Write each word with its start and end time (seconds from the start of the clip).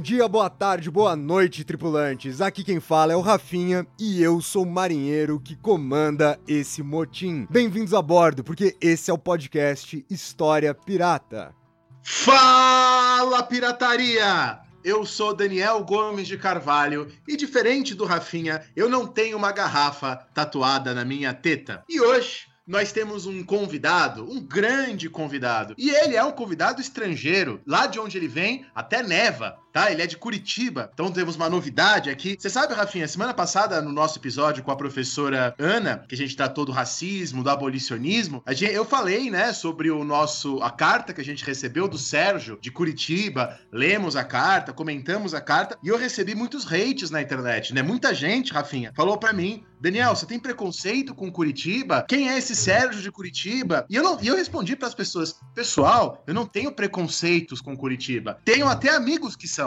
dia, 0.00 0.26
boa 0.26 0.48
tarde, 0.48 0.90
boa 0.90 1.14
noite, 1.14 1.62
tripulantes. 1.62 2.40
Aqui 2.40 2.64
quem 2.64 2.80
fala 2.80 3.12
é 3.12 3.16
o 3.16 3.20
Rafinha 3.20 3.86
e 3.98 4.22
eu 4.22 4.40
sou 4.40 4.64
o 4.64 4.70
marinheiro 4.70 5.38
que 5.38 5.54
comanda 5.54 6.40
esse 6.48 6.82
motim. 6.82 7.46
Bem-vindos 7.50 7.92
a 7.92 8.00
bordo, 8.00 8.42
porque 8.42 8.74
esse 8.80 9.10
é 9.10 9.14
o 9.14 9.18
podcast 9.18 10.02
História 10.08 10.72
Pirata. 10.72 11.54
Fala, 12.02 13.42
pirataria! 13.42 14.60
Eu 14.82 15.04
sou 15.04 15.34
Daniel 15.34 15.84
Gomes 15.84 16.26
de 16.26 16.38
Carvalho 16.38 17.12
e, 17.28 17.36
diferente 17.36 17.94
do 17.94 18.06
Rafinha, 18.06 18.62
eu 18.74 18.88
não 18.88 19.06
tenho 19.06 19.36
uma 19.36 19.52
garrafa 19.52 20.16
tatuada 20.32 20.94
na 20.94 21.04
minha 21.04 21.34
teta. 21.34 21.84
E 21.86 22.00
hoje 22.00 22.50
nós 22.70 22.92
temos 22.92 23.26
um 23.26 23.42
convidado, 23.42 24.30
um 24.30 24.40
grande 24.40 25.10
convidado. 25.10 25.74
E 25.76 25.90
ele 25.90 26.14
é 26.14 26.22
um 26.22 26.30
convidado 26.30 26.80
estrangeiro. 26.80 27.60
Lá 27.66 27.86
de 27.86 27.98
onde 27.98 28.16
ele 28.16 28.28
vem, 28.28 28.64
até 28.72 29.02
neva 29.02 29.58
tá? 29.72 29.90
Ele 29.90 30.02
é 30.02 30.06
de 30.06 30.16
Curitiba. 30.16 30.90
Então 30.92 31.10
temos 31.10 31.36
uma 31.36 31.48
novidade 31.48 32.10
aqui. 32.10 32.36
Você 32.38 32.50
sabe, 32.50 32.74
Rafinha, 32.74 33.06
semana 33.08 33.34
passada, 33.34 33.80
no 33.80 33.92
nosso 33.92 34.18
episódio 34.18 34.62
com 34.62 34.70
a 34.70 34.76
professora 34.76 35.54
Ana, 35.58 36.04
que 36.08 36.14
a 36.14 36.18
gente 36.18 36.36
tratou 36.36 36.64
do 36.64 36.72
racismo, 36.72 37.42
do 37.42 37.50
abolicionismo, 37.50 38.42
gente, 38.50 38.72
eu 38.72 38.84
falei, 38.84 39.30
né, 39.30 39.52
sobre 39.52 39.90
o 39.90 40.04
nosso 40.04 40.62
a 40.62 40.70
carta 40.70 41.12
que 41.12 41.20
a 41.20 41.24
gente 41.24 41.44
recebeu 41.44 41.88
do 41.88 41.98
Sérgio 41.98 42.58
de 42.60 42.70
Curitiba. 42.70 43.58
Lemos 43.72 44.16
a 44.16 44.24
carta, 44.24 44.72
comentamos 44.72 45.34
a 45.34 45.40
carta 45.40 45.78
e 45.82 45.88
eu 45.88 45.98
recebi 45.98 46.34
muitos 46.34 46.66
hates 46.70 47.10
na 47.10 47.22
internet, 47.22 47.74
né? 47.74 47.82
Muita 47.82 48.14
gente, 48.14 48.52
Rafinha, 48.52 48.92
falou 48.94 49.16
para 49.18 49.32
mim 49.32 49.64
Daniel, 49.80 50.14
você 50.14 50.26
tem 50.26 50.38
preconceito 50.38 51.14
com 51.14 51.32
Curitiba? 51.32 52.04
Quem 52.06 52.28
é 52.28 52.36
esse 52.36 52.54
Sérgio 52.54 53.00
de 53.00 53.10
Curitiba? 53.10 53.86
E 53.88 53.96
eu, 53.96 54.02
não, 54.02 54.20
e 54.20 54.26
eu 54.26 54.36
respondi 54.36 54.76
para 54.76 54.86
as 54.86 54.94
pessoas: 54.94 55.40
pessoal, 55.54 56.22
eu 56.26 56.34
não 56.34 56.44
tenho 56.44 56.70
preconceitos 56.70 57.62
com 57.62 57.74
Curitiba. 57.74 58.38
Tenho 58.44 58.68
até 58.68 58.90
amigos 58.90 59.34
que 59.34 59.48
são. 59.48 59.59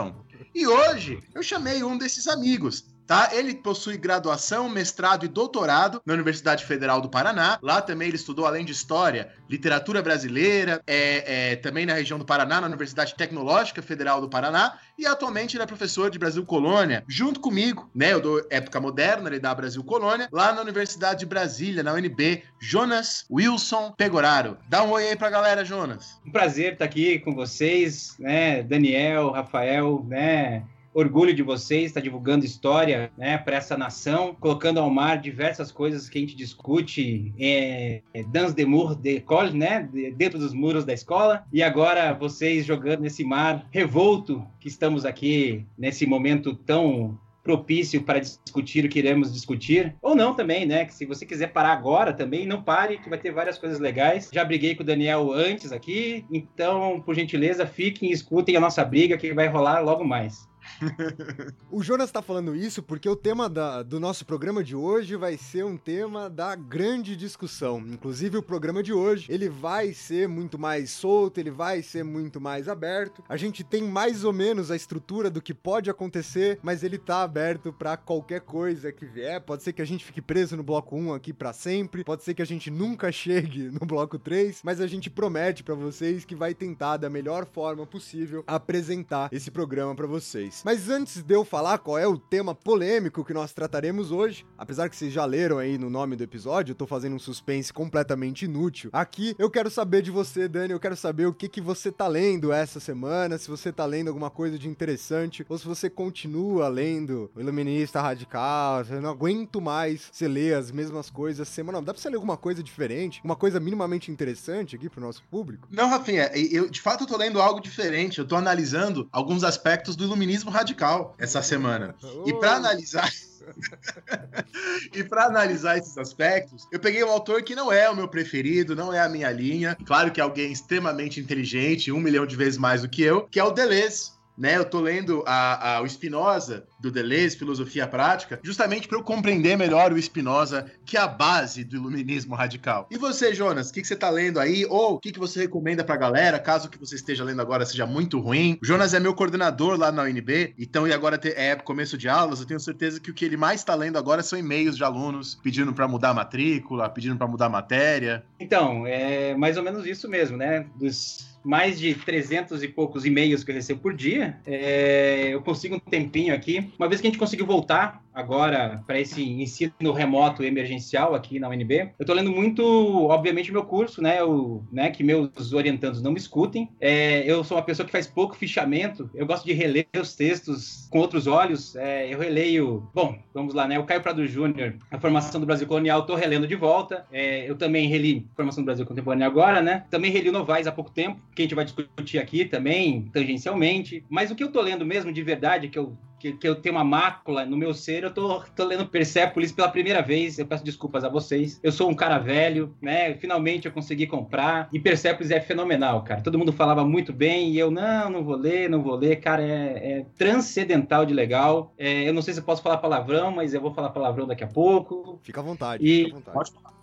E 0.54 0.66
hoje 0.66 1.20
eu 1.34 1.42
chamei 1.42 1.82
um 1.82 1.96
desses 1.98 2.26
amigos 2.26 2.84
tá? 3.06 3.30
Ele 3.32 3.54
possui 3.54 3.96
graduação, 3.96 4.68
mestrado 4.68 5.24
e 5.24 5.28
doutorado 5.28 6.00
na 6.04 6.14
Universidade 6.14 6.64
Federal 6.64 7.00
do 7.00 7.08
Paraná. 7.08 7.58
Lá 7.62 7.80
também 7.80 8.08
ele 8.08 8.16
estudou, 8.16 8.46
além 8.46 8.64
de 8.64 8.72
história, 8.72 9.30
literatura 9.48 10.02
brasileira, 10.02 10.82
é, 10.86 11.52
é, 11.52 11.56
também 11.56 11.86
na 11.86 11.94
região 11.94 12.18
do 12.18 12.24
Paraná, 12.24 12.60
na 12.60 12.66
Universidade 12.66 13.14
Tecnológica 13.14 13.82
Federal 13.82 14.20
do 14.20 14.28
Paraná. 14.28 14.78
E 14.98 15.06
atualmente 15.06 15.56
ele 15.56 15.62
é 15.62 15.66
professor 15.66 16.10
de 16.10 16.18
Brasil 16.18 16.44
Colônia, 16.44 17.04
junto 17.08 17.40
comigo, 17.40 17.90
né? 17.94 18.12
Eu 18.12 18.20
dou 18.20 18.46
época 18.50 18.80
moderna, 18.80 19.28
ele 19.28 19.40
dá 19.40 19.54
Brasil 19.54 19.82
Colônia, 19.84 20.28
lá 20.32 20.52
na 20.52 20.62
Universidade 20.62 21.20
de 21.20 21.26
Brasília, 21.26 21.82
na 21.82 21.92
UNB, 21.92 22.42
Jonas 22.60 23.24
Wilson 23.30 23.92
Pegoraro. 23.96 24.56
Dá 24.68 24.82
um 24.82 24.90
oi 24.90 25.08
aí 25.08 25.16
pra 25.16 25.30
galera, 25.30 25.64
Jonas. 25.64 26.20
Um 26.26 26.30
prazer 26.30 26.74
estar 26.74 26.84
aqui 26.84 27.18
com 27.18 27.34
vocês, 27.34 28.16
né? 28.18 28.62
Daniel, 28.62 29.30
Rafael, 29.30 30.04
né? 30.08 30.64
Orgulho 30.94 31.34
de 31.34 31.42
vocês, 31.42 31.86
está 31.86 32.00
divulgando 32.00 32.44
história 32.44 33.10
né, 33.18 33.36
para 33.36 33.56
essa 33.56 33.76
nação, 33.76 34.34
colocando 34.38 34.78
ao 34.78 34.88
mar 34.88 35.20
diversas 35.20 35.72
coisas 35.72 36.08
que 36.08 36.16
a 36.16 36.20
gente 36.20 36.36
discute 36.36 37.34
é, 37.38 38.00
é 38.14 38.22
dans 38.22 38.54
de 38.54 38.64
mur 38.64 38.94
de 38.94 39.22
né, 39.52 39.88
dentro 40.16 40.38
dos 40.38 40.54
muros 40.54 40.84
da 40.84 40.92
escola, 40.92 41.44
e 41.52 41.62
agora 41.62 42.12
vocês 42.12 42.64
jogando 42.64 43.00
nesse 43.00 43.24
mar 43.24 43.66
revolto 43.72 44.46
que 44.60 44.68
estamos 44.68 45.04
aqui 45.04 45.66
nesse 45.76 46.06
momento 46.06 46.54
tão 46.54 47.18
propício 47.42 48.02
para 48.02 48.20
discutir 48.20 48.86
o 48.86 48.88
que 48.88 48.98
iremos 48.98 49.32
discutir, 49.32 49.94
ou 50.00 50.16
não 50.16 50.34
também, 50.34 50.64
né? 50.64 50.86
Que 50.86 50.94
se 50.94 51.04
você 51.04 51.26
quiser 51.26 51.52
parar 51.52 51.72
agora 51.72 52.10
também, 52.10 52.46
não 52.46 52.62
pare, 52.62 52.96
que 52.96 53.10
vai 53.10 53.18
ter 53.18 53.32
várias 53.32 53.58
coisas 53.58 53.78
legais. 53.78 54.30
Já 54.32 54.42
briguei 54.42 54.74
com 54.74 54.82
o 54.82 54.86
Daniel 54.86 55.30
antes 55.30 55.70
aqui, 55.70 56.24
então, 56.32 57.02
por 57.02 57.14
gentileza, 57.14 57.66
fiquem 57.66 58.08
e 58.08 58.12
escutem 58.12 58.56
a 58.56 58.60
nossa 58.60 58.82
briga 58.82 59.18
que 59.18 59.34
vai 59.34 59.46
rolar 59.46 59.80
logo 59.80 60.02
mais 60.02 60.48
o 61.70 61.82
Jonas 61.82 62.10
tá 62.10 62.22
falando 62.22 62.54
isso 62.54 62.82
porque 62.82 63.08
o 63.08 63.16
tema 63.16 63.48
da, 63.48 63.82
do 63.82 64.00
nosso 64.00 64.24
programa 64.24 64.62
de 64.62 64.74
hoje 64.74 65.16
vai 65.16 65.36
ser 65.36 65.64
um 65.64 65.76
tema 65.76 66.28
da 66.28 66.54
grande 66.54 67.16
discussão. 67.16 67.78
Inclusive, 67.78 68.38
o 68.38 68.42
programa 68.42 68.82
de 68.82 68.92
hoje, 68.92 69.26
ele 69.30 69.48
vai 69.48 69.92
ser 69.92 70.28
muito 70.28 70.58
mais 70.58 70.90
solto, 70.90 71.38
ele 71.38 71.50
vai 71.50 71.82
ser 71.82 72.04
muito 72.04 72.40
mais 72.40 72.68
aberto. 72.68 73.22
A 73.28 73.36
gente 73.36 73.62
tem 73.62 73.82
mais 73.82 74.24
ou 74.24 74.32
menos 74.32 74.70
a 74.70 74.76
estrutura 74.76 75.30
do 75.30 75.42
que 75.42 75.54
pode 75.54 75.90
acontecer, 75.90 76.58
mas 76.62 76.82
ele 76.82 76.98
tá 76.98 77.22
aberto 77.22 77.72
para 77.72 77.96
qualquer 77.96 78.40
coisa 78.40 78.92
que 78.92 79.06
vier. 79.06 79.40
Pode 79.40 79.62
ser 79.62 79.72
que 79.72 79.82
a 79.82 79.86
gente 79.86 80.04
fique 80.04 80.20
preso 80.20 80.56
no 80.56 80.62
bloco 80.62 80.96
1 80.96 81.14
aqui 81.14 81.32
para 81.32 81.52
sempre, 81.52 82.04
pode 82.04 82.22
ser 82.22 82.34
que 82.34 82.42
a 82.42 82.46
gente 82.46 82.70
nunca 82.70 83.10
chegue 83.12 83.70
no 83.70 83.86
bloco 83.86 84.18
3, 84.18 84.60
mas 84.62 84.80
a 84.80 84.86
gente 84.86 85.10
promete 85.10 85.62
para 85.62 85.74
vocês 85.74 86.24
que 86.24 86.34
vai 86.34 86.54
tentar 86.54 86.96
da 86.96 87.10
melhor 87.10 87.46
forma 87.46 87.86
possível 87.86 88.44
apresentar 88.46 89.28
esse 89.32 89.50
programa 89.50 89.94
para 89.94 90.06
vocês. 90.06 90.53
Mas 90.62 90.88
antes 90.88 91.22
de 91.22 91.34
eu 91.34 91.44
falar 91.44 91.78
qual 91.78 91.98
é 91.98 92.06
o 92.06 92.18
tema 92.18 92.54
polêmico 92.54 93.24
que 93.24 93.32
nós 93.32 93.52
trataremos 93.52 94.10
hoje, 94.10 94.44
apesar 94.58 94.88
que 94.88 94.96
vocês 94.96 95.12
já 95.12 95.24
leram 95.24 95.58
aí 95.58 95.78
no 95.78 95.88
nome 95.88 96.16
do 96.16 96.22
episódio, 96.22 96.72
eu 96.72 96.76
tô 96.76 96.86
fazendo 96.86 97.16
um 97.16 97.18
suspense 97.18 97.72
completamente 97.72 98.44
inútil. 98.44 98.90
Aqui 98.92 99.34
eu 99.38 99.50
quero 99.50 99.70
saber 99.70 100.02
de 100.02 100.10
você, 100.10 100.46
Dani, 100.46 100.72
eu 100.72 100.80
quero 100.80 100.96
saber 100.96 101.26
o 101.26 101.32
que 101.32 101.48
que 101.48 101.60
você 101.60 101.90
tá 101.90 102.06
lendo 102.06 102.52
essa 102.52 102.78
semana, 102.78 103.38
se 103.38 103.48
você 103.48 103.72
tá 103.72 103.84
lendo 103.86 104.08
alguma 104.08 104.30
coisa 104.30 104.58
de 104.58 104.68
interessante 104.68 105.44
ou 105.48 105.58
se 105.58 105.66
você 105.66 105.88
continua 105.88 106.68
lendo 106.68 107.30
o 107.34 107.40
Iluminista 107.40 108.00
Radical, 108.00 108.84
eu 108.90 109.00
não 109.00 109.10
aguento 109.10 109.60
mais 109.60 110.10
você 110.12 110.28
ler 110.28 110.54
as 110.54 110.70
mesmas 110.70 111.10
coisas 111.10 111.48
semana. 111.48 111.80
Dá 111.80 111.94
pra 111.94 112.02
você 112.02 112.08
ler 112.08 112.16
alguma 112.16 112.36
coisa 112.36 112.62
diferente, 112.62 113.20
uma 113.24 113.36
coisa 113.36 113.58
minimamente 113.58 114.10
interessante 114.10 114.76
aqui 114.76 114.88
pro 114.90 115.00
nosso 115.00 115.22
público? 115.30 115.68
Não, 115.70 115.88
Rafinha, 115.88 116.30
eu 116.34 116.68
de 116.68 116.80
fato 116.80 117.04
eu 117.04 117.08
tô 117.08 117.16
lendo 117.16 117.40
algo 117.40 117.60
diferente, 117.60 118.18
eu 118.18 118.26
tô 118.26 118.36
analisando 118.36 119.08
alguns 119.10 119.44
aspectos 119.44 119.96
do 119.96 120.04
Iluminismo 120.04 120.43
radical 120.50 121.14
essa 121.18 121.42
semana. 121.42 121.94
E 122.26 122.32
para 122.34 122.54
analisar. 122.56 123.10
e 124.94 125.04
para 125.04 125.26
analisar 125.26 125.76
esses 125.76 125.98
aspectos, 125.98 126.66
eu 126.72 126.80
peguei 126.80 127.04
um 127.04 127.10
autor 127.10 127.42
que 127.42 127.54
não 127.54 127.70
é 127.70 127.88
o 127.90 127.96
meu 127.96 128.08
preferido, 128.08 128.74
não 128.74 128.92
é 128.92 129.00
a 129.00 129.08
minha 129.08 129.30
linha. 129.30 129.76
Claro 129.84 130.10
que 130.10 130.20
é 130.20 130.24
alguém 130.24 130.50
extremamente 130.50 131.20
inteligente, 131.20 131.92
um 131.92 132.00
milhão 132.00 132.26
de 132.26 132.36
vezes 132.36 132.58
mais 132.58 132.82
do 132.82 132.88
que 132.88 133.02
eu, 133.02 133.22
que 133.22 133.38
é 133.38 133.44
o 133.44 133.50
Deleuze 133.50 134.13
né? 134.36 134.56
Eu 134.56 134.64
tô 134.64 134.80
lendo 134.80 135.22
a, 135.26 135.76
a, 135.76 135.82
o 135.82 135.88
Spinoza 135.88 136.64
do 136.80 136.90
Deleuze, 136.90 137.36
Filosofia 137.36 137.86
Prática, 137.86 138.40
justamente 138.42 138.88
para 138.88 138.98
eu 138.98 139.02
compreender 139.02 139.56
melhor 139.56 139.92
o 139.92 140.00
Spinoza, 140.00 140.66
que 140.84 140.96
é 140.96 141.00
a 141.00 141.08
base 141.08 141.64
do 141.64 141.76
iluminismo 141.76 142.34
radical. 142.34 142.88
E 142.90 142.98
você, 142.98 143.34
Jonas, 143.34 143.70
o 143.70 143.72
que, 143.72 143.80
que 143.80 143.88
você 143.88 143.96
tá 143.96 144.10
lendo 144.10 144.38
aí? 144.38 144.66
Ou 144.66 144.94
o 144.94 144.98
que, 144.98 145.12
que 145.12 145.18
você 145.18 145.40
recomenda 145.40 145.84
pra 145.84 145.96
galera, 145.96 146.38
caso 146.38 146.68
o 146.68 146.70
que 146.70 146.78
você 146.78 146.96
esteja 146.96 147.24
lendo 147.24 147.40
agora 147.40 147.64
seja 147.64 147.86
muito 147.86 148.18
ruim? 148.20 148.58
O 148.62 148.66
Jonas 148.66 148.94
é 148.94 149.00
meu 149.00 149.14
coordenador 149.14 149.78
lá 149.78 149.90
na 149.90 150.02
UNB, 150.02 150.54
então 150.58 150.86
e 150.86 150.92
agora 150.92 151.18
é 151.24 151.54
começo 151.56 151.96
de 151.96 152.08
aulas, 152.08 152.40
eu 152.40 152.46
tenho 152.46 152.60
certeza 152.60 153.00
que 153.00 153.10
o 153.10 153.14
que 153.14 153.24
ele 153.24 153.36
mais 153.36 153.60
está 153.60 153.74
lendo 153.74 153.98
agora 153.98 154.22
são 154.22 154.38
e-mails 154.38 154.76
de 154.76 154.84
alunos 154.84 155.38
pedindo 155.42 155.72
para 155.72 155.88
mudar 155.88 156.10
a 156.10 156.14
matrícula, 156.14 156.88
pedindo 156.88 157.16
para 157.16 157.26
mudar 157.26 157.46
a 157.46 157.50
matéria. 157.50 158.24
Então, 158.38 158.86
é 158.86 159.34
mais 159.34 159.56
ou 159.56 159.62
menos 159.62 159.86
isso 159.86 160.08
mesmo, 160.08 160.36
né? 160.36 160.66
Dos 160.76 161.33
mais 161.44 161.78
de 161.78 161.94
300 161.94 162.62
e 162.62 162.68
poucos 162.68 163.04
e-mails 163.04 163.44
que 163.44 163.50
eu 163.50 163.54
recebo 163.54 163.80
por 163.80 163.94
dia, 163.94 164.38
é, 164.46 165.28
eu 165.32 165.42
consigo 165.42 165.76
um 165.76 165.78
tempinho 165.78 166.34
aqui. 166.34 166.72
Uma 166.78 166.88
vez 166.88 167.00
que 167.00 167.06
a 167.06 167.10
gente 167.10 167.18
conseguiu 167.18 167.46
voltar 167.46 168.02
agora 168.14 168.82
para 168.86 169.00
esse 169.00 169.22
ensino 169.22 169.92
remoto 169.92 170.44
emergencial 170.44 171.14
aqui 171.14 171.40
na 171.40 171.48
UNB, 171.48 171.80
eu 171.80 171.90
estou 172.00 172.14
lendo 172.14 172.30
muito, 172.30 172.62
obviamente, 173.08 173.50
meu 173.50 173.64
curso, 173.64 174.00
né, 174.00 174.22
o, 174.22 174.62
né, 174.70 174.90
que 174.90 175.02
meus 175.02 175.52
orientandos 175.52 176.00
não 176.00 176.12
me 176.12 176.18
escutem. 176.18 176.70
É, 176.80 177.28
eu 177.28 177.42
sou 177.42 177.56
uma 177.56 177.62
pessoa 177.62 177.84
que 177.84 177.92
faz 177.92 178.06
pouco 178.06 178.36
fichamento, 178.36 179.10
eu 179.14 179.26
gosto 179.26 179.44
de 179.44 179.52
reler 179.52 179.86
os 180.00 180.14
textos 180.14 180.86
com 180.90 181.00
outros 181.00 181.26
olhos. 181.26 181.74
É, 181.74 182.12
eu 182.12 182.18
releio, 182.18 182.88
bom, 182.94 183.18
vamos 183.34 183.52
lá, 183.52 183.66
né, 183.66 183.78
o 183.78 183.84
Caio 183.84 184.00
Prado 184.00 184.24
Júnior, 184.26 184.76
a 184.90 184.98
formação 184.98 185.40
do 185.40 185.46
Brasil 185.46 185.66
Colonial, 185.66 186.00
estou 186.00 186.14
relendo 186.14 186.46
de 186.46 186.54
volta. 186.54 187.04
É, 187.10 187.50
eu 187.50 187.56
também 187.56 187.88
reli 187.88 188.26
formação 188.36 188.62
do 188.62 188.66
Brasil 188.66 188.86
Contemporâneo 188.86 189.26
agora, 189.26 189.60
né, 189.60 189.84
também 189.90 190.12
reli 190.12 190.28
o 190.28 190.32
Novaes 190.32 190.68
há 190.68 190.72
pouco 190.72 190.90
tempo 190.90 191.20
que 191.34 191.42
a 191.42 191.44
gente 191.44 191.54
vai 191.54 191.64
discutir 191.64 192.18
aqui 192.18 192.44
também, 192.44 193.10
tangencialmente. 193.12 194.04
Mas 194.08 194.30
o 194.30 194.34
que 194.34 194.44
eu 194.44 194.52
tô 194.52 194.60
lendo 194.60 194.84
mesmo 194.84 195.12
de 195.12 195.22
verdade, 195.22 195.68
que 195.68 195.78
eu 195.78 195.96
que, 196.24 196.32
que, 196.32 196.48
eu 196.48 196.54
tenho 196.54 196.74
uma 196.74 196.84
mácula 196.84 197.44
no 197.44 197.54
meu 197.54 197.74
ser, 197.74 198.02
eu 198.02 198.10
tô, 198.10 198.40
tô 198.56 198.64
lendo 198.64 198.86
Persepolis 198.86 199.52
pela 199.52 199.68
primeira 199.68 200.00
vez. 200.00 200.38
Eu 200.38 200.46
peço 200.46 200.64
desculpas 200.64 201.04
a 201.04 201.08
vocês. 201.10 201.60
Eu 201.62 201.70
sou 201.70 201.90
um 201.90 201.94
cara 201.94 202.18
velho, 202.18 202.74
né? 202.80 203.14
Finalmente 203.16 203.66
eu 203.66 203.72
consegui 203.72 204.06
comprar. 204.06 204.70
E 204.72 204.80
Persepolis 204.80 205.30
é 205.30 205.38
fenomenal, 205.38 206.02
cara. 206.02 206.22
Todo 206.22 206.38
mundo 206.38 206.50
falava 206.50 206.82
muito 206.82 207.12
bem 207.12 207.50
e 207.50 207.58
eu, 207.58 207.70
não, 207.70 208.08
não 208.08 208.24
vou 208.24 208.36
ler, 208.36 208.70
não 208.70 208.82
vou 208.82 208.94
ler. 208.94 209.16
Cara, 209.16 209.42
é, 209.42 209.98
é 209.98 210.06
transcendental 210.16 211.04
de 211.04 211.12
legal. 211.12 211.74
É, 211.76 212.08
eu 212.08 212.14
não 212.14 212.22
sei 212.22 212.32
se 212.32 212.40
eu 212.40 212.44
posso 212.44 212.62
falar 212.62 212.78
palavrão, 212.78 213.30
mas 213.30 213.52
eu 213.52 213.60
vou 213.60 213.74
falar 213.74 213.90
palavrão 213.90 214.26
daqui 214.26 214.44
a 214.44 214.48
pouco. 214.48 215.20
Fica 215.22 215.40
à 215.40 215.44
vontade. 215.44 215.84
E... 215.84 216.04
Fica 216.04 216.16
à 216.16 216.18
vontade. 216.18 216.34
Pode 216.34 216.52
falar. 216.52 216.73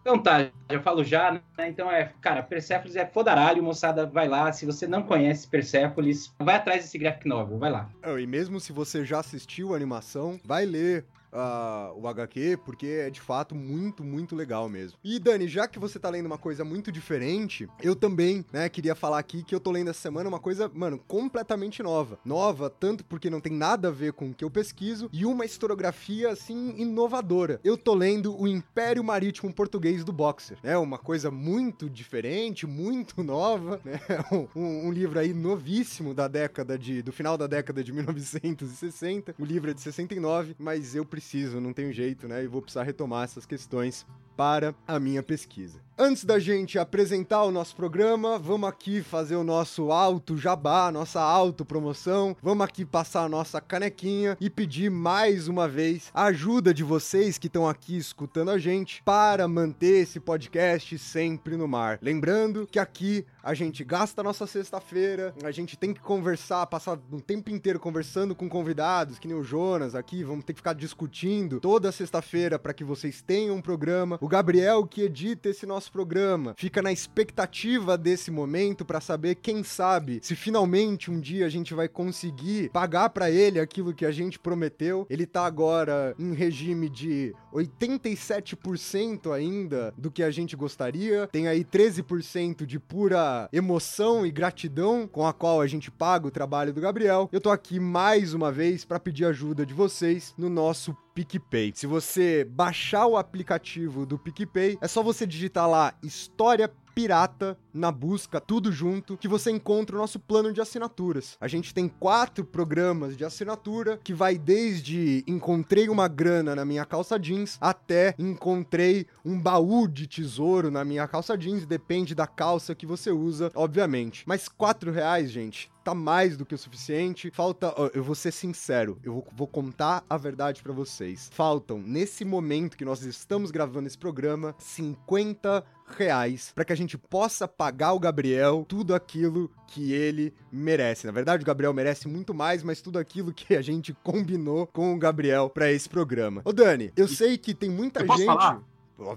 Então 0.00 0.18
tá, 0.18 0.50
já 0.70 0.80
falo 0.80 1.04
já, 1.04 1.32
né? 1.32 1.68
Então 1.68 1.90
é, 1.90 2.12
cara, 2.20 2.42
Persepolis 2.42 2.96
é 2.96 3.06
fodaralho, 3.06 3.62
moçada, 3.62 4.06
vai 4.06 4.28
lá. 4.28 4.50
Se 4.52 4.64
você 4.64 4.86
não 4.86 5.02
conhece 5.02 5.46
Persepolis, 5.46 6.34
vai 6.38 6.56
atrás 6.56 6.82
desse 6.82 6.98
graphic 6.98 7.28
novel, 7.28 7.58
vai 7.58 7.70
lá. 7.70 7.90
e 8.18 8.26
mesmo 8.26 8.58
se 8.58 8.72
você 8.72 9.04
já 9.04 9.20
assistiu 9.20 9.74
a 9.74 9.76
animação, 9.76 10.40
vai 10.44 10.64
ler 10.64 11.04
uh, 11.32 11.98
o 11.98 12.06
HQ, 12.06 12.58
porque 12.64 12.86
é 12.86 13.10
de 13.10 13.20
fato 13.20 13.54
muito, 13.54 14.02
muito 14.04 14.34
legal 14.34 14.68
mesmo. 14.68 14.98
E 15.02 15.18
Dani, 15.18 15.48
já 15.48 15.66
que 15.66 15.78
você 15.78 15.98
tá 15.98 16.10
lendo 16.10 16.26
uma 16.26 16.38
coisa 16.38 16.64
muito 16.64 16.90
diferente, 16.92 17.68
eu 17.82 17.94
também, 17.94 18.44
né, 18.52 18.68
queria 18.68 18.94
falar 18.94 19.18
aqui 19.18 19.42
que 19.42 19.54
eu 19.54 19.60
tô 19.60 19.70
lendo 19.70 19.90
essa 19.90 20.00
semana 20.00 20.28
uma 20.28 20.40
coisa, 20.40 20.70
mano, 20.74 20.98
completamente 21.06 21.82
nova. 21.82 22.18
Nova, 22.24 22.68
tanto 22.68 23.04
porque 23.04 23.30
não 23.30 23.40
tem 23.40 23.52
nada 23.52 23.88
a 23.88 23.92
ver 23.92 24.12
com 24.12 24.30
o 24.30 24.34
que 24.34 24.44
eu 24.44 24.50
pesquiso, 24.50 25.08
e 25.12 25.24
uma 25.24 25.44
historiografia, 25.44 26.30
assim, 26.30 26.74
inovadora. 26.76 27.60
Eu 27.64 27.76
tô 27.76 27.94
lendo 27.94 28.38
o 28.38 28.46
Império 28.46 29.02
Marítimo 29.04 29.52
Português 29.52 30.04
do 30.04 30.12
Boxer. 30.12 30.58
É 30.62 30.76
uma 30.76 30.98
coisa 30.98 31.30
muito 31.30 31.88
diferente, 31.88 32.66
muito 32.66 33.22
nova, 33.22 33.80
né? 33.84 34.00
Um, 34.54 34.88
um 34.88 34.92
livro 34.92 35.18
aí 35.18 35.32
novíssimo 35.32 36.14
da 36.14 36.28
década 36.28 36.78
de. 36.78 37.02
do 37.02 37.12
final 37.12 37.36
da 37.36 37.46
década 37.46 37.82
de 37.82 37.92
1960. 37.92 39.34
O 39.38 39.44
livro 39.44 39.70
é 39.70 39.74
de 39.74 39.80
69, 39.80 40.54
mas 40.58 40.94
eu 40.94 41.04
preciso 41.04 41.19
preciso, 41.20 41.60
não 41.60 41.72
tenho 41.72 41.92
jeito, 41.92 42.26
né? 42.26 42.42
E 42.42 42.46
vou 42.46 42.62
precisar 42.62 42.82
retomar 42.82 43.24
essas 43.24 43.44
questões 43.44 44.06
para 44.40 44.74
a 44.88 44.98
minha 44.98 45.22
pesquisa. 45.22 45.82
Antes 46.02 46.24
da 46.24 46.38
gente 46.38 46.78
apresentar 46.78 47.42
o 47.42 47.50
nosso 47.50 47.76
programa, 47.76 48.38
vamos 48.38 48.70
aqui 48.70 49.02
fazer 49.02 49.36
o 49.36 49.44
nosso 49.44 49.92
alto 49.92 50.34
jabá, 50.34 50.90
nossa 50.90 51.20
auto 51.20 51.62
promoção. 51.62 52.34
Vamos 52.42 52.64
aqui 52.64 52.86
passar 52.86 53.24
a 53.24 53.28
nossa 53.28 53.60
canequinha 53.60 54.34
e 54.40 54.48
pedir 54.48 54.90
mais 54.90 55.46
uma 55.46 55.68
vez 55.68 56.10
a 56.14 56.24
ajuda 56.24 56.72
de 56.72 56.82
vocês 56.82 57.36
que 57.36 57.48
estão 57.48 57.68
aqui 57.68 57.98
escutando 57.98 58.50
a 58.50 58.56
gente 58.56 59.02
para 59.04 59.46
manter 59.46 60.04
esse 60.04 60.18
podcast 60.18 60.96
sempre 60.96 61.54
no 61.54 61.68
mar. 61.68 61.98
Lembrando 62.00 62.66
que 62.66 62.78
aqui 62.78 63.26
a 63.42 63.52
gente 63.52 63.84
gasta 63.84 64.22
a 64.22 64.24
nossa 64.24 64.46
sexta-feira, 64.46 65.34
a 65.44 65.50
gente 65.50 65.76
tem 65.76 65.92
que 65.92 66.00
conversar, 66.00 66.66
passar 66.66 66.98
um 67.12 67.18
tempo 67.18 67.50
inteiro 67.50 67.78
conversando 67.78 68.34
com 68.34 68.48
convidados, 68.48 69.18
que 69.18 69.28
nem 69.28 69.36
o 69.36 69.44
Jonas 69.44 69.94
aqui, 69.94 70.24
vamos 70.24 70.46
ter 70.46 70.54
que 70.54 70.60
ficar 70.60 70.74
discutindo 70.74 71.60
toda 71.60 71.92
sexta-feira 71.92 72.58
para 72.58 72.72
que 72.72 72.84
vocês 72.84 73.20
tenham 73.20 73.56
um 73.56 73.60
programa. 73.60 74.16
O 74.18 74.28
Gabriel 74.30 74.86
que 74.86 75.02
edita 75.02 75.48
esse 75.48 75.66
nosso 75.66 75.90
programa 75.90 76.54
fica 76.56 76.80
na 76.80 76.92
expectativa 76.92 77.98
desse 77.98 78.30
momento 78.30 78.84
para 78.84 79.00
saber, 79.00 79.34
quem 79.34 79.64
sabe, 79.64 80.20
se 80.22 80.36
finalmente 80.36 81.10
um 81.10 81.18
dia 81.18 81.46
a 81.46 81.48
gente 81.48 81.74
vai 81.74 81.88
conseguir 81.88 82.70
pagar 82.70 83.10
para 83.10 83.28
ele 83.28 83.58
aquilo 83.58 83.92
que 83.92 84.06
a 84.06 84.12
gente 84.12 84.38
prometeu. 84.38 85.04
Ele 85.10 85.26
tá 85.26 85.44
agora 85.44 86.14
em 86.16 86.32
regime 86.32 86.88
de 86.88 87.34
87% 87.52 89.34
ainda 89.34 89.92
do 89.98 90.12
que 90.12 90.22
a 90.22 90.30
gente 90.30 90.54
gostaria. 90.54 91.26
Tem 91.26 91.48
aí 91.48 91.64
13% 91.64 92.64
de 92.64 92.78
pura 92.78 93.48
emoção 93.52 94.24
e 94.24 94.30
gratidão 94.30 95.08
com 95.08 95.26
a 95.26 95.32
qual 95.32 95.60
a 95.60 95.66
gente 95.66 95.90
paga 95.90 96.28
o 96.28 96.30
trabalho 96.30 96.72
do 96.72 96.80
Gabriel. 96.80 97.28
Eu 97.32 97.40
tô 97.40 97.50
aqui 97.50 97.80
mais 97.80 98.32
uma 98.32 98.52
vez 98.52 98.84
para 98.84 99.00
pedir 99.00 99.24
ajuda 99.24 99.66
de 99.66 99.74
vocês 99.74 100.32
no 100.38 100.48
nosso 100.48 100.96
PicPay. 101.20 101.72
Se 101.74 101.86
você 101.86 102.44
baixar 102.44 103.06
o 103.06 103.16
aplicativo 103.16 104.06
do 104.06 104.18
PicPay, 104.18 104.78
é 104.80 104.88
só 104.88 105.02
você 105.02 105.26
digitar 105.26 105.68
lá 105.68 105.92
História 106.02 106.72
pirata 106.94 107.56
na 107.72 107.90
busca, 107.90 108.40
tudo 108.40 108.72
junto, 108.72 109.16
que 109.16 109.28
você 109.28 109.50
encontra 109.50 109.96
o 109.96 109.98
nosso 109.98 110.18
plano 110.18 110.52
de 110.52 110.60
assinaturas. 110.60 111.36
A 111.40 111.48
gente 111.48 111.72
tem 111.72 111.88
quatro 111.88 112.44
programas 112.44 113.16
de 113.16 113.24
assinatura 113.24 113.98
que 114.02 114.12
vai 114.12 114.36
desde 114.36 115.24
encontrei 115.26 115.88
uma 115.88 116.08
grana 116.08 116.54
na 116.54 116.64
minha 116.64 116.84
calça 116.84 117.18
jeans 117.18 117.58
até 117.60 118.14
encontrei 118.18 119.06
um 119.24 119.38
baú 119.38 119.86
de 119.86 120.06
tesouro 120.06 120.70
na 120.70 120.84
minha 120.84 121.06
calça 121.06 121.36
jeans, 121.36 121.66
depende 121.66 122.14
da 122.14 122.26
calça 122.26 122.74
que 122.74 122.86
você 122.86 123.10
usa, 123.10 123.50
obviamente. 123.54 124.24
Mas 124.26 124.48
quatro 124.48 124.90
reais, 124.90 125.30
gente, 125.30 125.70
tá 125.84 125.94
mais 125.94 126.36
do 126.36 126.46
que 126.46 126.54
o 126.54 126.58
suficiente. 126.58 127.30
Falta, 127.30 127.74
eu 127.94 128.02
vou 128.02 128.14
ser 128.14 128.32
sincero, 128.32 128.98
eu 129.02 129.14
vou, 129.14 129.26
vou 129.32 129.46
contar 129.46 130.04
a 130.08 130.16
verdade 130.16 130.62
para 130.62 130.72
vocês. 130.72 131.28
Faltam, 131.32 131.78
nesse 131.78 132.24
momento 132.24 132.76
que 132.76 132.84
nós 132.84 133.02
estamos 133.02 133.50
gravando 133.50 133.86
esse 133.86 133.98
programa, 133.98 134.54
50 134.58 135.64
reais 135.96 136.52
para 136.54 136.64
que 136.64 136.72
a 136.72 136.76
gente 136.76 136.96
possa 136.96 137.46
pagar 137.46 137.92
o 137.92 138.00
Gabriel 138.00 138.64
tudo 138.68 138.94
aquilo 138.94 139.50
que 139.66 139.92
ele 139.92 140.32
merece. 140.50 141.06
Na 141.06 141.12
verdade, 141.12 141.42
o 141.42 141.46
Gabriel 141.46 141.72
merece 141.72 142.08
muito 142.08 142.34
mais, 142.34 142.62
mas 142.62 142.80
tudo 142.80 142.98
aquilo 142.98 143.32
que 143.32 143.54
a 143.54 143.62
gente 143.62 143.94
combinou 144.02 144.66
com 144.66 144.94
o 144.94 144.98
Gabriel 144.98 145.48
para 145.50 145.70
esse 145.70 145.88
programa. 145.88 146.42
Ô 146.44 146.52
Dani, 146.52 146.92
eu 146.96 147.08
sei 147.08 147.38
que 147.38 147.54
tem 147.54 147.70
muita 147.70 148.02
eu 148.02 148.16
gente. 148.16 148.26
Falar? 148.26 148.62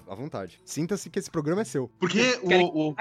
À 0.08 0.16
vontade. 0.16 0.62
Sinta-se 0.64 1.10
que 1.10 1.20
esse 1.20 1.30
programa 1.30 1.62
é 1.62 1.66
seu. 1.66 1.90
Porque 2.00 2.40
o, 2.42 2.90
o, 2.90 2.96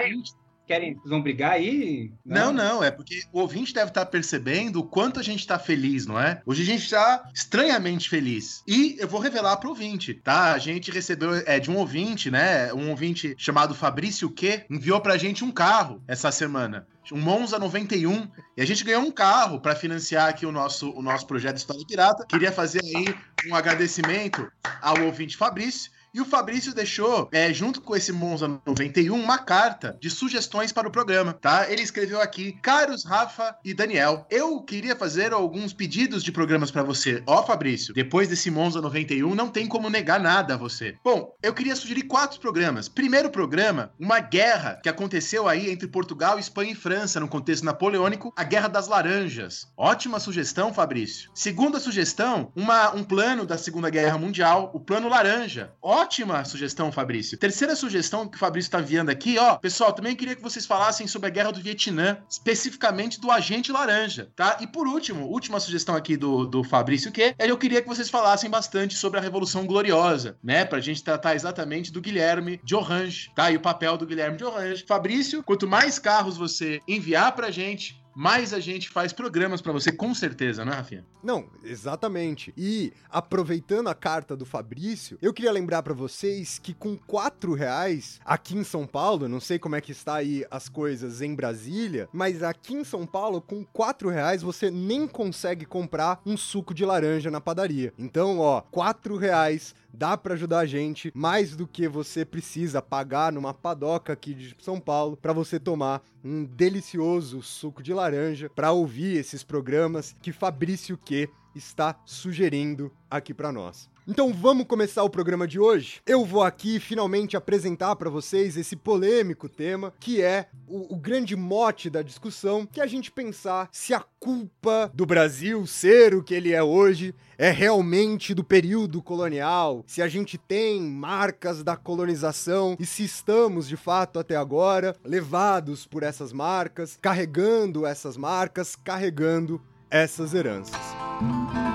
querem, 0.66 0.98
vão 1.04 1.22
brigar 1.22 1.52
aí? 1.52 2.12
Não? 2.24 2.52
não, 2.52 2.64
não, 2.64 2.84
é 2.84 2.90
porque 2.90 3.22
o 3.32 3.40
ouvinte 3.40 3.74
deve 3.74 3.88
estar 3.88 4.06
percebendo 4.06 4.80
o 4.80 4.84
quanto 4.84 5.20
a 5.20 5.22
gente 5.22 5.40
está 5.40 5.58
feliz, 5.58 6.06
não 6.06 6.18
é? 6.18 6.42
Hoje 6.46 6.62
a 6.62 6.66
gente 6.66 6.84
está 6.84 7.28
estranhamente 7.34 8.08
feliz. 8.08 8.62
E 8.66 8.96
eu 8.98 9.08
vou 9.08 9.20
revelar 9.20 9.56
para 9.56 9.68
o 9.68 9.70
ouvinte, 9.70 10.14
tá? 10.14 10.52
A 10.52 10.58
gente 10.58 10.90
recebeu 10.90 11.34
é, 11.46 11.58
de 11.58 11.70
um 11.70 11.76
ouvinte, 11.76 12.30
né? 12.30 12.72
Um 12.72 12.90
ouvinte 12.90 13.34
chamado 13.38 13.74
Fabrício 13.74 14.30
Q, 14.30 14.64
enviou 14.70 15.00
pra 15.00 15.16
gente 15.16 15.44
um 15.44 15.50
carro 15.50 16.02
essa 16.06 16.30
semana 16.30 16.86
um 17.10 17.18
Monza 17.18 17.58
91, 17.58 18.28
e 18.56 18.62
a 18.62 18.64
gente 18.64 18.84
ganhou 18.84 19.02
um 19.02 19.10
carro 19.10 19.60
para 19.60 19.74
financiar 19.74 20.28
aqui 20.28 20.46
o 20.46 20.52
nosso, 20.52 20.90
o 20.90 21.02
nosso 21.02 21.26
projeto 21.26 21.56
História 21.56 21.84
Pirata. 21.86 22.24
Queria 22.26 22.52
fazer 22.52 22.80
aí 22.84 23.14
um 23.48 23.54
agradecimento 23.54 24.50
ao 24.80 25.00
ouvinte 25.02 25.36
Fabrício. 25.36 25.90
E 26.14 26.20
o 26.20 26.26
Fabrício 26.26 26.74
deixou, 26.74 27.26
é, 27.32 27.54
junto 27.54 27.80
com 27.80 27.96
esse 27.96 28.12
Monza 28.12 28.46
91, 28.66 29.14
uma 29.14 29.38
carta 29.38 29.96
de 29.98 30.10
sugestões 30.10 30.70
para 30.70 30.86
o 30.86 30.90
programa, 30.90 31.32
tá? 31.32 31.70
Ele 31.70 31.80
escreveu 31.80 32.20
aqui: 32.20 32.52
Caros 32.60 33.02
Rafa 33.02 33.56
e 33.64 33.72
Daniel, 33.72 34.26
eu 34.30 34.60
queria 34.60 34.94
fazer 34.94 35.32
alguns 35.32 35.72
pedidos 35.72 36.22
de 36.22 36.30
programas 36.30 36.70
para 36.70 36.82
você. 36.82 37.22
Ó, 37.26 37.42
Fabrício, 37.42 37.94
depois 37.94 38.28
desse 38.28 38.50
Monza 38.50 38.82
91, 38.82 39.34
não 39.34 39.48
tem 39.48 39.66
como 39.66 39.88
negar 39.88 40.20
nada 40.20 40.52
a 40.52 40.58
você. 40.58 40.96
Bom, 41.02 41.34
eu 41.42 41.54
queria 41.54 41.74
sugerir 41.74 42.02
quatro 42.02 42.38
programas. 42.38 42.90
Primeiro 42.90 43.30
programa, 43.30 43.90
uma 43.98 44.20
guerra 44.20 44.80
que 44.82 44.90
aconteceu 44.90 45.48
aí 45.48 45.70
entre 45.70 45.88
Portugal, 45.88 46.38
Espanha 46.38 46.72
e 46.72 46.76
França 46.76 47.20
no 47.20 47.28
contexto 47.28 47.64
napoleônico, 47.64 48.34
a 48.36 48.44
Guerra 48.44 48.68
das 48.68 48.86
Laranjas. 48.86 49.66
Ótima 49.74 50.20
sugestão, 50.20 50.74
Fabrício. 50.74 51.30
Segunda 51.32 51.80
sugestão, 51.80 52.52
uma, 52.54 52.94
um 52.94 53.02
plano 53.02 53.46
da 53.46 53.56
Segunda 53.56 53.88
Guerra 53.88 54.18
Mundial, 54.18 54.70
o 54.74 54.80
Plano 54.80 55.08
Laranja. 55.08 55.72
Ó, 55.80 56.01
Ótima 56.02 56.44
sugestão, 56.44 56.90
Fabrício. 56.90 57.38
Terceira 57.38 57.76
sugestão 57.76 58.26
que 58.26 58.36
o 58.36 58.40
Fabrício 58.40 58.66
está 58.66 58.80
enviando 58.80 59.08
aqui, 59.10 59.38
ó. 59.38 59.56
Pessoal, 59.56 59.92
também 59.92 60.16
queria 60.16 60.34
que 60.34 60.42
vocês 60.42 60.66
falassem 60.66 61.06
sobre 61.06 61.28
a 61.28 61.30
guerra 61.30 61.52
do 61.52 61.60
Vietnã, 61.60 62.18
especificamente 62.28 63.20
do 63.20 63.30
agente 63.30 63.70
laranja, 63.70 64.28
tá? 64.34 64.58
E 64.60 64.66
por 64.66 64.88
último, 64.88 65.28
última 65.28 65.60
sugestão 65.60 65.94
aqui 65.94 66.16
do, 66.16 66.44
do 66.44 66.64
Fabrício, 66.64 67.12
que 67.12 67.22
é 67.22 67.34
eu 67.38 67.56
queria 67.56 67.80
que 67.80 67.86
vocês 67.86 68.10
falassem 68.10 68.50
bastante 68.50 68.96
sobre 68.96 69.20
a 69.20 69.22
Revolução 69.22 69.64
Gloriosa, 69.64 70.36
né? 70.42 70.64
Pra 70.64 70.80
gente 70.80 71.04
tratar 71.04 71.36
exatamente 71.36 71.92
do 71.92 72.00
Guilherme 72.00 72.60
de 72.64 72.74
Orange, 72.74 73.30
tá? 73.36 73.52
E 73.52 73.56
o 73.56 73.60
papel 73.60 73.96
do 73.96 74.04
Guilherme 74.04 74.36
de 74.36 74.44
Orange. 74.44 74.84
Fabrício, 74.84 75.40
quanto 75.44 75.68
mais 75.68 76.00
carros 76.00 76.36
você 76.36 76.80
enviar 76.88 77.30
pra 77.36 77.52
gente, 77.52 78.01
mais 78.14 78.52
a 78.52 78.60
gente 78.60 78.88
faz 78.88 79.12
programas 79.12 79.60
para 79.60 79.72
você, 79.72 79.92
com 79.92 80.14
certeza, 80.14 80.64
né, 80.64 80.72
Rafinha? 80.72 81.04
Não, 81.22 81.46
exatamente. 81.64 82.52
E 82.56 82.92
aproveitando 83.10 83.88
a 83.88 83.94
carta 83.94 84.36
do 84.36 84.44
Fabrício, 84.44 85.18
eu 85.22 85.32
queria 85.32 85.52
lembrar 85.52 85.82
para 85.82 85.94
vocês 85.94 86.58
que 86.58 86.74
com 86.74 86.96
quatro 86.96 87.54
reais 87.54 88.20
aqui 88.24 88.56
em 88.56 88.64
São 88.64 88.86
Paulo, 88.86 89.28
não 89.28 89.40
sei 89.40 89.58
como 89.58 89.76
é 89.76 89.80
que 89.80 89.92
está 89.92 90.16
aí 90.16 90.44
as 90.50 90.68
coisas 90.68 91.22
em 91.22 91.34
Brasília, 91.34 92.08
mas 92.12 92.42
aqui 92.42 92.74
em 92.74 92.84
São 92.84 93.06
Paulo, 93.06 93.40
com 93.40 93.64
quatro 93.64 94.08
reais 94.08 94.42
você 94.42 94.70
nem 94.70 95.06
consegue 95.06 95.64
comprar 95.64 96.20
um 96.26 96.36
suco 96.36 96.74
de 96.74 96.84
laranja 96.84 97.30
na 97.30 97.40
padaria. 97.40 97.92
Então, 97.98 98.38
ó, 98.38 98.60
quatro 98.60 99.16
reais 99.16 99.74
dá 99.92 100.16
para 100.16 100.34
ajudar 100.34 100.60
a 100.60 100.66
gente 100.66 101.12
mais 101.14 101.54
do 101.54 101.66
que 101.66 101.86
você 101.86 102.24
precisa 102.24 102.80
pagar 102.80 103.32
numa 103.32 103.52
padoca 103.52 104.12
aqui 104.12 104.34
de 104.34 104.56
São 104.58 104.80
Paulo 104.80 105.16
para 105.16 105.32
você 105.32 105.60
tomar 105.60 106.02
um 106.24 106.44
delicioso 106.44 107.42
suco 107.42 107.82
de 107.82 107.92
laranja 107.92 108.50
para 108.54 108.72
ouvir 108.72 109.16
esses 109.16 109.42
programas 109.42 110.16
que 110.22 110.32
Fabrício 110.32 110.96
Q 110.96 111.28
está 111.54 112.00
sugerindo 112.04 112.90
aqui 113.10 113.34
para 113.34 113.52
nós. 113.52 113.91
Então 114.06 114.32
vamos 114.32 114.66
começar 114.66 115.04
o 115.04 115.10
programa 115.10 115.46
de 115.46 115.60
hoje? 115.60 116.00
Eu 116.04 116.24
vou 116.24 116.42
aqui 116.42 116.80
finalmente 116.80 117.36
apresentar 117.36 117.94
para 117.94 118.10
vocês 118.10 118.56
esse 118.56 118.74
polêmico 118.74 119.48
tema, 119.48 119.94
que 120.00 120.20
é 120.20 120.48
o, 120.66 120.94
o, 120.94 120.96
grande 120.96 121.36
mote 121.36 121.88
da 121.88 122.02
discussão, 122.02 122.66
que 122.66 122.80
é 122.80 122.82
a 122.84 122.86
gente 122.88 123.12
pensar 123.12 123.68
se 123.70 123.94
a 123.94 124.04
culpa 124.18 124.90
do 124.92 125.06
Brasil 125.06 125.64
ser 125.68 126.16
o 126.16 126.22
que 126.22 126.34
ele 126.34 126.52
é 126.52 126.60
hoje 126.60 127.14
é 127.38 127.52
realmente 127.52 128.34
do 128.34 128.42
período 128.42 129.00
colonial, 129.00 129.84
se 129.86 130.02
a 130.02 130.08
gente 130.08 130.36
tem 130.36 130.82
marcas 130.82 131.62
da 131.62 131.76
colonização 131.76 132.76
e 132.80 132.84
se 132.84 133.04
estamos 133.04 133.68
de 133.68 133.76
fato 133.76 134.18
até 134.18 134.34
agora 134.34 134.96
levados 135.04 135.86
por 135.86 136.02
essas 136.02 136.32
marcas, 136.32 136.98
carregando 137.00 137.86
essas 137.86 138.16
marcas, 138.16 138.74
carregando 138.74 139.62
essas 139.88 140.34
heranças. 140.34 140.74
Eu 141.20 141.71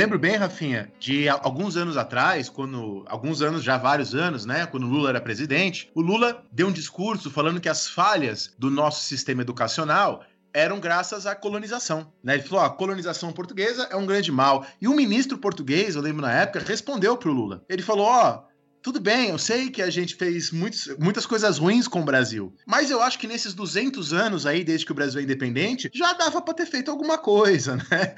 lembro 0.00 0.18
bem, 0.18 0.36
Rafinha, 0.36 0.90
de 0.98 1.28
alguns 1.28 1.76
anos 1.76 1.98
atrás, 1.98 2.48
quando. 2.48 3.04
Alguns 3.06 3.42
anos, 3.42 3.62
já 3.62 3.76
vários 3.76 4.14
anos, 4.14 4.46
né? 4.46 4.64
Quando 4.64 4.84
o 4.84 4.88
Lula 4.88 5.10
era 5.10 5.20
presidente, 5.20 5.90
o 5.94 6.00
Lula 6.00 6.42
deu 6.50 6.68
um 6.68 6.72
discurso 6.72 7.30
falando 7.30 7.60
que 7.60 7.68
as 7.68 7.86
falhas 7.86 8.54
do 8.58 8.70
nosso 8.70 9.04
sistema 9.04 9.42
educacional 9.42 10.24
eram 10.54 10.80
graças 10.80 11.26
à 11.26 11.34
colonização. 11.34 12.10
Né? 12.24 12.34
Ele 12.34 12.42
falou: 12.42 12.64
a 12.64 12.70
colonização 12.70 13.30
portuguesa 13.30 13.88
é 13.90 13.96
um 13.96 14.06
grande 14.06 14.32
mal. 14.32 14.64
E 14.80 14.88
um 14.88 14.96
ministro 14.96 15.36
português, 15.36 15.94
eu 15.94 16.02
lembro 16.02 16.22
na 16.22 16.32
época, 16.32 16.64
respondeu 16.66 17.18
para 17.18 17.28
o 17.28 17.34
Lula. 17.34 17.62
Ele 17.68 17.82
falou: 17.82 18.06
ó. 18.06 18.49
Tudo 18.82 18.98
bem, 18.98 19.28
eu 19.28 19.38
sei 19.38 19.68
que 19.68 19.82
a 19.82 19.90
gente 19.90 20.14
fez 20.14 20.50
muitos, 20.50 20.96
muitas 20.98 21.26
coisas 21.26 21.58
ruins 21.58 21.86
com 21.86 22.00
o 22.00 22.04
Brasil, 22.04 22.54
mas 22.66 22.90
eu 22.90 23.02
acho 23.02 23.18
que 23.18 23.26
nesses 23.26 23.52
200 23.52 24.12
anos 24.14 24.46
aí, 24.46 24.64
desde 24.64 24.86
que 24.86 24.92
o 24.92 24.94
Brasil 24.94 25.20
é 25.20 25.22
independente, 25.22 25.90
já 25.92 26.14
dava 26.14 26.40
para 26.40 26.54
ter 26.54 26.66
feito 26.66 26.90
alguma 26.90 27.18
coisa, 27.18 27.76
né? 27.90 28.14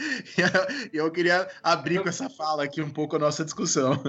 E 0.93 0.97
eu, 0.97 1.11
queria 1.11 1.49
abrir 1.63 2.01
com 2.01 2.09
essa 2.09 2.31
fala 2.31 2.63
aqui 2.63 2.81
um 2.81 2.91
pouco 2.91 3.17
a 3.17 3.19
nossa 3.19 3.45
discussão. 3.45 4.01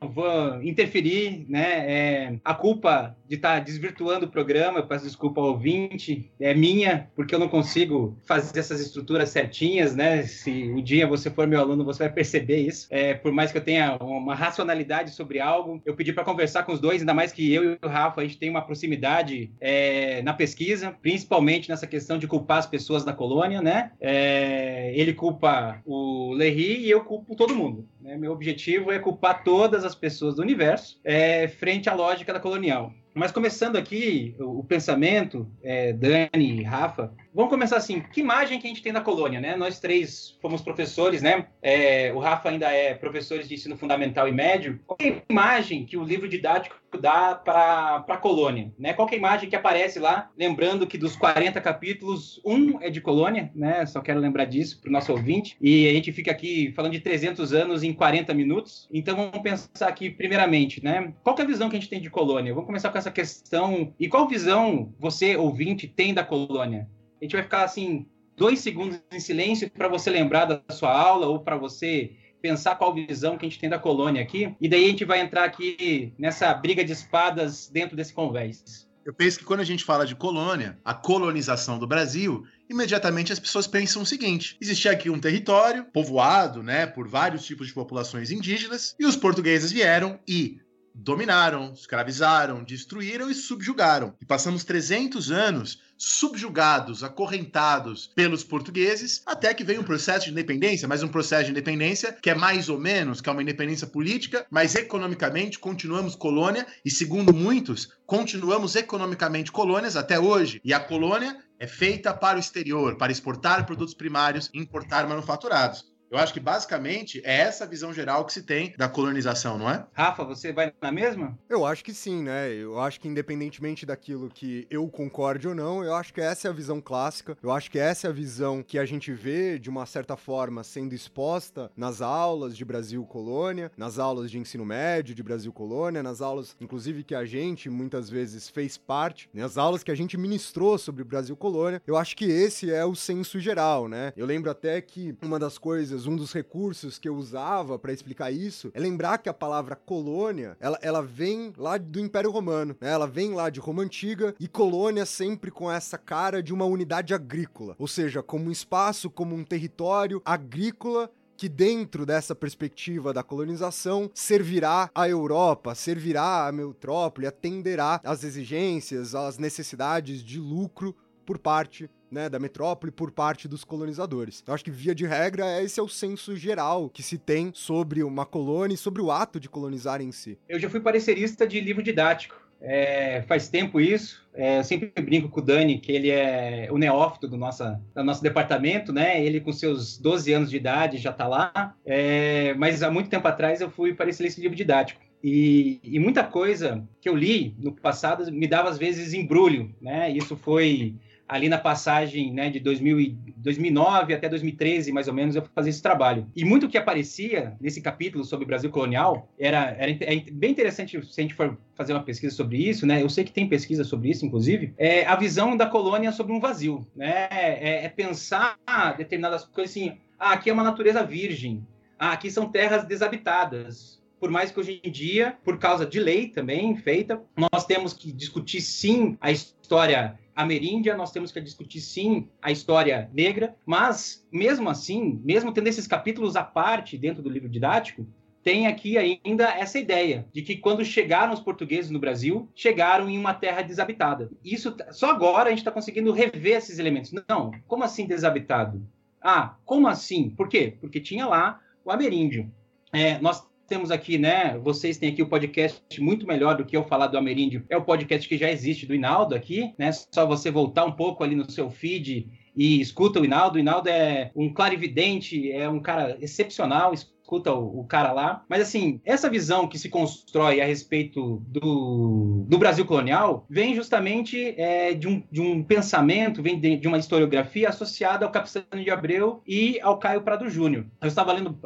vou 0.00 0.62
interferir, 0.62 1.46
né? 1.48 1.90
É, 1.90 2.38
a 2.44 2.54
culpa 2.54 3.16
de 3.28 3.36
estar 3.36 3.58
tá 3.58 3.60
desvirtuando 3.60 4.26
o 4.26 4.30
programa, 4.30 4.80
eu 4.80 4.86
peço 4.86 5.04
desculpa 5.04 5.40
ao 5.40 5.48
ouvinte, 5.48 6.30
é 6.40 6.52
minha, 6.52 7.08
porque 7.14 7.34
eu 7.34 7.38
não 7.38 7.48
consigo 7.48 8.18
fazer 8.24 8.58
essas 8.58 8.80
estruturas 8.80 9.30
certinhas, 9.30 9.94
né? 9.94 10.24
Se 10.24 10.50
um 10.50 10.82
dia 10.82 11.06
você 11.06 11.30
for 11.30 11.46
meu 11.46 11.60
aluno, 11.60 11.84
você 11.84 12.04
vai 12.04 12.12
perceber 12.12 12.58
isso. 12.58 12.88
É, 12.90 13.14
por 13.14 13.32
mais 13.32 13.52
que 13.52 13.58
eu 13.58 13.64
tenha 13.64 13.96
uma 13.96 14.34
racionalidade 14.34 15.12
sobre 15.12 15.40
algo, 15.40 15.80
eu 15.86 15.91
pedi 15.94 16.12
para 16.12 16.24
conversar 16.24 16.62
com 16.64 16.72
os 16.72 16.80
dois, 16.80 17.00
ainda 17.00 17.14
mais 17.14 17.32
que 17.32 17.52
eu 17.52 17.72
e 17.72 17.78
o 17.82 17.88
Rafa, 17.88 18.20
a 18.20 18.24
gente 18.24 18.38
tem 18.38 18.50
uma 18.50 18.62
proximidade 18.62 19.50
é, 19.60 20.22
na 20.22 20.32
pesquisa, 20.32 20.94
principalmente 21.02 21.68
nessa 21.68 21.86
questão 21.86 22.18
de 22.18 22.26
culpar 22.26 22.58
as 22.58 22.66
pessoas 22.66 23.04
da 23.04 23.12
colônia, 23.12 23.60
né? 23.60 23.92
É, 24.00 24.92
ele 24.94 25.12
culpa 25.14 25.80
o 25.84 26.32
Lery 26.32 26.80
e 26.80 26.90
eu 26.90 27.04
culpo 27.04 27.34
todo 27.34 27.54
mundo. 27.54 27.86
Né? 28.02 28.16
Meu 28.16 28.32
objetivo 28.32 28.90
é 28.90 28.98
culpar 28.98 29.44
todas 29.44 29.84
as 29.84 29.94
pessoas 29.94 30.34
do 30.34 30.42
universo 30.42 31.00
é, 31.04 31.46
frente 31.48 31.88
à 31.88 31.94
lógica 31.94 32.32
da 32.32 32.40
colonial. 32.40 32.92
Mas 33.14 33.30
começando 33.30 33.76
aqui 33.76 34.34
o, 34.38 34.60
o 34.60 34.64
pensamento, 34.64 35.46
é, 35.62 35.92
Dani 35.92 36.60
e 36.60 36.62
Rafa, 36.62 37.12
vamos 37.34 37.50
começar 37.50 37.76
assim. 37.76 38.00
Que 38.00 38.20
imagem 38.20 38.58
que 38.58 38.66
a 38.66 38.70
gente 38.70 38.82
tem 38.82 38.92
da 38.92 39.02
colônia, 39.02 39.38
né? 39.38 39.54
Nós 39.54 39.78
três 39.78 40.36
fomos 40.40 40.62
professores, 40.62 41.20
né? 41.20 41.46
É, 41.60 42.10
o 42.14 42.18
Rafa 42.18 42.48
ainda 42.48 42.70
é 42.72 42.94
professor 42.94 43.40
de 43.42 43.54
ensino 43.54 43.76
fundamental 43.76 44.26
e 44.26 44.32
médio. 44.32 44.80
Qual 44.86 44.96
é 45.00 45.08
a 45.10 45.22
imagem 45.28 45.84
que 45.84 45.96
o 45.96 46.02
livro 46.02 46.28
didático 46.28 46.81
dá 46.98 47.34
para 47.34 48.04
a 48.08 48.16
colônia, 48.16 48.72
né? 48.78 48.92
Qual 48.92 49.08
é 49.08 49.14
a 49.14 49.16
imagem 49.16 49.48
que 49.48 49.56
aparece 49.56 49.98
lá? 49.98 50.30
Lembrando 50.36 50.86
que 50.86 50.98
dos 50.98 51.16
40 51.16 51.60
capítulos, 51.60 52.40
um 52.44 52.80
é 52.80 52.90
de 52.90 53.00
colônia, 53.00 53.50
né? 53.54 53.84
Só 53.86 54.00
quero 54.00 54.20
lembrar 54.20 54.44
disso 54.44 54.80
para 54.80 54.88
o 54.88 54.92
nosso 54.92 55.12
ouvinte. 55.12 55.56
E 55.60 55.88
a 55.88 55.92
gente 55.92 56.12
fica 56.12 56.30
aqui 56.30 56.72
falando 56.74 56.92
de 56.92 57.00
300 57.00 57.52
anos 57.52 57.82
em 57.82 57.92
40 57.92 58.32
minutos. 58.34 58.88
Então 58.92 59.16
vamos 59.16 59.38
pensar 59.40 59.88
aqui 59.88 60.10
primeiramente, 60.10 60.82
né? 60.82 61.12
Qual 61.22 61.36
é 61.38 61.42
a 61.42 61.46
visão 61.46 61.68
que 61.68 61.76
a 61.76 61.80
gente 61.80 61.90
tem 61.90 62.00
de 62.00 62.10
colônia? 62.10 62.52
Vamos 62.52 62.66
começar 62.66 62.90
com 62.90 62.98
essa 62.98 63.10
questão. 63.10 63.92
E 63.98 64.08
qual 64.08 64.28
visão 64.28 64.92
você, 64.98 65.36
ouvinte, 65.36 65.86
tem 65.86 66.14
da 66.14 66.24
colônia? 66.24 66.88
A 67.20 67.24
gente 67.24 67.34
vai 67.34 67.42
ficar 67.42 67.64
assim 67.64 68.06
dois 68.36 68.60
segundos 68.60 69.00
em 69.12 69.20
silêncio 69.20 69.70
para 69.70 69.88
você 69.88 70.10
lembrar 70.10 70.46
da 70.46 70.62
sua 70.70 70.92
aula 70.92 71.26
ou 71.26 71.40
para 71.40 71.56
você 71.56 72.12
pensar 72.42 72.74
qual 72.74 72.92
visão 72.92 73.38
que 73.38 73.46
a 73.46 73.48
gente 73.48 73.60
tem 73.60 73.70
da 73.70 73.78
colônia 73.78 74.20
aqui, 74.20 74.54
e 74.60 74.68
daí 74.68 74.84
a 74.84 74.88
gente 74.88 75.04
vai 75.04 75.20
entrar 75.20 75.44
aqui 75.44 76.12
nessa 76.18 76.52
briga 76.52 76.84
de 76.84 76.92
espadas 76.92 77.68
dentro 77.68 77.96
desse 77.96 78.12
convés. 78.12 78.90
Eu 79.04 79.14
penso 79.14 79.38
que 79.38 79.44
quando 79.44 79.60
a 79.60 79.64
gente 79.64 79.84
fala 79.84 80.06
de 80.06 80.14
colônia, 80.14 80.78
a 80.84 80.94
colonização 80.94 81.78
do 81.78 81.88
Brasil, 81.88 82.44
imediatamente 82.70 83.32
as 83.32 83.38
pessoas 83.40 83.66
pensam 83.66 84.02
o 84.02 84.06
seguinte: 84.06 84.56
existia 84.60 84.92
aqui 84.92 85.10
um 85.10 85.18
território 85.18 85.84
povoado, 85.84 86.62
né, 86.62 86.86
por 86.86 87.08
vários 87.08 87.44
tipos 87.44 87.66
de 87.66 87.74
populações 87.74 88.30
indígenas, 88.30 88.94
e 88.98 89.06
os 89.06 89.16
portugueses 89.16 89.72
vieram 89.72 90.20
e 90.26 90.60
dominaram, 90.94 91.72
escravizaram, 91.72 92.62
destruíram 92.62 93.30
e 93.30 93.34
subjugaram. 93.34 94.14
E 94.20 94.26
passamos 94.26 94.62
300 94.62 95.30
anos 95.30 95.80
subjugados, 96.04 97.04
acorrentados 97.04 98.10
pelos 98.12 98.42
portugueses, 98.42 99.22
até 99.24 99.54
que 99.54 99.62
veio 99.62 99.82
um 99.82 99.84
processo 99.84 100.26
de 100.26 100.32
independência, 100.32 100.88
mas 100.88 101.00
um 101.00 101.08
processo 101.08 101.44
de 101.44 101.52
independência 101.52 102.12
que 102.20 102.28
é 102.28 102.34
mais 102.34 102.68
ou 102.68 102.76
menos, 102.76 103.20
que 103.20 103.28
é 103.28 103.32
uma 103.32 103.42
independência 103.42 103.86
política, 103.86 104.44
mas 104.50 104.74
economicamente 104.74 105.60
continuamos 105.60 106.16
colônia 106.16 106.66
e, 106.84 106.90
segundo 106.90 107.32
muitos, 107.32 107.88
continuamos 108.04 108.74
economicamente 108.74 109.52
colônias 109.52 109.96
até 109.96 110.18
hoje. 110.18 110.60
E 110.64 110.74
a 110.74 110.80
colônia 110.80 111.38
é 111.56 111.68
feita 111.68 112.12
para 112.12 112.36
o 112.36 112.40
exterior, 112.40 112.96
para 112.96 113.12
exportar 113.12 113.64
produtos 113.64 113.94
primários 113.94 114.50
e 114.52 114.58
importar 114.58 115.06
manufaturados. 115.06 115.91
Eu 116.12 116.18
acho 116.18 116.34
que 116.34 116.40
basicamente 116.40 117.22
é 117.24 117.38
essa 117.38 117.66
visão 117.66 117.90
geral 117.90 118.26
que 118.26 118.34
se 118.34 118.42
tem 118.42 118.74
da 118.76 118.86
colonização, 118.86 119.56
não 119.56 119.70
é? 119.70 119.86
Rafa, 119.94 120.22
você 120.22 120.52
vai 120.52 120.70
na 120.78 120.92
mesma? 120.92 121.38
Eu 121.48 121.64
acho 121.64 121.82
que 121.82 121.94
sim, 121.94 122.22
né? 122.22 122.52
Eu 122.52 122.78
acho 122.78 123.00
que 123.00 123.08
independentemente 123.08 123.86
daquilo 123.86 124.28
que 124.28 124.66
eu 124.70 124.86
concorde 124.90 125.48
ou 125.48 125.54
não, 125.54 125.82
eu 125.82 125.94
acho 125.94 126.12
que 126.12 126.20
essa 126.20 126.48
é 126.48 126.50
a 126.50 126.54
visão 126.54 126.82
clássica. 126.82 127.34
Eu 127.42 127.50
acho 127.50 127.70
que 127.70 127.78
essa 127.78 128.08
é 128.08 128.10
a 128.10 128.12
visão 128.12 128.62
que 128.62 128.78
a 128.78 128.84
gente 128.84 129.10
vê 129.10 129.58
de 129.58 129.70
uma 129.70 129.86
certa 129.86 130.14
forma 130.14 130.62
sendo 130.62 130.94
exposta 130.94 131.70
nas 131.74 132.02
aulas 132.02 132.54
de 132.54 132.62
Brasil 132.62 133.02
Colônia, 133.06 133.72
nas 133.74 133.98
aulas 133.98 134.30
de 134.30 134.38
ensino 134.38 134.66
médio 134.66 135.14
de 135.14 135.22
Brasil 135.22 135.50
Colônia, 135.50 136.02
nas 136.02 136.20
aulas 136.20 136.54
inclusive 136.60 137.04
que 137.04 137.14
a 137.14 137.24
gente 137.24 137.70
muitas 137.70 138.10
vezes 138.10 138.50
fez 138.50 138.76
parte, 138.76 139.30
nas 139.32 139.56
aulas 139.56 139.82
que 139.82 139.90
a 139.90 139.94
gente 139.94 140.18
ministrou 140.18 140.76
sobre 140.76 141.04
Brasil 141.04 141.34
Colônia. 141.34 141.80
Eu 141.86 141.96
acho 141.96 142.14
que 142.14 142.26
esse 142.26 142.70
é 142.70 142.84
o 142.84 142.94
senso 142.94 143.40
geral, 143.40 143.88
né? 143.88 144.12
Eu 144.14 144.26
lembro 144.26 144.50
até 144.50 144.78
que 144.82 145.16
uma 145.22 145.38
das 145.38 145.56
coisas 145.56 146.01
um 146.06 146.16
dos 146.16 146.32
recursos 146.32 146.98
que 146.98 147.08
eu 147.08 147.16
usava 147.16 147.78
para 147.78 147.92
explicar 147.92 148.30
isso 148.30 148.70
é 148.74 148.80
lembrar 148.80 149.18
que 149.18 149.28
a 149.28 149.34
palavra 149.34 149.76
colônia, 149.76 150.56
ela, 150.60 150.78
ela 150.82 151.02
vem 151.02 151.52
lá 151.56 151.76
do 151.78 152.00
Império 152.00 152.30
Romano, 152.30 152.76
né? 152.80 152.90
Ela 152.90 153.06
vem 153.06 153.32
lá 153.32 153.50
de 153.50 153.60
Roma 153.60 153.82
Antiga 153.82 154.34
e 154.38 154.48
colônia 154.48 155.06
sempre 155.06 155.50
com 155.50 155.70
essa 155.70 155.98
cara 155.98 156.42
de 156.42 156.52
uma 156.52 156.64
unidade 156.64 157.14
agrícola, 157.14 157.74
ou 157.78 157.88
seja, 157.88 158.22
como 158.22 158.46
um 158.46 158.50
espaço, 158.50 159.10
como 159.10 159.34
um 159.34 159.44
território 159.44 160.20
agrícola 160.24 161.10
que 161.36 161.48
dentro 161.48 162.06
dessa 162.06 162.34
perspectiva 162.34 163.12
da 163.12 163.22
colonização 163.22 164.08
servirá 164.14 164.88
à 164.94 165.08
Europa, 165.08 165.74
servirá 165.74 166.46
à 166.46 166.52
metrópole, 166.52 167.26
atenderá 167.26 168.00
às 168.04 168.22
exigências, 168.22 169.14
às 169.14 169.38
necessidades 169.38 170.22
de 170.22 170.38
lucro 170.38 170.94
por 171.26 171.38
parte 171.38 171.90
né, 172.12 172.28
da 172.28 172.38
metrópole 172.38 172.92
por 172.92 173.10
parte 173.10 173.48
dos 173.48 173.64
colonizadores. 173.64 174.44
Eu 174.46 174.54
acho 174.54 174.62
que, 174.62 174.70
via 174.70 174.94
de 174.94 175.06
regra, 175.06 175.62
esse 175.62 175.80
é 175.80 175.82
o 175.82 175.88
senso 175.88 176.36
geral 176.36 176.90
que 176.90 177.02
se 177.02 177.16
tem 177.16 177.50
sobre 177.54 178.04
uma 178.04 178.26
colônia 178.26 178.74
e 178.74 178.78
sobre 178.78 179.00
o 179.00 179.10
ato 179.10 179.40
de 179.40 179.48
colonizar 179.48 180.00
em 180.00 180.12
si. 180.12 180.38
Eu 180.48 180.58
já 180.58 180.68
fui 180.68 180.80
parecerista 180.80 181.46
de 181.46 181.60
livro 181.60 181.82
didático. 181.82 182.40
É, 182.64 183.22
faz 183.26 183.48
tempo 183.48 183.80
isso. 183.80 184.24
É, 184.32 184.60
eu 184.60 184.64
sempre 184.64 184.92
brinco 185.02 185.28
com 185.28 185.40
o 185.40 185.42
Dani, 185.42 185.78
que 185.78 185.90
ele 185.90 186.10
é 186.10 186.68
o 186.70 186.78
neófito 186.78 187.26
do, 187.26 187.36
nossa, 187.36 187.80
do 187.92 188.04
nosso 188.04 188.22
departamento, 188.22 188.92
né? 188.92 189.22
Ele, 189.22 189.40
com 189.40 189.52
seus 189.52 189.98
12 189.98 190.32
anos 190.32 190.50
de 190.50 190.56
idade, 190.56 190.98
já 190.98 191.10
está 191.10 191.26
lá. 191.26 191.74
É, 191.84 192.54
mas 192.54 192.82
há 192.82 192.90
muito 192.90 193.10
tempo 193.10 193.26
atrás 193.26 193.60
eu 193.60 193.68
fui 193.68 193.94
parecerista 193.94 194.36
de 194.36 194.42
livro 194.42 194.56
didático. 194.56 195.00
E, 195.22 195.80
e, 195.84 195.98
muita 196.00 196.24
coisa 196.24 196.84
que 197.00 197.08
eu 197.08 197.16
li 197.16 197.54
no 197.58 197.72
passado 197.72 198.30
me 198.32 198.46
dava, 198.46 198.68
às 198.68 198.78
vezes, 198.78 199.12
embrulho, 199.12 199.74
né? 199.80 200.10
Isso 200.10 200.36
foi 200.36 200.96
ali 201.32 201.48
na 201.48 201.56
passagem 201.56 202.30
né, 202.30 202.50
de 202.50 202.60
2000 202.60 203.00
e 203.00 203.08
2009 203.38 204.12
até 204.12 204.28
2013, 204.28 204.92
mais 204.92 205.08
ou 205.08 205.14
menos, 205.14 205.34
eu 205.34 205.42
fazia 205.54 205.70
esse 205.70 205.80
trabalho. 205.80 206.26
E 206.36 206.44
muito 206.44 206.68
que 206.68 206.76
aparecia 206.76 207.56
nesse 207.58 207.80
capítulo 207.80 208.22
sobre 208.22 208.44
o 208.44 208.46
Brasil 208.46 208.70
colonial 208.70 209.26
era, 209.38 209.70
era 209.78 209.90
é 209.90 210.16
bem 210.30 210.50
interessante 210.50 211.02
se 211.06 211.20
a 211.20 211.22
gente 211.22 211.34
for 211.34 211.56
fazer 211.74 211.94
uma 211.94 212.02
pesquisa 212.02 212.36
sobre 212.36 212.58
isso, 212.58 212.86
né? 212.86 213.02
Eu 213.02 213.08
sei 213.08 213.24
que 213.24 213.32
tem 213.32 213.48
pesquisa 213.48 213.82
sobre 213.82 214.10
isso, 214.10 214.26
inclusive, 214.26 214.74
é 214.76 215.06
a 215.06 215.16
visão 215.16 215.56
da 215.56 215.66
colônia 215.66 216.12
sobre 216.12 216.34
um 216.34 216.40
vazio, 216.40 216.86
né? 216.94 217.28
É, 217.30 217.86
é 217.86 217.88
pensar 217.88 218.58
determinadas 218.98 219.44
coisas 219.44 219.70
assim, 219.70 219.96
ah, 220.18 220.32
aqui 220.32 220.50
é 220.50 220.52
uma 220.52 220.62
natureza 220.62 221.02
virgem, 221.02 221.66
ah, 221.98 222.12
aqui 222.12 222.30
são 222.30 222.50
terras 222.50 222.84
desabitadas, 222.84 224.01
por 224.22 224.30
mais 224.30 224.52
que 224.52 224.60
hoje 224.60 224.80
em 224.84 224.88
dia, 224.88 225.36
por 225.42 225.58
causa 225.58 225.84
de 225.84 225.98
lei 225.98 226.28
também 226.28 226.76
feita, 226.76 227.20
nós 227.36 227.66
temos 227.66 227.92
que 227.92 228.12
discutir 228.12 228.60
sim 228.60 229.18
a 229.20 229.32
história 229.32 230.16
ameríndia, 230.32 230.96
nós 230.96 231.10
temos 231.10 231.32
que 231.32 231.40
discutir 231.40 231.80
sim 231.80 232.28
a 232.40 232.52
história 232.52 233.10
negra, 233.12 233.56
mas 233.66 234.24
mesmo 234.30 234.70
assim, 234.70 235.20
mesmo 235.24 235.52
tendo 235.52 235.66
esses 235.66 235.88
capítulos 235.88 236.36
à 236.36 236.44
parte 236.44 236.96
dentro 236.96 237.20
do 237.20 237.28
livro 237.28 237.48
didático, 237.48 238.06
tem 238.44 238.68
aqui 238.68 238.96
ainda 238.96 239.48
essa 239.58 239.80
ideia 239.80 240.24
de 240.32 240.42
que 240.42 240.54
quando 240.54 240.84
chegaram 240.84 241.32
os 241.32 241.40
portugueses 241.40 241.90
no 241.90 241.98
Brasil, 241.98 242.48
chegaram 242.54 243.10
em 243.10 243.18
uma 243.18 243.34
terra 243.34 243.62
desabitada. 243.62 244.30
Isso 244.44 244.76
só 244.92 245.10
agora 245.10 245.48
a 245.48 245.50
gente 245.50 245.58
está 245.58 245.72
conseguindo 245.72 246.12
rever 246.12 246.58
esses 246.58 246.78
elementos. 246.78 247.12
Não, 247.28 247.50
como 247.66 247.82
assim 247.82 248.06
desabitado? 248.06 248.86
Ah, 249.20 249.56
como 249.64 249.88
assim? 249.88 250.30
Por 250.30 250.48
quê? 250.48 250.76
Porque 250.80 251.00
tinha 251.00 251.26
lá 251.26 251.58
o 251.84 251.90
ameríndio. 251.90 252.48
É, 252.92 253.18
nós 253.20 253.50
temos 253.68 253.90
aqui, 253.90 254.18
né? 254.18 254.58
Vocês 254.58 254.98
têm 254.98 255.10
aqui 255.10 255.22
o 255.22 255.28
podcast 255.28 255.82
muito 255.98 256.26
melhor 256.26 256.56
do 256.56 256.64
que 256.64 256.76
eu 256.76 256.84
falar 256.84 257.06
do 257.06 257.18
Ameríndio. 257.18 257.64
É 257.68 257.76
o 257.76 257.84
podcast 257.84 258.28
que 258.28 258.36
já 258.36 258.50
existe 258.50 258.86
do 258.86 258.94
Inaldo 258.94 259.34
aqui, 259.34 259.72
né? 259.78 259.90
Só 259.92 260.26
você 260.26 260.50
voltar 260.50 260.84
um 260.84 260.92
pouco 260.92 261.24
ali 261.24 261.34
no 261.34 261.50
seu 261.50 261.70
feed 261.70 262.28
e 262.54 262.80
escuta 262.80 263.20
o 263.20 263.24
Inaldo. 263.24 263.56
O 263.56 263.60
Inaldo 263.60 263.88
é 263.88 264.30
um 264.34 264.52
clarividente, 264.52 265.50
é 265.50 265.68
um 265.68 265.80
cara 265.80 266.16
excepcional 266.20 266.92
escuta 267.22 267.52
o, 267.52 267.80
o, 267.80 267.84
cara 267.84 268.12
lá. 268.12 268.44
Mas, 268.48 268.62
assim, 268.62 269.00
essa 269.04 269.30
visão 269.30 269.66
que 269.66 269.78
se 269.78 269.88
constrói 269.88 270.60
a 270.60 270.66
respeito 270.66 271.42
do, 271.46 272.44
do 272.46 272.58
Brasil 272.58 272.84
colonial 272.84 273.46
vem 273.48 273.74
justamente 273.74 274.54
é, 274.58 274.92
de, 274.92 275.08
um, 275.08 275.22
de 275.30 275.40
um 275.40 275.62
pensamento, 275.62 276.42
vem 276.42 276.60
de, 276.60 276.76
de, 276.76 276.88
uma 276.88 276.98
historiografia 276.98 277.68
associada 277.68 278.26
ao 278.26 278.32
Capitano 278.32 278.82
de 278.82 278.90
Abreu 278.90 279.42
e 279.46 279.80
ao 279.80 279.98
Caio 279.98 280.22
Prado 280.22 280.50
Júnior. 280.50 280.86
Eu 281.00 281.08
estava 281.08 281.32
lendo, 281.32 281.58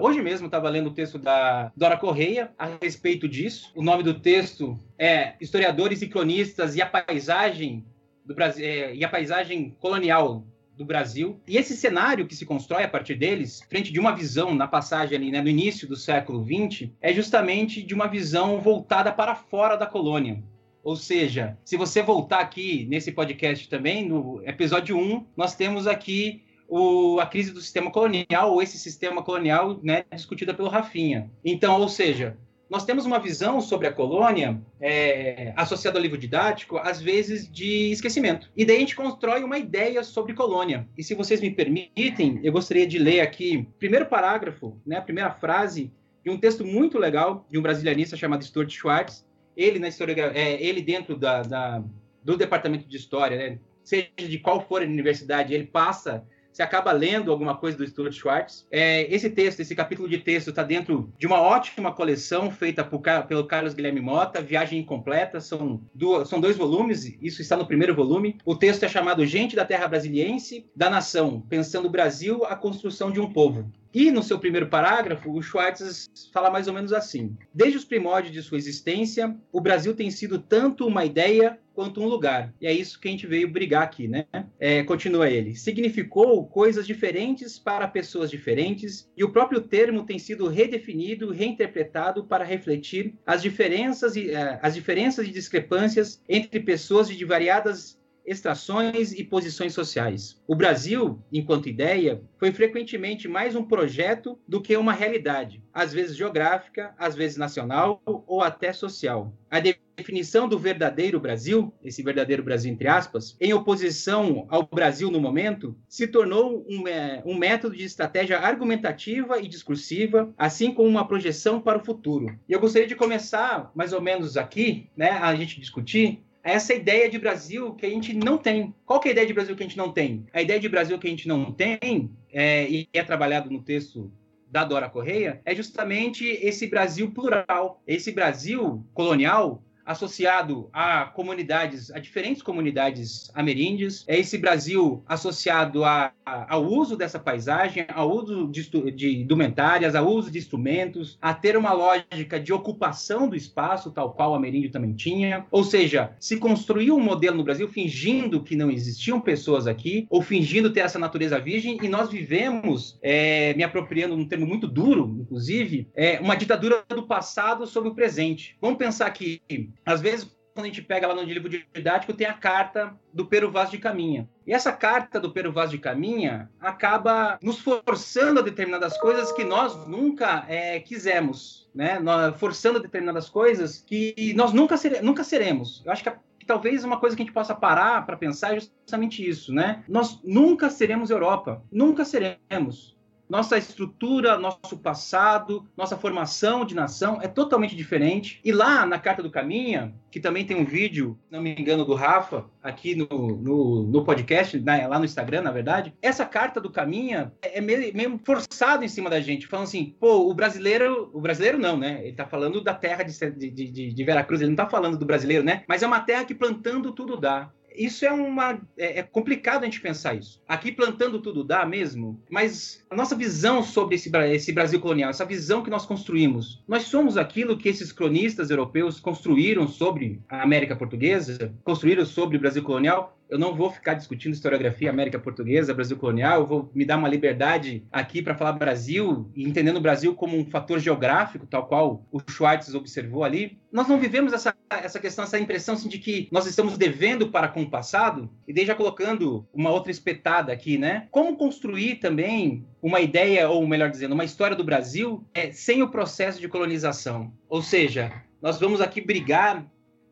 hoje 0.00 0.20
mesmo, 0.20 0.46
estava 0.46 0.68
lendo 0.68 0.88
o 0.88 0.94
texto 0.94 1.18
da 1.18 1.72
Dora 1.76 1.96
Correia 1.96 2.50
a 2.58 2.68
respeito 2.82 3.28
disso. 3.28 3.72
O 3.74 3.82
nome 3.82 4.02
do 4.02 4.14
texto 4.14 4.78
é 4.98 5.34
Historiadores 5.40 6.02
e 6.02 6.08
Cronistas 6.08 6.76
e 6.76 6.82
a 6.82 6.86
Paisagem 6.86 7.84
do 8.26 8.34
Brasil, 8.34 8.66
é, 8.66 8.94
e 8.94 9.04
a 9.04 9.08
paisagem 9.08 9.76
colonial 9.80 10.44
do 10.76 10.84
Brasil. 10.84 11.40
E 11.46 11.56
esse 11.56 11.76
cenário 11.76 12.26
que 12.26 12.36
se 12.36 12.44
constrói 12.44 12.84
a 12.84 12.88
partir 12.88 13.14
deles, 13.14 13.62
frente 13.68 13.92
de 13.92 13.98
uma 13.98 14.14
visão 14.14 14.54
na 14.54 14.68
passagem 14.68 15.16
ali, 15.16 15.30
né, 15.30 15.40
no 15.40 15.48
início 15.48 15.88
do 15.88 15.96
século 15.96 16.44
XX, 16.44 16.90
é 17.00 17.12
justamente 17.12 17.82
de 17.82 17.94
uma 17.94 18.06
visão 18.06 18.60
voltada 18.60 19.10
para 19.10 19.34
fora 19.34 19.76
da 19.76 19.86
colônia. 19.86 20.42
Ou 20.82 20.94
seja, 20.94 21.58
se 21.64 21.76
você 21.76 22.00
voltar 22.00 22.38
aqui 22.38 22.86
nesse 22.88 23.10
podcast 23.10 23.68
também, 23.68 24.08
no 24.08 24.40
episódio 24.44 24.96
1, 24.96 25.26
nós 25.36 25.56
temos 25.56 25.86
aqui 25.86 26.44
o, 26.68 27.18
a 27.20 27.26
crise 27.26 27.52
do 27.52 27.60
sistema 27.60 27.90
colonial, 27.90 28.52
ou 28.52 28.62
esse 28.62 28.78
sistema 28.78 29.22
colonial 29.22 29.80
né, 29.82 30.04
discutida 30.14 30.54
pelo 30.54 30.68
Rafinha. 30.68 31.30
Então, 31.44 31.80
ou 31.80 31.88
seja, 31.88 32.36
nós 32.68 32.84
temos 32.84 33.06
uma 33.06 33.18
visão 33.18 33.60
sobre 33.60 33.86
a 33.86 33.92
colônia 33.92 34.60
é, 34.80 35.52
associada 35.56 35.98
ao 35.98 36.02
livro 36.02 36.18
didático, 36.18 36.78
às 36.78 37.00
vezes 37.00 37.50
de 37.50 37.92
esquecimento. 37.92 38.50
E 38.56 38.64
daí 38.64 38.76
a 38.76 38.80
gente 38.80 38.96
constrói 38.96 39.44
uma 39.44 39.58
ideia 39.58 40.02
sobre 40.02 40.34
colônia. 40.34 40.88
E 40.98 41.02
se 41.02 41.14
vocês 41.14 41.40
me 41.40 41.50
permitem, 41.50 42.40
eu 42.42 42.52
gostaria 42.52 42.86
de 42.86 42.98
ler 42.98 43.20
aqui 43.20 43.68
primeiro 43.78 44.06
parágrafo, 44.06 44.76
né, 44.84 44.96
a 44.96 45.02
primeira 45.02 45.30
frase 45.30 45.92
de 46.24 46.30
um 46.30 46.38
texto 46.38 46.64
muito 46.64 46.98
legal 46.98 47.46
de 47.48 47.56
um 47.56 47.62
brasilianista 47.62 48.16
chamado 48.16 48.44
Stuart 48.44 48.70
Schwartz. 48.70 49.24
Ele 49.56 49.78
na 49.78 49.88
história, 49.88 50.14
é, 50.34 50.60
ele 50.60 50.82
dentro 50.82 51.16
da, 51.16 51.42
da, 51.42 51.84
do 52.22 52.36
departamento 52.36 52.88
de 52.88 52.96
história, 52.96 53.36
né, 53.36 53.58
seja 53.84 54.10
de 54.16 54.38
qual 54.40 54.60
for 54.60 54.82
a 54.82 54.84
universidade, 54.84 55.54
ele 55.54 55.66
passa 55.66 56.26
você 56.56 56.62
acaba 56.62 56.90
lendo 56.90 57.30
alguma 57.30 57.54
coisa 57.54 57.76
do 57.76 57.86
Stuart 57.86 58.14
Schwartz. 58.14 58.66
É, 58.70 59.14
esse 59.14 59.28
texto, 59.28 59.60
esse 59.60 59.74
capítulo 59.74 60.08
de 60.08 60.16
texto, 60.16 60.48
está 60.48 60.62
dentro 60.62 61.12
de 61.18 61.26
uma 61.26 61.38
ótima 61.38 61.92
coleção 61.92 62.50
feita 62.50 62.82
por, 62.82 63.02
pelo 63.28 63.44
Carlos 63.44 63.74
Guilherme 63.74 64.00
Mota, 64.00 64.40
Viagem 64.40 64.80
Incompleta, 64.80 65.38
são, 65.38 65.82
duas, 65.94 66.26
são 66.30 66.40
dois 66.40 66.56
volumes, 66.56 67.14
isso 67.20 67.42
está 67.42 67.58
no 67.58 67.66
primeiro 67.66 67.94
volume. 67.94 68.38
O 68.42 68.56
texto 68.56 68.84
é 68.84 68.88
chamado 68.88 69.26
Gente 69.26 69.54
da 69.54 69.66
Terra 69.66 69.86
Brasiliense, 69.86 70.66
da 70.74 70.88
Nação, 70.88 71.42
pensando 71.46 71.88
o 71.88 71.90
Brasil, 71.90 72.42
a 72.46 72.56
construção 72.56 73.12
de 73.12 73.20
um 73.20 73.30
povo. 73.30 73.70
E 73.98 74.10
no 74.10 74.22
seu 74.22 74.38
primeiro 74.38 74.66
parágrafo, 74.66 75.32
o 75.32 75.40
Schwartz 75.40 76.10
fala 76.30 76.50
mais 76.50 76.68
ou 76.68 76.74
menos 76.74 76.92
assim: 76.92 77.34
Desde 77.54 77.78
os 77.78 77.84
primórdios 77.86 78.34
de 78.34 78.42
sua 78.42 78.58
existência, 78.58 79.34
o 79.50 79.58
Brasil 79.58 79.96
tem 79.96 80.10
sido 80.10 80.38
tanto 80.38 80.86
uma 80.86 81.02
ideia 81.06 81.58
quanto 81.72 82.02
um 82.02 82.06
lugar. 82.06 82.52
E 82.60 82.66
é 82.66 82.72
isso 82.72 83.00
que 83.00 83.08
a 83.08 83.10
gente 83.10 83.26
veio 83.26 83.50
brigar 83.50 83.82
aqui, 83.82 84.06
né? 84.06 84.26
É, 84.60 84.82
continua 84.82 85.30
ele. 85.30 85.54
Significou 85.54 86.46
coisas 86.46 86.86
diferentes 86.86 87.58
para 87.58 87.88
pessoas 87.88 88.30
diferentes, 88.30 89.10
e 89.16 89.24
o 89.24 89.32
próprio 89.32 89.62
termo 89.62 90.04
tem 90.04 90.18
sido 90.18 90.46
redefinido, 90.46 91.32
reinterpretado 91.32 92.24
para 92.24 92.44
refletir 92.44 93.14
as 93.24 93.40
diferenças 93.40 94.14
e, 94.14 94.28
uh, 94.28 94.58
as 94.60 94.74
diferenças 94.74 95.26
e 95.26 95.30
discrepâncias 95.30 96.22
entre 96.28 96.60
pessoas 96.60 97.08
de 97.08 97.24
variadas 97.24 97.98
extrações 98.26 99.12
e 99.12 99.22
posições 99.22 99.72
sociais. 99.72 100.42
O 100.46 100.54
Brasil, 100.54 101.22
enquanto 101.32 101.68
ideia, 101.68 102.20
foi 102.38 102.52
frequentemente 102.52 103.28
mais 103.28 103.54
um 103.54 103.64
projeto 103.64 104.38
do 104.46 104.60
que 104.60 104.76
uma 104.76 104.92
realidade, 104.92 105.62
às 105.72 105.92
vezes 105.92 106.16
geográfica, 106.16 106.94
às 106.98 107.14
vezes 107.14 107.36
nacional 107.36 108.02
ou 108.04 108.42
até 108.42 108.72
social. 108.72 109.32
A 109.50 109.60
definição 109.60 110.48
do 110.48 110.58
verdadeiro 110.58 111.20
Brasil, 111.20 111.72
esse 111.82 112.02
verdadeiro 112.02 112.42
Brasil 112.42 112.72
entre 112.72 112.88
aspas, 112.88 113.36
em 113.40 113.54
oposição 113.54 114.46
ao 114.50 114.66
Brasil 114.66 115.10
no 115.10 115.20
momento, 115.20 115.76
se 115.88 116.06
tornou 116.06 116.66
um, 116.68 116.86
é, 116.86 117.22
um 117.24 117.34
método 117.34 117.76
de 117.76 117.84
estratégia 117.84 118.38
argumentativa 118.38 119.40
e 119.40 119.48
discursiva, 119.48 120.32
assim 120.36 120.74
como 120.74 120.88
uma 120.88 121.06
projeção 121.06 121.60
para 121.60 121.78
o 121.78 121.84
futuro. 121.84 122.38
E 122.48 122.52
eu 122.52 122.60
gostaria 122.60 122.88
de 122.88 122.96
começar 122.96 123.70
mais 123.74 123.92
ou 123.92 124.00
menos 124.00 124.36
aqui, 124.36 124.90
né, 124.96 125.10
a 125.10 125.34
gente 125.34 125.60
discutir 125.60 126.25
essa 126.46 126.72
ideia 126.72 127.10
de 127.10 127.18
Brasil 127.18 127.74
que 127.74 127.84
a 127.84 127.90
gente 127.90 128.14
não 128.14 128.38
tem. 128.38 128.72
Qual 128.84 129.00
é 129.04 129.08
a 129.08 129.10
ideia 129.10 129.26
de 129.26 129.34
Brasil 129.34 129.56
que 129.56 129.62
a 129.64 129.66
gente 129.66 129.76
não 129.76 129.92
tem? 129.92 130.26
A 130.32 130.40
ideia 130.40 130.60
de 130.60 130.68
Brasil 130.68 130.98
que 130.98 131.06
a 131.06 131.10
gente 131.10 131.26
não 131.26 131.52
tem, 131.52 132.10
é, 132.32 132.70
e 132.70 132.88
é 132.92 133.02
trabalhado 133.02 133.50
no 133.50 133.60
texto 133.60 134.12
da 134.48 134.62
Dora 134.62 134.88
Correia, 134.88 135.40
é 135.44 135.54
justamente 135.54 136.24
esse 136.24 136.68
Brasil 136.68 137.10
plural, 137.10 137.82
esse 137.84 138.12
Brasil 138.12 138.86
colonial 138.94 139.60
associado 139.86 140.68
a 140.72 141.04
comunidades, 141.04 141.90
a 141.92 142.00
diferentes 142.00 142.42
comunidades 142.42 143.30
ameríndias, 143.34 144.04
é 144.08 144.18
esse 144.18 144.36
Brasil 144.36 145.02
associado 145.06 145.84
a, 145.84 146.12
a, 146.24 146.54
ao 146.54 146.66
uso 146.66 146.96
dessa 146.96 147.18
paisagem, 147.18 147.86
ao 147.88 148.10
uso 148.10 148.48
de, 148.48 148.90
de 148.90 149.22
indumentárias, 149.22 149.94
ao 149.94 150.06
uso 150.08 150.30
de 150.30 150.38
instrumentos, 150.38 151.16
a 151.22 151.32
ter 151.32 151.56
uma 151.56 151.72
lógica 151.72 152.40
de 152.40 152.52
ocupação 152.52 153.28
do 153.28 153.36
espaço, 153.36 153.92
tal 153.92 154.12
qual 154.12 154.32
o 154.32 154.34
ameríndio 154.34 154.72
também 154.72 154.92
tinha. 154.92 155.46
Ou 155.50 155.62
seja, 155.62 156.12
se 156.18 156.36
construiu 156.36 156.96
um 156.96 157.02
modelo 157.02 157.36
no 157.36 157.44
Brasil 157.44 157.68
fingindo 157.68 158.42
que 158.42 158.56
não 158.56 158.70
existiam 158.70 159.20
pessoas 159.20 159.66
aqui, 159.66 160.06
ou 160.10 160.20
fingindo 160.20 160.72
ter 160.72 160.80
essa 160.80 160.98
natureza 160.98 161.38
virgem, 161.38 161.78
e 161.80 161.88
nós 161.88 162.10
vivemos, 162.10 162.98
é, 163.02 163.54
me 163.54 163.62
apropriando 163.62 164.14
um 164.14 164.26
termo 164.26 164.46
muito 164.46 164.66
duro, 164.66 165.16
inclusive, 165.20 165.88
é, 165.94 166.18
uma 166.18 166.34
ditadura 166.34 166.84
do 166.88 167.04
passado 167.04 167.66
sobre 167.66 167.90
o 167.90 167.94
presente. 167.94 168.56
Vamos 168.60 168.78
pensar 168.78 169.10
que 169.10 169.40
às 169.84 170.00
vezes, 170.00 170.36
quando 170.56 170.64
a 170.64 170.68
gente 170.68 170.82
pega 170.82 171.06
lá 171.06 171.14
no 171.14 171.22
livro 171.22 171.50
didático, 171.50 172.14
tem 172.14 172.26
a 172.26 172.32
carta 172.32 172.98
do 173.12 173.26
Pero 173.26 173.50
Vaz 173.50 173.70
de 173.70 173.78
Caminha. 173.78 174.28
E 174.46 174.54
essa 174.54 174.72
carta 174.72 175.20
do 175.20 175.30
Pero 175.30 175.52
Vaz 175.52 175.70
de 175.70 175.78
Caminha 175.78 176.50
acaba 176.58 177.38
nos 177.42 177.60
forçando 177.60 178.40
a 178.40 178.42
determinadas 178.42 178.96
coisas 178.98 179.30
que 179.30 179.44
nós 179.44 179.86
nunca 179.86 180.46
é, 180.48 180.80
quisemos, 180.80 181.68
né? 181.74 182.00
Forçando 182.38 182.80
determinadas 182.80 183.28
coisas 183.28 183.84
que 183.86 184.32
nós 184.34 184.54
nunca, 184.54 184.78
sere 184.78 185.02
nunca 185.02 185.22
seremos. 185.22 185.82
Eu 185.84 185.92
acho 185.92 186.02
que, 186.02 186.08
a, 186.08 186.18
talvez 186.46 186.84
uma 186.84 186.98
coisa 186.98 187.14
que 187.14 187.22
a 187.22 187.26
gente 187.26 187.34
possa 187.34 187.54
parar 187.54 188.06
para 188.06 188.16
pensar 188.16 188.56
é 188.56 188.60
justamente 188.60 189.28
isso, 189.28 189.52
né? 189.52 189.84
Nós 189.86 190.20
nunca 190.24 190.70
seremos 190.70 191.10
Europa, 191.10 191.62
nunca 191.70 192.02
seremos 192.02 192.95
nossa 193.28 193.58
estrutura, 193.58 194.38
nosso 194.38 194.76
passado, 194.78 195.66
nossa 195.76 195.96
formação 195.96 196.64
de 196.64 196.74
nação 196.74 197.20
é 197.20 197.28
totalmente 197.28 197.74
diferente. 197.74 198.40
E 198.44 198.52
lá 198.52 198.86
na 198.86 198.98
Carta 198.98 199.22
do 199.22 199.30
Caminha, 199.30 199.94
que 200.10 200.20
também 200.20 200.44
tem 200.44 200.56
um 200.56 200.64
vídeo, 200.64 201.18
não 201.30 201.42
me 201.42 201.54
engano, 201.54 201.84
do 201.84 201.94
Rafa, 201.94 202.44
aqui 202.62 202.94
no, 202.94 203.06
no, 203.08 203.82
no 203.82 204.04
podcast, 204.04 204.58
né, 204.60 204.86
lá 204.86 204.98
no 204.98 205.04
Instagram, 205.04 205.42
na 205.42 205.50
verdade, 205.50 205.94
essa 206.00 206.24
Carta 206.24 206.60
do 206.60 206.70
Caminha 206.70 207.32
é 207.42 207.60
meio, 207.60 207.94
meio 207.94 208.20
forçado 208.24 208.84
em 208.84 208.88
cima 208.88 209.10
da 209.10 209.20
gente, 209.20 209.46
falando 209.46 209.66
assim, 209.66 209.94
pô, 209.98 210.28
o 210.28 210.34
brasileiro, 210.34 211.10
o 211.12 211.20
brasileiro 211.20 211.58
não, 211.58 211.76
né? 211.76 212.00
Ele 212.02 212.16
tá 212.16 212.26
falando 212.26 212.62
da 212.62 212.74
terra 212.74 213.02
de, 213.02 213.30
de, 213.30 213.50
de, 213.50 213.92
de 213.92 214.04
Veracruz, 214.04 214.40
ele 214.40 214.50
não 214.50 214.56
tá 214.56 214.68
falando 214.68 214.96
do 214.96 215.06
brasileiro, 215.06 215.44
né? 215.44 215.64
Mas 215.68 215.82
é 215.82 215.86
uma 215.86 216.00
terra 216.00 216.24
que 216.24 216.34
plantando 216.34 216.92
tudo 216.92 217.16
dá 217.16 217.50
isso 217.76 218.04
é 218.04 218.12
uma. 218.12 218.60
É, 218.76 219.00
é, 219.00 219.02
complicado 219.02 219.62
a 219.62 219.64
gente 219.66 219.80
pensar 219.80 220.14
isso. 220.14 220.42
Aqui 220.48 220.72
plantando 220.72 221.20
tudo 221.20 221.44
dá 221.44 221.64
mesmo, 221.66 222.20
mas 222.30 222.84
a 222.90 222.96
nossa 222.96 223.14
visão 223.14 223.62
sobre 223.62 223.94
esse, 223.94 224.10
esse 224.32 224.52
Brasil 224.52 224.80
colonial, 224.80 225.10
essa 225.10 225.24
visão 225.24 225.62
que 225.62 225.70
nós 225.70 225.86
construímos, 225.86 226.62
nós 226.66 226.84
somos 226.84 227.16
aquilo 227.16 227.56
que 227.56 227.68
esses 227.68 227.92
cronistas 227.92 228.50
europeus 228.50 228.98
construíram 229.00 229.66
sobre 229.68 230.20
a 230.28 230.42
América 230.42 230.76
Portuguesa, 230.76 231.54
construíram 231.62 232.04
sobre 232.04 232.36
o 232.36 232.40
Brasil 232.40 232.62
colonial, 232.62 233.15
eu 233.28 233.38
não 233.38 233.54
vou 233.54 233.70
ficar 233.70 233.94
discutindo 233.94 234.32
historiografia 234.32 234.90
América 234.90 235.18
Portuguesa, 235.18 235.74
Brasil 235.74 235.96
colonial, 235.96 236.40
eu 236.40 236.46
vou 236.46 236.70
me 236.74 236.84
dar 236.84 236.96
uma 236.96 237.08
liberdade 237.08 237.84
aqui 237.90 238.22
para 238.22 238.34
falar 238.34 238.52
Brasil 238.52 239.30
entendendo 239.36 239.76
o 239.76 239.80
Brasil 239.80 240.14
como 240.14 240.38
um 240.38 240.44
fator 240.44 240.78
geográfico, 240.78 241.46
tal 241.46 241.66
qual 241.66 242.06
o 242.12 242.20
Schwartz 242.30 242.74
observou 242.74 243.24
ali. 243.24 243.58
Nós 243.72 243.88
não 243.88 243.98
vivemos 243.98 244.32
essa, 244.32 244.54
essa 244.70 244.98
questão, 244.98 245.24
essa 245.24 245.38
impressão 245.38 245.74
assim, 245.74 245.88
de 245.88 245.98
que 245.98 246.28
nós 246.30 246.46
estamos 246.46 246.78
devendo 246.78 247.30
para 247.30 247.48
com 247.48 247.62
o 247.62 247.70
passado, 247.70 248.30
e 248.46 248.52
daí 248.52 248.64
já 248.64 248.74
colocando 248.74 249.46
uma 249.52 249.70
outra 249.70 249.90
espetada 249.90 250.52
aqui, 250.52 250.78
né? 250.78 251.08
Como 251.10 251.36
construir 251.36 251.96
também 251.96 252.64
uma 252.80 253.00
ideia, 253.00 253.48
ou 253.48 253.66
melhor 253.66 253.90
dizendo, 253.90 254.12
uma 254.12 254.24
história 254.24 254.56
do 254.56 254.64
Brasil 254.64 255.24
é, 255.34 255.50
sem 255.50 255.82
o 255.82 255.90
processo 255.90 256.40
de 256.40 256.48
colonização? 256.48 257.32
Ou 257.48 257.60
seja, 257.60 258.12
nós 258.40 258.58
vamos 258.60 258.80
aqui 258.80 259.00
brigar 259.00 259.66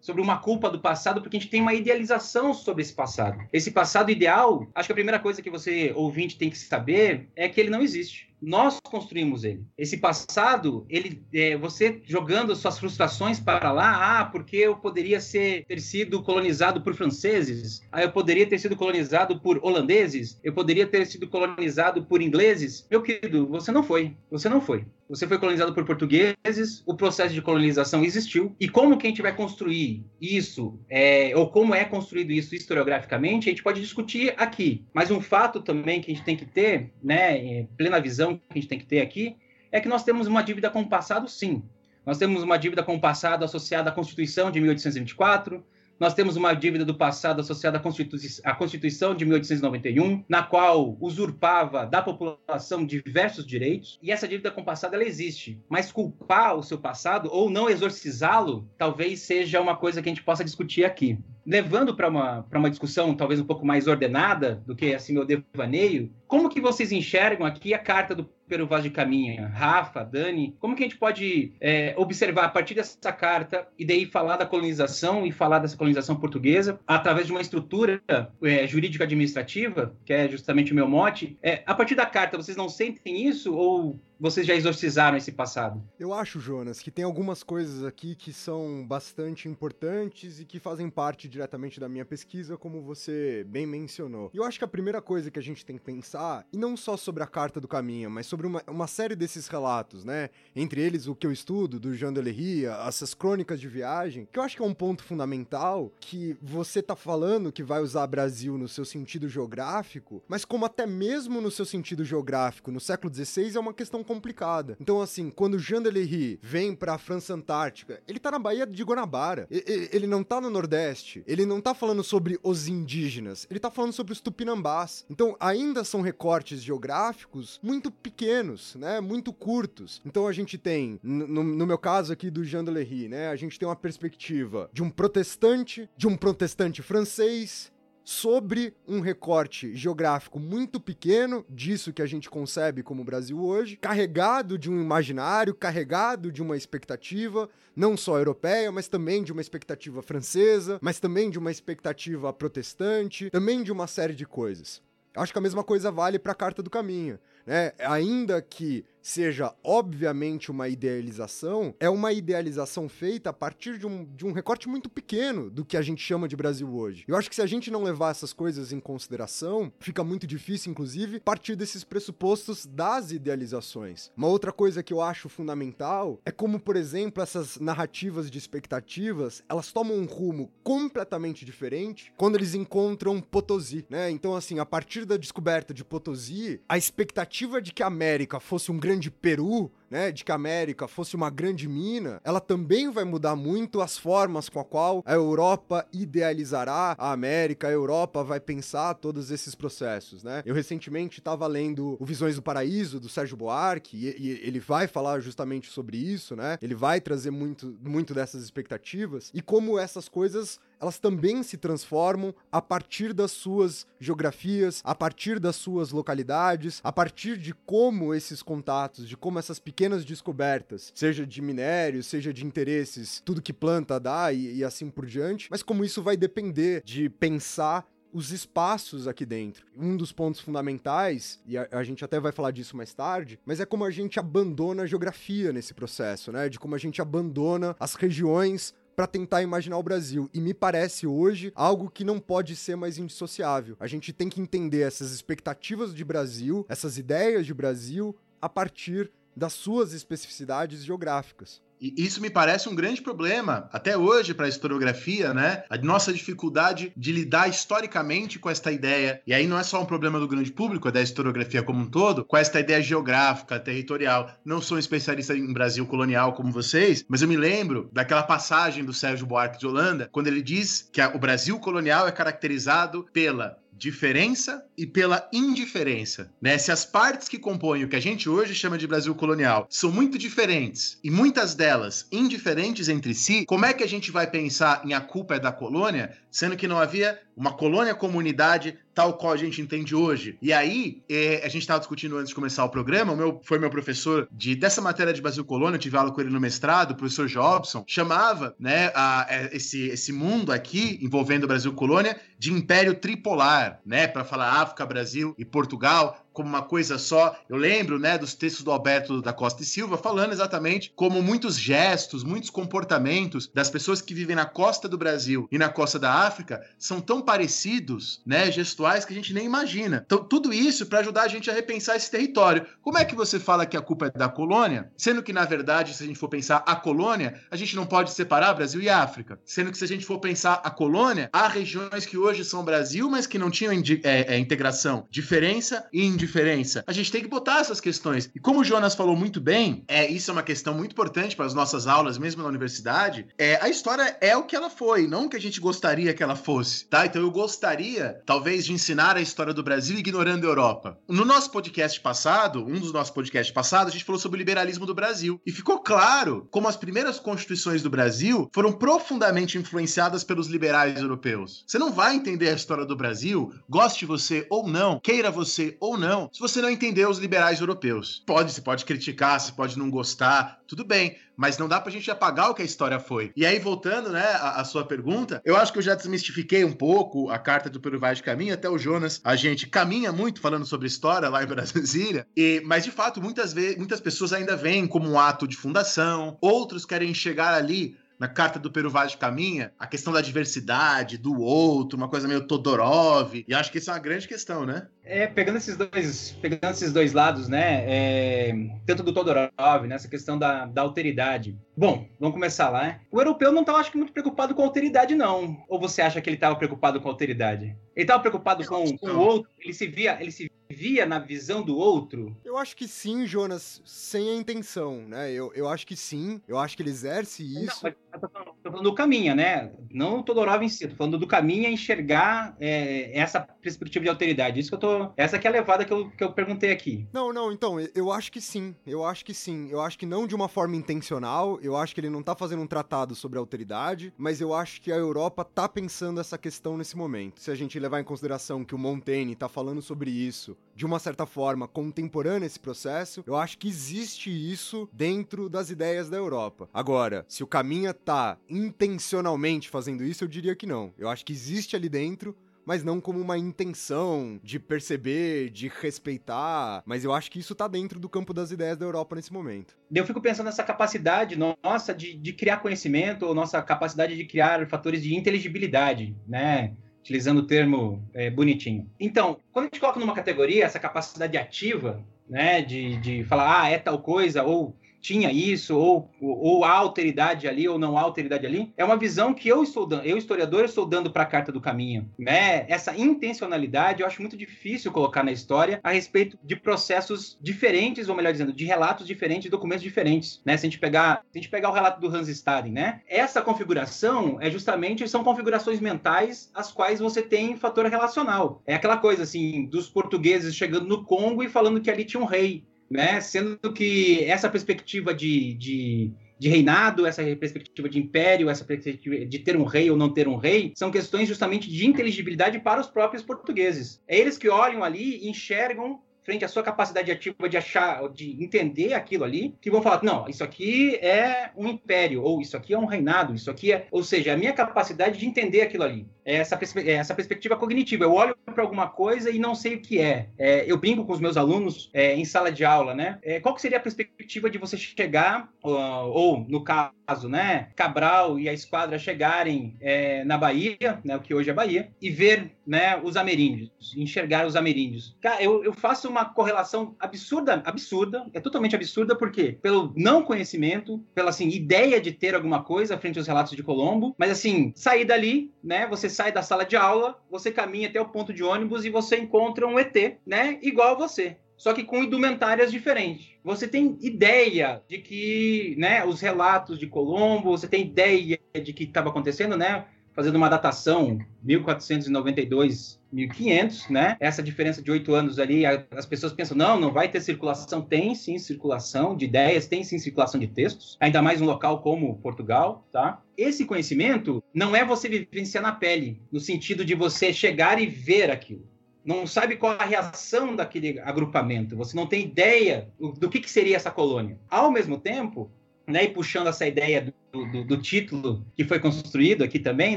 sobre 0.04 0.20
uma 0.20 0.36
culpa 0.36 0.68
do 0.68 0.78
passado, 0.78 1.22
porque 1.22 1.38
a 1.38 1.40
gente 1.40 1.50
tem 1.50 1.62
uma 1.62 1.72
idealização 1.72 2.52
sobre 2.52 2.82
esse 2.82 2.92
passado. 2.92 3.42
Esse 3.50 3.70
passado 3.70 4.10
ideal, 4.10 4.68
acho 4.74 4.86
que 4.86 4.92
a 4.92 4.94
primeira 4.94 5.18
coisa 5.18 5.40
que 5.40 5.48
você, 5.48 5.94
ouvinte, 5.96 6.36
tem 6.36 6.50
que 6.50 6.58
saber 6.58 7.26
é 7.34 7.48
que 7.48 7.58
ele 7.58 7.70
não 7.70 7.80
existe 7.80 8.28
nós 8.44 8.78
construímos 8.80 9.42
ele. 9.42 9.64
Esse 9.76 9.96
passado, 9.96 10.84
ele, 10.88 11.22
é, 11.32 11.56
você 11.56 12.00
jogando 12.04 12.54
suas 12.54 12.78
frustrações 12.78 13.40
para 13.40 13.72
lá, 13.72 14.20
ah, 14.20 14.24
porque 14.26 14.56
eu 14.56 14.76
poderia 14.76 15.20
ser, 15.20 15.64
ter 15.66 15.80
sido 15.80 16.22
colonizado 16.22 16.82
por 16.82 16.94
franceses, 16.94 17.82
ah, 17.90 18.02
eu 18.02 18.12
poderia 18.12 18.46
ter 18.46 18.58
sido 18.58 18.76
colonizado 18.76 19.40
por 19.40 19.58
holandeses, 19.62 20.38
eu 20.44 20.52
poderia 20.52 20.86
ter 20.86 21.06
sido 21.06 21.26
colonizado 21.26 22.04
por 22.04 22.20
ingleses. 22.20 22.86
Meu 22.90 23.02
querido, 23.02 23.46
você 23.46 23.72
não 23.72 23.82
foi. 23.82 24.14
Você 24.30 24.48
não 24.48 24.60
foi. 24.60 24.84
Você 25.08 25.28
foi 25.28 25.38
colonizado 25.38 25.74
por 25.74 25.84
portugueses, 25.84 26.82
o 26.86 26.94
processo 26.94 27.34
de 27.34 27.42
colonização 27.42 28.02
existiu, 28.02 28.56
e 28.58 28.68
como 28.68 28.96
que 28.96 29.06
a 29.06 29.10
gente 29.10 29.20
vai 29.20 29.36
construir 29.36 30.04
isso, 30.20 30.80
é, 30.88 31.32
ou 31.36 31.50
como 31.50 31.74
é 31.74 31.84
construído 31.84 32.30
isso 32.30 32.54
historiograficamente, 32.54 33.48
a 33.48 33.52
gente 33.52 33.62
pode 33.62 33.80
discutir 33.80 34.34
aqui. 34.38 34.84
Mas 34.94 35.10
um 35.10 35.20
fato 35.20 35.60
também 35.60 36.00
que 36.00 36.10
a 36.10 36.14
gente 36.14 36.24
tem 36.24 36.36
que 36.36 36.46
ter, 36.46 36.92
né, 37.02 37.64
plena 37.76 38.00
visão 38.00 38.36
que 38.36 38.42
a 38.50 38.54
gente 38.54 38.68
tem 38.68 38.78
que 38.78 38.86
ter 38.86 39.00
aqui 39.00 39.36
é 39.70 39.80
que 39.80 39.88
nós 39.88 40.04
temos 40.04 40.26
uma 40.26 40.42
dívida 40.42 40.70
com 40.70 40.80
o 40.80 40.88
passado, 40.88 41.28
sim. 41.28 41.62
Nós 42.06 42.16
temos 42.16 42.42
uma 42.42 42.56
dívida 42.56 42.82
com 42.82 42.94
o 42.94 43.00
passado 43.00 43.44
associada 43.44 43.90
à 43.90 43.92
Constituição 43.92 44.50
de 44.50 44.60
1824, 44.60 45.64
nós 45.98 46.14
temos 46.14 46.36
uma 46.36 46.54
dívida 46.54 46.84
do 46.84 46.94
passado 46.94 47.40
associada 47.40 47.78
à, 47.78 48.50
à 48.50 48.54
Constituição 48.54 49.14
de 49.14 49.24
1891, 49.24 50.24
na 50.28 50.42
qual 50.42 50.96
usurpava 51.00 51.86
da 51.86 52.02
população 52.02 52.84
diversos 52.84 53.46
direitos, 53.46 53.98
e 54.02 54.10
essa 54.10 54.28
dívida 54.28 54.50
com 54.50 54.60
o 54.60 54.64
passado 54.64 54.94
ela 54.94 55.04
existe. 55.04 55.60
Mas 55.68 55.92
culpar 55.92 56.56
o 56.56 56.62
seu 56.62 56.78
passado 56.78 57.28
ou 57.32 57.48
não 57.48 57.68
exorcizá-lo, 57.70 58.68
talvez 58.76 59.20
seja 59.20 59.60
uma 59.60 59.76
coisa 59.76 60.02
que 60.02 60.08
a 60.08 60.12
gente 60.12 60.24
possa 60.24 60.44
discutir 60.44 60.84
aqui. 60.84 61.18
Levando 61.46 61.94
para 61.94 62.08
uma, 62.08 62.46
uma 62.52 62.70
discussão 62.70 63.14
talvez 63.14 63.40
um 63.40 63.44
pouco 63.44 63.66
mais 63.66 63.86
ordenada 63.86 64.62
do 64.66 64.74
que 64.74 64.94
assim 64.94 65.12
meu 65.12 65.24
devaneio, 65.24 66.10
como 66.26 66.48
que 66.48 66.60
vocês 66.60 66.90
enxergam 66.90 67.46
aqui 67.46 67.74
a 67.74 67.78
carta 67.78 68.14
do 68.14 68.28
Pero 68.46 68.66
Vaz 68.66 68.82
de 68.82 68.90
Caminha, 68.90 69.46
Rafa, 69.48 70.04
Dani, 70.04 70.54
como 70.58 70.74
que 70.74 70.82
a 70.82 70.86
gente 70.86 70.98
pode 70.98 71.52
é, 71.60 71.94
observar 71.96 72.44
a 72.44 72.48
partir 72.48 72.74
dessa 72.74 73.12
carta 73.12 73.66
e 73.78 73.84
daí 73.84 74.04
falar 74.04 74.36
da 74.36 74.46
colonização 74.46 75.26
e 75.26 75.32
falar 75.32 75.60
dessa 75.60 75.76
colonização 75.76 76.16
portuguesa 76.16 76.78
através 76.86 77.26
de 77.26 77.32
uma 77.32 77.40
estrutura 77.40 78.02
é, 78.42 78.66
jurídica 78.66 79.04
administrativa, 79.04 79.94
que 80.04 80.12
é 80.12 80.28
justamente 80.28 80.72
o 80.72 80.74
meu 80.74 80.88
mote. 80.88 81.38
É, 81.42 81.62
a 81.66 81.74
partir 81.74 81.94
da 81.94 82.06
carta, 82.06 82.36
vocês 82.36 82.56
não 82.56 82.68
sentem 82.68 83.26
isso 83.26 83.54
ou 83.54 83.98
vocês 84.18 84.46
já 84.46 84.54
exorcizaram 84.54 85.16
esse 85.16 85.32
passado? 85.32 85.82
Eu 85.98 86.12
acho, 86.12 86.40
Jonas, 86.40 86.80
que 86.80 86.90
tem 86.90 87.04
algumas 87.04 87.42
coisas 87.42 87.84
aqui 87.84 88.14
que 88.14 88.32
são 88.32 88.86
bastante 88.86 89.48
importantes 89.48 90.40
e 90.40 90.44
que 90.44 90.58
fazem 90.58 90.88
parte 90.88 91.28
diretamente 91.28 91.80
da 91.80 91.88
minha 91.88 92.04
pesquisa, 92.04 92.56
como 92.56 92.82
você 92.82 93.44
bem 93.48 93.66
mencionou. 93.66 94.30
E 94.32 94.36
eu 94.36 94.44
acho 94.44 94.58
que 94.58 94.64
a 94.64 94.68
primeira 94.68 95.02
coisa 95.02 95.30
que 95.30 95.38
a 95.38 95.42
gente 95.42 95.64
tem 95.64 95.76
que 95.76 95.82
pensar, 95.82 96.46
e 96.52 96.56
não 96.56 96.76
só 96.76 96.96
sobre 96.96 97.22
a 97.22 97.26
Carta 97.26 97.60
do 97.60 97.68
Caminho, 97.68 98.10
mas 98.10 98.26
sobre 98.26 98.46
uma, 98.46 98.62
uma 98.68 98.86
série 98.86 99.16
desses 99.16 99.48
relatos, 99.48 100.04
né? 100.04 100.30
Entre 100.54 100.80
eles 100.80 101.06
o 101.06 101.14
que 101.14 101.26
eu 101.26 101.32
estudo, 101.32 101.80
do 101.80 101.94
Jean 101.94 102.12
Delery, 102.12 102.66
essas 102.66 103.14
crônicas 103.14 103.60
de 103.60 103.68
viagem, 103.68 104.28
que 104.30 104.38
eu 104.38 104.42
acho 104.42 104.56
que 104.56 104.62
é 104.62 104.66
um 104.66 104.74
ponto 104.74 105.02
fundamental 105.02 105.92
que 106.00 106.36
você 106.40 106.82
tá 106.82 106.94
falando 106.94 107.52
que 107.52 107.62
vai 107.62 107.80
usar 107.80 108.06
Brasil 108.06 108.56
no 108.56 108.68
seu 108.68 108.84
sentido 108.84 109.28
geográfico, 109.28 110.22
mas 110.28 110.44
como 110.44 110.64
até 110.64 110.86
mesmo 110.86 111.40
no 111.40 111.50
seu 111.50 111.64
sentido 111.64 112.04
geográfico 112.04 112.70
no 112.70 112.80
século 112.80 113.12
XVI 113.12 113.56
é 113.56 113.60
uma 113.60 113.74
questão 113.74 114.04
complicada. 114.14 114.76
Então, 114.80 115.00
assim, 115.00 115.30
quando 115.30 115.58
Jean 115.58 115.82
Delery 115.82 116.38
vem 116.42 116.74
pra 116.74 116.98
França 116.98 117.34
Antártica, 117.34 118.00
ele 118.06 118.18
tá 118.18 118.30
na 118.30 118.38
Baía 118.38 118.66
de 118.66 118.82
Guanabara. 118.82 119.46
Ele 119.50 120.06
não 120.06 120.22
tá 120.22 120.40
no 120.40 120.50
Nordeste. 120.50 121.22
Ele 121.26 121.44
não 121.44 121.60
tá 121.60 121.74
falando 121.74 122.02
sobre 122.04 122.38
os 122.42 122.68
indígenas. 122.68 123.46
Ele 123.50 123.60
tá 123.60 123.70
falando 123.70 123.92
sobre 123.92 124.12
os 124.12 124.20
tupinambás. 124.20 125.04
Então, 125.10 125.36
ainda 125.40 125.84
são 125.84 126.00
recortes 126.00 126.62
geográficos 126.62 127.58
muito 127.62 127.90
pequenos, 127.90 128.74
né? 128.76 129.00
Muito 129.00 129.32
curtos. 129.32 130.00
Então, 130.04 130.26
a 130.26 130.32
gente 130.32 130.56
tem, 130.56 131.00
no, 131.02 131.42
no 131.42 131.66
meu 131.66 131.78
caso 131.78 132.12
aqui 132.12 132.30
do 132.30 132.44
Jean 132.44 132.64
Delery, 132.64 133.08
né? 133.08 133.28
A 133.28 133.36
gente 133.36 133.58
tem 133.58 133.68
uma 133.68 133.76
perspectiva 133.76 134.70
de 134.72 134.82
um 134.82 134.90
protestante, 134.90 135.88
de 135.96 136.06
um 136.06 136.16
protestante 136.16 136.82
francês, 136.82 137.72
sobre 138.04 138.74
um 138.86 139.00
recorte 139.00 139.74
geográfico 139.74 140.38
muito 140.38 140.78
pequeno, 140.78 141.44
disso 141.48 141.92
que 141.92 142.02
a 142.02 142.06
gente 142.06 142.28
concebe 142.28 142.82
como 142.82 143.02
Brasil 143.02 143.42
hoje, 143.42 143.76
carregado 143.76 144.58
de 144.58 144.70
um 144.70 144.80
imaginário, 144.80 145.54
carregado 145.54 146.30
de 146.30 146.42
uma 146.42 146.56
expectativa, 146.56 147.48
não 147.74 147.96
só 147.96 148.18
europeia, 148.18 148.70
mas 148.70 148.86
também 148.86 149.22
de 149.22 149.32
uma 149.32 149.40
expectativa 149.40 150.02
francesa, 150.02 150.78
mas 150.82 151.00
também 151.00 151.30
de 151.30 151.38
uma 151.38 151.50
expectativa 151.50 152.32
protestante, 152.32 153.30
também 153.30 153.62
de 153.62 153.72
uma 153.72 153.86
série 153.86 154.14
de 154.14 154.26
coisas. 154.26 154.82
Acho 155.16 155.32
que 155.32 155.38
a 155.38 155.42
mesma 155.42 155.64
coisa 155.64 155.90
vale 155.90 156.18
para 156.18 156.32
a 156.32 156.36
Carta 156.36 156.62
do 156.62 156.68
Caminho, 156.68 157.18
né? 157.46 157.72
Ainda 157.78 158.42
que 158.42 158.84
seja 159.04 159.54
obviamente 159.62 160.50
uma 160.50 160.66
idealização, 160.66 161.74
é 161.78 161.90
uma 161.90 162.10
idealização 162.10 162.88
feita 162.88 163.28
a 163.28 163.32
partir 163.34 163.78
de 163.78 163.86
um, 163.86 164.06
de 164.16 164.24
um 164.24 164.32
recorte 164.32 164.66
muito 164.66 164.88
pequeno 164.88 165.50
do 165.50 165.64
que 165.64 165.76
a 165.76 165.82
gente 165.82 166.02
chama 166.02 166.26
de 166.26 166.34
Brasil 166.34 166.74
hoje. 166.74 167.04
Eu 167.06 167.14
acho 167.14 167.28
que 167.28 167.36
se 167.36 167.42
a 167.42 167.46
gente 167.46 167.70
não 167.70 167.82
levar 167.82 168.10
essas 168.10 168.32
coisas 168.32 168.72
em 168.72 168.80
consideração, 168.80 169.70
fica 169.78 170.02
muito 170.02 170.26
difícil, 170.26 170.70
inclusive, 170.72 171.20
partir 171.20 171.54
desses 171.54 171.84
pressupostos 171.84 172.64
das 172.64 173.12
idealizações. 173.12 174.10
Uma 174.16 174.28
outra 174.28 174.50
coisa 174.50 174.82
que 174.82 174.92
eu 174.92 175.02
acho 175.02 175.28
fundamental 175.28 176.18
é 176.24 176.30
como, 176.30 176.58
por 176.58 176.74
exemplo, 176.74 177.22
essas 177.22 177.58
narrativas 177.58 178.30
de 178.30 178.38
expectativas, 178.38 179.44
elas 179.50 179.70
tomam 179.70 179.98
um 179.98 180.06
rumo 180.06 180.50
completamente 180.62 181.44
diferente 181.44 182.10
quando 182.16 182.36
eles 182.36 182.54
encontram 182.54 183.20
Potosí, 183.20 183.84
né? 183.90 184.10
Então, 184.10 184.34
assim, 184.34 184.58
a 184.58 184.64
partir 184.64 185.04
da 185.04 185.18
descoberta 185.18 185.74
de 185.74 185.84
Potosí, 185.84 186.60
a 186.66 186.78
expectativa 186.78 187.60
de 187.60 187.70
que 187.70 187.82
a 187.82 187.86
América 187.86 188.40
fosse 188.40 188.72
um 188.72 188.78
grande 188.78 188.93
grande 188.94 189.10
Peru, 189.10 189.70
né, 189.90 190.10
de 190.10 190.24
que 190.24 190.32
a 190.32 190.34
América 190.34 190.88
fosse 190.88 191.16
uma 191.16 191.30
grande 191.30 191.68
mina, 191.68 192.20
ela 192.24 192.40
também 192.40 192.90
vai 192.90 193.04
mudar 193.04 193.36
muito 193.36 193.80
as 193.80 193.96
formas 193.98 194.48
com 194.48 194.60
a 194.60 194.64
qual 194.64 195.02
a 195.06 195.14
Europa 195.14 195.86
idealizará 195.92 196.94
a 196.98 197.12
América, 197.12 197.68
a 197.68 197.70
Europa 197.70 198.22
vai 198.22 198.40
pensar 198.40 198.94
todos 198.94 199.30
esses 199.30 199.54
processos, 199.54 200.22
né? 200.22 200.42
Eu 200.44 200.54
recentemente 200.54 201.20
estava 201.20 201.46
lendo 201.46 201.96
o 202.00 202.04
Visões 202.04 202.36
do 202.36 202.42
Paraíso 202.42 202.98
do 202.98 203.08
Sérgio 203.08 203.36
Buarque 203.36 203.96
e, 203.96 204.06
e, 204.18 204.30
ele 204.46 204.60
vai 204.60 204.86
falar 204.86 205.20
justamente 205.20 205.70
sobre 205.70 205.96
isso, 205.96 206.34
né? 206.34 206.58
Ele 206.60 206.74
vai 206.74 207.00
trazer 207.00 207.30
muito, 207.30 207.76
muito 207.82 208.14
dessas 208.14 208.42
expectativas 208.42 209.30
e 209.34 209.40
como 209.40 209.78
essas 209.78 210.08
coisas 210.08 210.58
elas 210.80 210.98
também 210.98 211.42
se 211.42 211.56
transformam 211.56 212.34
a 212.52 212.60
partir 212.60 213.14
das 213.14 213.30
suas 213.30 213.86
geografias, 213.98 214.82
a 214.84 214.94
partir 214.94 215.40
das 215.40 215.56
suas 215.56 215.92
localidades, 215.92 216.80
a 216.84 216.92
partir 216.92 217.38
de 217.38 217.54
como 217.54 218.12
esses 218.12 218.42
contatos, 218.42 219.08
de 219.08 219.16
como 219.16 219.38
essas 219.38 219.58
pequenas 219.58 219.73
descobertas, 220.04 220.92
seja 220.94 221.26
de 221.26 221.42
minério, 221.42 222.02
seja 222.02 222.32
de 222.32 222.44
interesses, 222.44 223.20
tudo 223.24 223.42
que 223.42 223.52
planta 223.52 223.98
dá 223.98 224.32
e, 224.32 224.56
e 224.56 224.64
assim 224.64 224.90
por 224.90 225.06
diante, 225.06 225.48
mas 225.50 225.62
como 225.62 225.84
isso 225.84 226.02
vai 226.02 226.16
depender 226.16 226.82
de 226.84 227.08
pensar 227.08 227.86
os 228.14 228.30
espaços 228.30 229.08
aqui 229.08 229.26
dentro. 229.26 229.66
Um 229.76 229.96
dos 229.96 230.12
pontos 230.12 230.40
fundamentais, 230.40 231.40
e 231.44 231.58
a, 231.58 231.66
a, 231.72 231.82
gente 231.82 232.04
até 232.04 232.20
vai 232.20 232.30
falar 232.30 232.52
disso 232.52 232.76
mais 232.76 232.94
tarde, 232.94 233.40
mas 233.44 233.58
é 233.58 233.66
como 233.66 233.84
a 233.84 233.90
gente 233.90 234.20
abandona 234.20 234.84
a 234.84 234.86
geografia 234.86 235.52
nesse 235.52 235.74
processo, 235.74 236.30
né? 236.30 236.48
De 236.48 236.60
como 236.60 236.76
a 236.76 236.78
gente 236.78 237.02
abandona 237.02 237.74
as 237.78 237.96
regiões 237.96 238.72
para 238.94 239.08
tentar 239.08 239.42
imaginar 239.42 239.78
o 239.78 239.82
Brasil. 239.82 240.30
E 240.32 240.40
me 240.40 240.54
parece 240.54 241.08
hoje 241.08 241.52
algo 241.56 241.90
que 241.90 242.04
não 242.04 242.20
pode 242.20 242.54
ser 242.54 242.76
mais 242.76 242.98
indissociável. 242.98 243.76
A 243.80 243.88
gente 243.88 244.12
tem 244.12 244.28
que 244.28 244.40
entender 244.40 244.82
essas 244.82 245.10
expectativas 245.10 245.92
de 245.92 246.04
Brasil, 246.04 246.64
essas 246.68 246.96
ideias 246.96 247.44
de 247.44 247.52
Brasil, 247.52 248.16
a 248.40 248.48
partir 248.48 249.10
das 249.36 249.52
suas 249.52 249.92
especificidades 249.92 250.84
geográficas. 250.84 251.62
E 251.80 251.92
isso 251.98 252.20
me 252.20 252.30
parece 252.30 252.68
um 252.68 252.74
grande 252.74 253.02
problema, 253.02 253.68
até 253.72 253.96
hoje, 253.96 254.32
para 254.32 254.46
a 254.46 254.48
historiografia, 254.48 255.34
né? 255.34 255.64
A 255.68 255.76
nossa 255.76 256.12
dificuldade 256.12 256.92
de 256.96 257.12
lidar 257.12 257.48
historicamente 257.48 258.38
com 258.38 258.48
esta 258.48 258.72
ideia. 258.72 259.20
E 259.26 259.34
aí 259.34 259.46
não 259.46 259.58
é 259.58 259.62
só 259.62 259.82
um 259.82 259.84
problema 259.84 260.18
do 260.18 260.28
grande 260.28 260.50
público, 260.50 260.88
é 260.88 260.92
da 260.92 261.02
historiografia 261.02 261.62
como 261.62 261.80
um 261.80 261.86
todo, 261.86 262.24
com 262.24 262.36
esta 262.36 262.60
ideia 262.60 262.80
geográfica, 262.80 263.60
territorial. 263.60 264.30
Não 264.44 264.62
sou 264.62 264.76
um 264.76 264.80
especialista 264.80 265.36
em 265.36 265.52
Brasil 265.52 265.84
colonial 265.86 266.32
como 266.32 266.52
vocês, 266.52 267.04
mas 267.08 267.22
eu 267.22 267.28
me 267.28 267.36
lembro 267.36 267.90
daquela 267.92 268.22
passagem 268.22 268.84
do 268.84 268.94
Sérgio 268.94 269.26
Buarque 269.26 269.58
de 269.58 269.66
Holanda, 269.66 270.08
quando 270.10 270.28
ele 270.28 270.40
diz 270.40 270.88
que 270.90 271.02
o 271.02 271.18
Brasil 271.18 271.58
colonial 271.58 272.08
é 272.08 272.12
caracterizado 272.12 273.06
pela 273.12 273.58
diferença 273.84 274.64
e 274.78 274.86
pela 274.86 275.28
indiferença, 275.30 276.32
né? 276.40 276.56
Se 276.56 276.72
as 276.72 276.86
partes 276.86 277.28
que 277.28 277.38
compõem 277.38 277.84
o 277.84 277.88
que 277.88 277.96
a 277.96 278.00
gente 278.00 278.30
hoje 278.30 278.54
chama 278.54 278.78
de 278.78 278.86
Brasil 278.86 279.14
colonial 279.14 279.66
são 279.68 279.92
muito 279.92 280.16
diferentes 280.16 280.98
e 281.04 281.10
muitas 281.10 281.54
delas 281.54 282.06
indiferentes 282.10 282.88
entre 282.88 283.14
si, 283.14 283.44
como 283.44 283.66
é 283.66 283.74
que 283.74 283.84
a 283.84 283.88
gente 283.88 284.10
vai 284.10 284.26
pensar 284.26 284.80
em 284.86 284.94
a 284.94 285.00
culpa 285.00 285.34
é 285.34 285.38
da 285.38 285.52
colônia, 285.52 286.16
sendo 286.30 286.56
que 286.56 286.66
não 286.66 286.78
havia 286.78 287.20
uma 287.36 287.52
colônia 287.52 287.94
comunidade 287.94 288.78
tal 288.94 289.14
qual 289.14 289.32
a 289.32 289.36
gente 289.36 289.60
entende 289.60 289.94
hoje. 289.94 290.38
E 290.40 290.52
aí, 290.52 291.02
é, 291.10 291.42
a 291.44 291.48
gente 291.48 291.62
estava 291.62 291.80
discutindo 291.80 292.16
antes 292.16 292.28
de 292.28 292.34
começar 292.34 292.64
o 292.64 292.68
programa, 292.68 293.12
o 293.12 293.16
meu, 293.16 293.40
foi 293.42 293.58
meu 293.58 293.68
professor 293.68 294.28
de 294.30 294.54
dessa 294.54 294.80
matéria 294.80 295.12
de 295.12 295.20
Brasil 295.20 295.44
Colônia, 295.44 295.76
eu 295.76 295.80
tive 295.80 295.96
aula 295.96 296.12
com 296.12 296.20
ele 296.20 296.30
no 296.30 296.40
mestrado, 296.40 296.92
o 296.92 296.94
professor 296.94 297.26
Jobson, 297.26 297.84
chamava 297.86 298.54
né, 298.58 298.92
a, 298.94 299.22
a, 299.22 299.44
esse, 299.52 299.88
esse 299.88 300.12
mundo 300.12 300.52
aqui, 300.52 300.98
envolvendo 301.02 301.44
o 301.44 301.48
Brasil 301.48 301.72
Colônia, 301.72 302.18
de 302.44 302.52
Império 302.52 302.94
Tripolar, 302.94 303.80
né, 303.86 304.06
para 304.06 304.22
falar 304.22 304.60
África, 304.60 304.84
Brasil 304.84 305.34
e 305.38 305.46
Portugal, 305.46 306.24
como 306.30 306.48
uma 306.48 306.60
coisa 306.60 306.98
só. 306.98 307.38
Eu 307.48 307.56
lembro, 307.56 307.98
né, 307.98 308.18
dos 308.18 308.34
textos 308.34 308.62
do 308.62 308.70
Alberto 308.70 309.22
da 309.22 309.32
Costa 309.32 309.62
e 309.62 309.64
Silva 309.64 309.96
falando 309.96 310.32
exatamente 310.32 310.92
como 310.94 311.22
muitos 311.22 311.56
gestos, 311.56 312.24
muitos 312.24 312.50
comportamentos 312.50 313.48
das 313.54 313.70
pessoas 313.70 314.02
que 314.02 314.12
vivem 314.12 314.36
na 314.36 314.44
costa 314.44 314.88
do 314.88 314.98
Brasil 314.98 315.48
e 315.50 315.56
na 315.56 315.70
costa 315.70 315.98
da 315.98 316.12
África 316.12 316.60
são 316.78 317.00
tão 317.00 317.22
parecidos, 317.22 318.20
né, 318.26 318.50
gestuais 318.50 319.06
que 319.06 319.12
a 319.12 319.16
gente 319.16 319.32
nem 319.32 319.46
imagina. 319.46 320.02
Então, 320.04 320.22
tudo 320.22 320.52
isso 320.52 320.84
para 320.84 320.98
ajudar 320.98 321.22
a 321.22 321.28
gente 321.28 321.50
a 321.50 321.54
repensar 321.54 321.96
esse 321.96 322.10
território. 322.10 322.66
Como 322.82 322.98
é 322.98 323.04
que 323.04 323.14
você 323.14 323.38
fala 323.38 323.64
que 323.64 323.76
a 323.76 323.80
culpa 323.80 324.08
é 324.08 324.10
da 324.10 324.28
colônia, 324.28 324.92
sendo 324.98 325.22
que 325.22 325.32
na 325.32 325.44
verdade, 325.44 325.94
se 325.94 326.02
a 326.02 326.06
gente 326.06 326.18
for 326.18 326.28
pensar 326.28 326.62
a 326.66 326.76
colônia, 326.76 327.40
a 327.50 327.56
gente 327.56 327.76
não 327.76 327.86
pode 327.86 328.10
separar 328.10 328.52
Brasil 328.54 328.82
e 328.82 328.90
África, 328.90 329.40
sendo 329.46 329.70
que 329.70 329.78
se 329.78 329.84
a 329.84 329.88
gente 329.88 330.04
for 330.04 330.18
pensar 330.18 330.60
a 330.64 330.70
colônia, 330.70 331.30
há 331.32 331.46
regiões 331.46 332.04
que 332.04 332.18
hoje 332.18 332.33
são 332.42 332.64
Brasil, 332.64 333.08
mas 333.08 333.26
que 333.26 333.38
não 333.38 333.50
tinham 333.50 333.72
é, 334.02 334.34
é, 334.34 334.38
integração, 334.38 335.06
diferença 335.10 335.86
e 335.92 336.04
indiferença 336.04 336.24
diferença? 336.34 336.82
A 336.86 336.92
gente 336.92 337.12
tem 337.12 337.22
que 337.22 337.28
botar 337.28 337.60
essas 337.60 337.80
questões. 337.80 338.30
E 338.34 338.40
como 338.40 338.60
o 338.60 338.64
Jonas 338.64 338.94
falou 338.94 339.14
muito 339.14 339.40
bem, 339.40 339.84
é, 339.86 340.10
isso 340.10 340.30
é 340.30 340.32
uma 340.32 340.42
questão 340.42 340.74
muito 340.74 340.92
importante 340.92 341.36
para 341.36 341.46
as 341.46 341.54
nossas 341.54 341.86
aulas, 341.86 342.18
mesmo 342.18 342.42
na 342.42 342.48
universidade, 342.48 343.26
é, 343.38 343.58
a 343.62 343.68
história 343.68 344.16
é 344.20 344.36
o 344.36 344.44
que 344.44 344.56
ela 344.56 344.70
foi, 344.70 345.06
não 345.06 345.26
o 345.26 345.28
que 345.28 345.36
a 345.36 345.40
gente 345.40 345.60
gostaria 345.60 346.14
que 346.14 346.22
ela 346.22 346.34
fosse, 346.34 346.86
tá? 346.86 347.06
Então 347.06 347.22
eu 347.22 347.30
gostaria, 347.30 348.20
talvez, 348.26 348.64
de 348.64 348.72
ensinar 348.72 349.16
a 349.16 349.20
história 349.20 349.54
do 349.54 349.62
Brasil 349.62 349.98
ignorando 349.98 350.44
a 350.44 350.48
Europa. 350.48 350.98
No 351.08 351.24
nosso 351.24 351.50
podcast 351.50 352.00
passado, 352.00 352.64
um 352.64 352.80
dos 352.80 352.92
nossos 352.92 353.12
podcasts 353.12 353.54
passados, 353.54 353.88
a 353.88 353.92
gente 353.92 354.04
falou 354.04 354.20
sobre 354.20 354.38
o 354.38 354.40
liberalismo 354.40 354.86
do 354.86 354.94
Brasil. 354.94 355.40
E 355.46 355.52
ficou 355.52 355.78
claro 355.80 356.48
como 356.50 356.68
as 356.68 356.76
primeiras 356.76 357.20
constituições 357.20 357.82
do 357.82 357.90
Brasil 357.90 358.50
foram 358.52 358.72
profundamente 358.72 359.58
influenciadas 359.58 360.24
pelos 360.24 360.48
liberais 360.48 361.00
europeus. 361.00 361.64
Você 361.66 361.78
não 361.78 361.92
vai 361.92 362.13
entender 362.14 362.48
a 362.48 362.54
história 362.54 362.84
do 362.84 362.96
Brasil, 362.96 363.52
goste 363.68 364.06
você 364.06 364.46
ou 364.48 364.66
não, 364.68 365.00
queira 365.00 365.30
você 365.30 365.76
ou 365.80 365.98
não, 365.98 366.30
se 366.32 366.40
você 366.40 366.60
não 366.60 366.70
entender 366.70 367.08
os 367.08 367.18
liberais 367.18 367.60
europeus. 367.60 368.22
Pode, 368.26 368.52
você 368.52 368.60
pode 368.60 368.84
criticar, 368.84 369.40
você 369.40 369.52
pode 369.52 369.78
não 369.78 369.90
gostar, 369.90 370.60
tudo 370.66 370.84
bem, 370.84 371.16
mas 371.36 371.58
não 371.58 371.68
dá 371.68 371.80
pra 371.80 371.92
gente 371.92 372.10
apagar 372.10 372.50
o 372.50 372.54
que 372.54 372.62
a 372.62 372.64
história 372.64 372.98
foi. 372.98 373.32
E 373.36 373.44
aí, 373.44 373.58
voltando, 373.58 374.10
né, 374.10 374.24
à, 374.34 374.60
à 374.60 374.64
sua 374.64 374.84
pergunta, 374.84 375.42
eu 375.44 375.56
acho 375.56 375.72
que 375.72 375.78
eu 375.78 375.82
já 375.82 375.94
desmistifiquei 375.94 376.64
um 376.64 376.72
pouco 376.72 377.28
a 377.30 377.38
carta 377.38 377.68
do 377.68 377.80
Peru 377.80 377.98
Vai 377.98 378.14
de 378.14 378.22
Caminho, 378.22 378.54
até 378.54 378.68
o 378.68 378.78
Jonas, 378.78 379.20
a 379.24 379.36
gente 379.36 379.66
caminha 379.66 380.12
muito 380.12 380.40
falando 380.40 380.66
sobre 380.66 380.86
história 380.86 381.28
lá 381.28 381.42
em 381.42 381.46
Brasília, 381.46 382.26
e, 382.36 382.62
mas 382.64 382.84
de 382.84 382.90
fato, 382.90 383.20
muitas 383.20 383.52
vezes, 383.52 383.76
muitas 383.76 384.00
pessoas 384.00 384.32
ainda 384.32 384.56
veem 384.56 384.86
como 384.86 385.10
um 385.10 385.18
ato 385.18 385.46
de 385.46 385.56
fundação, 385.56 386.36
outros 386.40 386.86
querem 386.86 387.12
chegar 387.12 387.54
ali 387.54 387.96
na 388.18 388.28
carta 388.28 388.58
do 388.58 388.70
Peru 388.70 388.90
Vaz 388.90 389.12
de 389.12 389.18
Caminha, 389.18 389.72
a 389.78 389.86
questão 389.86 390.12
da 390.12 390.20
diversidade, 390.20 391.18
do 391.18 391.40
outro, 391.40 391.96
uma 391.96 392.08
coisa 392.08 392.28
meio 392.28 392.46
Todorov, 392.46 393.44
e 393.46 393.54
acho 393.54 393.70
que 393.70 393.78
isso 393.78 393.90
é 393.90 393.94
uma 393.94 393.98
grande 393.98 394.28
questão, 394.28 394.64
né? 394.64 394.86
É, 395.02 395.26
pegando 395.26 395.58
esses 395.58 395.76
dois, 395.76 396.36
pegando 396.40 396.72
esses 396.72 396.92
dois 396.92 397.12
lados, 397.12 397.48
né? 397.48 397.84
É, 397.86 398.52
tanto 398.86 399.02
do 399.02 399.12
Todorov, 399.12 399.86
né, 399.86 399.98
questão 400.08 400.38
da, 400.38 400.66
da 400.66 400.82
alteridade. 400.82 401.58
Bom, 401.76 402.06
vamos 402.20 402.34
começar 402.34 402.70
lá, 402.70 402.82
né? 402.84 403.00
O 403.10 403.20
europeu 403.20 403.50
não 403.50 403.62
estava, 403.62 403.78
acho 403.78 403.90
que, 403.90 403.98
muito 403.98 404.12
preocupado 404.12 404.54
com 404.54 404.62
a 404.62 404.64
alteridade, 404.64 405.16
não. 405.16 405.64
Ou 405.68 405.80
você 405.80 406.02
acha 406.02 406.20
que 406.20 406.30
ele 406.30 406.36
estava 406.36 406.54
preocupado 406.54 407.00
com 407.00 407.08
a 407.08 407.10
alteridade? 407.10 407.76
Ele 407.96 408.04
estava 408.04 408.20
preocupado 408.20 408.64
com, 408.64 408.96
com 408.96 409.08
o 409.08 409.18
outro? 409.18 409.50
Ele 409.58 409.72
se 409.72 409.86
via, 409.86 410.16
ele 410.20 410.30
se 410.30 410.50
via 410.68 411.06
na 411.06 411.18
visão 411.18 411.62
do 411.62 411.76
outro? 411.76 412.36
Eu 412.44 412.56
acho 412.56 412.76
que 412.76 412.88
sim, 412.88 413.26
Jonas, 413.26 413.82
sem 413.84 414.30
a 414.30 414.34
intenção, 414.34 415.02
né? 415.06 415.32
Eu, 415.32 415.52
eu 415.54 415.68
acho 415.68 415.86
que 415.86 415.96
sim, 415.96 416.40
eu 416.46 416.58
acho 416.58 416.76
que 416.76 416.82
ele 416.82 416.90
exerce 416.90 417.42
isso. 417.42 417.84
Não, 417.84 417.94
mas 418.12 418.20
tô 418.20 418.28
falando, 418.28 418.50
tô 418.62 418.70
falando 418.70 418.84
do 418.84 418.94
caminho, 418.94 419.34
né? 419.34 419.72
Não 419.90 420.18
o 420.18 420.22
Todorov 420.22 420.62
em 420.62 420.68
si, 420.68 420.88
tô 420.88 420.96
falando 420.96 421.18
do 421.18 421.26
caminho 421.26 421.68
a 421.68 421.70
enxergar 421.70 422.56
é, 422.60 423.16
essa 423.18 423.40
perspectiva 423.40 424.04
de 424.04 424.08
alteridade. 424.08 424.60
Isso 424.60 424.70
que 424.70 424.74
eu 424.74 424.80
tô 424.80 425.12
essa 425.16 425.38
que 425.38 425.46
é 425.46 425.50
a 425.50 425.52
levada 425.52 425.84
que 425.84 425.92
eu, 425.92 426.10
que 426.10 426.24
eu 426.24 426.32
perguntei 426.32 426.72
aqui. 426.72 427.06
Não, 427.12 427.32
não, 427.32 427.52
então, 427.52 427.76
eu 427.94 428.10
acho 428.10 428.32
que 428.32 428.40
sim. 428.40 428.74
Eu 428.86 429.04
acho 429.04 429.24
que 429.24 429.34
sim. 429.34 429.68
Eu 429.70 429.80
acho 429.80 429.98
que 429.98 430.06
não 430.06 430.26
de 430.26 430.34
uma 430.34 430.48
forma 430.48 430.76
intencional. 430.76 431.58
Eu 431.64 431.76
acho 431.76 431.94
que 431.94 432.00
ele 432.00 432.10
não 432.10 432.22
tá 432.22 432.34
fazendo 432.34 432.60
um 432.60 432.66
tratado 432.66 433.14
sobre 433.14 433.38
alteridade, 433.38 434.12
mas 434.18 434.38
eu 434.38 434.52
acho 434.52 434.82
que 434.82 434.92
a 434.92 434.96
Europa 434.96 435.42
tá 435.44 435.66
pensando 435.66 436.20
essa 436.20 436.36
questão 436.36 436.76
nesse 436.76 436.94
momento. 436.94 437.40
Se 437.40 437.50
a 437.50 437.54
gente 437.54 437.78
levar 437.78 438.00
em 438.00 438.04
consideração 438.04 438.64
que 438.64 438.74
o 438.74 438.78
Montaigne 438.78 439.34
tá 439.34 439.48
falando 439.48 439.80
sobre 439.80 440.10
isso 440.10 440.56
de 440.74 440.84
uma 440.84 440.98
certa 440.98 441.24
forma 441.24 441.66
contemporânea 441.66 442.46
esse 442.46 442.60
processo, 442.60 443.22
eu 443.26 443.36
acho 443.36 443.56
que 443.56 443.68
existe 443.68 444.30
isso 444.30 444.88
dentro 444.92 445.48
das 445.48 445.70
ideias 445.70 446.10
da 446.10 446.16
Europa. 446.16 446.68
Agora, 446.74 447.24
se 447.28 447.42
o 447.42 447.46
Caminha 447.46 447.94
tá 447.94 448.36
intencionalmente 448.48 449.70
fazendo 449.70 450.04
isso, 450.04 450.24
eu 450.24 450.28
diria 450.28 450.54
que 450.54 450.66
não. 450.66 450.92
Eu 450.98 451.08
acho 451.08 451.24
que 451.24 451.32
existe 451.32 451.76
ali 451.76 451.88
dentro 451.88 452.36
mas 452.64 452.82
não 452.82 453.00
como 453.00 453.20
uma 453.20 453.38
intenção 453.38 454.40
de 454.42 454.58
perceber, 454.58 455.50
de 455.50 455.68
respeitar. 455.68 456.82
Mas 456.86 457.04
eu 457.04 457.12
acho 457.12 457.30
que 457.30 457.38
isso 457.38 457.54
tá 457.54 457.68
dentro 457.68 457.98
do 457.98 458.08
campo 458.08 458.32
das 458.32 458.50
ideias 458.50 458.76
da 458.76 458.84
Europa 458.84 459.16
nesse 459.16 459.32
momento. 459.32 459.76
Eu 459.92 460.06
fico 460.06 460.20
pensando 460.20 460.46
nessa 460.46 460.62
capacidade 460.62 461.36
nossa 461.36 461.94
de, 461.94 462.14
de 462.14 462.32
criar 462.32 462.58
conhecimento, 462.58 463.26
ou 463.26 463.34
nossa 463.34 463.60
capacidade 463.62 464.16
de 464.16 464.24
criar 464.24 464.66
fatores 464.68 465.02
de 465.02 465.14
inteligibilidade, 465.14 466.16
né? 466.26 466.74
Utilizando 467.00 467.38
o 467.38 467.46
termo 467.46 468.02
é, 468.14 468.30
bonitinho. 468.30 468.90
Então, 468.98 469.38
quando 469.52 469.64
a 469.64 469.68
gente 469.68 469.80
coloca 469.80 470.00
numa 470.00 470.14
categoria 470.14 470.64
essa 470.64 470.78
capacidade 470.78 471.36
ativa, 471.36 472.02
né, 472.28 472.62
de, 472.62 472.96
de 472.96 473.24
falar, 473.24 473.62
ah, 473.62 473.68
é 473.68 473.78
tal 473.78 473.98
coisa, 474.00 474.42
ou 474.42 474.74
tinha 475.04 475.30
isso, 475.30 475.76
ou, 475.76 476.10
ou 476.18 476.64
há 476.64 476.72
alteridade 476.72 477.46
ali, 477.46 477.68
ou 477.68 477.78
não 477.78 477.98
há 477.98 478.00
alteridade 478.00 478.46
ali, 478.46 478.72
é 478.74 478.82
uma 478.82 478.96
visão 478.96 479.34
que 479.34 479.46
eu 479.46 479.62
estou 479.62 479.84
dando, 479.84 480.06
eu, 480.06 480.16
historiador, 480.16 480.64
estou 480.64 480.86
dando 480.86 481.10
para 481.10 481.24
a 481.24 481.26
Carta 481.26 481.52
do 481.52 481.60
Caminho. 481.60 482.10
Né? 482.18 482.64
Essa 482.70 482.96
intencionalidade 482.96 484.00
eu 484.00 484.06
acho 484.06 484.22
muito 484.22 484.34
difícil 484.34 484.90
colocar 484.90 485.22
na 485.22 485.30
história 485.30 485.78
a 485.84 485.90
respeito 485.90 486.38
de 486.42 486.56
processos 486.56 487.36
diferentes, 487.38 488.08
ou 488.08 488.16
melhor 488.16 488.32
dizendo, 488.32 488.50
de 488.50 488.64
relatos 488.64 489.06
diferentes, 489.06 489.50
documentos 489.50 489.82
diferentes. 489.82 490.40
Né? 490.42 490.56
Se, 490.56 490.66
a 490.66 490.70
gente 490.70 490.78
pegar, 490.78 491.22
se 491.30 491.38
a 491.38 491.42
gente 491.42 491.50
pegar 491.50 491.68
o 491.68 491.74
relato 491.74 492.00
do 492.00 492.08
Hans 492.08 492.28
Staden, 492.28 492.72
né? 492.72 493.02
essa 493.06 493.42
configuração 493.42 494.38
é 494.40 494.50
justamente, 494.50 495.06
são 495.06 495.22
configurações 495.22 495.80
mentais 495.80 496.50
as 496.54 496.72
quais 496.72 496.98
você 496.98 497.20
tem 497.20 497.58
fator 497.58 497.84
relacional. 497.84 498.62
É 498.66 498.74
aquela 498.74 498.96
coisa 498.96 499.24
assim, 499.24 499.66
dos 499.66 499.86
portugueses 499.86 500.56
chegando 500.56 500.86
no 500.86 501.04
Congo 501.04 501.42
e 501.42 501.48
falando 501.50 501.78
que 501.78 501.90
ali 501.90 502.06
tinha 502.06 502.22
um 502.22 502.26
rei 502.26 502.64
né? 502.90 503.20
Sendo 503.20 503.72
que 503.72 504.24
essa 504.24 504.48
perspectiva 504.48 505.14
de, 505.14 505.54
de, 505.54 506.10
de, 506.38 506.48
reinado, 506.48 507.06
essa 507.06 507.22
perspectiva 507.36 507.88
de 507.88 507.98
império, 507.98 508.48
essa 508.48 508.64
perspectiva 508.64 509.24
de 509.24 509.38
ter 509.38 509.56
um 509.56 509.64
rei 509.64 509.90
ou 509.90 509.96
não 509.96 510.12
ter 510.12 510.28
um 510.28 510.36
rei, 510.36 510.72
são 510.76 510.90
questões 510.90 511.28
justamente 511.28 511.70
de 511.70 511.86
inteligibilidade 511.86 512.58
para 512.60 512.80
os 512.80 512.86
próprios 512.86 513.22
portugueses. 513.22 514.00
É 514.06 514.18
eles 514.18 514.38
que 514.38 514.48
olham 514.48 514.82
ali 514.82 515.24
e 515.24 515.28
enxergam 515.28 516.00
frente 516.24 516.44
à 516.44 516.48
sua 516.48 516.62
capacidade 516.62 517.10
ativa 517.10 517.48
de 517.48 517.56
achar, 517.56 518.08
de 518.08 518.42
entender 518.42 518.94
aquilo 518.94 519.24
ali, 519.24 519.54
que 519.60 519.70
vão 519.70 519.82
falar, 519.82 520.02
não, 520.02 520.28
isso 520.28 520.42
aqui 520.42 520.96
é 520.96 521.50
um 521.56 521.68
império, 521.68 522.22
ou 522.22 522.40
isso 522.40 522.56
aqui 522.56 522.72
é 522.74 522.78
um 522.78 522.86
reinado, 522.86 523.34
isso 523.34 523.50
aqui 523.50 523.72
é, 523.72 523.86
ou 523.90 524.02
seja, 524.02 524.32
a 524.32 524.36
minha 524.36 524.52
capacidade 524.52 525.18
de 525.18 525.26
entender 525.26 525.60
aquilo 525.60 525.84
ali. 525.84 526.06
É 526.24 526.36
essa, 526.36 526.58
é 526.76 526.92
essa 526.92 527.14
perspectiva 527.14 527.56
cognitiva. 527.56 528.04
Eu 528.04 528.14
olho 528.14 528.34
para 528.46 528.62
alguma 528.62 528.88
coisa 528.88 529.30
e 529.30 529.38
não 529.38 529.54
sei 529.54 529.74
o 529.74 529.80
que 529.80 530.00
é. 530.00 530.30
é 530.38 530.64
eu 530.70 530.78
brinco 530.78 531.04
com 531.04 531.12
os 531.12 531.20
meus 531.20 531.36
alunos 531.36 531.90
é, 531.92 532.14
em 532.14 532.24
sala 532.24 532.50
de 532.50 532.64
aula, 532.64 532.94
né? 532.94 533.18
É, 533.22 533.40
qual 533.40 533.54
que 533.54 533.60
seria 533.60 533.76
a 533.76 533.80
perspectiva 533.80 534.48
de 534.48 534.56
você 534.56 534.76
chegar, 534.76 535.50
ou, 535.62 535.76
ou 535.76 536.46
no 536.48 536.64
caso, 536.64 537.28
né, 537.28 537.68
Cabral 537.76 538.38
e 538.38 538.48
a 538.48 538.52
esquadra 538.52 538.98
chegarem 538.98 539.76
é, 539.80 540.24
na 540.24 540.38
Bahia, 540.38 541.00
né, 541.04 541.16
o 541.16 541.20
que 541.20 541.34
hoje 541.34 541.50
é 541.50 541.52
Bahia, 541.52 541.90
e 542.00 542.08
ver, 542.08 542.52
né, 542.66 542.98
os 543.02 543.16
ameríndios, 543.16 543.70
enxergar 543.94 544.46
os 544.46 544.56
ameríndios. 544.56 545.14
Cara, 545.20 545.42
eu, 545.42 545.62
eu 545.62 545.72
faço 545.74 546.10
uma 546.14 546.24
correlação 546.24 546.94
absurda, 546.98 547.62
absurda, 547.66 548.26
é 548.32 548.40
totalmente 548.40 548.76
absurda, 548.76 549.16
porque 549.16 549.58
pelo 549.60 549.92
não 549.96 550.22
conhecimento, 550.22 550.98
pela 551.14 551.30
assim, 551.30 551.48
ideia 551.48 552.00
de 552.00 552.12
ter 552.12 552.34
alguma 552.34 552.62
coisa 552.62 552.96
frente 552.96 553.18
aos 553.18 553.26
relatos 553.26 553.56
de 553.56 553.62
Colombo, 553.62 554.14
mas 554.16 554.30
assim, 554.30 554.72
sair 554.76 555.04
dali, 555.04 555.52
né? 555.62 555.86
Você 555.88 556.08
sai 556.08 556.32
da 556.32 556.42
sala 556.42 556.64
de 556.64 556.76
aula, 556.76 557.18
você 557.30 557.50
caminha 557.50 557.88
até 557.88 558.00
o 558.00 558.08
ponto 558.08 558.32
de 558.32 558.42
ônibus 558.42 558.84
e 558.84 558.90
você 558.90 559.16
encontra 559.16 559.66
um 559.66 559.78
ET, 559.78 560.18
né? 560.26 560.58
Igual 560.62 560.92
a 560.92 560.98
você 560.98 561.36
só 561.56 561.72
que 561.72 561.84
com 561.84 562.02
indumentárias 562.02 562.70
diferentes. 562.70 563.30
Você 563.42 563.68
tem 563.68 563.96
ideia 564.00 564.82
de 564.88 564.98
que, 564.98 565.74
né, 565.78 566.04
os 566.04 566.20
relatos 566.20 566.78
de 566.78 566.86
Colombo, 566.86 567.50
você 567.50 567.68
tem 567.68 567.82
ideia 567.82 568.38
de 568.62 568.72
que 568.72 568.84
estava 568.84 569.10
acontecendo, 569.10 569.56
né? 569.56 569.86
Fazendo 570.12 570.36
uma 570.36 570.48
datação 570.48 571.18
1492, 571.42 573.00
1500, 573.14 573.88
né? 573.88 574.16
Essa 574.18 574.42
diferença 574.42 574.82
de 574.82 574.90
oito 574.90 575.14
anos 575.14 575.38
ali, 575.38 575.64
as 575.64 576.06
pessoas 576.06 576.32
pensam, 576.32 576.56
não, 576.56 576.78
não 576.78 576.92
vai 576.92 577.08
ter 577.08 577.20
circulação. 577.20 577.80
Tem 577.80 578.14
sim 578.14 578.38
circulação 578.38 579.16
de 579.16 579.24
ideias, 579.24 579.66
tem 579.66 579.84
sim 579.84 579.98
circulação 579.98 580.40
de 580.40 580.48
textos, 580.48 580.96
ainda 581.00 581.22
mais 581.22 581.40
um 581.40 581.46
local 581.46 581.80
como 581.80 582.18
Portugal, 582.18 582.86
tá? 582.92 583.22
Esse 583.36 583.64
conhecimento 583.64 584.42
não 584.52 584.74
é 584.74 584.84
você 584.84 585.08
vivenciar 585.08 585.62
na 585.62 585.72
pele, 585.72 586.20
no 586.30 586.40
sentido 586.40 586.84
de 586.84 586.94
você 586.94 587.32
chegar 587.32 587.80
e 587.80 587.86
ver 587.86 588.30
aquilo 588.30 588.74
não 589.04 589.26
sabe 589.26 589.56
qual 589.56 589.76
a 589.78 589.84
reação 589.84 590.56
daquele 590.56 590.98
agrupamento, 591.00 591.76
você 591.76 591.94
não 591.94 592.06
tem 592.06 592.24
ideia 592.24 592.88
do, 592.98 593.28
que, 593.28 593.38
que, 593.38 593.50
seria 593.50 593.76
essa 593.76 593.90
colônia. 593.90 594.38
Ao 594.48 594.70
mesmo 594.70 594.98
tempo, 594.98 595.50
né, 595.86 596.04
e 596.04 596.08
puxando 596.08 596.48
essa 596.48 596.66
ideia 596.66 597.12
do, 597.32 597.46
do, 597.46 597.64
do, 597.64 597.82
título 597.82 598.44
que 598.56 598.64
foi 598.64 598.78
construído 598.78 599.44
aqui 599.44 599.58
também, 599.58 599.96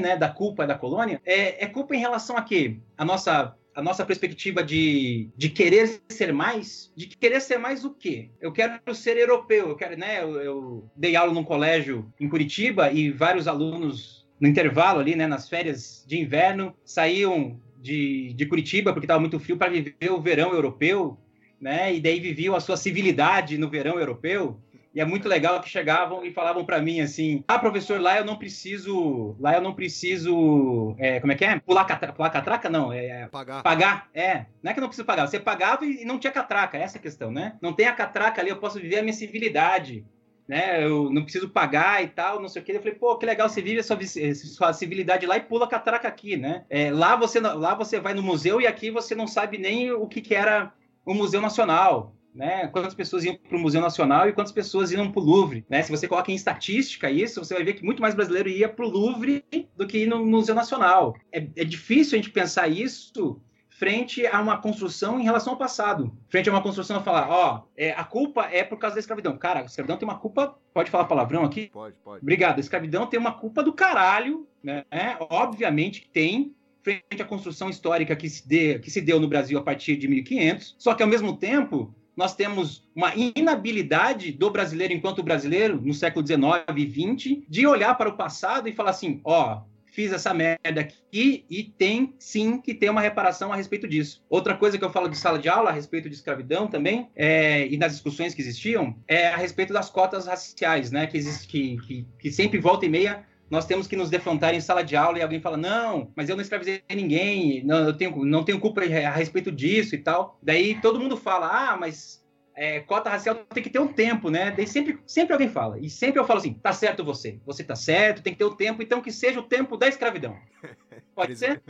né, 0.00 0.16
da 0.16 0.28
culpa 0.28 0.66
da 0.66 0.74
colônia, 0.74 1.20
é, 1.24 1.64
é 1.64 1.66
culpa 1.66 1.94
em 1.94 2.00
relação 2.00 2.36
a 2.36 2.42
quê? 2.42 2.78
A 2.96 3.04
nossa 3.04 3.54
a 3.74 3.82
nossa 3.82 4.04
perspectiva 4.04 4.60
de, 4.60 5.30
de 5.36 5.48
querer 5.48 6.00
ser 6.08 6.32
mais, 6.32 6.92
de 6.96 7.06
querer 7.06 7.40
ser 7.40 7.58
mais 7.58 7.84
o 7.84 7.94
quê? 7.94 8.28
Eu 8.40 8.50
quero 8.50 8.92
ser 8.92 9.16
europeu, 9.16 9.68
eu 9.68 9.76
quero, 9.76 9.96
né? 9.96 10.20
Eu, 10.20 10.40
eu 10.40 10.90
dei 10.96 11.14
aula 11.14 11.32
num 11.32 11.44
colégio 11.44 12.12
em 12.18 12.28
Curitiba 12.28 12.90
e 12.90 13.08
vários 13.12 13.46
alunos 13.46 14.26
no 14.40 14.48
intervalo 14.48 14.98
ali, 14.98 15.14
né, 15.14 15.28
nas 15.28 15.48
férias 15.48 16.04
de 16.08 16.18
inverno, 16.18 16.74
saíam 16.84 17.60
de, 17.80 18.32
de 18.34 18.46
Curitiba, 18.46 18.92
porque 18.92 19.04
estava 19.04 19.20
muito 19.20 19.38
frio, 19.38 19.56
para 19.56 19.70
viver 19.70 20.10
o 20.10 20.20
verão 20.20 20.52
europeu, 20.52 21.16
né? 21.60 21.94
E 21.94 22.00
daí 22.00 22.18
viviam 22.20 22.54
a 22.54 22.60
sua 22.60 22.76
civilidade 22.76 23.58
no 23.58 23.70
verão 23.70 23.98
europeu. 23.98 24.60
E 24.98 25.00
é 25.00 25.04
muito 25.04 25.28
legal 25.28 25.60
que 25.60 25.68
chegavam 25.68 26.24
e 26.24 26.32
falavam 26.32 26.64
para 26.64 26.82
mim 26.82 27.00
assim: 27.00 27.44
"Ah, 27.46 27.56
professor, 27.56 28.00
lá 28.00 28.18
eu 28.18 28.24
não 28.24 28.34
preciso, 28.34 29.36
lá 29.38 29.54
eu 29.54 29.60
não 29.60 29.72
preciso, 29.72 30.96
é, 30.98 31.20
como 31.20 31.32
é 31.32 31.36
que 31.36 31.44
é? 31.44 31.60
Pular, 31.60 31.84
catra, 31.84 32.12
pular 32.12 32.30
catraca 32.30 32.68
não, 32.68 32.92
é 32.92 33.28
pagar. 33.28 33.62
Pagar, 33.62 34.08
é. 34.12 34.46
Não 34.60 34.72
é 34.72 34.74
que 34.74 34.80
eu 34.80 34.82
não 34.82 34.88
preciso 34.88 35.06
pagar, 35.06 35.28
você 35.28 35.38
pagava 35.38 35.86
e 35.86 36.04
não 36.04 36.18
tinha 36.18 36.32
catraca, 36.32 36.76
essa 36.76 36.96
é 36.96 36.98
a 36.98 37.02
questão, 37.02 37.30
né? 37.30 37.56
Não 37.62 37.72
tem 37.72 37.86
a 37.86 37.92
catraca 37.92 38.40
ali, 38.40 38.50
eu 38.50 38.56
posso 38.56 38.80
viver 38.80 38.98
a 38.98 39.02
minha 39.02 39.12
civilidade 39.12 40.04
né? 40.48 40.82
Eu 40.82 41.10
não 41.12 41.22
preciso 41.22 41.48
pagar 41.50 42.02
e 42.02 42.08
tal, 42.08 42.40
não 42.40 42.48
sei 42.48 42.62
o 42.62 42.64
que. 42.64 42.72
Eu 42.72 42.80
falei, 42.80 42.94
pô, 42.94 43.16
que 43.18 43.26
legal, 43.26 43.48
você 43.48 43.60
vive 43.62 43.78
a 43.80 43.84
sua, 43.84 43.98
sua 44.34 44.72
civilidade 44.72 45.26
lá 45.26 45.36
e 45.36 45.42
pula 45.42 45.66
a 45.66 45.68
catraca 45.68 46.08
aqui, 46.08 46.38
né? 46.38 46.64
É, 46.70 46.90
lá, 46.90 47.14
você, 47.14 47.38
lá 47.38 47.74
você 47.74 48.00
vai 48.00 48.14
no 48.14 48.22
museu 48.22 48.60
e 48.60 48.66
aqui 48.66 48.90
você 48.90 49.14
não 49.14 49.26
sabe 49.28 49.58
nem 49.58 49.92
o 49.92 50.08
que, 50.08 50.22
que 50.22 50.34
era 50.34 50.72
o 51.04 51.12
Museu 51.12 51.40
Nacional. 51.40 52.14
Né? 52.34 52.68
Quantas 52.68 52.94
pessoas 52.94 53.24
iam 53.24 53.36
para 53.36 53.56
o 53.56 53.60
Museu 53.60 53.80
Nacional 53.80 54.28
e 54.28 54.32
quantas 54.32 54.52
pessoas 54.52 54.92
iam 54.92 55.10
para 55.10 55.20
o 55.20 55.24
Louvre, 55.24 55.64
né? 55.68 55.82
Se 55.82 55.90
você 55.90 56.06
coloca 56.06 56.30
em 56.30 56.34
estatística 56.34 57.10
isso, 57.10 57.44
você 57.44 57.54
vai 57.54 57.64
ver 57.64 57.72
que 57.72 57.84
muito 57.84 58.00
mais 58.00 58.14
brasileiro 58.14 58.48
ia 58.48 58.68
para 58.68 58.84
o 58.84 58.88
Louvre 58.88 59.44
do 59.76 59.86
que 59.86 59.98
ir 59.98 60.06
no 60.06 60.24
Museu 60.24 60.54
Nacional. 60.54 61.16
É, 61.32 61.38
é 61.56 61.64
difícil 61.64 62.16
a 62.16 62.22
gente 62.22 62.30
pensar 62.30 62.68
isso 62.68 63.40
frente 63.78 64.26
a 64.26 64.40
uma 64.40 64.60
construção 64.60 65.20
em 65.20 65.22
relação 65.22 65.52
ao 65.52 65.58
passado. 65.58 66.12
Frente 66.28 66.48
a 66.48 66.52
uma 66.52 66.60
construção 66.60 66.96
a 66.96 67.00
falar, 67.00 67.30
ó, 67.30 67.62
é, 67.76 67.92
a 67.92 68.02
culpa 68.02 68.48
é 68.50 68.64
por 68.64 68.76
causa 68.76 68.94
da 68.94 69.00
escravidão. 69.00 69.38
Cara, 69.38 69.60
a 69.60 69.64
escravidão 69.64 69.96
tem 69.96 70.06
uma 70.06 70.18
culpa. 70.18 70.58
Pode 70.74 70.90
falar 70.90 71.04
palavrão 71.04 71.44
aqui? 71.44 71.70
Pode, 71.72 71.94
pode. 72.02 72.20
Obrigado. 72.20 72.56
A 72.56 72.60
escravidão 72.60 73.06
tem 73.06 73.20
uma 73.20 73.32
culpa 73.32 73.62
do 73.62 73.72
caralho, 73.72 74.48
né? 74.62 74.84
Obviamente 75.30 76.10
tem, 76.12 76.56
frente 76.82 77.22
à 77.22 77.24
construção 77.24 77.70
histórica 77.70 78.16
que 78.16 78.28
se, 78.28 78.78
que 78.80 78.90
se 78.90 79.00
deu 79.00 79.20
no 79.20 79.28
Brasil 79.28 79.56
a 79.56 79.62
partir 79.62 79.96
de 79.96 80.08
1500. 80.08 80.74
Só 80.76 80.92
que, 80.94 81.02
ao 81.04 81.08
mesmo 81.08 81.36
tempo, 81.36 81.94
nós 82.18 82.34
temos 82.34 82.84
uma 82.96 83.12
inabilidade 83.14 84.32
do 84.32 84.50
brasileiro, 84.50 84.92
enquanto 84.92 85.22
brasileiro, 85.22 85.80
no 85.80 85.94
século 85.94 86.26
XIX 86.26 86.42
e 86.76 86.90
XX, 86.90 87.44
de 87.48 87.64
olhar 87.64 87.94
para 87.94 88.08
o 88.08 88.16
passado 88.16 88.68
e 88.68 88.72
falar 88.72 88.90
assim: 88.90 89.20
ó, 89.22 89.60
fiz 89.86 90.12
essa 90.12 90.34
merda 90.34 90.80
aqui 90.80 91.44
e 91.48 91.62
tem 91.62 92.12
sim 92.18 92.60
que 92.60 92.74
ter 92.74 92.90
uma 92.90 93.00
reparação 93.00 93.52
a 93.52 93.56
respeito 93.56 93.86
disso. 93.86 94.20
Outra 94.28 94.56
coisa 94.56 94.76
que 94.76 94.84
eu 94.84 94.90
falo 94.90 95.08
de 95.08 95.16
sala 95.16 95.38
de 95.38 95.48
aula 95.48 95.70
a 95.70 95.72
respeito 95.72 96.08
de 96.08 96.16
escravidão 96.16 96.66
também, 96.66 97.08
é, 97.14 97.68
e 97.68 97.76
nas 97.76 97.92
discussões 97.92 98.34
que 98.34 98.42
existiam, 98.42 98.96
é 99.06 99.28
a 99.28 99.36
respeito 99.36 99.72
das 99.72 99.88
cotas 99.88 100.26
raciais, 100.26 100.90
né? 100.90 101.06
Que, 101.06 101.18
existe, 101.18 101.46
que, 101.46 101.76
que, 101.86 102.06
que 102.18 102.32
sempre 102.32 102.58
volta 102.58 102.84
e 102.84 102.88
meia 102.88 103.24
nós 103.50 103.66
temos 103.66 103.86
que 103.86 103.96
nos 103.96 104.10
defrontar 104.10 104.54
em 104.54 104.60
sala 104.60 104.82
de 104.82 104.96
aula 104.96 105.18
e 105.18 105.22
alguém 105.22 105.40
fala, 105.40 105.56
não, 105.56 106.12
mas 106.14 106.28
eu 106.28 106.36
não 106.36 106.42
escravizei 106.42 106.82
ninguém, 106.90 107.64
não, 107.64 107.78
eu 107.86 107.96
tenho, 107.96 108.24
não 108.24 108.44
tenho 108.44 108.60
culpa 108.60 108.82
a 108.82 109.10
respeito 109.10 109.50
disso 109.50 109.94
e 109.94 109.98
tal. 109.98 110.38
Daí 110.42 110.80
todo 110.80 111.00
mundo 111.00 111.16
fala, 111.16 111.48
ah, 111.48 111.76
mas 111.76 112.24
é, 112.58 112.80
cota 112.80 113.08
racial 113.08 113.36
tem 113.36 113.62
que 113.62 113.70
ter 113.70 113.78
um 113.78 113.86
tempo, 113.86 114.30
né? 114.30 114.50
Daí 114.50 114.66
sempre, 114.66 114.98
sempre 115.06 115.32
alguém 115.32 115.48
fala. 115.48 115.78
E 115.78 115.88
sempre 115.88 116.18
eu 116.20 116.24
falo 116.24 116.40
assim: 116.40 116.54
tá 116.54 116.72
certo 116.72 117.04
você, 117.04 117.38
você 117.46 117.62
tá 117.62 117.76
certo, 117.76 118.20
tem 118.20 118.32
que 118.32 118.38
ter 118.40 118.44
o 118.44 118.50
um 118.50 118.56
tempo, 118.56 118.82
então 118.82 119.00
que 119.00 119.12
seja 119.12 119.38
o 119.38 119.44
tempo 119.44 119.76
da 119.76 119.86
escravidão. 119.86 120.36
Pode 121.14 121.36
ser? 121.36 121.62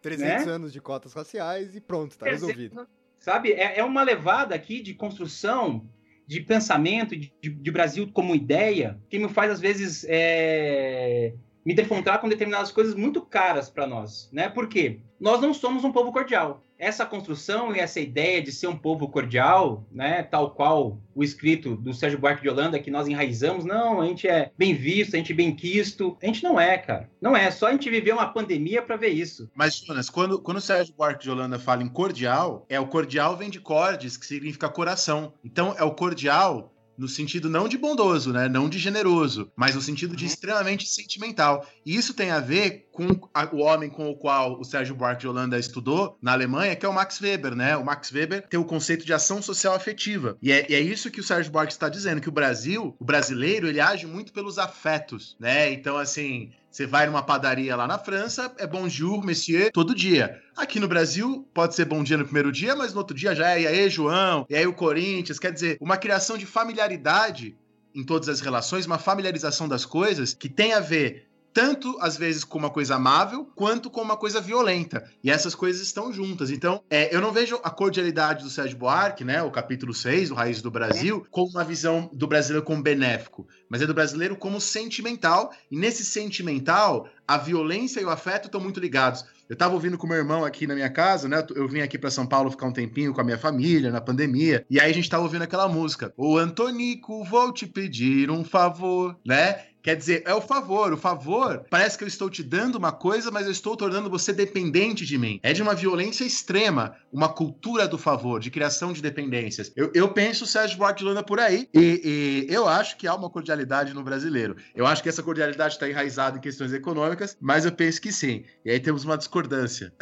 300 0.00 0.46
né? 0.46 0.52
anos 0.52 0.72
de 0.72 0.80
cotas 0.80 1.12
raciais 1.12 1.76
e 1.76 1.80
pronto, 1.80 2.16
tá 2.16 2.26
resolvido. 2.26 2.86
Sabe, 3.18 3.52
é, 3.52 3.78
é, 3.78 3.84
uma 3.84 4.02
levada 4.02 4.54
aqui 4.54 4.80
de 4.80 4.92
construção, 4.92 5.86
de 6.26 6.40
pensamento, 6.40 7.14
de, 7.14 7.32
de, 7.42 7.70
Brasil 7.70 8.10
como 8.12 8.34
ideia, 8.34 8.98
que 9.08 9.18
me 9.18 9.28
faz, 9.28 9.50
às 9.50 9.60
vezes, 9.60 10.06
é, 10.08 11.34
me 11.64 11.74
defrontar 11.74 12.20
com 12.20 12.28
determinadas 12.28 12.70
coisas 12.70 12.94
muito 12.94 13.22
caras 13.22 13.70
para 13.70 13.86
nós, 13.86 14.28
né? 14.32 14.48
Por 14.48 14.68
quê? 14.68 15.00
Nós 15.18 15.40
não 15.40 15.54
somos 15.54 15.84
um 15.84 15.92
povo 15.92 16.12
cordial 16.12 16.62
essa 16.78 17.06
construção 17.06 17.74
e 17.74 17.80
essa 17.80 18.00
ideia 18.00 18.42
de 18.42 18.52
ser 18.52 18.66
um 18.66 18.76
povo 18.76 19.08
cordial, 19.08 19.86
né, 19.90 20.22
tal 20.22 20.50
qual 20.50 20.98
o 21.14 21.22
escrito 21.22 21.76
do 21.76 21.94
Sérgio 21.94 22.18
Buarque 22.18 22.42
de 22.42 22.48
Holanda, 22.48 22.78
que 22.78 22.90
nós 22.90 23.06
enraizamos, 23.06 23.64
não, 23.64 24.00
a 24.00 24.06
gente 24.06 24.26
é 24.26 24.50
bem 24.58 24.74
visto, 24.74 25.14
a 25.14 25.16
gente 25.16 25.32
é 25.32 25.36
bem 25.36 25.54
quisto. 25.54 26.16
A 26.22 26.26
gente 26.26 26.42
não 26.42 26.58
é, 26.60 26.76
cara. 26.76 27.08
Não 27.20 27.36
é. 27.36 27.50
Só 27.50 27.68
a 27.68 27.70
gente 27.70 27.88
viveu 27.88 28.16
uma 28.16 28.26
pandemia 28.26 28.82
para 28.82 28.96
ver 28.96 29.10
isso. 29.10 29.48
Mas, 29.54 29.76
Jonas, 29.76 30.10
quando, 30.10 30.40
quando 30.40 30.56
o 30.56 30.60
Sérgio 30.60 30.94
Buarque 30.94 31.22
de 31.22 31.30
Holanda 31.30 31.58
fala 31.58 31.82
em 31.82 31.88
cordial, 31.88 32.66
é 32.68 32.80
o 32.80 32.86
cordial 32.86 33.36
vem 33.36 33.48
de 33.48 33.60
cordes, 33.60 34.16
que 34.16 34.26
significa 34.26 34.68
coração. 34.68 35.32
Então, 35.44 35.74
é 35.78 35.84
o 35.84 35.94
cordial 35.94 36.73
no 36.96 37.08
sentido 37.08 37.48
não 37.50 37.68
de 37.68 37.76
bondoso, 37.76 38.32
né? 38.32 38.48
Não 38.48 38.68
de 38.68 38.78
generoso, 38.78 39.50
mas 39.56 39.74
no 39.74 39.80
sentido 39.80 40.16
de 40.16 40.24
uhum. 40.24 40.30
extremamente 40.30 40.86
sentimental. 40.86 41.66
E 41.84 41.96
isso 41.96 42.14
tem 42.14 42.30
a 42.30 42.40
ver 42.40 42.88
com 42.92 43.06
o 43.52 43.60
homem 43.60 43.90
com 43.90 44.08
o 44.10 44.16
qual 44.16 44.58
o 44.60 44.64
Sérgio 44.64 44.94
Buarque 44.94 45.22
de 45.22 45.28
Holanda 45.28 45.58
estudou 45.58 46.16
na 46.22 46.32
Alemanha, 46.32 46.76
que 46.76 46.86
é 46.86 46.88
o 46.88 46.92
Max 46.92 47.20
Weber, 47.20 47.54
né? 47.54 47.76
O 47.76 47.84
Max 47.84 48.12
Weber 48.12 48.46
tem 48.48 48.58
o 48.58 48.64
conceito 48.64 49.04
de 49.04 49.12
ação 49.12 49.42
social 49.42 49.74
afetiva. 49.74 50.36
E 50.40 50.52
é, 50.52 50.66
e 50.70 50.74
é 50.74 50.80
isso 50.80 51.10
que 51.10 51.20
o 51.20 51.24
Sérgio 51.24 51.52
Buarque 51.52 51.72
está 51.72 51.88
dizendo, 51.88 52.20
que 52.20 52.28
o 52.28 52.32
Brasil, 52.32 52.94
o 52.98 53.04
brasileiro, 53.04 53.66
ele 53.66 53.80
age 53.80 54.06
muito 54.06 54.32
pelos 54.32 54.58
afetos, 54.58 55.36
né? 55.38 55.72
Então, 55.72 55.96
assim, 55.96 56.52
você 56.74 56.88
vai 56.88 57.06
numa 57.06 57.22
padaria 57.22 57.76
lá 57.76 57.86
na 57.86 58.00
França, 58.00 58.52
é 58.58 58.66
bonjour, 58.66 59.24
monsieur, 59.24 59.70
todo 59.70 59.94
dia. 59.94 60.42
Aqui 60.56 60.80
no 60.80 60.88
Brasil, 60.88 61.48
pode 61.54 61.72
ser 61.76 61.84
bom 61.84 62.02
dia 62.02 62.16
no 62.16 62.24
primeiro 62.24 62.50
dia, 62.50 62.74
mas 62.74 62.92
no 62.92 62.98
outro 62.98 63.16
dia 63.16 63.32
já 63.32 63.50
é 63.50 63.60
e 63.60 63.66
aí, 63.68 63.88
João, 63.88 64.44
e 64.50 64.56
aí 64.56 64.66
o 64.66 64.74
Corinthians. 64.74 65.38
Quer 65.38 65.52
dizer, 65.52 65.78
uma 65.80 65.96
criação 65.96 66.36
de 66.36 66.44
familiaridade 66.44 67.56
em 67.94 68.02
todas 68.02 68.28
as 68.28 68.40
relações, 68.40 68.86
uma 68.86 68.98
familiarização 68.98 69.68
das 69.68 69.86
coisas 69.86 70.34
que 70.34 70.48
tem 70.48 70.72
a 70.72 70.80
ver 70.80 71.28
tanto 71.54 71.96
às 72.00 72.16
vezes 72.16 72.42
com 72.42 72.58
uma 72.58 72.68
coisa 72.68 72.96
amável, 72.96 73.48
quanto 73.54 73.88
com 73.88 74.02
uma 74.02 74.16
coisa 74.16 74.40
violenta. 74.40 75.08
E 75.22 75.30
essas 75.30 75.54
coisas 75.54 75.80
estão 75.80 76.12
juntas. 76.12 76.50
Então, 76.50 76.82
é, 76.90 77.14
eu 77.14 77.20
não 77.20 77.32
vejo 77.32 77.60
a 77.62 77.70
cordialidade 77.70 78.42
do 78.42 78.50
Sérgio 78.50 78.76
Buarque, 78.76 79.24
né, 79.24 79.40
o 79.40 79.52
capítulo 79.52 79.94
6, 79.94 80.32
o 80.32 80.34
Raiz 80.34 80.60
do 80.60 80.70
Brasil, 80.70 81.24
como 81.30 81.50
uma 81.50 81.62
visão 81.62 82.10
do 82.12 82.26
brasileiro 82.26 82.66
como 82.66 82.82
benéfico, 82.82 83.46
mas 83.70 83.80
é 83.80 83.86
do 83.86 83.94
brasileiro 83.94 84.36
como 84.36 84.60
sentimental. 84.60 85.52
E 85.70 85.78
nesse 85.78 86.04
sentimental, 86.04 87.08
a 87.26 87.38
violência 87.38 88.00
e 88.00 88.04
o 88.04 88.10
afeto 88.10 88.46
estão 88.46 88.60
muito 88.60 88.80
ligados. 88.80 89.24
Eu 89.48 89.54
estava 89.54 89.74
ouvindo 89.74 89.98
com 89.98 90.06
meu 90.06 90.16
irmão 90.16 90.44
aqui 90.44 90.66
na 90.66 90.74
minha 90.74 90.90
casa, 90.90 91.28
né? 91.28 91.46
Eu 91.54 91.68
vim 91.68 91.82
aqui 91.82 91.98
para 91.98 92.10
São 92.10 92.26
Paulo 92.26 92.50
ficar 92.50 92.66
um 92.66 92.72
tempinho 92.72 93.12
com 93.12 93.20
a 93.20 93.24
minha 93.24 93.38
família 93.38 93.90
na 93.90 94.00
pandemia. 94.00 94.64
E 94.70 94.80
aí 94.80 94.90
a 94.90 94.94
gente 94.94 95.04
estava 95.04 95.22
ouvindo 95.22 95.42
aquela 95.42 95.68
música. 95.68 96.12
Ô 96.16 96.38
Antonico, 96.38 97.22
vou 97.24 97.52
te 97.52 97.66
pedir 97.66 98.30
um 98.30 98.42
favor, 98.42 99.16
né? 99.24 99.73
Quer 99.84 99.96
dizer, 99.96 100.22
é 100.24 100.32
o 100.32 100.40
favor. 100.40 100.94
O 100.94 100.96
favor 100.96 101.66
parece 101.68 101.98
que 101.98 102.04
eu 102.04 102.08
estou 102.08 102.30
te 102.30 102.42
dando 102.42 102.76
uma 102.76 102.90
coisa, 102.90 103.30
mas 103.30 103.44
eu 103.44 103.52
estou 103.52 103.76
tornando 103.76 104.08
você 104.08 104.32
dependente 104.32 105.04
de 105.04 105.18
mim. 105.18 105.38
É 105.42 105.52
de 105.52 105.60
uma 105.60 105.74
violência 105.74 106.24
extrema, 106.24 106.96
uma 107.12 107.28
cultura 107.28 107.86
do 107.86 107.98
favor, 107.98 108.40
de 108.40 108.50
criação 108.50 108.94
de 108.94 109.02
dependências. 109.02 109.70
Eu, 109.76 109.90
eu 109.94 110.08
penso 110.08 110.44
o 110.44 110.46
Sérgio 110.46 110.78
Buarque 110.78 111.04
por 111.26 111.38
aí 111.38 111.68
e, 111.74 112.46
e 112.48 112.52
eu 112.54 112.66
acho 112.66 112.96
que 112.96 113.06
há 113.06 113.14
uma 113.14 113.28
cordialidade 113.28 113.92
no 113.92 114.02
brasileiro. 114.02 114.56
Eu 114.74 114.86
acho 114.86 115.02
que 115.02 115.08
essa 115.10 115.22
cordialidade 115.22 115.74
está 115.74 115.86
enraizada 115.86 116.38
em 116.38 116.40
questões 116.40 116.72
econômicas, 116.72 117.36
mas 117.38 117.66
eu 117.66 117.72
penso 117.72 118.00
que 118.00 118.10
sim. 118.10 118.42
E 118.64 118.70
aí 118.70 118.80
temos 118.80 119.04
uma 119.04 119.18
discordância. 119.18 119.92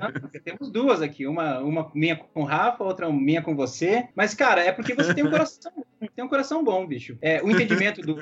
Ah, 0.00 0.12
temos 0.42 0.72
duas 0.72 1.02
aqui, 1.02 1.26
uma, 1.26 1.58
uma 1.58 1.90
minha 1.94 2.16
com 2.16 2.40
o 2.40 2.44
Rafa, 2.44 2.82
outra 2.82 3.12
minha 3.12 3.42
com 3.42 3.54
você. 3.54 4.08
Mas, 4.16 4.32
cara, 4.32 4.64
é 4.64 4.72
porque 4.72 4.94
você 4.94 5.12
tem 5.12 5.26
um 5.26 5.30
coração, 5.30 5.72
tem 6.16 6.24
um 6.24 6.28
coração 6.28 6.64
bom, 6.64 6.86
bicho. 6.86 7.18
É, 7.20 7.42
o 7.42 7.50
entendimento 7.50 8.00
do, 8.00 8.16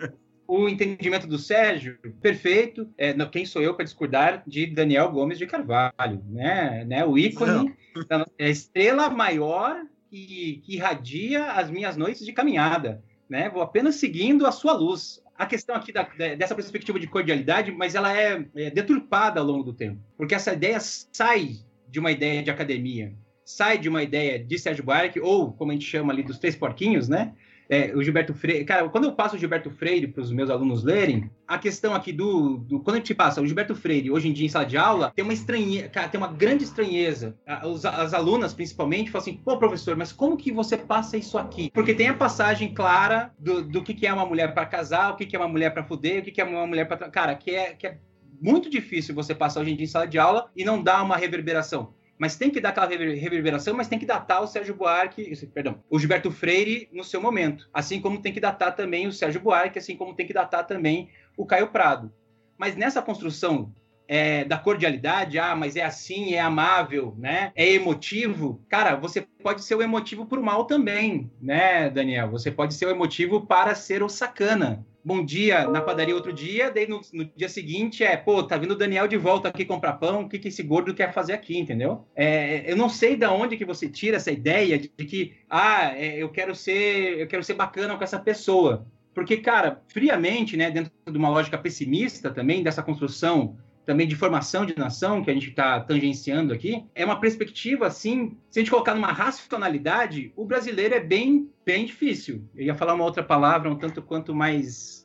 o 0.49 0.67
entendimento 0.67 1.27
do 1.27 1.39
Sérgio, 1.39 1.99
perfeito. 2.23 2.89
É, 2.97 3.13
não, 3.13 3.29
quem 3.29 3.45
sou 3.45 3.61
eu 3.61 3.75
para 3.75 3.85
discordar 3.85 4.43
de 4.47 4.67
Daniel 4.67 5.13
Gomes 5.13 5.37
de 5.37 5.47
Carvalho, 5.47 6.25
né? 6.27 6.87
né 6.87 7.05
o 7.05 7.19
ícone, 7.19 7.77
da, 8.09 8.27
é 8.39 8.47
a 8.47 8.49
estrela 8.49 9.11
maior 9.11 9.77
que, 10.11 10.63
que 10.65 10.77
irradia 10.77 11.53
as 11.53 11.71
minhas 11.71 11.99
noites 11.99 12.25
de 12.25 12.33
caminhada, 12.33 13.05
né? 13.29 13.51
Vou 13.51 13.61
apenas 13.61 13.97
seguindo 13.97 14.47
a 14.47 14.53
sua 14.53 14.73
luz. 14.73 15.23
A 15.37 15.45
questão 15.45 15.77
aqui 15.77 15.93
da, 15.93 16.03
dessa 16.35 16.55
perspectiva 16.55 16.99
de 16.99 17.07
cordialidade, 17.07 17.71
mas 17.71 17.95
ela 17.95 18.19
é, 18.19 18.43
é 18.57 18.71
deturpada 18.71 19.41
ao 19.41 19.47
longo 19.47 19.63
do 19.63 19.75
tempo, 19.75 20.01
porque 20.17 20.35
essa 20.35 20.55
ideia 20.55 20.79
sai 20.81 21.59
de 21.87 22.01
uma 22.01 22.11
ideia 22.11 22.43
de 22.43 22.51
academia, 22.51 23.13
sai 23.45 23.77
de 23.79 23.89
uma 23.89 24.03
ideia 24.03 24.43
de 24.43 24.59
Sérgio 24.59 24.83
Buarque, 24.83 25.21
ou 25.21 25.53
como 25.53 25.71
a 25.71 25.75
gente 25.75 25.87
chama 25.87 26.13
ali 26.13 26.23
dos 26.23 26.39
três 26.39 26.57
porquinhos, 26.57 27.07
né? 27.07 27.35
É, 27.69 27.95
o 27.95 28.03
Gilberto 28.03 28.33
Freire. 28.33 28.65
Cara, 28.65 28.89
quando 28.89 29.05
eu 29.05 29.13
passo 29.13 29.37
o 29.37 29.39
Gilberto 29.39 29.71
Freire 29.71 30.07
para 30.07 30.23
os 30.23 30.33
meus 30.33 30.49
alunos 30.49 30.83
lerem, 30.83 31.31
a 31.47 31.59
questão 31.59 31.95
aqui 31.95 32.13
do, 32.13 32.57
do, 32.59 32.81
Quando 32.81 32.97
a 32.97 32.99
gente 32.99 33.15
passa 33.15 33.43
o 33.43 33.47
Gilberto 33.47 33.75
Freire, 33.75 34.11
hoje 34.11 34.29
em 34.29 34.33
dia 34.33 34.47
em 34.47 34.49
sala 34.49 34.65
de 34.65 34.77
aula, 34.77 35.13
tem 35.15 35.23
uma 35.23 35.35
estranheza, 35.35 35.89
cara, 35.89 36.09
tem 36.09 36.19
uma 36.19 36.33
grande 36.33 36.65
estranheza. 36.65 37.37
As, 37.47 37.85
as 37.85 38.15
alunas, 38.15 38.55
principalmente, 38.55 39.11
falam 39.11 39.23
assim: 39.23 39.37
pô, 39.37 39.59
professor, 39.59 39.97
mas 39.97 40.13
como 40.13 40.37
que 40.37 40.51
você 40.51 40.77
passa 40.77 41.17
isso 41.17 41.37
aqui? 41.37 41.71
Porque 41.73 41.95
tem 41.95 42.09
a 42.09 42.15
passagem 42.15 42.73
clara 42.73 43.33
do, 43.39 43.63
do 43.63 43.83
que, 43.83 43.93
que 43.93 44.07
é 44.07 44.13
uma 44.13 44.25
mulher 44.25 44.55
para 44.55 44.65
casar, 44.65 45.13
o 45.13 45.17
que, 45.17 45.27
que 45.27 45.37
é 45.37 45.39
uma 45.39 45.49
mulher 45.49 45.73
para 45.73 45.85
fuder, 45.85 46.21
o 46.21 46.25
que, 46.25 46.33
que 46.33 46.41
é 46.41 46.45
uma 46.45 46.67
mulher 46.67 46.87
para. 46.87 47.11
Cara, 47.11 47.35
que 47.35 47.51
é, 47.51 47.75
que 47.75 47.87
é 47.87 47.99
muito 48.41 48.71
difícil 48.71 49.15
você 49.15 49.35
passar 49.35 49.61
hoje 49.61 49.73
em 49.73 49.77
dia 49.77 49.85
em 49.85 49.89
sala 49.89 50.07
de 50.07 50.19
aula 50.19 50.51
e 50.57 50.65
não 50.65 50.83
dar 50.83 51.03
uma 51.03 51.17
reverberação 51.17 51.93
mas 52.19 52.37
tem 52.37 52.51
que 52.51 52.61
dar 52.61 52.71
aquela 52.71 52.87
reverberação, 52.87 53.75
mas 53.75 53.89
tem 53.89 53.99
que 53.99 54.07
datar 54.07 54.43
o 54.43 54.47
Sérgio 54.47 54.75
Buarque, 54.75 55.33
perdão, 55.55 55.83
o 55.89 55.99
Gilberto 55.99 56.31
Freire 56.31 56.89
no 56.93 57.05
seu 57.05 57.23
momento, 57.23 57.69
assim 57.73 58.01
como 58.01 58.21
tem 58.21 58.33
que 58.33 58.41
datar 58.41 58.75
também 58.75 59.07
o 59.07 59.13
Sérgio 59.13 59.41
Buarque, 59.41 59.79
assim 59.79 59.97
como 59.97 60.15
tem 60.15 60.27
que 60.27 60.33
datar 60.35 60.67
também 60.67 61.09
o 61.37 61.47
Caio 61.47 61.69
Prado. 61.69 62.13
Mas 62.59 62.75
nessa 62.75 63.01
construção 63.01 63.73
é, 64.09 64.45
da 64.45 64.59
cordialidade, 64.59 65.39
ah, 65.39 65.55
mas 65.55 65.77
é 65.77 65.85
assim, 65.85 66.33
é 66.33 66.41
amável, 66.41 67.15
né? 67.19 67.53
É 67.55 67.71
emotivo. 67.71 68.65
Cara, 68.69 68.97
você 68.97 69.21
pode 69.43 69.63
ser 69.63 69.75
o 69.75 69.83
emotivo 69.83 70.25
por 70.25 70.41
mal 70.41 70.65
também, 70.65 71.31
né, 71.41 71.91
Daniel? 71.91 72.31
Você 72.31 72.51
pode 72.51 72.75
ser 72.75 72.87
o 72.87 72.91
emotivo 72.91 73.47
para 73.47 73.75
ser 73.75 74.03
o 74.03 74.09
sacana 74.09 74.85
bom 75.09 75.25
dia 75.25 75.67
na 75.67 75.81
padaria 75.81 76.15
outro 76.15 76.35
dia, 76.35 76.71
daí 76.71 76.87
no, 76.87 77.01
no, 77.15 77.25
dia 77.35 77.49
seguinte 77.49 78.05
é, 78.05 78.15
pô, 78.15 78.43
tá 78.43 78.59
vindo 78.59 78.73
o 78.73 78.77
Daniel 78.77 79.09
de 79.09 79.17
volta 79.17 79.49
aqui 79.49 79.65
comprar 79.65 79.95
pão, 79.95 80.21
o 80.21 80.29
que, 80.29 80.39
que 80.39 80.49
esse 80.49 80.63
gordo 80.63 80.93
quer 80.93 81.15
fazer 81.15 81.33
aqui, 81.33 81.57
entendeu? 81.57 82.05
É, 82.15 82.71
eu 82.71 82.77
não 82.77 82.91
sei 82.91 83.17
da 83.17 83.33
onde 83.33 83.57
que 83.57 83.65
você 83.65 83.89
tira 83.89 84.19
essa 84.19 84.31
ideia 84.31 84.79
de, 84.79 84.93
de 84.95 85.05
que, 85.07 85.33
ah, 85.49 85.97
é, 85.97 86.23
eu 86.23 86.29
quero 86.29 86.55
ser, 86.55 87.19
eu 87.19 87.27
quero 87.27 87.43
ser 87.43 87.55
bacana 87.55 87.97
com 87.97 88.05
essa 88.05 88.19
pessoa. 88.19 88.87
Porque, 89.15 89.39
cara, 89.39 89.83
friamente, 89.89 90.59
né, 90.59 90.71
dentro 90.71 90.93
de 91.11 91.17
uma 91.17 91.31
lógica 91.31 91.57
pessimista 91.57 92.31
também, 92.31 92.63
dessa 92.63 92.83
construção 92.83 93.57
também 93.89 94.07
de 94.07 94.15
formação 94.15 94.67
de 94.67 94.79
nação, 94.79 95.25
que 95.25 95.31
a 95.31 95.35
gente 95.35 95.49
está 95.49 95.81
tangenciando 95.81 96.53
aqui, 96.53 96.85
é 96.95 97.07
uma 97.07 97.19
perspectiva, 97.19 97.87
assim, 97.87 98.37
se 98.51 98.59
a 98.59 98.61
gente 98.61 98.71
colocar 98.71 98.95
numa 98.95 99.11
racionalidade, 99.11 100.31
o 100.37 100.45
brasileiro 100.45 100.95
é 100.95 101.01
bem, 101.01 101.49
bem 101.65 101.87
difícil. 101.87 102.45
Eu 102.55 102.67
ia 102.67 102.75
falar 102.75 102.93
uma 102.93 103.05
outra 103.05 103.23
palavra 103.23 103.71
um 103.71 103.79
tanto 103.79 104.03
quanto 104.03 104.35
mais 104.35 104.98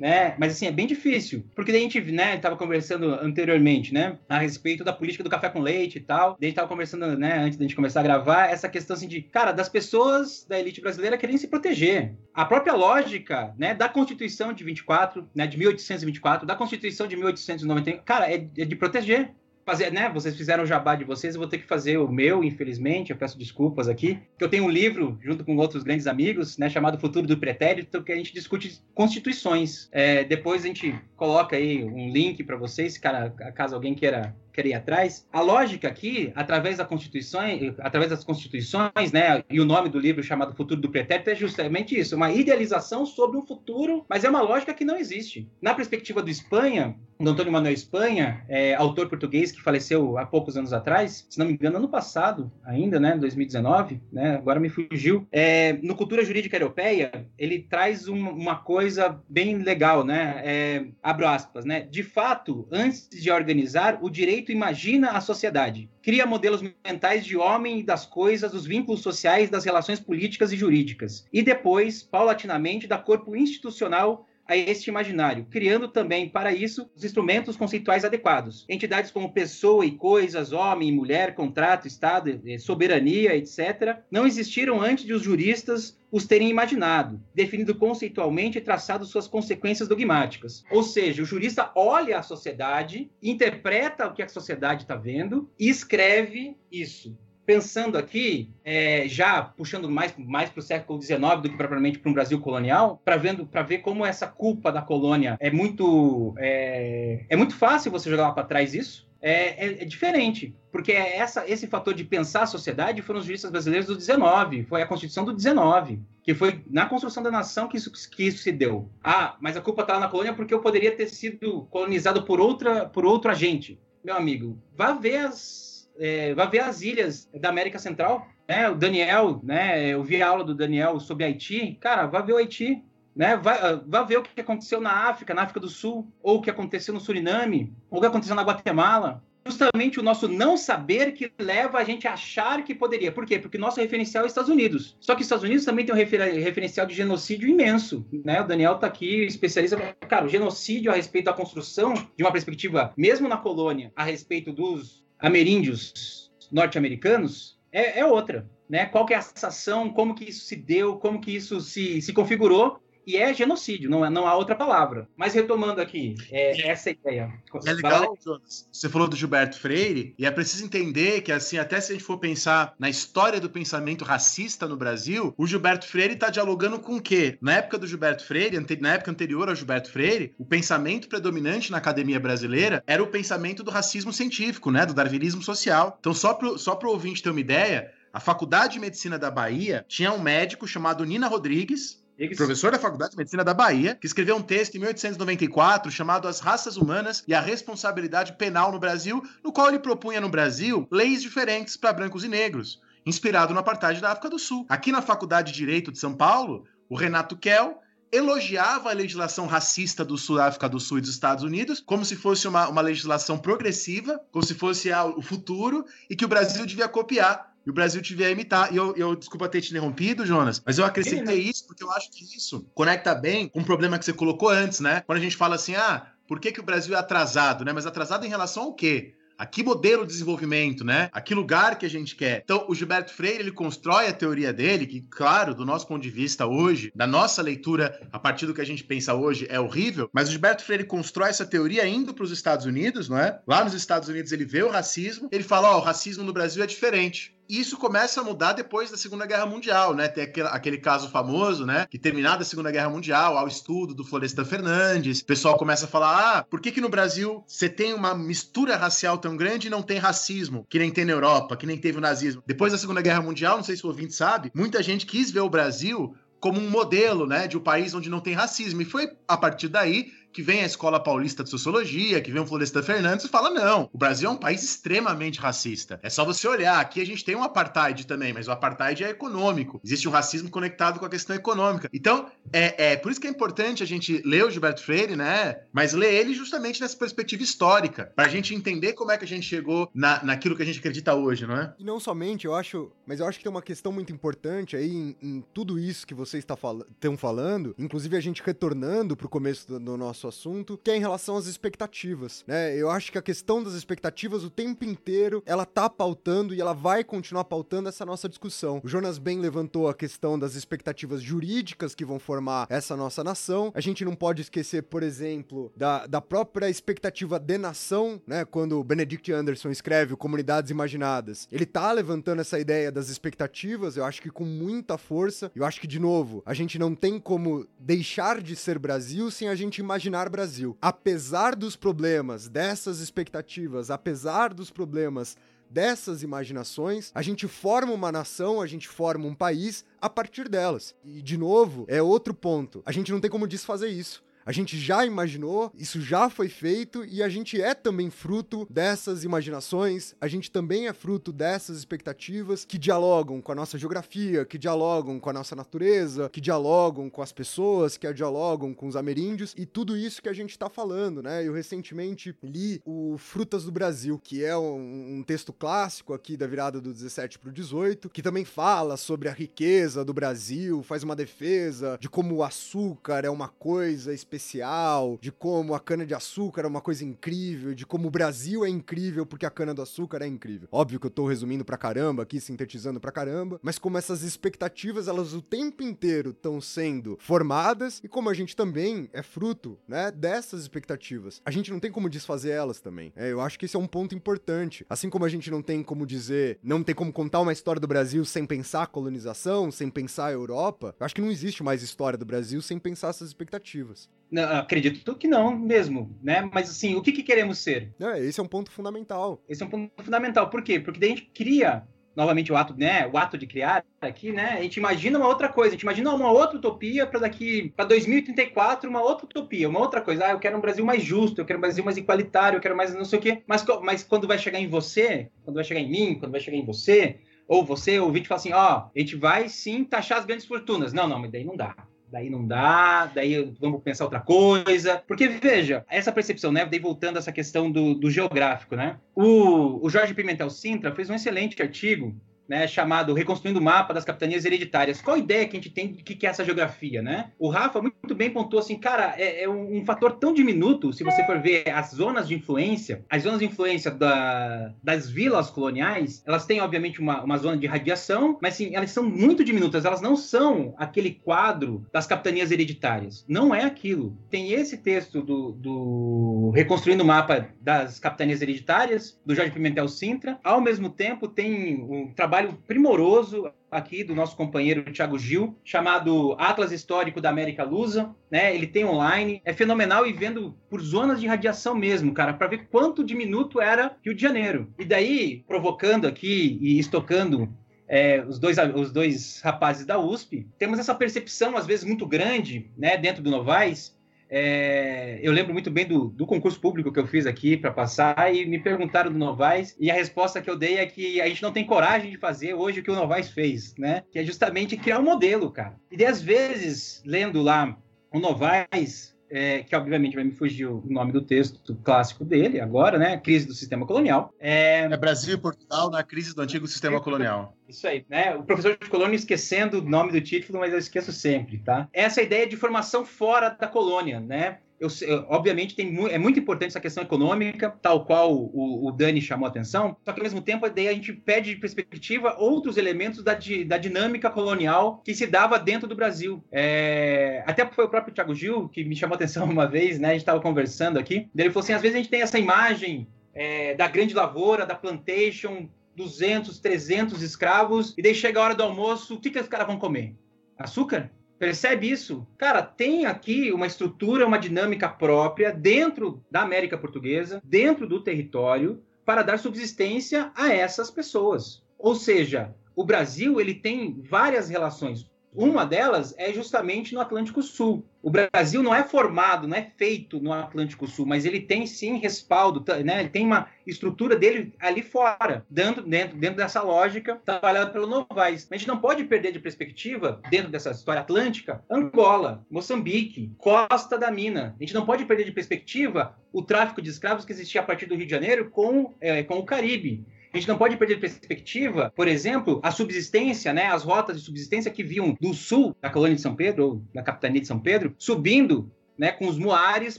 né? 0.00 0.34
Mas 0.38 0.52
assim, 0.52 0.66
é 0.66 0.72
bem 0.72 0.86
difícil. 0.86 1.44
Porque 1.54 1.70
daí 1.70 1.82
a 1.82 1.84
gente, 1.84 2.00
né, 2.00 2.38
tava 2.38 2.56
conversando 2.56 3.12
anteriormente, 3.14 3.92
né, 3.92 4.18
a 4.26 4.38
respeito 4.38 4.82
da 4.82 4.92
política 4.92 5.22
do 5.22 5.28
café 5.28 5.50
com 5.50 5.60
leite 5.60 5.98
e 5.98 6.00
tal. 6.00 6.30
Daí 6.40 6.46
a 6.46 6.46
gente 6.46 6.56
tava 6.56 6.68
conversando, 6.68 7.18
né, 7.18 7.38
antes 7.38 7.58
da 7.58 7.64
gente 7.64 7.76
começar 7.76 8.00
a 8.00 8.04
gravar, 8.04 8.50
essa 8.50 8.68
questão 8.68 8.96
assim 8.96 9.06
de, 9.06 9.20
cara, 9.20 9.52
das 9.52 9.68
pessoas 9.68 10.46
da 10.48 10.58
elite 10.58 10.80
brasileira 10.80 11.18
querem 11.18 11.36
se 11.36 11.48
proteger. 11.48 12.14
A 12.32 12.46
própria 12.46 12.72
lógica, 12.72 13.54
né, 13.58 13.74
da 13.74 13.88
Constituição 13.88 14.52
de 14.52 14.64
24, 14.64 15.28
né, 15.34 15.46
de 15.46 15.58
1824, 15.58 16.46
da 16.46 16.56
Constituição 16.56 17.06
de 17.06 17.16
1890, 17.16 17.98
cara, 17.98 18.32
é, 18.32 18.36
é 18.36 18.64
de 18.64 18.76
proteger 18.76 19.32
fazer, 19.64 19.92
né? 19.92 20.10
Vocês 20.12 20.36
fizeram 20.36 20.64
o 20.64 20.66
jabá 20.66 20.94
de 20.94 21.04
vocês, 21.04 21.34
eu 21.34 21.40
vou 21.40 21.48
ter 21.48 21.58
que 21.58 21.66
fazer 21.66 21.98
o 21.98 22.08
meu, 22.08 22.42
infelizmente. 22.42 23.10
Eu 23.10 23.16
peço 23.16 23.38
desculpas 23.38 23.88
aqui. 23.88 24.18
Que 24.36 24.44
eu 24.44 24.48
tenho 24.48 24.64
um 24.64 24.70
livro 24.70 25.18
junto 25.22 25.44
com 25.44 25.56
outros 25.56 25.82
grandes 25.82 26.06
amigos, 26.06 26.58
né? 26.58 26.68
Chamado 26.68 26.98
Futuro 26.98 27.26
do 27.26 27.38
Pretérito, 27.38 28.02
que 28.02 28.12
a 28.12 28.16
gente 28.16 28.32
discute 28.32 28.80
constituições. 28.94 29.88
É, 29.92 30.24
depois 30.24 30.64
a 30.64 30.66
gente 30.66 30.94
coloca 31.16 31.56
aí 31.56 31.84
um 31.84 32.10
link 32.10 32.42
para 32.44 32.56
vocês, 32.56 32.98
cara, 32.98 33.30
caso 33.54 33.74
alguém 33.74 33.94
queira 33.94 34.34
querer 34.60 34.70
ir 34.70 34.74
atrás. 34.74 35.26
A 35.32 35.40
lógica 35.40 35.88
aqui, 35.88 36.32
através 36.34 36.76
da 36.76 36.84
Constituição, 36.84 37.40
através 37.78 38.10
das 38.10 38.22
constituições, 38.24 39.12
né, 39.12 39.42
e 39.48 39.60
o 39.60 39.64
nome 39.64 39.88
do 39.88 39.98
livro 39.98 40.22
chamado 40.22 40.54
Futuro 40.54 40.80
do 40.80 40.90
Pretérito 40.90 41.30
é 41.30 41.34
justamente 41.34 41.98
isso, 41.98 42.14
uma 42.14 42.30
idealização 42.30 43.06
sobre 43.06 43.38
um 43.38 43.42
futuro, 43.42 44.04
mas 44.08 44.24
é 44.24 44.28
uma 44.30 44.42
lógica 44.42 44.74
que 44.74 44.84
não 44.84 44.96
existe. 44.96 45.48
Na 45.62 45.74
perspectiva 45.74 46.22
do 46.22 46.30
Espanha, 46.30 46.94
do 47.18 47.30
Antônio 47.30 47.52
Manuel 47.52 47.74
Espanha, 47.74 48.44
é, 48.48 48.74
autor 48.74 49.08
português 49.08 49.52
que 49.52 49.60
faleceu 49.60 50.16
há 50.18 50.24
poucos 50.24 50.56
anos 50.56 50.72
atrás, 50.72 51.26
se 51.28 51.38
não 51.38 51.46
me 51.46 51.52
engano, 51.52 51.76
ano 51.76 51.88
passado 51.88 52.50
ainda, 52.64 52.98
né, 52.98 53.16
2019, 53.16 54.00
né, 54.12 54.36
agora 54.36 54.58
me 54.58 54.68
fugiu. 54.68 55.26
É, 55.30 55.74
no 55.82 55.94
Cultura 55.94 56.24
Jurídica 56.24 56.56
Europeia, 56.56 57.26
ele 57.38 57.60
traz 57.60 58.08
um, 58.08 58.30
uma 58.30 58.56
coisa 58.56 59.20
bem 59.28 59.58
legal, 59.58 60.04
né, 60.04 60.42
é, 60.44 60.86
abro 61.02 61.26
aspas, 61.26 61.64
né, 61.64 61.82
de 61.82 62.02
fato, 62.02 62.66
antes 62.70 63.08
de 63.10 63.30
organizar, 63.30 63.98
o 64.02 64.08
direito 64.08 64.49
imagina 64.52 65.10
a 65.10 65.20
sociedade. 65.20 65.88
Cria 66.02 66.26
modelos 66.26 66.62
mentais 66.62 67.24
de 67.24 67.36
homem 67.36 67.80
e 67.80 67.82
das 67.82 68.06
coisas, 68.06 68.52
dos 68.52 68.66
vínculos 68.66 69.02
sociais, 69.02 69.50
das 69.50 69.64
relações 69.64 70.00
políticas 70.00 70.52
e 70.52 70.56
jurídicas. 70.56 71.26
E 71.32 71.42
depois, 71.42 72.02
paulatinamente, 72.02 72.86
dá 72.86 72.98
corpo 72.98 73.36
institucional 73.36 74.26
a 74.50 74.56
este 74.56 74.90
imaginário, 74.90 75.46
criando 75.48 75.86
também 75.86 76.28
para 76.28 76.52
isso 76.52 76.90
os 76.96 77.04
instrumentos 77.04 77.56
conceituais 77.56 78.04
adequados. 78.04 78.66
Entidades 78.68 79.12
como 79.12 79.32
pessoa 79.32 79.86
e 79.86 79.92
coisas, 79.92 80.52
homem 80.52 80.88
e 80.88 80.92
mulher, 80.92 81.36
contrato, 81.36 81.86
Estado, 81.86 82.40
eh, 82.44 82.58
soberania, 82.58 83.36
etc., 83.36 84.00
não 84.10 84.26
existiram 84.26 84.80
antes 84.82 85.04
de 85.04 85.14
os 85.14 85.22
juristas 85.22 85.96
os 86.10 86.26
terem 86.26 86.50
imaginado, 86.50 87.22
definido 87.32 87.76
conceitualmente 87.76 88.58
e 88.58 88.60
traçado 88.60 89.06
suas 89.06 89.28
consequências 89.28 89.88
dogmáticas. 89.88 90.64
Ou 90.68 90.82
seja, 90.82 91.22
o 91.22 91.26
jurista 91.26 91.70
olha 91.76 92.18
a 92.18 92.22
sociedade, 92.22 93.08
interpreta 93.22 94.08
o 94.08 94.12
que 94.12 94.22
a 94.22 94.28
sociedade 94.28 94.82
está 94.82 94.96
vendo 94.96 95.48
e 95.56 95.68
escreve 95.68 96.56
isso 96.72 97.16
pensando 97.50 97.98
aqui, 97.98 98.48
é, 98.64 99.08
já 99.08 99.42
puxando 99.42 99.90
mais, 99.90 100.14
mais 100.16 100.48
para 100.48 100.60
o 100.60 100.62
século 100.62 101.02
XIX 101.02 101.18
do 101.42 101.50
que 101.50 101.56
propriamente 101.56 101.98
para 101.98 102.08
um 102.08 102.14
Brasil 102.14 102.38
colonial, 102.40 103.02
para 103.04 103.16
ver 103.16 103.78
como 103.78 104.06
essa 104.06 104.28
culpa 104.28 104.70
da 104.70 104.80
colônia 104.80 105.36
é 105.40 105.50
muito 105.50 106.32
é, 106.38 107.24
é 107.28 107.34
muito 107.34 107.56
fácil 107.56 107.90
você 107.90 108.08
jogar 108.08 108.28
lá 108.28 108.32
para 108.32 108.44
trás 108.44 108.72
isso. 108.72 109.10
É, 109.20 109.66
é, 109.66 109.82
é, 109.82 109.84
diferente, 109.84 110.54
porque 110.70 110.92
essa, 110.92 111.44
esse 111.46 111.66
fator 111.66 111.92
de 111.92 112.04
pensar 112.04 112.44
a 112.44 112.46
sociedade 112.46 113.02
foram 113.02 113.18
os 113.18 113.26
juristas 113.26 113.50
brasileiros 113.50 113.88
do 113.88 113.96
19, 113.96 114.64
foi 114.64 114.80
a 114.80 114.86
Constituição 114.86 115.24
do 115.24 115.34
19, 115.34 116.00
que 116.22 116.32
foi 116.32 116.62
na 116.70 116.86
construção 116.86 117.22
da 117.22 117.32
nação 117.32 117.68
que 117.68 117.76
isso, 117.76 117.90
que 118.10 118.28
isso 118.28 118.44
se 118.44 118.52
deu. 118.52 118.88
Ah, 119.02 119.36
mas 119.40 119.56
a 119.56 119.60
culpa 119.60 119.82
está 119.82 119.94
lá 119.94 120.00
na 120.00 120.08
colônia 120.08 120.32
porque 120.32 120.54
eu 120.54 120.60
poderia 120.60 120.94
ter 120.96 121.08
sido 121.08 121.64
colonizado 121.64 122.22
por, 122.22 122.40
outra, 122.40 122.86
por 122.86 123.04
outro 123.04 123.30
agente. 123.30 123.78
Meu 124.02 124.16
amigo, 124.16 124.56
vá 124.74 124.92
ver 124.92 125.26
as 125.26 125.69
é, 125.98 126.34
vai 126.34 126.48
ver 126.48 126.60
as 126.60 126.82
ilhas 126.82 127.28
da 127.34 127.48
América 127.48 127.78
Central. 127.78 128.26
Né? 128.48 128.68
O 128.68 128.74
Daniel, 128.74 129.40
né? 129.42 129.88
Eu 129.88 130.02
vi 130.02 130.22
a 130.22 130.28
aula 130.28 130.44
do 130.44 130.54
Daniel 130.54 130.98
sobre 130.98 131.24
Haiti. 131.24 131.78
Cara, 131.80 132.06
vai 132.06 132.22
ver 132.22 132.32
o 132.32 132.36
Haiti. 132.36 132.82
Né? 133.14 133.36
Vai, 133.36 133.58
ah, 133.58 133.82
vai 133.86 134.04
ver 134.06 134.18
o 134.18 134.22
que 134.22 134.40
aconteceu 134.40 134.80
na 134.80 135.08
África, 135.08 135.34
na 135.34 135.42
África 135.42 135.60
do 135.60 135.68
Sul, 135.68 136.10
ou 136.22 136.38
o 136.38 136.42
que 136.42 136.50
aconteceu 136.50 136.94
no 136.94 137.00
Suriname, 137.00 137.72
ou 137.90 137.98
o 137.98 138.00
que 138.00 138.06
aconteceu 138.06 138.34
na 138.34 138.42
Guatemala. 138.42 139.22
Justamente 139.44 139.98
o 139.98 140.02
nosso 140.02 140.28
não 140.28 140.56
saber 140.56 141.12
que 141.12 141.32
leva 141.38 141.78
a 141.78 141.84
gente 141.84 142.06
a 142.06 142.12
achar 142.12 142.62
que 142.62 142.74
poderia. 142.74 143.10
Por 143.10 143.24
quê? 143.24 143.38
Porque 143.38 143.56
nosso 143.56 143.80
referencial 143.80 144.22
é 144.22 144.26
os 144.26 144.32
Estados 144.32 144.50
Unidos. 144.50 144.96
Só 145.00 145.14
que 145.14 145.22
os 145.22 145.26
Estados 145.26 145.44
Unidos 145.44 145.64
também 145.64 145.84
tem 145.84 145.94
um 145.94 145.98
refer 145.98 146.20
referencial 146.42 146.86
de 146.86 146.94
genocídio 146.94 147.48
imenso. 147.48 148.06
Né? 148.12 148.40
O 148.40 148.46
Daniel 148.46 148.74
está 148.74 148.86
aqui, 148.86 149.24
especialista. 149.24 149.76
Cara, 150.08 150.26
o 150.26 150.28
genocídio 150.28 150.92
a 150.92 150.94
respeito 150.94 151.26
da 151.26 151.32
construção 151.32 151.94
de 152.16 152.22
uma 152.22 152.32
perspectiva, 152.32 152.92
mesmo 152.96 153.28
na 153.28 153.38
colônia, 153.38 153.92
a 153.96 154.04
respeito 154.04 154.52
dos 154.52 155.02
ameríndios 155.20 156.30
norte-americanos 156.50 157.58
é, 157.72 158.00
é, 158.00 158.04
outra, 158.04 158.48
né? 158.68 158.86
Qual 158.86 159.06
que 159.06 159.14
é 159.14 159.16
essa 159.16 159.48
ação, 159.48 159.90
como 159.90 160.14
que 160.14 160.24
isso 160.24 160.44
se 160.44 160.56
deu, 160.56 160.96
como 160.96 161.20
que 161.20 161.34
isso 161.34 161.60
se, 161.60 162.02
se 162.02 162.12
configurou 162.12 162.80
e 163.06 163.16
é 163.16 163.32
genocídio, 163.32 163.90
não, 163.90 164.04
é, 164.04 164.10
não 164.10 164.26
há 164.26 164.34
outra 164.34 164.54
palavra. 164.54 165.08
Mas 165.16 165.34
retomando 165.34 165.80
aqui, 165.80 166.14
é, 166.30 166.68
essa 166.68 166.90
ideia. 166.90 167.32
É 167.66 167.72
legal, 167.72 168.16
Jonas. 168.22 168.68
Você 168.72 168.88
falou 168.88 169.08
do 169.08 169.16
Gilberto 169.16 169.58
Freire, 169.58 170.14
e 170.18 170.26
é 170.26 170.30
preciso 170.30 170.64
entender 170.64 171.22
que, 171.22 171.32
assim, 171.32 171.58
até 171.58 171.80
se 171.80 171.92
a 171.92 171.94
gente 171.94 172.04
for 172.04 172.18
pensar 172.18 172.74
na 172.78 172.88
história 172.88 173.40
do 173.40 173.50
pensamento 173.50 174.04
racista 174.04 174.66
no 174.66 174.76
Brasil, 174.76 175.34
o 175.36 175.46
Gilberto 175.46 175.86
Freire 175.86 176.14
está 176.14 176.30
dialogando 176.30 176.78
com 176.78 176.96
o 176.96 177.02
quê? 177.02 177.38
Na 177.40 177.54
época 177.54 177.78
do 177.78 177.86
Gilberto 177.86 178.24
Freire, 178.24 178.58
na 178.80 178.94
época 178.94 179.10
anterior 179.10 179.48
ao 179.48 179.54
Gilberto 179.54 179.90
Freire, 179.90 180.34
o 180.38 180.44
pensamento 180.44 181.08
predominante 181.08 181.70
na 181.70 181.78
academia 181.78 182.20
brasileira 182.20 182.82
era 182.86 183.02
o 183.02 183.08
pensamento 183.08 183.62
do 183.62 183.70
racismo 183.70 184.12
científico, 184.12 184.70
né? 184.70 184.86
Do 184.86 184.94
darwinismo 184.94 185.42
social. 185.42 185.96
Então, 186.00 186.14
só 186.14 186.34
para 186.34 186.56
só 186.58 186.78
o 186.82 186.88
ouvinte 186.88 187.22
ter 187.22 187.30
uma 187.30 187.40
ideia, 187.40 187.92
a 188.12 188.18
Faculdade 188.18 188.74
de 188.74 188.80
Medicina 188.80 189.18
da 189.18 189.30
Bahia 189.30 189.84
tinha 189.88 190.12
um 190.12 190.20
médico 190.20 190.66
chamado 190.66 191.04
Nina 191.04 191.28
Rodrigues, 191.28 191.99
professor 192.28 192.70
da 192.70 192.78
Faculdade 192.78 193.12
de 193.12 193.16
Medicina 193.16 193.42
da 193.42 193.54
Bahia, 193.54 193.94
que 193.94 194.06
escreveu 194.06 194.36
um 194.36 194.42
texto 194.42 194.74
em 194.74 194.78
1894 194.78 195.90
chamado 195.90 196.28
As 196.28 196.40
Raças 196.40 196.76
Humanas 196.76 197.24
e 197.26 197.32
a 197.32 197.40
Responsabilidade 197.40 198.34
Penal 198.34 198.70
no 198.70 198.78
Brasil, 198.78 199.22
no 199.42 199.52
qual 199.52 199.68
ele 199.68 199.78
propunha 199.78 200.20
no 200.20 200.28
Brasil 200.28 200.86
leis 200.90 201.22
diferentes 201.22 201.76
para 201.76 201.92
brancos 201.92 202.22
e 202.22 202.28
negros, 202.28 202.80
inspirado 203.06 203.54
no 203.54 203.60
apartheid 203.60 204.00
da 204.00 204.12
África 204.12 204.28
do 204.28 204.38
Sul. 204.38 204.66
Aqui 204.68 204.92
na 204.92 205.00
Faculdade 205.00 205.52
de 205.52 205.58
Direito 205.58 205.90
de 205.90 205.98
São 205.98 206.14
Paulo, 206.14 206.66
o 206.88 206.94
Renato 206.94 207.36
Kell 207.36 207.80
elogiava 208.12 208.90
a 208.90 208.94
legislação 208.94 209.46
racista 209.46 210.04
do 210.04 210.18
Sul, 210.18 210.40
África 210.40 210.68
do 210.68 210.80
Sul 210.80 210.98
e 210.98 211.00
dos 211.00 211.10
Estados 211.10 211.44
Unidos, 211.44 211.80
como 211.80 212.04
se 212.04 212.16
fosse 212.16 212.48
uma, 212.48 212.68
uma 212.68 212.80
legislação 212.80 213.38
progressiva, 213.38 214.20
como 214.32 214.44
se 214.44 214.54
fosse 214.54 214.92
ah, 214.92 215.04
o 215.04 215.22
futuro, 215.22 215.84
e 216.08 216.16
que 216.16 216.24
o 216.24 216.28
Brasil 216.28 216.66
devia 216.66 216.88
copiar 216.88 217.49
e 217.66 217.70
o 217.70 217.72
Brasil 217.72 218.00
tiver 218.02 218.26
a 218.26 218.30
imitar. 218.30 218.72
E 218.72 218.76
eu, 218.76 218.94
eu, 218.96 219.14
desculpa 219.14 219.48
ter 219.48 219.60
te 219.60 219.70
interrompido, 219.70 220.26
Jonas, 220.26 220.62
mas 220.64 220.78
eu 220.78 220.84
acrescentei 220.84 221.38
isso 221.38 221.66
porque 221.66 221.84
eu 221.84 221.90
acho 221.90 222.10
que 222.10 222.24
isso 222.24 222.66
conecta 222.74 223.14
bem 223.14 223.48
com 223.48 223.60
o 223.60 223.64
problema 223.64 223.98
que 223.98 224.04
você 224.04 224.12
colocou 224.12 224.48
antes, 224.48 224.80
né? 224.80 225.02
Quando 225.06 225.18
a 225.18 225.22
gente 225.22 225.36
fala 225.36 225.54
assim, 225.54 225.74
ah, 225.74 226.06
por 226.26 226.40
que, 226.40 226.52
que 226.52 226.60
o 226.60 226.64
Brasil 226.64 226.94
é 226.94 226.98
atrasado, 226.98 227.64
né? 227.64 227.72
Mas 227.72 227.86
atrasado 227.86 228.24
em 228.24 228.28
relação 228.28 228.64
ao 228.64 228.74
quê? 228.74 229.14
a 229.40 229.46
que 229.46 229.62
modelo 229.62 230.04
de 230.04 230.12
desenvolvimento, 230.12 230.84
né? 230.84 231.08
A 231.14 231.20
que 231.22 231.34
lugar 231.34 231.78
que 231.78 231.86
a 231.86 231.88
gente 231.88 232.14
quer. 232.14 232.42
Então, 232.44 232.66
o 232.68 232.74
Gilberto 232.74 233.10
Freire, 233.10 233.38
ele 233.38 233.50
constrói 233.50 234.06
a 234.06 234.12
teoria 234.12 234.52
dele, 234.52 234.86
que, 234.86 235.00
claro, 235.00 235.54
do 235.54 235.64
nosso 235.64 235.88
ponto 235.88 236.02
de 236.02 236.10
vista 236.10 236.46
hoje, 236.46 236.92
da 236.94 237.06
nossa 237.06 237.40
leitura, 237.40 238.06
a 238.12 238.18
partir 238.18 238.44
do 238.44 238.52
que 238.52 238.60
a 238.60 238.66
gente 238.66 238.84
pensa 238.84 239.14
hoje, 239.14 239.46
é 239.48 239.58
horrível, 239.58 240.10
mas 240.12 240.28
o 240.28 240.32
Gilberto 240.32 240.62
Freire 240.62 240.84
constrói 240.84 241.30
essa 241.30 241.46
teoria 241.46 241.88
indo 241.88 242.12
para 242.12 242.24
os 242.24 242.30
Estados 242.30 242.66
Unidos, 242.66 243.08
não 243.08 243.16
é? 243.16 243.40
Lá 243.46 243.64
nos 243.64 243.72
Estados 243.72 244.10
Unidos 244.10 244.30
ele 244.30 244.44
vê 244.44 244.62
o 244.62 244.68
racismo, 244.68 245.30
ele 245.32 245.42
fala, 245.42 245.70
ó, 245.70 245.76
oh, 245.76 245.78
o 245.78 245.84
racismo 245.84 246.22
no 246.22 246.34
Brasil 246.34 246.62
é 246.62 246.66
diferente 246.66 247.34
isso 247.58 247.76
começa 247.76 248.20
a 248.20 248.24
mudar 248.24 248.52
depois 248.52 248.90
da 248.90 248.96
Segunda 248.96 249.26
Guerra 249.26 249.46
Mundial, 249.46 249.94
né? 249.94 250.08
Tem 250.08 250.24
aquele, 250.24 250.48
aquele 250.48 250.78
caso 250.78 251.08
famoso, 251.08 251.64
né? 251.64 251.86
Que 251.90 251.98
terminada 251.98 252.42
a 252.42 252.44
Segunda 252.44 252.70
Guerra 252.70 252.90
Mundial, 252.90 253.36
ao 253.36 253.48
estudo 253.48 253.94
do 253.94 254.04
Florestan 254.04 254.44
Fernandes, 254.44 255.20
o 255.20 255.24
pessoal 255.24 255.56
começa 255.56 255.86
a 255.86 255.88
falar: 255.88 256.38
ah, 256.38 256.44
por 256.44 256.60
que 256.60 256.70
que 256.70 256.80
no 256.80 256.88
Brasil 256.88 257.42
você 257.46 257.68
tem 257.68 257.94
uma 257.94 258.14
mistura 258.14 258.76
racial 258.76 259.18
tão 259.18 259.36
grande 259.36 259.66
e 259.66 259.70
não 259.70 259.82
tem 259.82 259.98
racismo, 259.98 260.66
que 260.68 260.78
nem 260.78 260.90
tem 260.90 261.04
na 261.04 261.12
Europa, 261.12 261.56
que 261.56 261.66
nem 261.66 261.78
teve 261.78 261.98
o 261.98 262.00
nazismo? 262.00 262.42
Depois 262.46 262.72
da 262.72 262.78
Segunda 262.78 263.00
Guerra 263.00 263.22
Mundial, 263.22 263.56
não 263.56 263.64
sei 263.64 263.76
se 263.76 263.84
o 263.84 263.88
ouvinte 263.88 264.14
sabe, 264.14 264.50
muita 264.54 264.82
gente 264.82 265.06
quis 265.06 265.30
ver 265.30 265.40
o 265.40 265.50
Brasil 265.50 266.14
como 266.40 266.58
um 266.58 266.70
modelo, 266.70 267.26
né, 267.26 267.46
de 267.46 267.58
um 267.58 267.60
país 267.60 267.94
onde 267.94 268.08
não 268.08 268.18
tem 268.18 268.32
racismo. 268.32 268.80
E 268.80 268.86
foi 268.86 269.10
a 269.28 269.36
partir 269.36 269.68
daí 269.68 270.10
que 270.32 270.42
vem 270.42 270.62
a 270.62 270.66
Escola 270.66 271.00
Paulista 271.00 271.42
de 271.42 271.50
Sociologia, 271.50 272.20
que 272.20 272.30
vem 272.30 272.42
o 272.42 272.46
Florestan 272.46 272.82
Fernandes 272.82 273.24
e 273.24 273.28
fala: 273.28 273.50
não, 273.50 273.88
o 273.92 273.98
Brasil 273.98 274.28
é 274.28 274.32
um 274.32 274.36
país 274.36 274.62
extremamente 274.62 275.40
racista. 275.40 276.00
É 276.02 276.10
só 276.10 276.24
você 276.24 276.46
olhar. 276.48 276.80
Aqui 276.80 277.00
a 277.00 277.06
gente 277.06 277.24
tem 277.24 277.36
um 277.36 277.42
apartheid 277.42 278.06
também, 278.06 278.32
mas 278.32 278.48
o 278.48 278.52
apartheid 278.52 279.04
é 279.04 279.10
econômico. 279.10 279.80
Existe 279.84 280.08
um 280.08 280.12
racismo 280.12 280.50
conectado 280.50 280.98
com 280.98 281.06
a 281.06 281.10
questão 281.10 281.34
econômica. 281.34 281.88
Então, 281.92 282.30
é, 282.52 282.92
é 282.92 282.96
por 282.96 283.10
isso 283.10 283.20
que 283.20 283.26
é 283.26 283.30
importante 283.30 283.82
a 283.82 283.86
gente 283.86 284.22
ler 284.24 284.44
o 284.44 284.50
Gilberto 284.50 284.82
Freire, 284.82 285.16
né? 285.16 285.60
Mas 285.72 285.92
ler 285.92 286.12
ele 286.14 286.34
justamente 286.34 286.80
nessa 286.80 286.96
perspectiva 286.96 287.42
histórica, 287.42 288.12
para 288.14 288.26
a 288.26 288.28
gente 288.28 288.54
entender 288.54 288.92
como 288.92 289.10
é 289.10 289.18
que 289.18 289.24
a 289.24 289.28
gente 289.28 289.46
chegou 289.46 289.90
na, 289.94 290.22
naquilo 290.24 290.56
que 290.56 290.62
a 290.62 290.66
gente 290.66 290.78
acredita 290.78 291.14
hoje, 291.14 291.46
não 291.46 291.56
é? 291.56 291.74
E 291.78 291.84
não 291.84 292.00
somente, 292.00 292.46
eu 292.46 292.54
acho, 292.54 292.90
mas 293.06 293.20
eu 293.20 293.26
acho 293.26 293.38
que 293.38 293.44
tem 293.44 293.50
uma 293.50 293.62
questão 293.62 293.92
muito 293.92 294.12
importante 294.12 294.76
aí 294.76 294.90
em, 294.90 295.16
em 295.22 295.44
tudo 295.52 295.78
isso 295.78 296.06
que 296.06 296.14
vocês 296.14 296.42
estão 296.42 296.56
fal 296.56 296.80
falando, 297.16 297.74
inclusive 297.78 298.16
a 298.16 298.20
gente 298.20 298.42
retornando 298.42 299.16
pro 299.16 299.28
começo 299.28 299.66
do, 299.68 299.78
do 299.78 299.96
nosso 299.96 300.19
nosso 300.20 300.28
assunto, 300.28 300.78
que 300.82 300.90
é 300.90 300.96
em 300.96 301.00
relação 301.00 301.36
às 301.36 301.46
expectativas, 301.46 302.44
né? 302.46 302.76
Eu 302.76 302.90
acho 302.90 303.10
que 303.10 303.18
a 303.18 303.22
questão 303.22 303.62
das 303.62 303.72
expectativas 303.72 304.44
o 304.44 304.50
tempo 304.50 304.84
inteiro 304.84 305.42
ela 305.46 305.64
tá 305.64 305.88
pautando 305.88 306.54
e 306.54 306.60
ela 306.60 306.74
vai 306.74 307.02
continuar 307.02 307.44
pautando 307.44 307.88
essa 307.88 308.04
nossa 308.04 308.28
discussão. 308.28 308.80
O 308.84 308.88
Jonas 308.88 309.18
bem 309.18 309.38
levantou 309.38 309.88
a 309.88 309.94
questão 309.94 310.38
das 310.38 310.54
expectativas 310.54 311.22
jurídicas 311.22 311.94
que 311.94 312.04
vão 312.04 312.18
formar 312.18 312.66
essa 312.68 312.96
nossa 312.96 313.24
nação. 313.24 313.72
A 313.74 313.80
gente 313.80 314.04
não 314.04 314.14
pode 314.14 314.42
esquecer, 314.42 314.82
por 314.82 315.02
exemplo, 315.02 315.72
da, 315.76 316.06
da 316.06 316.20
própria 316.20 316.68
expectativa 316.68 317.38
de 317.38 317.56
nação, 317.56 318.20
né? 318.26 318.44
Quando 318.44 318.78
o 318.78 318.84
Benedict 318.84 319.32
Anderson 319.32 319.70
escreve 319.70 320.16
Comunidades 320.16 320.70
Imaginadas, 320.70 321.48
ele 321.50 321.64
tá 321.64 321.90
levantando 321.92 322.40
essa 322.40 322.58
ideia 322.58 322.92
das 322.92 323.08
expectativas, 323.08 323.96
eu 323.96 324.04
acho 324.04 324.20
que 324.20 324.30
com 324.30 324.44
muita 324.44 324.98
força. 324.98 325.50
Eu 325.54 325.64
acho 325.64 325.80
que, 325.80 325.86
de 325.86 325.98
novo, 325.98 326.42
a 326.44 326.52
gente 326.52 326.78
não 326.78 326.94
tem 326.94 327.18
como 327.18 327.66
deixar 327.78 328.40
de 328.40 328.54
ser 328.54 328.78
Brasil 328.78 329.30
sem 329.30 329.48
a 329.48 329.54
gente 329.54 329.78
imaginar 329.78 330.09
imaginar 330.10 330.28
Brasil. 330.28 330.76
Apesar 330.82 331.54
dos 331.54 331.76
problemas, 331.76 332.48
dessas 332.48 332.98
expectativas, 332.98 333.90
apesar 333.90 334.52
dos 334.52 334.70
problemas 334.70 335.36
dessas 335.70 336.24
imaginações, 336.24 337.12
a 337.14 337.22
gente 337.22 337.46
forma 337.46 337.92
uma 337.92 338.10
nação, 338.10 338.60
a 338.60 338.66
gente 338.66 338.88
forma 338.88 339.26
um 339.26 339.34
país 339.34 339.84
a 340.00 340.10
partir 340.10 340.48
delas. 340.48 340.96
E, 341.04 341.22
de 341.22 341.38
novo, 341.38 341.84
é 341.88 342.02
outro 342.02 342.34
ponto. 342.34 342.82
A 342.84 342.90
gente 342.90 343.12
não 343.12 343.20
tem 343.20 343.30
como 343.30 343.46
desfazer 343.46 343.88
isso. 343.88 344.22
A 344.44 344.52
gente 344.52 344.78
já 344.78 345.04
imaginou, 345.04 345.70
isso 345.74 346.00
já 346.00 346.30
foi 346.30 346.48
feito 346.48 347.04
e 347.04 347.22
a 347.22 347.28
gente 347.28 347.60
é 347.60 347.74
também 347.74 348.10
fruto 348.10 348.66
dessas 348.70 349.22
imaginações, 349.22 350.14
a 350.20 350.26
gente 350.26 350.50
também 350.50 350.88
é 350.88 350.92
fruto 350.92 351.32
dessas 351.32 351.78
expectativas 351.78 352.64
que 352.64 352.78
dialogam 352.78 353.40
com 353.40 353.52
a 353.52 353.54
nossa 353.54 353.78
geografia, 353.78 354.44
que 354.44 354.58
dialogam 354.58 355.20
com 355.20 355.28
a 355.28 355.32
nossa 355.32 355.54
natureza, 355.54 356.30
que 356.30 356.40
dialogam 356.40 357.10
com 357.10 357.22
as 357.22 357.32
pessoas, 357.32 357.96
que 357.96 358.10
dialogam 358.12 358.72
com 358.72 358.88
os 358.88 358.96
ameríndios 358.96 359.54
e 359.56 359.66
tudo 359.66 359.96
isso 359.96 360.22
que 360.22 360.28
a 360.28 360.32
gente 360.32 360.50
está 360.50 360.68
falando, 360.68 361.22
né? 361.22 361.46
Eu 361.46 361.52
recentemente 361.52 362.34
li 362.42 362.80
o 362.84 363.16
Frutas 363.18 363.64
do 363.64 363.70
Brasil, 363.70 364.18
que 364.18 364.44
é 364.44 364.56
um, 364.56 365.18
um 365.18 365.22
texto 365.22 365.52
clássico 365.52 366.14
aqui 366.14 366.36
da 366.36 366.46
virada 366.46 366.80
do 366.80 366.92
17 366.92 367.38
para 367.38 367.50
o 367.50 367.52
18, 367.52 368.08
que 368.08 368.22
também 368.22 368.44
fala 368.44 368.96
sobre 368.96 369.28
a 369.28 369.32
riqueza 369.32 370.04
do 370.04 370.14
Brasil, 370.14 370.82
faz 370.82 371.02
uma 371.02 371.14
defesa 371.14 371.98
de 372.00 372.08
como 372.08 372.36
o 372.36 372.42
açúcar 372.42 373.24
é 373.24 373.30
uma 373.30 373.48
coisa 373.48 374.12
especial 374.12 374.29
especial, 374.30 375.18
de 375.20 375.32
como 375.32 375.74
a 375.74 375.80
cana-de-açúcar 375.80 376.62
é 376.62 376.66
uma 376.68 376.80
coisa 376.80 377.04
incrível, 377.04 377.74
de 377.74 377.84
como 377.84 378.06
o 378.06 378.10
Brasil 378.10 378.64
é 378.64 378.68
incrível 378.68 379.26
porque 379.26 379.44
a 379.44 379.50
cana-do-açúcar 379.50 380.22
é 380.22 380.26
incrível. 380.26 380.68
Óbvio 380.70 381.00
que 381.00 381.06
eu 381.06 381.10
tô 381.10 381.26
resumindo 381.26 381.64
pra 381.64 381.76
caramba 381.76 382.22
aqui, 382.22 382.40
sintetizando 382.40 383.00
pra 383.00 383.10
caramba, 383.10 383.58
mas 383.62 383.78
como 383.78 383.98
essas 383.98 384.22
expectativas, 384.22 385.08
elas 385.08 385.34
o 385.34 385.42
tempo 385.42 385.82
inteiro 385.82 386.30
estão 386.30 386.60
sendo 386.60 387.18
formadas 387.20 388.00
e 388.04 388.08
como 388.08 388.30
a 388.30 388.34
gente 388.34 388.54
também 388.54 389.10
é 389.12 389.22
fruto, 389.22 389.76
né, 389.88 390.12
dessas 390.12 390.62
expectativas. 390.62 391.42
A 391.44 391.50
gente 391.50 391.72
não 391.72 391.80
tem 391.80 391.90
como 391.90 392.08
desfazer 392.08 392.50
elas 392.50 392.80
também. 392.80 393.12
É, 393.16 393.32
eu 393.32 393.40
acho 393.40 393.58
que 393.58 393.64
esse 393.64 393.76
é 393.76 393.78
um 393.78 393.86
ponto 393.86 394.14
importante. 394.14 394.86
Assim 394.88 395.10
como 395.10 395.24
a 395.24 395.28
gente 395.28 395.50
não 395.50 395.62
tem 395.62 395.82
como 395.82 396.06
dizer, 396.06 396.58
não 396.62 396.82
tem 396.82 396.94
como 396.94 397.12
contar 397.12 397.40
uma 397.40 397.52
história 397.52 397.80
do 397.80 397.88
Brasil 397.88 398.24
sem 398.24 398.46
pensar 398.46 398.84
a 398.84 398.86
colonização, 398.86 399.70
sem 399.70 399.90
pensar 399.90 400.26
a 400.26 400.32
Europa, 400.32 400.94
eu 400.98 401.04
acho 401.04 401.14
que 401.14 401.20
não 401.20 401.30
existe 401.30 401.62
mais 401.62 401.82
história 401.82 402.18
do 402.18 402.24
Brasil 402.24 402.62
sem 402.62 402.78
pensar 402.78 403.08
essas 403.08 403.28
expectativas. 403.28 404.08
Não, 404.30 404.58
acredito 404.58 405.14
que 405.16 405.26
não 405.26 405.56
mesmo, 405.56 406.16
né? 406.22 406.48
Mas 406.52 406.70
assim, 406.70 406.94
o 406.94 407.02
que, 407.02 407.12
que 407.12 407.22
queremos 407.22 407.58
ser? 407.58 407.92
É, 408.00 408.20
esse 408.20 408.38
é 408.38 408.42
um 408.42 408.46
ponto 408.46 408.70
fundamental. 408.70 409.42
Esse 409.48 409.62
é 409.62 409.66
um 409.66 409.70
ponto 409.70 409.90
fundamental. 410.02 410.48
Por 410.48 410.62
quê? 410.62 410.78
Porque 410.78 411.00
daí 411.00 411.12
a 411.12 411.16
gente 411.16 411.30
cria 411.34 411.84
novamente 412.14 412.52
o 412.52 412.56
ato, 412.56 412.74
né, 412.76 413.06
o 413.06 413.16
ato 413.16 413.38
de 413.38 413.46
criar 413.46 413.84
aqui, 414.00 414.32
né? 414.32 414.56
A 414.58 414.62
gente 414.62 414.76
imagina 414.76 415.18
uma 415.18 415.28
outra 415.28 415.48
coisa, 415.48 415.70
a 415.70 415.72
gente 415.72 415.82
imagina 415.82 416.12
uma 416.12 416.30
outra 416.30 416.58
utopia 416.58 417.06
para 417.06 417.20
daqui 417.20 417.72
para 417.76 417.84
2034, 417.86 418.90
uma 418.90 419.00
outra 419.00 419.24
utopia, 419.24 419.68
uma 419.68 419.78
outra 419.80 420.00
coisa. 420.00 420.26
Ah, 420.26 420.30
eu 420.32 420.38
quero 420.38 420.56
um 420.56 420.60
Brasil 420.60 420.84
mais 420.84 421.02
justo, 421.02 421.40
eu 421.40 421.44
quero 421.44 421.58
um 421.58 421.62
Brasil 421.62 421.84
mais 421.84 421.96
igualitário, 421.96 422.56
eu 422.56 422.60
quero 422.60 422.76
mais 422.76 422.94
não 422.94 423.04
sei 423.04 423.18
o 423.18 423.22
quê. 423.22 423.42
Mas 423.46 423.64
mas 423.82 424.02
quando 424.02 424.26
vai 424.26 424.38
chegar 424.38 424.58
em 424.58 424.68
você, 424.68 425.30
quando 425.44 425.56
vai 425.56 425.64
chegar 425.64 425.80
em 425.80 425.90
mim, 425.90 426.18
quando 426.18 426.32
vai 426.32 426.40
chegar 426.40 426.56
em 426.56 426.64
você, 426.64 427.20
ou 427.46 427.64
você, 427.64 427.98
o 428.00 428.10
vídeo 428.10 428.28
fala 428.28 428.40
assim, 428.40 428.52
ó, 428.52 428.76
oh, 428.76 428.90
a 428.94 428.98
gente 428.98 429.16
vai 429.16 429.48
sim 429.48 429.84
taxar 429.84 430.18
as 430.18 430.24
grandes 430.24 430.46
fortunas. 430.46 430.92
Não, 430.92 431.08
não, 431.08 431.18
mas 431.18 431.30
daí 431.30 431.44
não 431.44 431.56
dá 431.56 431.74
daí 432.10 432.28
não 432.28 432.46
dá, 432.46 433.06
daí 433.06 433.52
vamos 433.60 433.82
pensar 433.82 434.04
outra 434.04 434.20
coisa. 434.20 435.02
Porque, 435.06 435.28
veja, 435.28 435.84
essa 435.88 436.12
percepção, 436.12 436.52
né? 436.52 436.64
Daí 436.64 436.78
voltando 436.78 437.16
a 437.16 437.18
essa 437.20 437.32
questão 437.32 437.70
do, 437.70 437.94
do 437.94 438.10
geográfico, 438.10 438.76
né? 438.76 438.98
O, 439.14 439.84
o 439.84 439.88
Jorge 439.90 440.14
Pimentel 440.14 440.50
Sintra 440.50 440.94
fez 440.94 441.08
um 441.08 441.14
excelente 441.14 441.60
artigo 441.60 442.14
né, 442.50 442.66
chamado 442.66 443.14
Reconstruindo 443.14 443.60
o 443.60 443.62
Mapa 443.62 443.94
das 443.94 444.04
Capitanias 444.04 444.44
Hereditárias. 444.44 445.00
Qual 445.00 445.14
a 445.14 445.20
ideia 445.20 445.46
que 445.46 445.56
a 445.56 445.60
gente 445.60 445.70
tem 445.70 445.92
do 445.92 446.02
que 446.02 446.26
é 446.26 446.28
essa 446.28 446.44
geografia, 446.44 447.00
né? 447.00 447.30
O 447.38 447.48
Rafa 447.48 447.80
muito 447.80 448.12
bem 448.12 448.28
pontuou 448.28 448.58
assim, 448.58 448.76
cara, 448.76 449.14
é, 449.16 449.44
é 449.44 449.48
um, 449.48 449.84
fator 449.84 450.14
tão 450.14 450.34
diminuto, 450.34 450.92
se 450.92 451.04
você 451.04 451.24
for 451.24 451.38
ver 451.38 451.70
as 451.70 451.92
zonas 451.92 452.26
de 452.26 452.34
influência, 452.34 453.04
as 453.08 453.22
zonas 453.22 453.38
de 453.38 453.46
influência 453.46 453.92
da, 453.92 454.74
das 454.82 455.08
vilas 455.08 455.48
coloniais, 455.48 456.24
elas 456.26 456.44
têm, 456.44 456.60
obviamente, 456.60 456.98
uma, 456.98 457.22
uma 457.22 457.38
zona 457.38 457.56
de 457.56 457.68
radiação, 457.68 458.36
mas 458.42 458.54
sim, 458.54 458.74
elas 458.74 458.90
são 458.90 459.04
muito 459.04 459.44
diminutas, 459.44 459.84
elas 459.84 460.00
não 460.00 460.16
são 460.16 460.74
aquele 460.76 461.12
quadro 461.12 461.86
das 461.92 462.08
capitanias 462.08 462.50
hereditárias. 462.50 463.24
Não 463.28 463.54
é 463.54 463.62
aquilo. 463.62 464.18
Tem 464.28 464.50
esse 464.52 464.78
texto 464.78 465.22
do, 465.22 465.52
do 465.52 466.50
Reconstruindo 466.52 467.04
o 467.04 467.06
Mapa 467.06 467.48
das 467.60 468.00
Capitanias 468.00 468.42
Hereditárias, 468.42 469.20
do 469.24 469.36
Jorge 469.36 469.52
Pimentel 469.52 469.86
Sintra, 469.86 470.40
ao 470.42 470.60
mesmo 470.60 470.90
tempo 470.90 471.28
tem 471.28 471.80
um 471.80 472.12
trabalho 472.12 472.39
trabalho 472.40 472.58
primoroso 472.66 473.50
aqui 473.70 474.02
do 474.02 474.14
nosso 474.14 474.36
companheiro 474.36 474.90
Thiago 474.92 475.18
Gil, 475.18 475.56
chamado 475.62 476.34
Atlas 476.38 476.72
Histórico 476.72 477.20
da 477.20 477.28
América 477.28 477.62
Lusa, 477.62 478.14
né? 478.30 478.54
Ele 478.54 478.66
tem 478.66 478.84
online, 478.84 479.40
é 479.44 479.52
fenomenal 479.52 480.06
e 480.06 480.12
vendo 480.12 480.56
por 480.68 480.80
zonas 480.80 481.20
de 481.20 481.26
radiação 481.26 481.74
mesmo, 481.74 482.12
cara, 482.12 482.32
para 482.32 482.48
ver 482.48 482.68
quanto 482.70 483.04
diminuto 483.04 483.60
era 483.60 483.96
Rio 484.04 484.14
de 484.14 484.22
Janeiro. 484.22 484.72
E 484.78 484.84
daí, 484.84 485.44
provocando 485.46 486.06
aqui 486.06 486.58
e 486.60 486.78
estocando 486.78 487.48
é, 487.86 488.24
os, 488.26 488.38
dois, 488.38 488.56
os 488.74 488.92
dois 488.92 489.40
rapazes 489.42 489.84
da 489.84 489.98
USP, 489.98 490.46
temos 490.58 490.78
essa 490.78 490.94
percepção, 490.94 491.56
às 491.56 491.66
vezes, 491.66 491.84
muito 491.84 492.06
grande, 492.06 492.70
né, 492.76 492.96
dentro 492.96 493.22
do 493.22 493.30
Novaes, 493.30 493.96
é, 494.32 495.18
eu 495.22 495.32
lembro 495.32 495.52
muito 495.52 495.72
bem 495.72 495.84
do, 495.84 496.08
do, 496.08 496.24
concurso 496.24 496.60
público 496.60 496.92
que 496.92 497.00
eu 497.00 497.06
fiz 497.06 497.26
aqui 497.26 497.56
para 497.56 497.72
passar 497.72 498.32
e 498.32 498.46
me 498.46 498.60
perguntaram 498.60 499.10
do 499.10 499.18
Novaes 499.18 499.74
e 499.78 499.90
a 499.90 499.94
resposta 499.94 500.40
que 500.40 500.48
eu 500.48 500.56
dei 500.56 500.78
é 500.78 500.86
que 500.86 501.20
a 501.20 501.26
gente 501.26 501.42
não 501.42 501.50
tem 501.50 501.66
coragem 501.66 502.12
de 502.12 502.16
fazer 502.16 502.54
hoje 502.54 502.78
o 502.78 502.82
que 502.82 502.90
o 502.92 502.94
Novaes 502.94 503.30
fez, 503.30 503.74
né? 503.76 504.04
Que 504.12 504.20
é 504.20 504.24
justamente 504.24 504.76
criar 504.76 505.00
um 505.00 505.04
modelo, 505.04 505.50
cara. 505.50 505.74
E 505.90 506.04
às 506.04 506.22
vezes, 506.22 507.02
lendo 507.04 507.42
lá 507.42 507.76
o 508.12 508.20
Novaes, 508.20 509.09
é, 509.30 509.62
que 509.62 509.74
obviamente 509.76 510.14
vai 510.14 510.24
me 510.24 510.32
fugir 510.32 510.66
o 510.66 510.82
nome 510.88 511.12
do 511.12 511.22
texto 511.22 511.74
clássico 511.84 512.24
dele 512.24 512.60
agora, 512.60 512.98
né? 512.98 513.16
Crise 513.16 513.46
do 513.46 513.54
sistema 513.54 513.86
colonial. 513.86 514.34
É, 514.38 514.80
é 514.82 514.96
Brasil 514.96 515.34
e 515.34 515.38
Portugal 515.38 515.90
na 515.90 516.02
crise 516.02 516.34
do 516.34 516.42
antigo 516.42 516.66
sistema 516.66 517.00
colonial. 517.00 517.56
Isso 517.68 517.86
aí, 517.86 518.04
né? 518.08 518.34
O 518.34 518.42
professor 518.42 518.76
de 518.76 518.90
colônia 518.90 519.16
esquecendo 519.16 519.78
o 519.78 519.82
nome 519.82 520.12
do 520.12 520.20
título, 520.20 520.58
mas 520.58 520.72
eu 520.72 520.78
esqueço 520.78 521.12
sempre, 521.12 521.58
tá? 521.58 521.88
Essa 521.92 522.20
ideia 522.20 522.46
de 522.46 522.56
formação 522.56 523.04
fora 523.04 523.50
da 523.50 523.68
colônia, 523.68 524.18
né? 524.18 524.58
Eu, 524.80 524.88
obviamente 525.28 525.74
tem 525.76 525.94
é 526.08 526.16
muito 526.16 526.40
importante 526.40 526.70
essa 526.70 526.80
questão 526.80 527.02
econômica, 527.02 527.70
tal 527.82 528.06
qual 528.06 528.34
o, 528.34 528.88
o, 528.88 528.90
Dani 528.90 529.20
chamou 529.20 529.46
a 529.46 529.50
atenção, 529.50 529.94
só 530.02 530.12
que 530.12 530.20
ao 530.20 530.24
mesmo 530.24 530.40
tempo 530.40 530.68
daí 530.70 530.88
a 530.88 530.94
gente 530.94 531.12
pede 531.12 531.54
de 531.54 531.60
perspectiva 531.60 532.36
outros 532.38 532.78
elementos 532.78 533.22
da, 533.22 533.38
da 533.66 533.76
dinâmica 533.76 534.30
colonial 534.30 535.02
que 535.04 535.14
se 535.14 535.26
dava 535.26 535.58
dentro 535.58 535.86
do 535.86 535.94
Brasil. 535.94 536.42
É, 536.50 537.44
até 537.46 537.66
foi 537.66 537.84
o 537.84 537.90
próprio 537.90 538.14
Thiago 538.14 538.34
Gil 538.34 538.68
que 538.70 538.82
me 538.82 538.96
chamou 538.96 539.14
a 539.14 539.16
atenção 539.16 539.44
uma 539.50 539.66
vez, 539.66 539.98
né? 539.98 540.08
A 540.08 540.12
gente 540.12 540.22
estava 540.22 540.40
conversando 540.40 540.98
aqui, 540.98 541.28
ele 541.36 541.50
falou 541.50 541.62
assim, 541.62 541.74
às 541.74 541.82
vezes 541.82 541.94
a 541.96 541.98
gente 541.98 542.10
tem 542.10 542.22
essa 542.22 542.38
imagem 542.38 543.06
é, 543.34 543.74
da 543.74 543.86
grande 543.86 544.14
lavoura, 544.14 544.64
da 544.64 544.74
plantation, 544.74 545.68
200, 545.94 546.58
300 546.58 547.22
escravos, 547.22 547.94
e 547.98 548.02
daí 548.02 548.14
chega 548.14 548.40
a 548.40 548.44
hora 548.44 548.54
do 548.54 548.62
almoço, 548.62 549.14
o 549.14 549.20
que, 549.20 549.30
que 549.30 549.38
os 549.38 549.48
caras 549.48 549.66
vão 549.66 549.78
comer? 549.78 550.16
Açúcar? 550.56 551.10
Percebe 551.40 551.90
isso? 551.90 552.28
Cara, 552.36 552.60
tem 552.60 553.06
aqui 553.06 553.50
uma 553.50 553.66
estrutura, 553.66 554.26
uma 554.26 554.38
dinâmica 554.38 554.86
própria 554.90 555.50
dentro 555.50 556.22
da 556.30 556.42
América 556.42 556.76
Portuguesa, 556.76 557.40
dentro 557.42 557.88
do 557.88 558.04
território, 558.04 558.82
para 559.06 559.22
dar 559.22 559.38
subsistência 559.38 560.30
a 560.36 560.52
essas 560.52 560.90
pessoas. 560.90 561.64
Ou 561.78 561.94
seja, 561.94 562.54
o 562.76 562.84
Brasil 562.84 563.40
ele 563.40 563.54
tem 563.54 564.02
várias 564.02 564.50
relações. 564.50 565.09
Uma 565.34 565.64
delas 565.64 566.14
é 566.18 566.32
justamente 566.32 566.92
no 566.92 567.00
Atlântico 567.00 567.42
Sul. 567.42 567.84
O 568.02 568.10
Brasil 568.10 568.62
não 568.62 568.74
é 568.74 568.82
formado, 568.82 569.46
não 569.46 569.56
é 569.56 569.70
feito 569.76 570.18
no 570.20 570.32
Atlântico 570.32 570.86
Sul, 570.86 571.06
mas 571.06 571.24
ele 571.24 571.40
tem 571.40 571.66
sim 571.66 571.98
respaldo, 571.98 572.64
né? 572.82 573.00
ele 573.00 573.10
tem 573.10 573.24
uma 573.24 573.48
estrutura 573.66 574.16
dele 574.16 574.52
ali 574.58 574.82
fora, 574.82 575.46
dentro, 575.48 575.82
dentro, 575.82 576.16
dentro 576.16 576.36
dessa 576.36 576.62
lógica 576.62 577.20
trabalhada 577.24 577.70
pelo 577.70 577.86
Novaes. 577.86 578.48
A 578.50 578.56
gente 578.56 578.66
não 578.66 578.78
pode 578.78 579.04
perder 579.04 579.32
de 579.32 579.38
perspectiva, 579.38 580.20
dentro 580.30 580.50
dessa 580.50 580.70
história 580.70 581.02
atlântica, 581.02 581.62
Angola, 581.70 582.44
Moçambique, 582.50 583.32
Costa 583.38 583.98
da 583.98 584.10
Mina. 584.10 584.56
A 584.58 584.62
gente 584.62 584.74
não 584.74 584.86
pode 584.86 585.04
perder 585.04 585.24
de 585.24 585.32
perspectiva 585.32 586.16
o 586.32 586.42
tráfico 586.42 586.82
de 586.82 586.90
escravos 586.90 587.24
que 587.24 587.32
existia 587.32 587.60
a 587.60 587.64
partir 587.64 587.86
do 587.86 587.94
Rio 587.94 588.06
de 588.06 588.10
Janeiro 588.10 588.50
com, 588.50 588.94
é, 589.00 589.22
com 589.22 589.38
o 589.38 589.44
Caribe. 589.44 590.04
A 590.32 590.36
gente 590.36 590.46
não 590.46 590.56
pode 590.56 590.76
perder 590.76 590.94
de 590.94 591.00
perspectiva, 591.00 591.92
por 591.96 592.06
exemplo, 592.06 592.60
a 592.62 592.70
subsistência, 592.70 593.52
né, 593.52 593.66
as 593.66 593.82
rotas 593.82 594.16
de 594.16 594.22
subsistência 594.22 594.70
que 594.70 594.84
vinham 594.84 595.16
do 595.20 595.34
sul 595.34 595.76
da 595.82 595.90
colônia 595.90 596.14
de 596.14 596.22
São 596.22 596.36
Pedro, 596.36 596.64
ou 596.64 596.82
da 596.94 597.02
capitania 597.02 597.40
de 597.40 597.48
São 597.48 597.58
Pedro, 597.58 597.94
subindo 597.98 598.70
né, 598.96 599.10
com 599.10 599.26
os 599.26 599.36
muares 599.36 599.98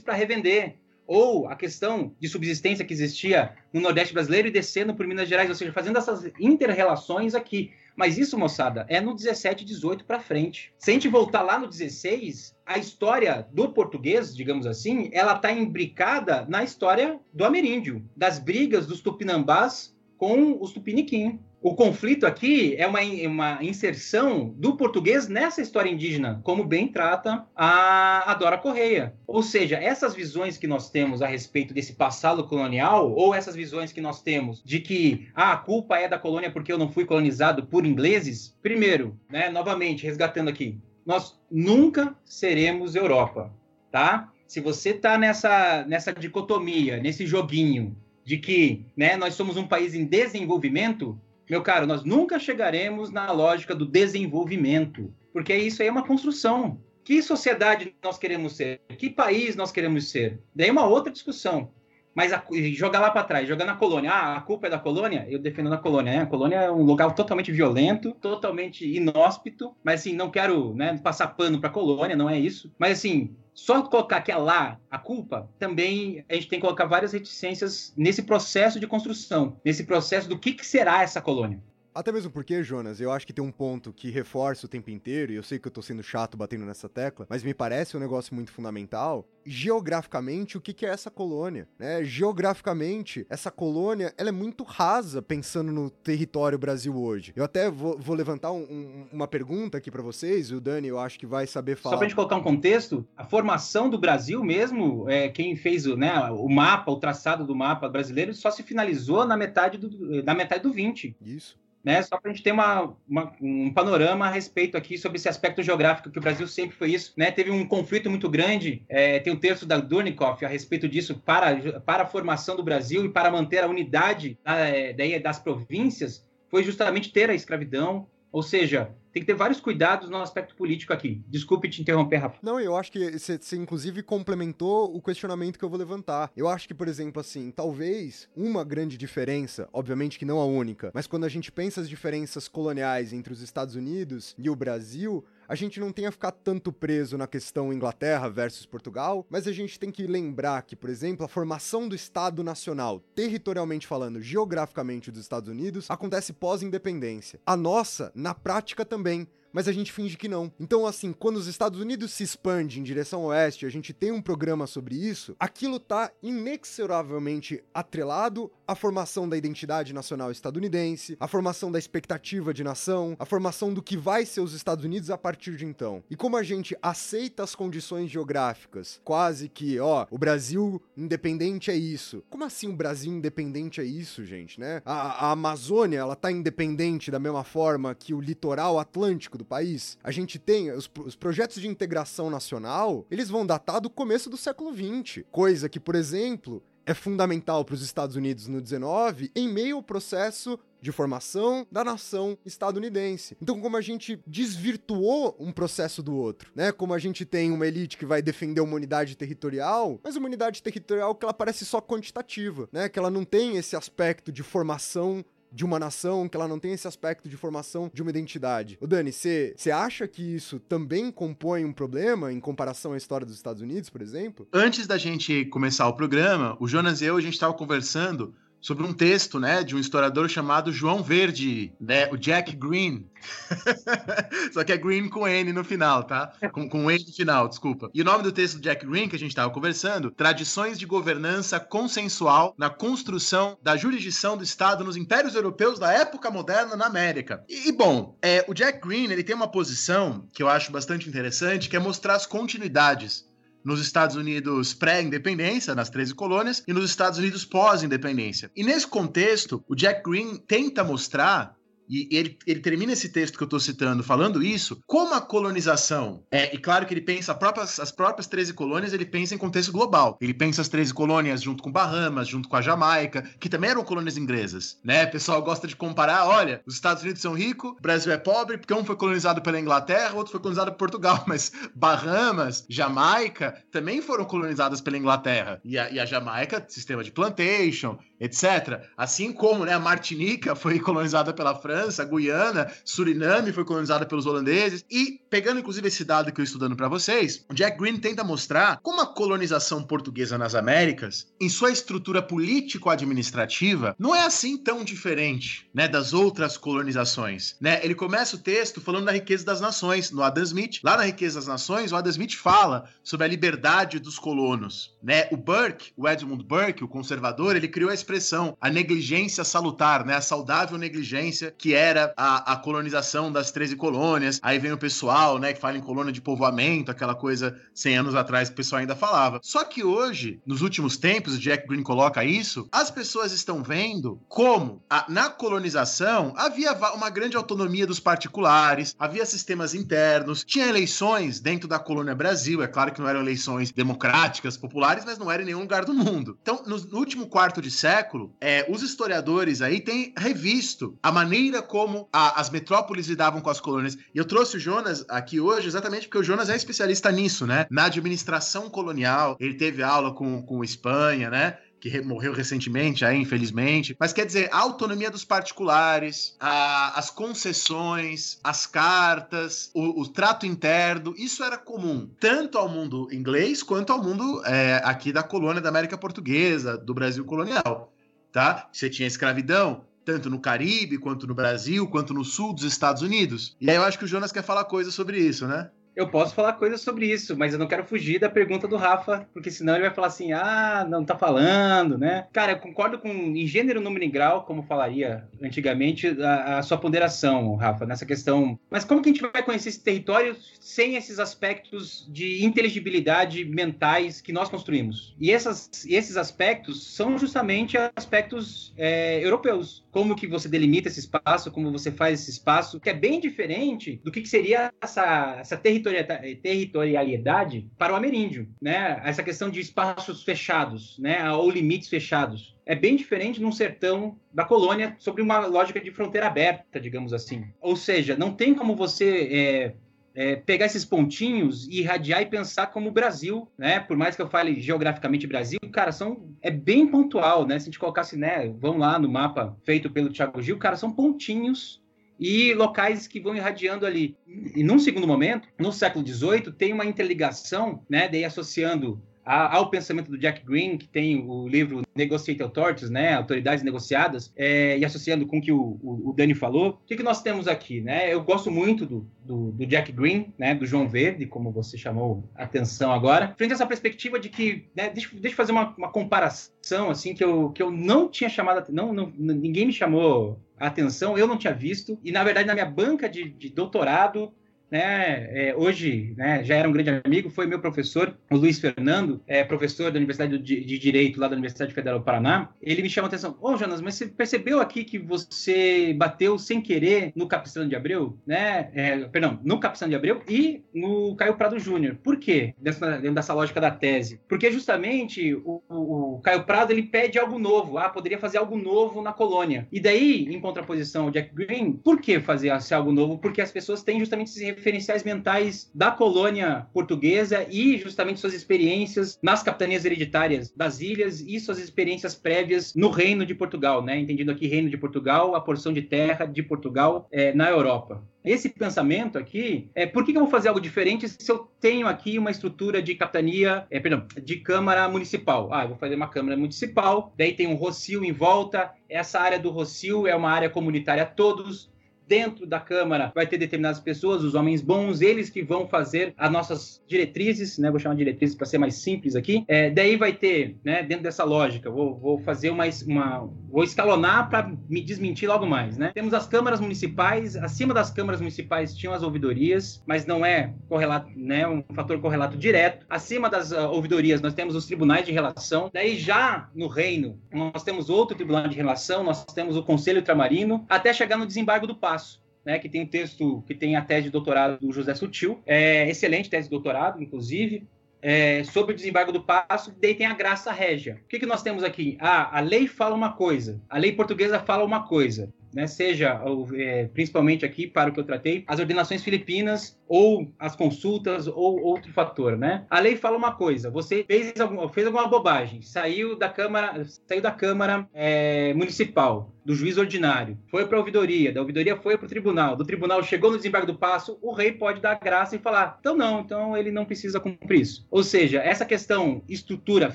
para 0.00 0.14
revender. 0.14 0.76
Ou 1.06 1.48
a 1.48 1.56
questão 1.56 2.14
de 2.18 2.28
subsistência 2.28 2.84
que 2.84 2.94
existia 2.94 3.52
no 3.72 3.80
Nordeste 3.80 4.14
brasileiro 4.14 4.48
e 4.48 4.50
descendo 4.50 4.94
por 4.94 5.06
Minas 5.06 5.28
Gerais, 5.28 5.50
ou 5.50 5.54
seja, 5.54 5.72
fazendo 5.72 5.98
essas 5.98 6.30
inter-relações 6.40 7.34
aqui. 7.34 7.72
Mas 7.94 8.16
isso, 8.16 8.38
moçada, 8.38 8.86
é 8.88 9.00
no 9.00 9.14
17, 9.14 9.66
18 9.66 10.06
para 10.06 10.20
frente. 10.20 10.72
Se 10.78 10.90
a 10.90 10.94
gente 10.94 11.08
voltar 11.08 11.42
lá 11.42 11.58
no 11.58 11.68
16, 11.68 12.56
a 12.64 12.78
história 12.78 13.46
do 13.52 13.68
português, 13.70 14.34
digamos 14.34 14.64
assim, 14.64 15.10
ela 15.12 15.34
está 15.34 15.52
imbricada 15.52 16.46
na 16.48 16.64
história 16.64 17.20
do 17.34 17.44
ameríndio, 17.44 18.08
das 18.16 18.38
brigas 18.38 18.86
dos 18.86 19.02
tupinambás 19.02 19.92
com 20.22 20.56
os 20.60 20.70
tupiniquim. 20.70 21.40
O 21.60 21.74
conflito 21.74 22.24
aqui 22.24 22.76
é 22.78 22.86
uma, 22.86 23.00
uma 23.26 23.58
inserção 23.64 24.54
do 24.56 24.76
português 24.76 25.26
nessa 25.26 25.60
história 25.60 25.90
indígena, 25.90 26.40
como 26.44 26.62
bem 26.62 26.86
trata 26.86 27.44
a, 27.56 28.30
a 28.30 28.34
Dora 28.34 28.56
Correia. 28.56 29.16
Ou 29.26 29.42
seja, 29.42 29.78
essas 29.78 30.14
visões 30.14 30.56
que 30.56 30.68
nós 30.68 30.90
temos 30.90 31.22
a 31.22 31.26
respeito 31.26 31.74
desse 31.74 31.94
passado 31.94 32.44
colonial, 32.46 33.12
ou 33.12 33.34
essas 33.34 33.56
visões 33.56 33.90
que 33.90 34.00
nós 34.00 34.22
temos 34.22 34.62
de 34.64 34.78
que 34.78 35.28
ah, 35.34 35.54
a 35.54 35.56
culpa 35.56 35.98
é 35.98 36.06
da 36.06 36.20
colônia 36.20 36.52
porque 36.52 36.72
eu 36.72 36.78
não 36.78 36.88
fui 36.88 37.04
colonizado 37.04 37.66
por 37.66 37.84
ingleses, 37.84 38.56
primeiro, 38.62 39.18
né, 39.28 39.50
novamente, 39.50 40.06
resgatando 40.06 40.50
aqui, 40.50 40.78
nós 41.04 41.36
nunca 41.50 42.16
seremos 42.24 42.94
Europa, 42.94 43.52
tá? 43.90 44.32
Se 44.46 44.60
você 44.60 44.90
está 44.90 45.18
nessa, 45.18 45.84
nessa 45.88 46.12
dicotomia, 46.12 46.98
nesse 46.98 47.26
joguinho 47.26 47.96
de 48.24 48.38
que 48.38 48.86
né, 48.96 49.16
nós 49.16 49.34
somos 49.34 49.56
um 49.56 49.66
país 49.66 49.94
em 49.94 50.04
desenvolvimento, 50.04 51.18
meu 51.48 51.62
caro, 51.62 51.86
nós 51.86 52.04
nunca 52.04 52.38
chegaremos 52.38 53.10
na 53.10 53.30
lógica 53.32 53.74
do 53.74 53.86
desenvolvimento, 53.86 55.12
porque 55.32 55.54
isso 55.54 55.82
aí 55.82 55.88
é 55.88 55.92
uma 55.92 56.06
construção. 56.06 56.80
Que 57.04 57.20
sociedade 57.20 57.94
nós 58.02 58.16
queremos 58.16 58.54
ser? 58.54 58.80
Que 58.96 59.10
país 59.10 59.56
nós 59.56 59.72
queremos 59.72 60.08
ser? 60.08 60.40
Daí 60.54 60.70
uma 60.70 60.86
outra 60.86 61.12
discussão. 61.12 61.70
Mas 62.14 62.32
a, 62.32 62.44
jogar 62.74 63.00
lá 63.00 63.10
para 63.10 63.24
trás, 63.24 63.48
jogar 63.48 63.64
na 63.64 63.74
colônia. 63.74 64.10
Ah, 64.12 64.36
a 64.36 64.40
culpa 64.40 64.66
é 64.66 64.70
da 64.70 64.78
colônia? 64.78 65.26
Eu 65.28 65.38
defendo 65.38 65.70
na 65.70 65.78
colônia. 65.78 66.12
Né? 66.12 66.22
A 66.22 66.26
colônia 66.26 66.56
é 66.56 66.70
um 66.70 66.82
local 66.82 67.12
totalmente 67.12 67.50
violento, 67.50 68.12
totalmente 68.20 68.86
inóspito. 68.86 69.74
Mas 69.82 70.00
assim, 70.00 70.14
não 70.14 70.30
quero 70.30 70.74
né, 70.74 70.98
passar 71.02 71.28
pano 71.28 71.58
para 71.58 71.70
a 71.70 71.72
colônia, 71.72 72.14
não 72.14 72.28
é 72.28 72.38
isso. 72.38 72.70
Mas 72.78 72.98
assim, 72.98 73.34
só 73.54 73.82
colocar 73.82 74.22
que 74.22 74.32
é 74.32 74.36
lá 74.36 74.80
a 74.90 74.98
culpa, 74.98 75.48
também 75.58 76.24
a 76.28 76.34
gente 76.34 76.48
tem 76.48 76.58
que 76.58 76.64
colocar 76.64 76.86
várias 76.86 77.12
reticências 77.12 77.92
nesse 77.96 78.22
processo 78.22 78.80
de 78.80 78.86
construção, 78.86 79.56
nesse 79.64 79.84
processo 79.84 80.28
do 80.28 80.38
que, 80.38 80.52
que 80.52 80.66
será 80.66 81.02
essa 81.02 81.20
colônia. 81.20 81.60
Até 81.94 82.10
mesmo 82.10 82.30
porque, 82.30 82.62
Jonas, 82.62 83.00
eu 83.00 83.12
acho 83.12 83.26
que 83.26 83.34
tem 83.34 83.44
um 83.44 83.52
ponto 83.52 83.92
que 83.92 84.10
reforça 84.10 84.64
o 84.64 84.68
tempo 84.68 84.90
inteiro, 84.90 85.32
e 85.32 85.36
eu 85.36 85.42
sei 85.42 85.58
que 85.58 85.68
eu 85.68 85.72
tô 85.72 85.82
sendo 85.82 86.02
chato 86.02 86.38
batendo 86.38 86.64
nessa 86.64 86.88
tecla, 86.88 87.26
mas 87.28 87.42
me 87.42 87.52
parece 87.52 87.96
um 87.96 88.00
negócio 88.00 88.34
muito 88.34 88.50
fundamental. 88.50 89.28
Geograficamente, 89.44 90.56
o 90.56 90.60
que, 90.60 90.72
que 90.72 90.86
é 90.86 90.88
essa 90.88 91.10
colônia? 91.10 91.68
Né? 91.78 92.02
Geograficamente, 92.02 93.26
essa 93.28 93.50
colônia 93.50 94.14
ela 94.16 94.30
é 94.30 94.32
muito 94.32 94.64
rasa 94.64 95.20
pensando 95.20 95.70
no 95.70 95.90
território 95.90 96.58
Brasil 96.58 96.96
hoje. 96.96 97.32
Eu 97.36 97.44
até 97.44 97.70
vou, 97.70 97.98
vou 97.98 98.16
levantar 98.16 98.52
um, 98.52 98.62
um, 98.62 99.06
uma 99.12 99.28
pergunta 99.28 99.76
aqui 99.76 99.90
para 99.90 100.02
vocês, 100.02 100.50
o 100.50 100.60
Dani 100.60 100.88
eu 100.88 100.98
acho 100.98 101.18
que 101.18 101.26
vai 101.26 101.46
saber 101.46 101.76
falar. 101.76 101.96
Só 101.96 101.98
pra 101.98 102.08
gente 102.08 102.16
colocar 102.16 102.36
um 102.36 102.42
contexto, 102.42 103.06
a 103.16 103.24
formação 103.24 103.90
do 103.90 103.98
Brasil 103.98 104.42
mesmo, 104.42 105.10
é, 105.10 105.28
quem 105.28 105.54
fez 105.56 105.84
né, 105.84 106.14
o 106.30 106.48
mapa, 106.48 106.90
o 106.90 106.96
traçado 106.96 107.44
do 107.44 107.54
mapa 107.54 107.88
brasileiro, 107.88 108.32
só 108.32 108.50
se 108.50 108.62
finalizou 108.62 109.26
na 109.26 109.36
metade 109.36 109.76
do, 109.76 110.22
na 110.22 110.34
metade 110.34 110.62
do 110.62 110.72
20. 110.72 111.16
Isso 111.20 111.61
né? 111.84 112.02
Só 112.02 112.16
para 112.16 112.30
a 112.30 112.34
gente 112.34 112.42
ter 112.42 112.52
uma, 112.52 112.96
uma, 113.08 113.32
um 113.40 113.72
panorama 113.72 114.26
a 114.26 114.30
respeito 114.30 114.76
aqui 114.76 114.96
sobre 114.96 115.18
esse 115.18 115.28
aspecto 115.28 115.62
geográfico, 115.62 116.10
que 116.10 116.18
o 116.18 116.22
Brasil 116.22 116.46
sempre 116.46 116.76
foi 116.76 116.90
isso, 116.90 117.12
né? 117.16 117.30
Teve 117.30 117.50
um 117.50 117.66
conflito 117.66 118.08
muito 118.08 118.28
grande, 118.28 118.84
é, 118.88 119.18
tem 119.18 119.32
um 119.32 119.38
texto 119.38 119.66
da 119.66 119.78
Durnikoff 119.78 120.44
a 120.44 120.48
respeito 120.48 120.88
disso, 120.88 121.20
para, 121.24 121.80
para 121.80 122.04
a 122.04 122.06
formação 122.06 122.56
do 122.56 122.62
Brasil 122.62 123.04
e 123.04 123.08
para 123.08 123.30
manter 123.30 123.64
a 123.64 123.68
unidade 123.68 124.38
da, 124.44 124.58
é, 124.58 125.18
das 125.18 125.38
províncias, 125.38 126.26
foi 126.48 126.62
justamente 126.62 127.12
ter 127.12 127.30
a 127.30 127.34
escravidão, 127.34 128.06
ou 128.30 128.42
seja, 128.42 128.94
tem 129.12 129.22
que 129.22 129.26
ter 129.26 129.34
vários 129.34 129.60
cuidados 129.60 130.08
no 130.08 130.16
aspecto 130.16 130.54
político 130.54 130.92
aqui. 130.92 131.22
Desculpe 131.28 131.68
te 131.68 131.80
interromper, 131.80 132.16
Rafa. 132.16 132.38
Não, 132.42 132.58
eu 132.58 132.76
acho 132.76 132.90
que 132.90 133.18
você, 133.18 133.38
inclusive 133.56 134.02
complementou 134.02 134.94
o 134.94 135.02
questionamento 135.02 135.58
que 135.58 135.64
eu 135.64 135.68
vou 135.68 135.78
levantar. 135.78 136.30
Eu 136.36 136.48
acho 136.48 136.66
que, 136.66 136.74
por 136.74 136.88
exemplo, 136.88 137.20
assim, 137.20 137.50
talvez 137.50 138.28
uma 138.36 138.64
grande 138.64 138.96
diferença, 138.96 139.68
obviamente 139.72 140.18
que 140.18 140.24
não 140.24 140.38
a 140.38 140.44
única, 140.44 140.90
mas 140.94 141.06
quando 141.06 141.24
a 141.24 141.28
gente 141.28 141.52
pensa 141.52 141.80
as 141.80 141.88
diferenças 141.88 142.48
coloniais 142.48 143.12
entre 143.12 143.32
os 143.32 143.42
Estados 143.42 143.74
Unidos 143.74 144.34
e 144.38 144.48
o 144.48 144.56
Brasil, 144.56 145.24
a 145.48 145.54
gente 145.54 145.80
não 145.80 145.92
tenha 145.92 146.12
ficar 146.12 146.30
tanto 146.30 146.72
preso 146.72 147.18
na 147.18 147.26
questão 147.26 147.72
Inglaterra 147.72 148.28
versus 148.28 148.66
Portugal, 148.66 149.26
mas 149.28 149.46
a 149.46 149.52
gente 149.52 149.78
tem 149.78 149.90
que 149.90 150.06
lembrar 150.06 150.62
que, 150.62 150.76
por 150.76 150.88
exemplo, 150.88 151.24
a 151.24 151.28
formação 151.28 151.88
do 151.88 151.94
Estado 151.94 152.42
Nacional, 152.42 153.00
territorialmente 153.14 153.86
falando, 153.86 154.20
geograficamente 154.20 155.10
dos 155.10 155.22
Estados 155.22 155.48
Unidos, 155.48 155.90
acontece 155.90 156.32
pós-independência. 156.32 157.40
A 157.44 157.56
nossa, 157.56 158.12
na 158.14 158.34
prática 158.34 158.84
também 158.84 159.26
mas 159.52 159.68
a 159.68 159.72
gente 159.72 159.92
finge 159.92 160.16
que 160.16 160.28
não. 160.28 160.52
Então, 160.58 160.86
assim, 160.86 161.12
quando 161.12 161.36
os 161.36 161.46
Estados 161.46 161.80
Unidos 161.80 162.12
se 162.12 162.22
expandem 162.22 162.78
em 162.78 162.82
direção 162.82 163.24
oeste, 163.24 163.66
a 163.66 163.68
gente 163.68 163.92
tem 163.92 164.10
um 164.10 164.22
programa 164.22 164.66
sobre 164.66 164.94
isso, 164.94 165.36
aquilo 165.38 165.78
tá 165.78 166.10
inexoravelmente 166.22 167.62
atrelado 167.74 168.50
à 168.66 168.74
formação 168.74 169.28
da 169.28 169.36
identidade 169.36 169.92
nacional 169.92 170.30
estadunidense, 170.30 171.16
à 171.20 171.28
formação 171.28 171.70
da 171.70 171.78
expectativa 171.78 172.54
de 172.54 172.64
nação, 172.64 173.16
à 173.18 173.26
formação 173.26 173.74
do 173.74 173.82
que 173.82 173.96
vai 173.96 174.24
ser 174.24 174.40
os 174.40 174.54
Estados 174.54 174.84
Unidos 174.84 175.10
a 175.10 175.18
partir 175.18 175.56
de 175.56 175.66
então. 175.66 176.02
E 176.10 176.16
como 176.16 176.36
a 176.36 176.42
gente 176.42 176.76
aceita 176.80 177.42
as 177.42 177.54
condições 177.54 178.10
geográficas, 178.10 179.00
quase 179.04 179.48
que, 179.48 179.78
ó, 179.78 180.06
o 180.10 180.18
Brasil 180.18 180.80
independente 180.96 181.70
é 181.70 181.76
isso. 181.76 182.22
Como 182.30 182.44
assim 182.44 182.68
o 182.68 182.76
Brasil 182.76 183.12
independente 183.12 183.80
é 183.80 183.84
isso, 183.84 184.24
gente, 184.24 184.58
né? 184.58 184.80
A, 184.84 185.26
a 185.26 185.30
Amazônia, 185.32 185.98
ela 185.98 186.16
tá 186.16 186.30
independente 186.30 187.10
da 187.10 187.18
mesma 187.18 187.44
forma 187.44 187.94
que 187.94 188.14
o 188.14 188.20
litoral 188.20 188.78
atlântico 188.78 189.41
do 189.42 189.44
país. 189.44 189.98
A 190.02 190.10
gente 190.10 190.38
tem 190.38 190.70
os, 190.70 190.90
os 191.04 191.16
projetos 191.16 191.60
de 191.60 191.68
integração 191.68 192.30
nacional, 192.30 193.04
eles 193.10 193.28
vão 193.28 193.44
datar 193.44 193.80
do 193.80 193.90
começo 193.90 194.30
do 194.30 194.36
século 194.36 194.72
XX, 194.72 195.24
coisa 195.30 195.68
que, 195.68 195.80
por 195.80 195.94
exemplo, 195.94 196.62
é 196.86 196.94
fundamental 196.94 197.64
para 197.64 197.74
os 197.74 197.82
Estados 197.82 198.16
Unidos 198.16 198.48
no 198.48 198.60
19 198.60 199.30
em 199.34 199.48
meio 199.48 199.76
ao 199.76 199.82
processo 199.82 200.58
de 200.80 200.90
formação 200.90 201.64
da 201.70 201.84
nação 201.84 202.36
estadunidense. 202.44 203.36
Então, 203.40 203.60
como 203.60 203.76
a 203.76 203.80
gente 203.80 204.20
desvirtuou 204.26 205.36
um 205.38 205.52
processo 205.52 206.02
do 206.02 206.14
outro, 206.14 206.50
né? 206.56 206.72
Como 206.72 206.92
a 206.92 206.98
gente 206.98 207.24
tem 207.24 207.52
uma 207.52 207.66
elite 207.68 207.96
que 207.96 208.04
vai 208.04 208.20
defender 208.20 208.60
uma 208.60 208.74
unidade 208.74 209.16
territorial, 209.16 210.00
mas 210.02 210.16
uma 210.16 210.26
unidade 210.26 210.60
territorial 210.60 211.14
que 211.14 211.24
ela 211.24 211.32
parece 211.32 211.64
só 211.64 211.80
quantitativa, 211.80 212.68
né? 212.72 212.88
Que 212.88 212.98
ela 212.98 213.10
não 213.10 213.24
tem 213.24 213.56
esse 213.56 213.76
aspecto 213.76 214.32
de 214.32 214.42
formação 214.42 215.24
de 215.52 215.64
uma 215.64 215.78
nação, 215.78 216.28
que 216.28 216.36
ela 216.36 216.48
não 216.48 216.58
tem 216.58 216.72
esse 216.72 216.88
aspecto 216.88 217.28
de 217.28 217.36
formação 217.36 217.90
de 217.92 218.02
uma 218.02 218.10
identidade. 218.10 218.78
O 218.80 218.86
Dani, 218.86 219.12
você 219.12 219.70
acha 219.72 220.08
que 220.08 220.22
isso 220.22 220.58
também 220.58 221.10
compõe 221.10 221.64
um 221.64 221.72
problema 221.72 222.32
em 222.32 222.40
comparação 222.40 222.92
à 222.92 222.96
história 222.96 223.26
dos 223.26 223.36
Estados 223.36 223.60
Unidos, 223.60 223.90
por 223.90 224.00
exemplo? 224.00 224.46
Antes 224.52 224.86
da 224.86 224.96
gente 224.96 225.44
começar 225.46 225.86
o 225.88 225.92
programa, 225.94 226.56
o 226.58 226.66
Jonas 226.66 227.00
e 227.00 227.04
eu, 227.04 227.16
a 227.16 227.20
gente 227.20 227.34
estava 227.34 227.52
conversando 227.52 228.34
sobre 228.62 228.86
um 228.86 228.92
texto, 228.94 229.40
né, 229.40 229.64
de 229.64 229.74
um 229.74 229.78
historiador 229.78 230.30
chamado 230.30 230.72
João 230.72 231.02
Verde, 231.02 231.72
né, 231.80 232.08
o 232.10 232.16
Jack 232.16 232.54
Green. 232.56 233.06
Só 234.52 234.64
que 234.64 234.72
é 234.72 234.76
Green 234.76 235.08
com 235.08 235.26
N 235.26 235.52
no 235.52 235.64
final, 235.64 236.04
tá? 236.04 236.32
Com, 236.52 236.68
com 236.68 236.90
N 236.90 237.04
no 237.04 237.12
final, 237.12 237.48
desculpa. 237.48 237.90
E 237.92 238.00
o 238.00 238.04
nome 238.04 238.22
do 238.22 238.32
texto 238.32 238.56
do 238.56 238.62
Jack 238.62 238.86
Green, 238.86 239.08
que 239.08 239.16
a 239.16 239.18
gente 239.18 239.30
estava 239.30 239.52
conversando, 239.52 240.10
Tradições 240.10 240.78
de 240.78 240.86
Governança 240.86 241.60
Consensual 241.60 242.54
na 242.56 242.70
Construção 242.70 243.58
da 243.62 243.76
Jurisdição 243.76 244.36
do 244.36 244.44
Estado 244.44 244.84
nos 244.84 244.96
Impérios 244.96 245.34
Europeus 245.34 245.78
da 245.78 245.92
Época 245.92 246.30
Moderna 246.30 246.76
na 246.76 246.86
América. 246.86 247.44
E, 247.48 247.68
e 247.68 247.72
bom, 247.72 248.16
é, 248.22 248.44
o 248.48 248.54
Jack 248.54 248.80
Green, 248.86 249.10
ele 249.10 249.24
tem 249.24 249.34
uma 249.34 249.50
posição 249.50 250.26
que 250.32 250.42
eu 250.42 250.48
acho 250.48 250.70
bastante 250.70 251.08
interessante, 251.08 251.68
que 251.68 251.76
é 251.76 251.80
mostrar 251.80 252.14
as 252.14 252.26
continuidades 252.26 253.30
nos 253.64 253.80
Estados 253.80 254.16
Unidos 254.16 254.74
pré-independência, 254.74 255.74
nas 255.74 255.90
13 255.90 256.14
colônias, 256.14 256.62
e 256.66 256.72
nos 256.72 256.84
Estados 256.84 257.18
Unidos 257.18 257.44
pós-independência. 257.44 258.50
E 258.56 258.64
nesse 258.64 258.86
contexto, 258.86 259.64
o 259.68 259.74
Jack 259.74 260.02
Green 260.02 260.36
tenta 260.36 260.82
mostrar 260.84 261.56
e 261.92 262.08
ele, 262.10 262.38
ele 262.46 262.60
termina 262.60 262.92
esse 262.92 263.10
texto 263.10 263.36
que 263.36 263.42
eu 263.42 263.46
estou 263.46 263.60
citando 263.60 264.02
falando 264.02 264.42
isso, 264.42 264.82
como 264.86 265.14
a 265.14 265.20
colonização, 265.20 266.24
é, 266.30 266.54
e 266.54 266.58
claro 266.58 266.86
que 266.86 266.94
ele 266.94 267.02
pensa 267.02 267.34
próprias, 267.34 267.78
as 267.78 267.92
próprias 267.92 268.26
13 268.26 268.54
colônias, 268.54 268.94
ele 268.94 269.04
pensa 269.04 269.34
em 269.34 269.38
contexto 269.38 269.70
global. 269.70 270.16
Ele 270.20 270.32
pensa 270.32 270.62
as 270.62 270.68
13 270.68 270.94
colônias 270.94 271.42
junto 271.42 271.62
com 271.62 271.70
Bahamas, 271.70 272.28
junto 272.28 272.48
com 272.48 272.56
a 272.56 272.62
Jamaica, 272.62 273.22
que 273.38 273.48
também 273.48 273.70
eram 273.70 273.84
colônias 273.84 274.16
inglesas, 274.16 274.78
né? 274.82 275.04
O 275.04 275.10
pessoal 275.10 275.42
gosta 275.42 275.66
de 275.66 275.76
comparar, 275.76 276.26
olha, 276.26 276.62
os 276.66 276.74
Estados 276.74 277.02
Unidos 277.02 277.20
são 277.20 277.34
ricos, 277.34 277.72
o 277.72 277.82
Brasil 277.82 278.12
é 278.12 278.16
pobre, 278.16 278.56
porque 278.56 278.72
um 278.72 278.84
foi 278.84 278.96
colonizado 278.96 279.42
pela 279.42 279.60
Inglaterra, 279.60 280.14
outro 280.14 280.32
foi 280.32 280.40
colonizado 280.40 280.70
por 280.72 280.78
Portugal, 280.78 281.24
mas 281.28 281.52
Bahamas, 281.74 282.64
Jamaica, 282.68 283.62
também 283.70 284.00
foram 284.00 284.24
colonizadas 284.24 284.80
pela 284.80 284.96
Inglaterra. 284.96 285.60
E 285.64 285.78
a, 285.78 285.90
e 285.90 286.00
a 286.00 286.06
Jamaica, 286.06 286.64
sistema 286.68 287.04
de 287.04 287.10
plantation, 287.10 287.98
etc. 288.22 288.80
Assim 288.96 289.32
como 289.32 289.64
né, 289.64 289.72
a 289.72 289.80
Martinica 289.80 290.54
foi 290.54 290.78
colonizada 290.78 291.34
pela 291.34 291.54
França, 291.54 292.02
a 292.02 292.06
Guiana, 292.06 292.70
Suriname 292.84 293.52
foi 293.52 293.64
colonizada 293.64 294.06
pelos 294.06 294.26
holandeses. 294.26 294.84
E, 294.88 295.20
pegando 295.28 295.58
inclusive 295.58 295.88
esse 295.88 296.04
dado 296.04 296.32
que 296.32 296.40
eu 296.40 296.44
estou 296.44 296.52
estudando 296.52 296.76
para 296.76 296.88
vocês, 296.88 297.44
o 297.50 297.54
Jack 297.54 297.76
Green 297.78 297.98
tenta 297.98 298.22
mostrar 298.22 298.78
como 298.80 299.00
a 299.00 299.06
colonização 299.06 299.82
portuguesa 299.82 300.38
nas 300.38 300.54
Américas, 300.54 301.26
em 301.40 301.48
sua 301.48 301.72
estrutura 301.72 302.22
político-administrativa, 302.22 303.96
não 303.98 304.14
é 304.14 304.24
assim 304.24 304.56
tão 304.56 304.84
diferente 304.84 305.68
né, 305.74 305.88
das 305.88 306.12
outras 306.12 306.56
colonizações. 306.56 307.56
Né? 307.60 307.80
Ele 307.82 307.94
começa 307.94 308.36
o 308.36 308.38
texto 308.38 308.80
falando 308.80 309.06
da 309.06 309.12
riqueza 309.12 309.44
das 309.44 309.60
nações, 309.60 310.10
no 310.12 310.22
Adam 310.22 310.44
Smith. 310.44 310.78
Lá 310.84 310.96
na 310.96 311.04
Riqueza 311.04 311.40
das 311.40 311.48
Nações, 311.48 311.90
o 311.90 311.96
Adam 311.96 312.10
Smith 312.10 312.34
fala 312.34 312.88
sobre 313.02 313.26
a 313.26 313.28
liberdade 313.28 313.98
dos 313.98 314.18
colonos. 314.18 314.91
Né? 315.02 315.28
O 315.30 315.36
Burke, 315.36 315.92
o 315.96 316.08
Edmund 316.08 316.44
Burke, 316.44 316.84
o 316.84 316.88
conservador, 316.88 317.56
ele 317.56 317.68
criou 317.68 317.90
a 317.90 317.94
expressão 317.94 318.56
a 318.60 318.70
negligência 318.70 319.44
salutar, 319.44 320.04
né? 320.04 320.14
A 320.14 320.20
saudável 320.20 320.78
negligência 320.78 321.54
que 321.56 321.74
era 321.74 322.12
a, 322.16 322.52
a 322.52 322.56
colonização 322.56 323.30
das 323.30 323.50
13 323.50 323.76
colônias. 323.76 324.38
Aí 324.42 324.58
vem 324.58 324.72
o 324.72 324.78
pessoal, 324.78 325.38
né, 325.38 325.52
que 325.52 325.60
fala 325.60 325.76
em 325.76 325.80
colônia 325.80 326.12
de 326.12 326.20
povoamento, 326.20 326.90
aquela 326.90 327.14
coisa 327.14 327.58
100 327.74 327.96
anos 327.98 328.14
atrás 328.14 328.48
que 328.48 328.54
o 328.54 328.56
pessoal 328.56 328.80
ainda 328.80 328.94
falava. 328.94 329.40
Só 329.42 329.64
que 329.64 329.82
hoje, 329.82 330.40
nos 330.46 330.62
últimos 330.62 330.96
tempos, 330.96 331.34
o 331.34 331.38
Jack 331.38 331.66
Green 331.66 331.82
coloca 331.82 332.24
isso, 332.24 332.68
as 332.70 332.90
pessoas 332.90 333.32
estão 333.32 333.62
vendo 333.62 334.20
como 334.28 334.82
a, 334.88 335.06
na 335.08 335.30
colonização 335.30 336.32
havia 336.36 336.72
uma 336.94 337.10
grande 337.10 337.36
autonomia 337.36 337.86
dos 337.86 338.00
particulares, 338.00 338.94
havia 338.98 339.24
sistemas 339.24 339.74
internos, 339.74 340.44
tinha 340.44 340.66
eleições 340.66 341.40
dentro 341.40 341.68
da 341.68 341.78
colônia 341.78 342.14
Brasil, 342.14 342.62
é 342.62 342.66
claro 342.66 342.92
que 342.92 343.00
não 343.00 343.08
eram 343.08 343.20
eleições 343.20 343.70
democráticas, 343.72 344.56
populares, 344.56 344.91
mas 345.04 345.18
não 345.18 345.30
era 345.30 345.42
em 345.42 345.46
nenhum 345.46 345.60
lugar 345.60 345.84
do 345.84 345.94
mundo. 345.94 346.38
Então, 346.42 346.62
no, 346.66 346.76
no 346.78 346.98
último 346.98 347.26
quarto 347.26 347.62
de 347.62 347.70
século, 347.70 348.34
é, 348.40 348.66
os 348.68 348.82
historiadores 348.82 349.62
aí 349.62 349.80
têm 349.80 350.12
revisto 350.16 350.98
a 351.02 351.10
maneira 351.10 351.62
como 351.62 352.08
a, 352.12 352.40
as 352.40 352.50
metrópoles 352.50 353.06
lidavam 353.06 353.40
com 353.40 353.50
as 353.50 353.60
colônias. 353.60 353.96
E 354.14 354.18
eu 354.18 354.24
trouxe 354.24 354.56
o 354.56 354.60
Jonas 354.60 355.04
aqui 355.08 355.40
hoje 355.40 355.66
exatamente 355.66 356.06
porque 356.06 356.18
o 356.18 356.24
Jonas 356.24 356.50
é 356.50 356.56
especialista 356.56 357.10
nisso, 357.10 357.46
né? 357.46 357.66
Na 357.70 357.84
administração 357.84 358.68
colonial, 358.68 359.36
ele 359.40 359.54
teve 359.54 359.82
aula 359.82 360.14
com, 360.14 360.42
com 360.42 360.62
Espanha, 360.62 361.30
né? 361.30 361.58
Que 361.82 362.00
morreu 362.00 362.32
recentemente, 362.32 363.04
aí, 363.04 363.18
infelizmente. 363.18 363.96
Mas 363.98 364.12
quer 364.12 364.24
dizer, 364.24 364.48
a 364.52 364.58
autonomia 364.58 365.10
dos 365.10 365.24
particulares, 365.24 366.36
a, 366.38 366.96
as 366.96 367.10
concessões, 367.10 368.38
as 368.44 368.66
cartas, 368.68 369.68
o, 369.74 370.02
o, 370.02 370.06
trato 370.06 370.46
interno, 370.46 371.12
isso 371.18 371.42
era 371.42 371.58
comum 371.58 372.08
tanto 372.20 372.56
ao 372.56 372.68
mundo 372.68 373.08
inglês 373.10 373.64
quanto 373.64 373.92
ao 373.92 374.00
mundo 374.00 374.40
é, 374.46 374.80
aqui 374.84 375.12
da 375.12 375.24
colônia 375.24 375.60
da 375.60 375.70
América 375.70 375.98
Portuguesa, 375.98 376.78
do 376.78 376.94
Brasil 376.94 377.24
colonial. 377.24 377.92
Tá? 378.30 378.68
Você 378.72 378.88
tinha 378.88 379.08
escravidão, 379.08 379.84
tanto 380.04 380.30
no 380.30 380.38
Caribe, 380.38 380.98
quanto 380.98 381.26
no 381.26 381.34
Brasil, 381.34 381.88
quanto 381.88 382.14
no 382.14 382.24
sul 382.24 382.54
dos 382.54 382.62
Estados 382.62 383.02
Unidos. 383.02 383.56
E 383.60 383.68
aí 383.68 383.74
eu 383.74 383.82
acho 383.82 383.98
que 383.98 384.04
o 384.04 384.08
Jonas 384.08 384.30
quer 384.30 384.44
falar 384.44 384.66
coisa 384.66 384.92
sobre 384.92 385.18
isso, 385.18 385.48
né? 385.48 385.68
Eu 385.94 386.08
posso 386.08 386.34
falar 386.34 386.54
coisas 386.54 386.80
sobre 386.80 387.06
isso, 387.06 387.36
mas 387.36 387.52
eu 387.52 387.58
não 387.58 387.66
quero 387.66 387.84
fugir 387.84 388.18
da 388.18 388.28
pergunta 388.28 388.66
do 388.66 388.76
Rafa, 388.76 389.28
porque 389.32 389.50
senão 389.50 389.74
ele 389.74 389.84
vai 389.84 389.94
falar 389.94 390.06
assim: 390.06 390.32
ah, 390.32 390.86
não 390.88 391.04
tá 391.04 391.16
falando, 391.16 391.98
né? 391.98 392.26
Cara, 392.32 392.52
eu 392.52 392.58
concordo 392.58 392.98
com, 392.98 393.08
em 393.08 393.46
gênero, 393.46 393.80
número 393.80 394.04
e 394.04 394.08
grau, 394.08 394.44
como 394.44 394.62
falaria 394.62 395.28
antigamente, 395.42 396.08
a, 396.20 396.58
a, 396.58 396.62
sua 396.62 396.78
ponderação, 396.78 397.54
Rafa, 397.56 397.84
nessa 397.84 398.06
questão. 398.06 398.58
Mas 398.70 398.84
como 398.84 399.02
que 399.02 399.10
a 399.10 399.12
gente 399.12 399.22
vai 399.22 399.42
conhecer 399.42 399.68
esse 399.68 399.82
território 399.82 400.34
sem 400.60 400.96
esses 400.96 401.18
aspectos 401.18 402.08
de 402.10 402.44
inteligibilidade 402.44 403.44
mentais 403.44 404.20
que 404.20 404.32
nós 404.32 404.48
construímos? 404.48 405.14
E 405.20 405.30
essas, 405.30 405.84
esses 405.86 406.16
aspectos 406.16 406.94
são 406.94 407.18
justamente 407.18 407.76
aspectos 407.96 408.72
é, 408.76 409.24
europeus 409.24 409.84
como 409.92 410.16
que 410.16 410.26
você 410.26 410.48
delimita 410.48 410.88
esse 410.88 411.00
espaço, 411.00 411.52
como 411.52 411.70
você 411.70 411.92
faz 411.92 412.22
esse 412.22 412.30
espaço, 412.30 412.80
que 412.80 412.88
é 412.88 412.94
bem 412.94 413.20
diferente 413.20 414.00
do 414.02 414.10
que, 414.10 414.22
que 414.22 414.28
seria 414.28 414.72
essa, 414.80 415.36
essa 415.38 415.54
territorialidade 415.56 417.68
para 417.76 417.92
o 417.92 417.96
ameríndio, 417.96 418.48
né? 418.60 419.00
Essa 419.04 419.22
questão 419.22 419.50
de 419.50 419.60
espaços 419.60 420.24
fechados, 420.24 420.98
né? 420.98 421.30
Ou 421.30 421.50
limites 421.50 421.90
fechados. 421.90 422.56
É 422.64 422.74
bem 422.74 422.96
diferente 422.96 423.40
num 423.40 423.52
sertão 423.52 424.18
da 424.32 424.46
colônia 424.46 424.96
sobre 424.98 425.20
uma 425.20 425.46
lógica 425.46 425.78
de 425.78 425.90
fronteira 425.90 426.26
aberta, 426.26 426.80
digamos 426.80 427.12
assim. 427.12 427.44
Ou 427.60 427.76
seja, 427.76 428.16
não 428.16 428.32
tem 428.32 428.54
como 428.54 428.74
você 428.74 429.28
é, 429.30 429.74
é, 430.14 430.36
pegar 430.36 430.66
esses 430.66 430.84
pontinhos 430.84 431.66
e 431.66 431.80
irradiar 431.80 432.22
e 432.22 432.26
pensar 432.26 432.68
como 432.68 432.88
o 432.88 432.92
Brasil, 432.92 433.48
né? 433.56 433.80
Por 433.80 433.96
mais 433.96 434.14
que 434.14 434.22
eu 434.22 434.28
fale 434.28 434.60
geograficamente 434.60 435.26
Brasil, 435.26 435.58
cara, 435.72 435.92
são 435.92 436.28
é 436.40 436.50
bem 436.50 436.86
pontual, 436.86 437.46
né? 437.46 437.58
Se 437.58 437.64
a 437.64 437.66
gente 437.66 437.78
colocasse, 437.78 438.16
né, 438.16 438.52
vamos 438.58 438.80
lá 438.80 438.98
no 438.98 439.08
mapa 439.08 439.56
feito 439.64 439.90
pelo 439.90 440.10
Thiago 440.10 440.42
Gil, 440.42 440.58
cara, 440.58 440.76
são 440.76 440.92
pontinhos 440.92 441.82
e 442.18 442.54
locais 442.54 443.08
que 443.08 443.20
vão 443.20 443.34
irradiando 443.34 443.84
ali. 443.84 444.16
E 444.54 444.62
num 444.62 444.78
segundo 444.78 445.06
momento, 445.06 445.48
no 445.58 445.72
século 445.72 446.06
XVIII, 446.06 446.52
tem 446.52 446.72
uma 446.72 446.84
interligação, 446.84 447.82
né? 447.88 448.08
Daí 448.08 448.24
associando 448.24 449.02
ao 449.24 449.70
pensamento 449.70 450.10
do 450.10 450.18
Jack 450.18 450.44
Green, 450.44 450.76
que 450.76 450.88
tem 450.88 451.24
o 451.28 451.46
livro 451.46 451.82
Negotiated 451.94 452.42
Authorities, 452.42 452.90
né, 452.90 453.14
autoridades 453.14 453.62
negociadas, 453.62 454.32
é, 454.36 454.78
e 454.78 454.84
associando 454.84 455.26
com 455.26 455.38
o 455.38 455.40
que 455.40 455.52
o, 455.52 455.78
o, 455.82 456.10
o 456.10 456.12
Dani 456.12 456.34
falou, 456.34 456.70
o 456.70 456.86
que, 456.86 456.96
que, 456.96 457.02
nós 457.02 457.22
temos 457.22 457.46
aqui, 457.46 457.80
né? 457.80 458.12
Eu 458.12 458.22
gosto 458.22 458.50
muito 458.50 458.84
do, 458.84 459.06
do, 459.24 459.52
do, 459.52 459.66
Jack 459.66 459.92
Green, 459.92 460.32
né, 460.38 460.54
do 460.54 460.66
João 460.66 460.88
Verde, 460.88 461.26
como 461.26 461.52
você 461.52 461.78
chamou 461.78 462.24
a 462.34 462.44
atenção 462.44 462.92
agora, 462.92 463.34
frente 463.36 463.52
a 463.52 463.54
essa 463.54 463.66
perspectiva 463.66 464.18
de 464.18 464.28
que, 464.28 464.66
né, 464.74 464.90
deixa, 464.90 465.10
deixa 465.12 465.34
eu 465.34 465.36
fazer 465.36 465.52
uma, 465.52 465.74
uma 465.76 465.88
comparação, 465.90 466.90
assim, 466.90 467.14
que 467.14 467.22
eu, 467.22 467.50
que 467.50 467.62
eu 467.62 467.70
não 467.70 468.08
tinha 468.08 468.28
chamado, 468.28 468.72
não, 468.72 468.92
não, 468.92 469.12
ninguém 469.16 469.66
me 469.66 469.72
chamou 469.72 470.40
a 470.58 470.66
atenção, 470.66 471.16
eu 471.16 471.26
não 471.26 471.36
tinha 471.36 471.52
visto, 471.52 471.98
e 472.02 472.10
na 472.12 472.24
verdade 472.24 472.46
na 472.46 472.54
minha 472.54 472.66
banca 472.66 473.08
de, 473.08 473.30
de 473.30 473.48
doutorado 473.48 474.32
né, 474.72 475.28
é, 475.30 475.54
hoje 475.54 476.14
né, 476.16 476.42
já 476.42 476.56
era 476.56 476.66
um 476.66 476.72
grande 476.72 477.02
amigo, 477.04 477.28
foi 477.28 477.46
meu 477.46 477.60
professor, 477.60 478.16
o 478.30 478.36
Luiz 478.36 478.58
Fernando, 478.58 479.22
é, 479.26 479.44
professor 479.44 479.90
da 479.90 479.98
Universidade 479.98 480.38
de, 480.38 480.78
Direito 480.78 481.20
lá 481.20 481.28
da 481.28 481.34
Universidade 481.34 481.74
Federal 481.74 481.98
do 481.98 482.04
Paraná. 482.04 482.48
Ele 482.60 482.80
me 482.80 482.88
chamou 482.88 483.06
a 483.06 483.08
atenção: 483.08 483.36
Ô, 483.38 483.50
oh, 483.50 483.56
Jonas, 483.58 483.82
mas 483.82 483.96
você 483.96 484.06
percebeu 484.06 484.60
aqui 484.60 484.82
que 484.82 484.98
você 484.98 485.92
bateu 485.92 486.38
sem 486.38 486.62
querer 486.62 487.12
no 487.14 487.28
Capistrano 487.28 487.68
de 487.68 487.76
Abreu, 487.76 488.18
né? 488.26 488.70
É, 488.74 488.98
perdão, 489.04 489.38
no 489.44 489.60
Capistrano 489.60 489.90
de 489.90 489.96
Abreu 489.96 490.22
e 490.26 490.64
no 490.72 491.14
Caio 491.16 491.36
Prado 491.36 491.58
Júnior. 491.58 491.96
Por 492.02 492.16
quê? 492.16 492.54
Dessa, 492.58 492.92
dentro 492.92 493.14
dessa 493.14 493.34
lógica 493.34 493.60
da 493.60 493.70
tese. 493.70 494.20
Porque 494.26 494.50
justamente 494.50 495.34
o, 495.34 495.62
o, 495.68 496.16
o 496.16 496.20
Caio 496.20 496.44
Prado 496.44 496.72
ele 496.72 496.84
pede 496.84 497.18
algo 497.18 497.38
novo. 497.38 497.76
Ah, 497.76 497.90
poderia 497.90 498.18
fazer 498.18 498.38
algo 498.38 498.56
novo 498.56 499.02
na 499.02 499.12
colônia. 499.12 499.68
E 499.70 499.78
daí, 499.78 500.24
em 500.24 500.40
contraposição 500.40 501.04
ao 501.04 501.10
Jack 501.10 501.34
Green, 501.34 501.72
por 501.72 502.00
que 502.00 502.18
fazer 502.20 502.50
algo 502.72 502.90
novo? 502.90 503.18
Porque 503.18 503.42
as 503.42 503.52
pessoas 503.52 503.82
têm 503.82 503.98
justamente 503.98 504.28
esse 504.28 504.44
referenciais 504.62 505.02
mentais 505.02 505.68
da 505.74 505.90
colônia 505.90 506.68
portuguesa 506.72 507.44
e 507.50 507.76
justamente 507.78 508.20
suas 508.20 508.32
experiências 508.32 509.18
nas 509.20 509.42
capitanias 509.42 509.84
hereditárias 509.84 510.52
das 510.56 510.80
ilhas 510.80 511.20
e 511.20 511.40
suas 511.40 511.58
experiências 511.58 512.14
prévias 512.14 512.72
no 512.74 512.88
Reino 512.88 513.26
de 513.26 513.34
Portugal, 513.34 513.82
né? 513.82 513.98
Entendido 513.98 514.30
aqui 514.30 514.46
Reino 514.46 514.70
de 514.70 514.78
Portugal, 514.78 515.34
a 515.34 515.40
porção 515.40 515.72
de 515.72 515.82
terra 515.82 516.24
de 516.26 516.42
Portugal 516.44 517.08
é, 517.10 517.34
na 517.34 517.50
Europa. 517.50 518.02
Esse 518.24 518.48
pensamento 518.48 519.18
aqui, 519.18 519.68
é, 519.74 519.84
por 519.84 520.04
que, 520.04 520.12
eu 520.12 520.20
vou 520.20 520.30
fazer 520.30 520.46
algo 520.46 520.60
diferente 520.60 521.08
se 521.08 521.28
eu 521.28 521.48
tenho 521.60 521.88
aqui 521.88 522.16
uma 522.18 522.30
estrutura 522.30 522.80
de 522.80 522.94
capitania, 522.94 523.66
é, 523.68 523.80
perdão, 523.80 524.06
de 524.22 524.36
Câmara 524.36 524.88
Municipal? 524.88 525.48
Ah, 525.52 525.64
eu 525.64 525.70
vou 525.70 525.76
fazer 525.76 525.96
uma 525.96 526.06
Câmara 526.06 526.36
Municipal, 526.36 527.12
daí 527.18 527.32
tem 527.32 527.48
um 527.48 527.54
Rocio 527.54 528.04
em 528.04 528.12
volta, 528.12 528.70
essa 528.88 529.18
área 529.18 529.40
do 529.40 529.50
Rocio 529.50 530.06
é 530.06 530.14
uma 530.14 530.30
área 530.30 530.48
comunitária 530.48 531.02
a 531.02 531.06
todos, 531.06 531.71
dentro 532.12 532.46
da 532.46 532.60
Câmara 532.60 533.10
vai 533.14 533.26
ter 533.26 533.38
determinadas 533.38 533.80
pessoas, 533.80 534.22
os 534.22 534.34
homens 534.34 534.60
bons, 534.60 535.00
eles 535.00 535.30
que 535.30 535.42
vão 535.42 535.66
fazer 535.66 536.12
as 536.18 536.30
nossas 536.30 536.84
diretrizes, 536.86 537.56
né? 537.56 537.70
Vou 537.70 537.80
chamar 537.80 537.94
de 537.94 538.04
diretrizes 538.04 538.36
para 538.36 538.44
ser 538.44 538.58
mais 538.58 538.74
simples 538.74 539.16
aqui. 539.16 539.46
É, 539.48 539.70
daí 539.70 539.96
vai 539.96 540.12
ter, 540.12 540.58
né? 540.62 540.82
Dentro 540.82 541.04
dessa 541.04 541.24
lógica, 541.24 541.70
vou, 541.70 541.98
vou 541.98 542.18
fazer 542.18 542.50
uma, 542.50 542.64
uma 542.86 543.30
vou 543.50 543.64
escalonar 543.64 544.28
para 544.28 544.52
me 544.68 544.82
desmentir 544.82 545.26
logo 545.26 545.46
mais, 545.46 545.78
né? 545.78 545.90
Temos 545.94 546.12
as 546.12 546.26
câmaras 546.26 546.60
municipais, 546.60 547.34
acima 547.34 547.72
das 547.72 547.90
câmaras 547.90 548.20
municipais 548.20 548.76
tinham 548.76 548.92
as 548.92 549.02
ouvidorias, 549.02 549.82
mas 549.86 550.04
não 550.04 550.22
é 550.22 550.52
correlato, 550.68 551.10
né? 551.16 551.48
Um 551.48 551.64
fator 551.74 551.98
correlato 551.98 552.36
direto. 552.36 552.84
Acima 552.90 553.30
das 553.30 553.52
uh, 553.52 553.70
ouvidorias 553.70 554.20
nós 554.20 554.34
temos 554.34 554.54
os 554.54 554.66
tribunais 554.66 555.06
de 555.06 555.12
relação. 555.12 555.70
Daí 555.72 555.96
já 555.96 556.50
no 556.54 556.66
reino 556.66 557.18
nós 557.32 557.64
temos 557.64 557.88
outro 557.88 558.14
tribunal 558.14 558.48
de 558.48 558.56
relação, 558.56 559.02
nós 559.02 559.24
temos 559.24 559.56
o 559.56 559.62
Conselho 559.62 560.00
Ultramarino, 560.00 560.66
até 560.68 560.92
chegar 560.92 561.16
no 561.16 561.26
desembargo 561.26 561.66
do 561.66 561.74
Passo 561.74 562.01
né, 562.44 562.58
que 562.58 562.68
tem 562.68 562.82
um 562.82 562.86
texto, 562.86 563.42
que 563.46 563.54
tem 563.54 563.76
a 563.76 563.82
tese 563.82 564.04
de 564.04 564.10
doutorado 564.10 564.58
do 564.58 564.72
José 564.72 564.94
Sutil, 564.94 565.40
é, 565.46 565.88
excelente 565.88 566.28
tese 566.28 566.48
de 566.48 566.50
doutorado, 566.50 567.02
inclusive, 567.02 567.66
é, 568.00 568.42
sobre 568.44 568.72
o 568.72 568.76
desembargo 568.76 569.12
do 569.12 569.22
passo, 569.22 569.74
daí 569.80 569.94
tem 569.94 570.06
a 570.06 570.14
graça 570.14 570.50
régia. 570.50 571.00
O 571.04 571.08
que, 571.08 571.20
que 571.20 571.26
nós 571.26 571.42
temos 571.42 571.62
aqui? 571.62 571.96
Ah, 572.00 572.36
a 572.36 572.40
lei 572.40 572.66
fala 572.66 572.94
uma 572.96 573.12
coisa, 573.12 573.60
a 573.70 573.78
lei 573.78 573.92
portuguesa 573.92 574.40
fala 574.40 574.64
uma 574.64 574.86
coisa, 574.86 575.32
né, 575.54 575.66
seja 575.66 576.20
é, 576.54 576.86
principalmente 576.86 577.44
aqui 577.44 577.66
para 577.66 577.90
o 577.90 577.92
que 577.92 578.00
eu 578.00 578.04
tratei, 578.04 578.44
as 578.46 578.58
ordenações 578.58 579.02
filipinas 579.02 579.78
ou 579.86 580.32
as 580.38 580.56
consultas 580.56 581.26
ou 581.26 581.62
outro 581.62 581.92
fator, 581.92 582.36
né? 582.36 582.64
A 582.70 582.80
lei 582.80 582.96
fala 582.96 583.16
uma 583.16 583.32
coisa: 583.32 583.70
você 583.70 584.04
fez, 584.06 584.40
algum, 584.40 584.68
fez 584.68 584.86
alguma 584.86 585.06
bobagem, 585.06 585.60
saiu 585.60 586.16
da 586.16 586.28
câmara, 586.28 586.84
saiu 587.06 587.20
da 587.20 587.30
câmara 587.30 587.88
é, 587.92 588.54
municipal, 588.54 589.32
do 589.44 589.54
juiz 589.54 589.76
ordinário, 589.76 590.38
foi 590.50 590.66
para 590.66 590.76
a 590.76 590.80
ouvidoria, 590.80 591.32
da 591.32 591.40
ouvidoria 591.40 591.76
foi 591.76 591.98
para 591.98 592.06
o 592.06 592.08
tribunal, 592.08 592.56
do 592.56 592.64
tribunal 592.64 593.02
chegou 593.02 593.30
no 593.30 593.36
desembargo 593.36 593.66
do 593.66 593.78
passo, 593.78 594.18
o 594.22 594.32
rei 594.32 594.52
pode 594.52 594.80
dar 594.80 594.94
graça 594.94 595.36
e 595.36 595.38
falar: 595.38 595.76
então 595.78 595.96
não, 595.96 596.20
então 596.20 596.56
ele 596.56 596.70
não 596.70 596.84
precisa 596.84 597.20
cumprir 597.20 597.60
isso. 597.60 597.86
Ou 597.90 598.02
seja, 598.02 598.40
essa 598.40 598.64
questão 598.64 599.22
estrutura 599.28 599.94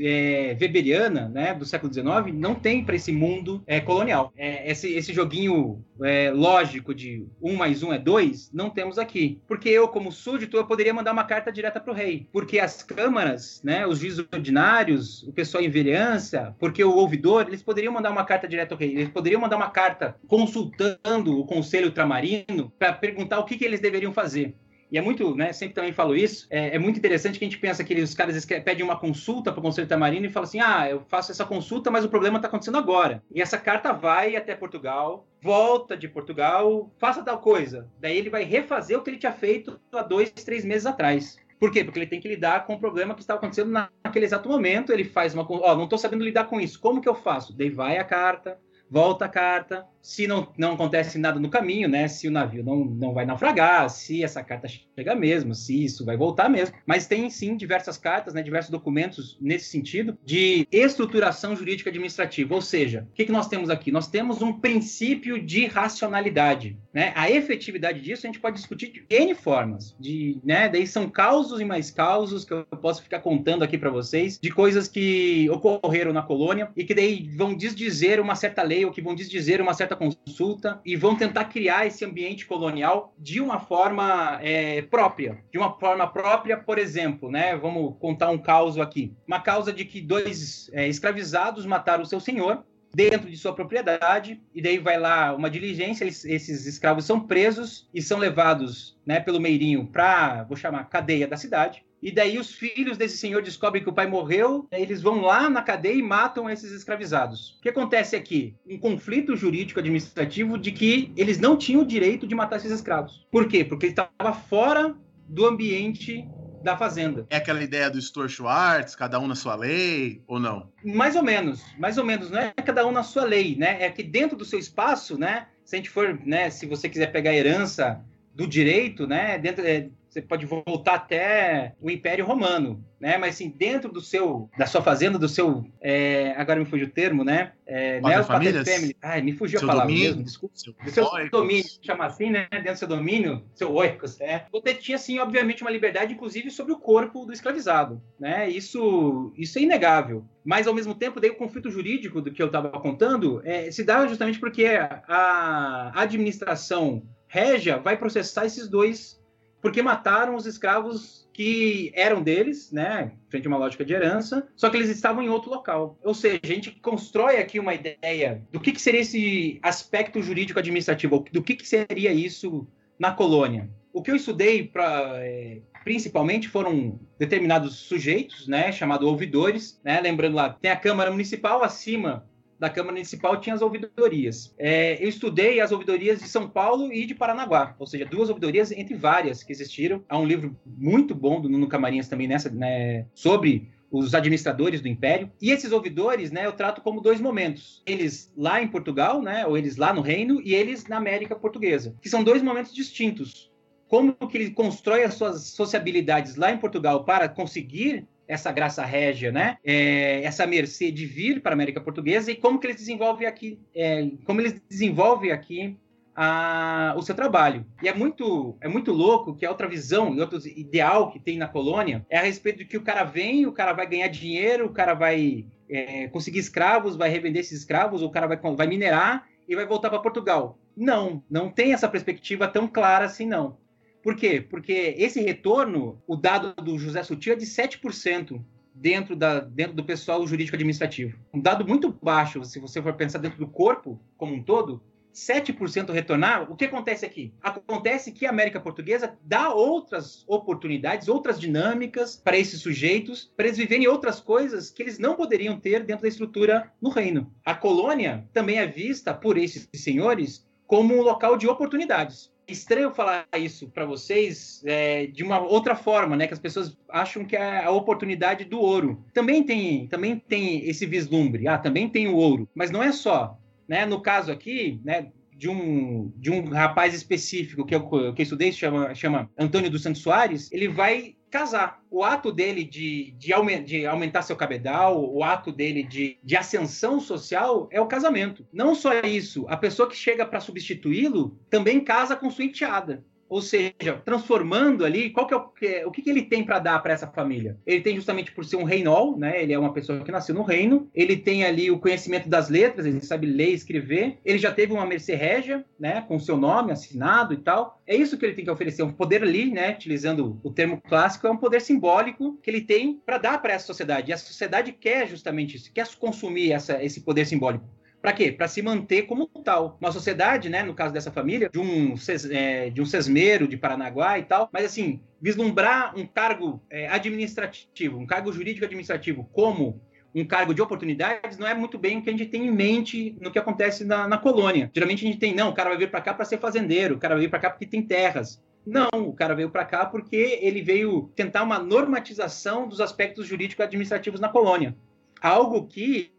é, 0.00 0.56
weberiana, 0.60 1.28
né, 1.28 1.54
do 1.54 1.64
século 1.64 1.92
XIX, 1.92 2.34
não 2.34 2.54
tem 2.54 2.84
para 2.84 2.96
esse 2.96 3.12
mundo 3.12 3.62
é, 3.66 3.80
colonial. 3.80 4.32
É, 4.36 4.70
esse, 4.70 4.92
esse 4.92 5.12
joguinho 5.12 5.84
é, 6.02 6.30
lógico 6.30 6.94
de 6.94 7.26
um 7.42 7.56
mais 7.56 7.82
um 7.82 7.92
é 7.92 7.98
dois, 7.98 8.50
não 8.52 8.70
temos 8.70 8.98
aqui. 8.98 9.40
Porque 9.46 9.68
eu, 9.68 9.88
como 9.88 10.12
súdito, 10.12 10.56
eu 10.56 10.66
poderia 10.66 10.94
mandar 10.94 11.12
uma 11.12 11.24
carta 11.24 11.52
direta 11.52 11.80
para 11.80 11.92
o 11.92 11.96
rei. 11.96 12.28
Porque 12.32 12.58
as 12.58 12.82
câmaras, 12.82 13.60
né, 13.62 13.86
os 13.86 13.98
juízes 13.98 14.24
ordinários, 14.32 15.22
o 15.24 15.32
pessoal 15.32 15.62
em 15.62 15.70
vereança, 15.70 16.54
porque 16.58 16.82
o 16.82 16.96
ouvidor, 16.96 17.46
eles 17.48 17.62
poderiam 17.62 17.92
mandar 17.92 18.10
uma 18.10 18.24
carta 18.24 18.48
direta 18.48 18.74
ao 18.74 18.78
rei. 18.78 18.92
Eles 18.92 19.08
poderiam 19.08 19.40
mandar 19.40 19.56
uma 19.56 19.70
carta 19.70 20.16
consultando 20.26 21.38
o 21.38 21.44
conselho 21.44 21.86
ultramarino 21.86 22.72
para 22.78 22.92
perguntar 22.92 23.38
o 23.38 23.44
que, 23.44 23.56
que 23.56 23.64
eles 23.64 23.80
deveriam 23.80 24.12
fazer. 24.12 24.54
E 24.90 24.96
é 24.96 25.00
muito, 25.00 25.34
né? 25.34 25.52
Sempre 25.52 25.74
também 25.74 25.92
falo 25.92 26.16
isso. 26.16 26.46
É, 26.50 26.76
é 26.76 26.78
muito 26.78 26.98
interessante 26.98 27.38
que 27.38 27.44
a 27.44 27.48
gente 27.48 27.58
pensa 27.58 27.84
que 27.84 27.94
os 28.00 28.14
caras 28.14 28.44
pedem 28.44 28.82
uma 28.82 28.98
consulta 28.98 29.52
para 29.52 29.60
o 29.60 29.62
Conselho 29.62 29.86
Tamarino 29.86 30.26
e 30.26 30.30
falam 30.30 30.48
assim: 30.48 30.60
ah, 30.60 30.88
eu 30.88 31.02
faço 31.08 31.30
essa 31.30 31.44
consulta, 31.44 31.90
mas 31.90 32.04
o 32.04 32.08
problema 32.08 32.38
está 32.38 32.48
acontecendo 32.48 32.78
agora. 32.78 33.22
E 33.34 33.42
essa 33.42 33.58
carta 33.58 33.92
vai 33.92 34.36
até 34.36 34.54
Portugal, 34.54 35.26
volta 35.42 35.96
de 35.96 36.08
Portugal, 36.08 36.90
faça 36.98 37.22
tal 37.22 37.38
coisa. 37.38 37.88
Daí 38.00 38.16
ele 38.16 38.30
vai 38.30 38.44
refazer 38.44 38.98
o 38.98 39.02
que 39.02 39.10
ele 39.10 39.18
tinha 39.18 39.32
feito 39.32 39.78
há 39.92 40.02
dois, 40.02 40.30
três 40.30 40.64
meses 40.64 40.86
atrás. 40.86 41.36
Por 41.58 41.72
quê? 41.72 41.82
Porque 41.82 41.98
ele 41.98 42.06
tem 42.06 42.20
que 42.20 42.28
lidar 42.28 42.66
com 42.66 42.74
o 42.74 42.78
problema 42.78 43.14
que 43.14 43.20
está 43.20 43.34
acontecendo 43.34 43.70
naquele 43.70 44.24
exato 44.24 44.48
momento. 44.48 44.92
Ele 44.92 45.04
faz 45.04 45.34
uma. 45.34 45.46
Ó, 45.48 45.74
não 45.74 45.84
estou 45.84 45.98
sabendo 45.98 46.24
lidar 46.24 46.44
com 46.44 46.60
isso. 46.60 46.80
Como 46.80 47.00
que 47.00 47.08
eu 47.08 47.14
faço? 47.14 47.56
Daí 47.56 47.68
vai 47.68 47.98
a 47.98 48.04
carta, 48.04 48.58
volta 48.90 49.24
a 49.26 49.28
carta, 49.28 49.86
se 50.08 50.26
não, 50.26 50.48
não 50.56 50.72
acontece 50.72 51.18
nada 51.18 51.38
no 51.38 51.50
caminho, 51.50 51.88
né? 51.88 52.08
Se 52.08 52.28
o 52.28 52.30
navio 52.30 52.64
não, 52.64 52.84
não 52.84 53.12
vai 53.12 53.26
naufragar, 53.26 53.90
se 53.90 54.24
essa 54.24 54.42
carta 54.42 54.66
chega 54.66 55.14
mesmo, 55.14 55.54
se 55.54 55.84
isso 55.84 56.04
vai 56.04 56.16
voltar 56.16 56.48
mesmo. 56.48 56.74
Mas 56.86 57.06
tem 57.06 57.28
sim 57.28 57.56
diversas 57.56 57.98
cartas, 57.98 58.32
né? 58.32 58.42
Diversos 58.42 58.70
documentos 58.70 59.36
nesse 59.38 59.66
sentido 59.66 60.16
de 60.24 60.66
estruturação 60.72 61.54
jurídica 61.54 61.90
administrativa. 61.90 62.54
Ou 62.54 62.62
seja, 62.62 63.06
o 63.10 63.12
que, 63.12 63.26
que 63.26 63.32
nós 63.32 63.48
temos 63.48 63.68
aqui? 63.68 63.92
Nós 63.92 64.08
temos 64.08 64.40
um 64.40 64.52
princípio 64.52 65.44
de 65.44 65.66
racionalidade. 65.66 66.78
Né? 66.92 67.12
A 67.14 67.30
efetividade 67.30 68.00
disso 68.00 68.26
a 68.26 68.28
gente 68.28 68.40
pode 68.40 68.56
discutir 68.56 68.90
de 68.90 69.04
N 69.10 69.34
formas. 69.34 69.94
De, 70.00 70.40
né? 70.42 70.70
Daí 70.70 70.86
são 70.86 71.10
causos 71.10 71.60
e 71.60 71.64
mais 71.66 71.90
causos 71.90 72.44
que 72.46 72.52
eu 72.54 72.64
posso 72.80 73.02
ficar 73.02 73.20
contando 73.20 73.62
aqui 73.62 73.76
para 73.76 73.90
vocês, 73.90 74.38
de 74.40 74.50
coisas 74.50 74.88
que 74.88 75.50
ocorreram 75.50 76.12
na 76.12 76.22
colônia 76.22 76.70
e 76.74 76.84
que 76.84 76.94
daí 76.94 77.28
vão 77.36 77.54
desdizer 77.54 78.20
uma 78.20 78.34
certa 78.34 78.62
lei 78.62 78.77
ou 78.84 78.92
que 78.92 79.02
vão 79.02 79.14
desdizer 79.14 79.60
uma 79.60 79.74
certa 79.74 79.96
consulta 79.96 80.80
e 80.84 80.96
vão 80.96 81.16
tentar 81.16 81.46
criar 81.46 81.86
esse 81.86 82.04
ambiente 82.04 82.46
colonial 82.46 83.14
de 83.18 83.40
uma 83.40 83.60
forma 83.60 84.38
é, 84.42 84.82
própria. 84.82 85.42
De 85.50 85.58
uma 85.58 85.78
forma 85.78 86.06
própria, 86.06 86.56
por 86.56 86.78
exemplo, 86.78 87.30
né? 87.30 87.56
Vamos 87.56 87.96
contar 87.98 88.30
um 88.30 88.38
caso 88.38 88.80
aqui. 88.82 89.14
Uma 89.26 89.40
causa 89.40 89.72
de 89.72 89.84
que 89.84 90.00
dois 90.00 90.70
é, 90.72 90.88
escravizados 90.88 91.66
mataram 91.66 92.02
o 92.02 92.06
seu 92.06 92.20
senhor 92.20 92.64
dentro 92.94 93.30
de 93.30 93.36
sua 93.36 93.52
propriedade, 93.52 94.40
e 94.54 94.62
daí 94.62 94.78
vai 94.78 94.98
lá 94.98 95.34
uma 95.34 95.50
diligência, 95.50 96.04
esses 96.04 96.66
escravos 96.66 97.04
são 97.04 97.20
presos 97.20 97.88
e 97.92 98.00
são 98.00 98.18
levados 98.18 98.98
né, 99.04 99.20
pelo 99.20 99.40
meirinho 99.40 99.86
para, 99.86 100.44
vou 100.44 100.56
chamar, 100.56 100.88
cadeia 100.88 101.26
da 101.26 101.36
cidade. 101.36 101.84
E 102.02 102.12
daí 102.12 102.38
os 102.38 102.52
filhos 102.52 102.96
desse 102.96 103.18
senhor 103.18 103.42
descobrem 103.42 103.82
que 103.82 103.88
o 103.88 103.92
pai 103.92 104.06
morreu, 104.06 104.66
eles 104.70 105.02
vão 105.02 105.20
lá 105.20 105.50
na 105.50 105.62
cadeia 105.62 105.94
e 105.94 106.02
matam 106.02 106.48
esses 106.48 106.72
escravizados. 106.72 107.56
O 107.58 107.62
que 107.62 107.68
acontece 107.68 108.14
aqui? 108.14 108.54
Um 108.68 108.78
conflito 108.78 109.36
jurídico 109.36 109.80
administrativo 109.80 110.56
de 110.56 110.72
que 110.72 111.12
eles 111.16 111.38
não 111.38 111.56
tinham 111.56 111.82
o 111.82 111.86
direito 111.86 112.26
de 112.26 112.34
matar 112.34 112.56
esses 112.56 112.70
escravos. 112.70 113.26
Por 113.30 113.48
quê? 113.48 113.64
Porque 113.64 113.86
ele 113.86 113.92
estava 113.92 114.32
fora 114.32 114.96
do 115.28 115.46
ambiente 115.46 116.26
da 116.62 116.76
fazenda. 116.76 117.26
É 117.30 117.36
aquela 117.36 117.62
ideia 117.62 117.90
do 117.90 118.00
Stuart 118.00 118.30
Schwartz, 118.30 118.94
cada 118.94 119.18
um 119.20 119.26
na 119.26 119.34
sua 119.34 119.54
lei, 119.54 120.22
ou 120.26 120.40
não? 120.40 120.70
Mais 120.84 121.16
ou 121.16 121.22
menos, 121.22 121.62
mais 121.78 121.98
ou 121.98 122.04
menos, 122.04 122.30
não 122.30 122.38
é 122.38 122.52
cada 122.52 122.86
um 122.86 122.90
na 122.90 123.02
sua 123.02 123.24
lei, 123.24 123.56
né? 123.56 123.82
É 123.82 123.90
que 123.90 124.02
dentro 124.02 124.36
do 124.36 124.44
seu 124.44 124.58
espaço, 124.58 125.18
né? 125.18 125.46
Se 125.64 125.76
a 125.76 125.78
gente 125.78 125.90
for, 125.90 126.18
né? 126.24 126.50
Se 126.50 126.66
você 126.66 126.88
quiser 126.88 127.12
pegar 127.12 127.30
a 127.30 127.36
herança 127.36 128.04
do 128.34 128.46
direito, 128.46 129.06
né? 129.06 129.38
Dentro, 129.38 129.66
é, 129.66 129.88
você 130.08 130.22
pode 130.22 130.46
voltar 130.46 130.94
até 130.94 131.74
o 131.80 131.90
Império 131.90 132.24
Romano, 132.24 132.84
né? 132.98 133.18
Mas 133.18 133.34
assim, 133.34 133.50
dentro 133.50 133.92
do 133.92 134.00
seu, 134.00 134.50
da 134.56 134.66
sua 134.66 134.82
fazenda, 134.82 135.18
do 135.18 135.28
seu, 135.28 135.64
é, 135.80 136.32
agora 136.36 136.58
me 136.58 136.64
fugiu 136.64 136.86
o 136.86 136.90
termo, 136.90 137.22
né? 137.22 137.52
É, 137.66 137.98
é 137.98 138.00
Paterfamilias? 138.00 138.68
family. 138.68 138.96
Ai, 139.02 139.20
me 139.20 139.32
fugiu 139.32 139.58
Seu 139.58 139.68
a 139.68 139.72
palavra 139.72 139.92
domínio? 139.92 140.10
mesmo, 140.10 140.24
desculpa. 140.24 140.56
Seu 140.56 140.72
Do 140.72 140.90
seu 140.90 141.30
domínio, 141.30 141.64
chama 141.82 142.06
assim, 142.06 142.30
né? 142.30 142.48
Dentro 142.50 142.72
do 142.72 142.78
seu 142.78 142.88
domínio, 142.88 143.44
seu 143.54 143.72
oikos, 143.72 144.20
é. 144.20 144.46
Você 144.50 144.74
tinha, 144.74 144.96
assim, 144.96 145.18
obviamente, 145.18 145.62
uma 145.62 145.70
liberdade, 145.70 146.14
inclusive, 146.14 146.50
sobre 146.50 146.72
o 146.72 146.78
corpo 146.78 147.26
do 147.26 147.32
escravizado, 147.32 148.02
né? 148.18 148.48
Isso, 148.48 149.32
isso 149.36 149.58
é 149.58 149.62
inegável. 149.62 150.24
Mas, 150.44 150.66
ao 150.66 150.74
mesmo 150.74 150.94
tempo, 150.94 151.20
daí 151.20 151.30
o 151.30 151.36
conflito 151.36 151.70
jurídico 151.70 152.22
do 152.22 152.32
que 152.32 152.42
eu 152.42 152.46
estava 152.46 152.70
contando 152.70 153.42
é, 153.44 153.70
se 153.70 153.84
dá 153.84 154.06
justamente 154.06 154.38
porque 154.38 154.64
a 154.66 155.92
administração 155.94 157.02
régia 157.28 157.78
vai 157.78 157.96
processar 157.96 158.46
esses 158.46 158.66
dois 158.66 159.17
porque 159.60 159.82
mataram 159.82 160.34
os 160.34 160.46
escravos 160.46 161.28
que 161.32 161.92
eram 161.94 162.20
deles, 162.20 162.72
né, 162.72 163.12
frente 163.28 163.46
a 163.46 163.48
uma 163.48 163.58
lógica 163.58 163.84
de 163.84 163.94
herança, 163.94 164.48
só 164.56 164.68
que 164.68 164.76
eles 164.76 164.90
estavam 164.90 165.22
em 165.22 165.28
outro 165.28 165.50
local. 165.50 165.96
Ou 166.02 166.12
seja, 166.12 166.40
a 166.42 166.46
gente 166.46 166.72
constrói 166.80 167.36
aqui 167.36 167.60
uma 167.60 167.74
ideia 167.74 168.42
do 168.50 168.58
que, 168.58 168.72
que 168.72 168.82
seria 168.82 169.00
esse 169.00 169.60
aspecto 169.62 170.20
jurídico 170.20 170.58
administrativo, 170.58 171.24
do 171.32 171.42
que, 171.42 171.54
que 171.54 171.66
seria 171.66 172.12
isso 172.12 172.66
na 172.98 173.12
colônia. 173.12 173.70
O 173.92 174.02
que 174.02 174.10
eu 174.10 174.16
estudei 174.16 174.66
pra, 174.66 175.12
é, 175.18 175.60
principalmente 175.84 176.48
foram 176.48 176.98
determinados 177.18 177.76
sujeitos, 177.76 178.48
né, 178.48 178.72
chamados 178.72 179.06
ouvidores, 179.06 179.80
né, 179.84 180.00
lembrando 180.00 180.34
lá, 180.34 180.50
tem 180.50 180.70
a 180.70 180.76
Câmara 180.76 181.10
Municipal 181.10 181.62
acima 181.62 182.26
da 182.58 182.68
Câmara 182.68 182.94
Municipal 182.94 183.40
tinha 183.40 183.54
as 183.54 183.62
ouvidorias. 183.62 184.54
É, 184.58 185.02
eu 185.02 185.08
estudei 185.08 185.60
as 185.60 185.72
ouvidorias 185.72 186.18
de 186.20 186.28
São 186.28 186.48
Paulo 186.48 186.92
e 186.92 187.06
de 187.06 187.14
Paranaguá, 187.14 187.76
ou 187.78 187.86
seja, 187.86 188.04
duas 188.04 188.28
ouvidorias 188.28 188.72
entre 188.72 188.94
várias 188.94 189.42
que 189.42 189.52
existiram. 189.52 190.04
Há 190.08 190.18
um 190.18 190.26
livro 190.26 190.56
muito 190.66 191.14
bom 191.14 191.40
do 191.40 191.48
Nuno 191.48 191.68
Camarinhas 191.68 192.08
também 192.08 192.26
nessa, 192.26 192.50
né, 192.50 193.06
sobre 193.14 193.68
os 193.90 194.14
administradores 194.14 194.80
do 194.80 194.88
Império. 194.88 195.30
E 195.40 195.50
esses 195.50 195.72
ouvidores, 195.72 196.30
né, 196.30 196.46
eu 196.46 196.52
trato 196.52 196.82
como 196.82 197.00
dois 197.00 197.20
momentos. 197.20 197.82
Eles 197.86 198.32
lá 198.36 198.60
em 198.60 198.68
Portugal, 198.68 199.22
né, 199.22 199.46
ou 199.46 199.56
eles 199.56 199.76
lá 199.76 199.92
no 199.92 200.00
Reino, 200.00 200.40
e 200.42 200.54
eles 200.54 200.86
na 200.86 200.96
América 200.96 201.36
Portuguesa, 201.36 201.94
que 202.00 202.08
são 202.08 202.22
dois 202.22 202.42
momentos 202.42 202.74
distintos. 202.74 203.50
Como 203.86 204.12
que 204.14 204.36
ele 204.36 204.50
constrói 204.50 205.04
as 205.04 205.14
suas 205.14 205.42
sociabilidades 205.48 206.36
lá 206.36 206.52
em 206.52 206.58
Portugal 206.58 207.04
para 207.04 207.28
conseguir 207.28 208.06
essa 208.28 208.52
graça 208.52 208.84
régia, 208.84 209.32
né? 209.32 209.56
É, 209.64 210.22
essa 210.22 210.46
mercê 210.46 210.92
de 210.92 211.06
vir 211.06 211.40
para 211.40 211.52
a 211.52 211.54
América 211.54 211.80
Portuguesa 211.80 212.30
e 212.30 212.36
como 212.36 212.60
que 212.60 212.66
eles 212.66 212.76
desenvolvem 212.76 213.26
aqui, 213.26 213.58
é, 213.74 214.06
como 214.24 214.40
eles 214.40 214.60
desenvolvem 214.68 215.32
aqui 215.32 215.76
a, 216.14 216.94
o 216.96 217.02
seu 217.02 217.14
trabalho. 217.14 217.64
E 217.82 217.88
é 217.88 217.94
muito, 217.94 218.56
é 218.60 218.68
muito 218.68 218.92
louco 218.92 219.34
que 219.34 219.46
a 219.46 219.50
outra 219.50 219.66
visão 219.66 220.14
e 220.14 220.20
outro 220.20 220.38
ideal 220.46 221.10
que 221.10 221.18
tem 221.18 221.38
na 221.38 221.48
colônia 221.48 222.04
é 222.10 222.18
a 222.18 222.22
respeito 222.22 222.58
de 222.58 222.64
que 222.66 222.76
o 222.76 222.82
cara 222.82 223.02
vem, 223.02 223.46
o 223.46 223.52
cara 223.52 223.72
vai 223.72 223.86
ganhar 223.86 224.08
dinheiro, 224.08 224.66
o 224.66 224.72
cara 224.72 224.94
vai 224.94 225.46
é, 225.70 226.08
conseguir 226.08 226.40
escravos, 226.40 226.96
vai 226.96 227.08
revender 227.08 227.40
esses 227.40 227.60
escravos, 227.60 228.02
o 228.02 228.10
cara 228.10 228.26
vai, 228.26 228.36
vai 228.36 228.66
minerar 228.66 229.26
e 229.48 229.54
vai 229.56 229.64
voltar 229.64 229.88
para 229.88 230.00
Portugal. 230.00 230.58
Não, 230.76 231.22
não 231.30 231.48
tem 231.50 231.72
essa 231.72 231.88
perspectiva 231.88 232.46
tão 232.46 232.68
clara 232.68 233.06
assim, 233.06 233.24
não. 233.24 233.56
Por 234.02 234.14
quê? 234.16 234.40
Porque 234.40 234.94
esse 234.96 235.20
retorno, 235.20 236.02
o 236.06 236.16
dado 236.16 236.54
do 236.62 236.78
José 236.78 237.02
Sutil 237.02 237.32
é 237.32 237.36
de 237.36 237.46
7% 237.46 238.40
dentro, 238.74 239.16
da, 239.16 239.40
dentro 239.40 239.74
do 239.74 239.84
pessoal 239.84 240.24
jurídico 240.26 240.56
administrativo. 240.56 241.18
Um 241.32 241.40
dado 241.40 241.66
muito 241.66 241.92
baixo, 242.02 242.44
se 242.44 242.58
você 242.58 242.80
for 242.80 242.94
pensar 242.94 243.18
dentro 243.18 243.38
do 243.38 243.48
corpo 243.48 244.00
como 244.16 244.34
um 244.34 244.42
todo, 244.42 244.82
7% 245.12 245.90
retornar, 245.90 246.50
o 246.50 246.54
que 246.54 246.66
acontece 246.66 247.04
aqui? 247.04 247.34
Acontece 247.42 248.12
que 248.12 248.24
a 248.24 248.30
América 248.30 248.60
Portuguesa 248.60 249.18
dá 249.24 249.52
outras 249.52 250.24
oportunidades, 250.28 251.08
outras 251.08 251.40
dinâmicas 251.40 252.16
para 252.16 252.38
esses 252.38 252.60
sujeitos, 252.60 253.32
para 253.36 253.46
eles 253.46 253.58
viverem 253.58 253.88
outras 253.88 254.20
coisas 254.20 254.70
que 254.70 254.80
eles 254.80 254.98
não 254.98 255.16
poderiam 255.16 255.58
ter 255.58 255.82
dentro 255.82 256.02
da 256.02 256.08
estrutura 256.08 256.72
no 256.80 256.90
reino. 256.90 257.32
A 257.44 257.54
colônia 257.54 258.28
também 258.32 258.58
é 258.58 258.66
vista 258.66 259.12
por 259.12 259.36
esses 259.36 259.68
senhores 259.74 260.46
como 260.66 260.94
um 260.94 261.02
local 261.02 261.36
de 261.36 261.48
oportunidades 261.48 262.30
estranho 262.48 262.94
falar 262.94 263.26
isso 263.36 263.68
para 263.68 263.84
vocês 263.84 264.62
é, 264.64 265.06
de 265.06 265.22
uma 265.22 265.38
outra 265.38 265.76
forma, 265.76 266.16
né? 266.16 266.26
Que 266.26 266.32
as 266.32 266.38
pessoas 266.38 266.76
acham 266.88 267.24
que 267.24 267.36
é 267.36 267.64
a 267.64 267.70
oportunidade 267.70 268.44
do 268.44 268.58
ouro. 268.58 269.04
Também 269.12 269.42
tem, 269.44 269.86
também 269.86 270.18
tem 270.18 270.68
esse 270.68 270.86
vislumbre. 270.86 271.46
Ah, 271.46 271.58
também 271.58 271.88
tem 271.88 272.08
o 272.08 272.16
ouro, 272.16 272.48
mas 272.54 272.70
não 272.70 272.82
é 272.82 272.90
só, 272.90 273.38
né? 273.68 273.84
No 273.84 274.00
caso 274.00 274.32
aqui, 274.32 274.80
né? 274.84 275.10
De 275.36 275.48
um, 275.48 276.12
de 276.16 276.32
um 276.32 276.48
rapaz 276.48 276.94
específico 276.94 277.64
que 277.64 277.74
eu, 277.74 277.88
que 277.88 278.22
eu 278.22 278.24
estudei, 278.24 278.50
chama, 278.50 278.92
chama 278.94 279.30
Antônio 279.38 279.70
dos 279.70 279.82
Santos 279.82 280.02
Soares, 280.02 280.50
ele 280.50 280.66
vai 280.66 281.14
casar. 281.30 281.82
O 281.90 282.02
ato 282.02 282.32
dele 282.32 282.64
de, 282.64 283.12
de, 283.12 283.32
de 283.64 283.86
aumentar 283.86 284.22
seu 284.22 284.36
cabedal, 284.36 285.02
o 285.12 285.22
ato 285.22 285.52
dele 285.52 285.82
de, 285.82 286.18
de 286.22 286.36
ascensão 286.36 287.00
social 287.00 287.68
é 287.70 287.80
o 287.80 287.86
casamento. 287.86 288.46
Não 288.52 288.74
só 288.74 288.92
isso, 289.00 289.46
a 289.48 289.56
pessoa 289.56 289.88
que 289.88 289.96
chega 289.96 290.26
para 290.26 290.40
substituí-lo 290.40 291.38
também 291.50 291.80
casa 291.80 292.16
com 292.16 292.30
sua 292.30 292.44
enteada. 292.44 293.04
Ou 293.28 293.42
seja, 293.42 294.00
transformando 294.04 294.84
ali, 294.84 295.10
qual 295.10 295.26
que 295.26 295.34
é 295.34 295.36
o, 295.36 295.88
o 295.88 295.90
que, 295.90 296.02
que 296.02 296.10
ele 296.10 296.22
tem 296.22 296.44
para 296.44 296.58
dar 296.58 296.78
para 296.82 296.92
essa 296.92 297.06
família? 297.06 297.56
Ele 297.66 297.80
tem 297.80 297.94
justamente 297.94 298.32
por 298.32 298.44
ser 298.44 298.56
um 298.56 298.64
reinol, 298.64 299.18
né? 299.18 299.42
Ele 299.42 299.52
é 299.52 299.58
uma 299.58 299.72
pessoa 299.72 300.02
que 300.02 300.10
nasceu 300.10 300.34
no 300.34 300.42
reino, 300.42 300.88
ele 300.94 301.16
tem 301.16 301.44
ali 301.44 301.70
o 301.70 301.78
conhecimento 301.78 302.28
das 302.28 302.48
letras, 302.48 302.86
ele 302.86 303.00
sabe 303.00 303.26
ler 303.26 303.50
e 303.50 303.54
escrever, 303.54 304.18
ele 304.24 304.38
já 304.38 304.52
teve 304.52 304.72
uma 304.72 304.86
mercê 304.86 305.14
régia, 305.14 305.64
né? 305.78 306.00
Com 306.08 306.18
seu 306.18 306.36
nome 306.36 306.72
assinado 306.72 307.34
e 307.34 307.38
tal. 307.38 307.80
É 307.86 307.94
isso 307.94 308.16
que 308.16 308.24
ele 308.24 308.34
tem 308.34 308.44
que 308.44 308.50
oferecer, 308.50 308.82
um 308.82 308.92
poder 308.92 309.22
ali, 309.22 309.50
né? 309.50 309.72
Utilizando 309.72 310.40
o 310.42 310.50
termo 310.50 310.80
clássico, 310.80 311.26
é 311.26 311.30
um 311.30 311.36
poder 311.36 311.60
simbólico 311.60 312.38
que 312.42 312.50
ele 312.50 312.62
tem 312.62 313.00
para 313.04 313.18
dar 313.18 313.42
para 313.42 313.52
essa 313.52 313.66
sociedade. 313.66 314.10
E 314.10 314.14
a 314.14 314.18
sociedade 314.18 314.72
quer 314.72 315.06
justamente 315.06 315.56
isso, 315.56 315.72
quer 315.72 315.86
consumir 315.96 316.52
essa, 316.52 316.82
esse 316.82 317.00
poder 317.00 317.26
simbólico. 317.26 317.64
Para 318.00 318.12
quê? 318.12 318.30
Para 318.30 318.46
se 318.46 318.62
manter 318.62 319.02
como 319.02 319.26
tal. 319.26 319.76
Uma 319.80 319.90
sociedade, 319.90 320.48
né, 320.48 320.62
no 320.62 320.74
caso 320.74 320.92
dessa 320.92 321.10
família, 321.10 321.50
de 321.52 321.58
um, 321.58 321.94
é, 322.30 322.70
de 322.70 322.80
um 322.80 322.86
sesmeiro 322.86 323.48
de 323.48 323.56
Paranaguá 323.56 324.18
e 324.18 324.22
tal, 324.22 324.48
mas 324.52 324.64
assim, 324.64 325.00
vislumbrar 325.20 325.98
um 325.98 326.06
cargo 326.06 326.62
é, 326.70 326.88
administrativo, 326.88 327.98
um 327.98 328.06
cargo 328.06 328.32
jurídico 328.32 328.64
administrativo 328.64 329.28
como 329.32 329.80
um 330.14 330.24
cargo 330.24 330.54
de 330.54 330.62
oportunidades 330.62 331.38
não 331.38 331.46
é 331.46 331.54
muito 331.54 331.78
bem 331.78 331.98
o 331.98 332.02
que 332.02 332.08
a 332.08 332.12
gente 332.12 332.26
tem 332.26 332.46
em 332.46 332.50
mente 332.50 333.16
no 333.20 333.30
que 333.30 333.38
acontece 333.38 333.84
na, 333.84 334.08
na 334.08 334.18
colônia. 334.18 334.70
Geralmente 334.74 335.04
a 335.04 335.08
gente 335.08 335.18
tem, 335.18 335.34
não, 335.34 335.50
o 335.50 335.54
cara 335.54 335.68
vai 335.68 335.78
vir 335.78 335.90
para 335.90 336.00
cá 336.00 336.14
para 336.14 336.24
ser 336.24 336.38
fazendeiro, 336.38 336.94
o 336.94 336.98
cara 336.98 337.14
vai 337.14 337.24
vir 337.24 337.30
para 337.30 337.38
cá 337.38 337.50
porque 337.50 337.66
tem 337.66 337.82
terras. 337.82 338.42
Não, 338.66 338.88
o 338.92 339.12
cara 339.12 339.34
veio 339.34 339.50
para 339.50 339.64
cá 339.64 339.86
porque 339.86 340.38
ele 340.42 340.62
veio 340.62 341.10
tentar 341.14 341.42
uma 341.42 341.58
normatização 341.58 342.68
dos 342.68 342.80
aspectos 342.80 343.26
jurídicos 343.26 343.64
administrativos 343.64 344.20
na 344.20 344.28
colônia. 344.28 344.76
Algo 345.20 345.66
que 345.66 346.10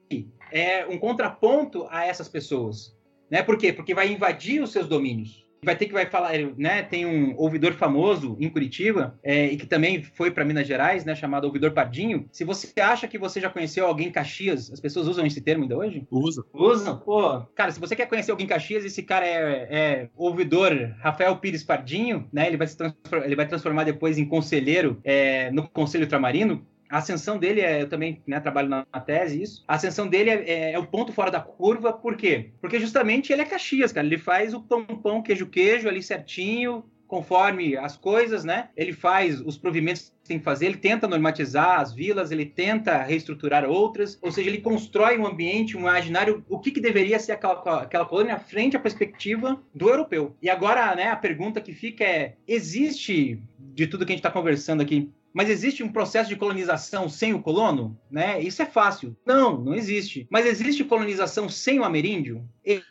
é 0.52 0.86
um 0.88 0.98
contraponto 0.98 1.88
a 1.90 2.06
essas 2.06 2.28
pessoas, 2.28 2.96
né? 3.30 3.44
Por 3.44 3.58
quê? 3.58 3.74
Porque 3.74 3.94
vai 3.94 4.12
invadir 4.12 4.62
os 4.62 4.72
seus 4.72 4.88
domínios. 4.88 5.50
Vai 5.64 5.76
ter 5.76 5.88
que 5.88 5.94
vai 5.94 6.06
falar, 6.06 6.32
né? 6.58 6.84
Tem 6.84 7.06
um 7.06 7.36
ouvidor 7.38 7.74
famoso 7.74 8.38
em 8.40 8.50
Curitiba 8.50 9.20
é, 9.22 9.48
e 9.48 9.58
que 9.58 9.66
também 9.66 10.02
foi 10.02 10.32
para 10.32 10.46
Minas 10.46 10.66
Gerais, 10.66 11.04
né? 11.04 11.14
Chamado 11.16 11.46
ouvidor 11.46 11.72
Pardinho. 11.72 12.28
Se 12.32 12.46
você 12.46 12.80
acha 12.80 13.08
que 13.08 13.18
você 13.18 13.42
já 13.42 13.50
conheceu 13.50 13.86
alguém 13.86 14.08
em 14.08 14.12
Caxias, 14.12 14.72
as 14.72 14.80
pessoas 14.80 15.08
usam 15.08 15.26
esse 15.26 15.42
termo 15.42 15.64
ainda 15.64 15.78
hoje? 15.78 16.08
Usa. 16.10 16.46
Usam, 16.54 16.98
pô. 16.98 17.42
Cara, 17.56 17.72
se 17.72 17.80
você 17.80 17.96
quer 17.96 18.06
conhecer 18.06 18.32
alguém 18.32 18.46
em 18.46 18.50
Caxias, 18.50 18.86
esse 18.86 19.04
cara 19.04 19.26
é, 19.28 19.68
é 19.70 20.10
ouvidor 20.16 20.72
Rafael 21.00 21.36
Pires 21.38 21.64
Pardinho, 21.64 22.28
né? 22.32 22.48
Ele 22.48 22.58
vai 22.58 22.68
se 22.68 22.78
transformar, 22.78 23.26
ele 23.26 23.36
vai 23.36 23.48
transformar 23.48 23.84
depois 23.84 24.18
em 24.18 24.26
conselheiro 24.26 25.00
é, 25.04 25.52
no 25.52 25.68
Conselho 25.68 26.06
Ultramarino. 26.06 26.66
A 26.90 26.98
ascensão 26.98 27.38
dele, 27.38 27.62
é, 27.62 27.84
eu 27.84 27.88
também 27.88 28.22
né, 28.26 28.40
trabalho 28.40 28.68
na, 28.68 28.84
tese, 29.06 29.42
isso. 29.42 29.64
A 29.68 29.76
ascensão 29.76 30.08
dele 30.08 30.30
é, 30.32 30.50
é, 30.50 30.72
é, 30.74 30.80
o 30.80 30.88
ponto 30.88 31.14
fora 31.14 31.30
da 31.30 31.40
curva, 31.40 31.94
por 31.94 32.18
quê? 32.18 32.52
Porque 32.60 32.80
justamente 32.80 33.32
ele 33.32 33.44
é 33.44 33.46
Caxias, 33.46 33.92
cara. 33.92 34.08
Ele 34.08 34.18
faz 34.18 34.54
o 34.54 34.62
pão, 34.62 34.86
pão, 34.86 35.22
queijo, 35.22 35.46
queijo 35.46 35.88
ali 35.88 36.02
certinho, 36.02 36.84
conforme 37.10 37.76
as 37.76 37.98
coisas, 37.98 38.44
né? 38.44 38.70
Ele 38.78 38.94
faz 38.94 39.42
os 39.42 39.58
provimentos 39.58 40.14
que 40.22 40.30
tem 40.30 40.38
que 40.38 40.46
fazer, 40.46 40.68
ele 40.68 40.78
tenta 40.78 41.08
normatizar 41.08 41.80
as 41.80 41.92
vilas, 41.92 42.30
ele 42.30 42.46
tenta 42.46 43.02
reestruturar 43.02 43.66
outras, 43.66 44.18
ou 44.22 44.32
seja, 44.32 44.48
ele 44.48 44.62
constrói 44.62 45.18
um 45.18 45.26
ambiente, 45.26 45.76
um 45.76 45.82
imaginário, 45.82 46.46
o 46.48 46.60
que, 46.60 46.70
que 46.70 46.80
deveria 46.80 47.20
ser 47.20 47.32
aquela, 47.32 47.82
aquela 47.82 48.06
colônia 48.06 48.38
frente 48.38 48.78
à 48.78 48.80
perspectiva 48.80 49.60
do 49.74 49.90
europeu. 49.90 50.36
E 50.40 50.50
agora, 50.52 50.96
né, 50.96 51.10
a 51.10 51.16
pergunta 51.16 51.60
que 51.60 51.74
fica 51.74 52.04
é: 52.04 52.36
existe, 52.48 53.42
de 53.58 53.88
tudo 53.88 54.06
que 54.06 54.12
a 54.12 54.16
gente 54.16 54.20
está 54.20 54.32
conversando 54.32 54.82
aqui, 54.82 55.12
mas 55.34 55.50
existe 55.50 55.84
um 55.84 55.92
processo 55.92 56.30
de 56.30 56.36
colonização 56.36 57.08
sem 57.10 57.34
o 57.34 57.42
colono? 57.42 58.00
Né? 58.10 58.42
Isso 58.42 58.62
é 58.62 58.66
fácil. 58.66 59.16
Não, 59.26 59.60
não 59.60 59.76
existe. 59.76 60.28
Mas 60.30 60.46
existe 60.46 60.84
colonização 60.84 61.48
sem 61.50 61.80
o 61.80 61.84
ameríndio? 61.84 62.44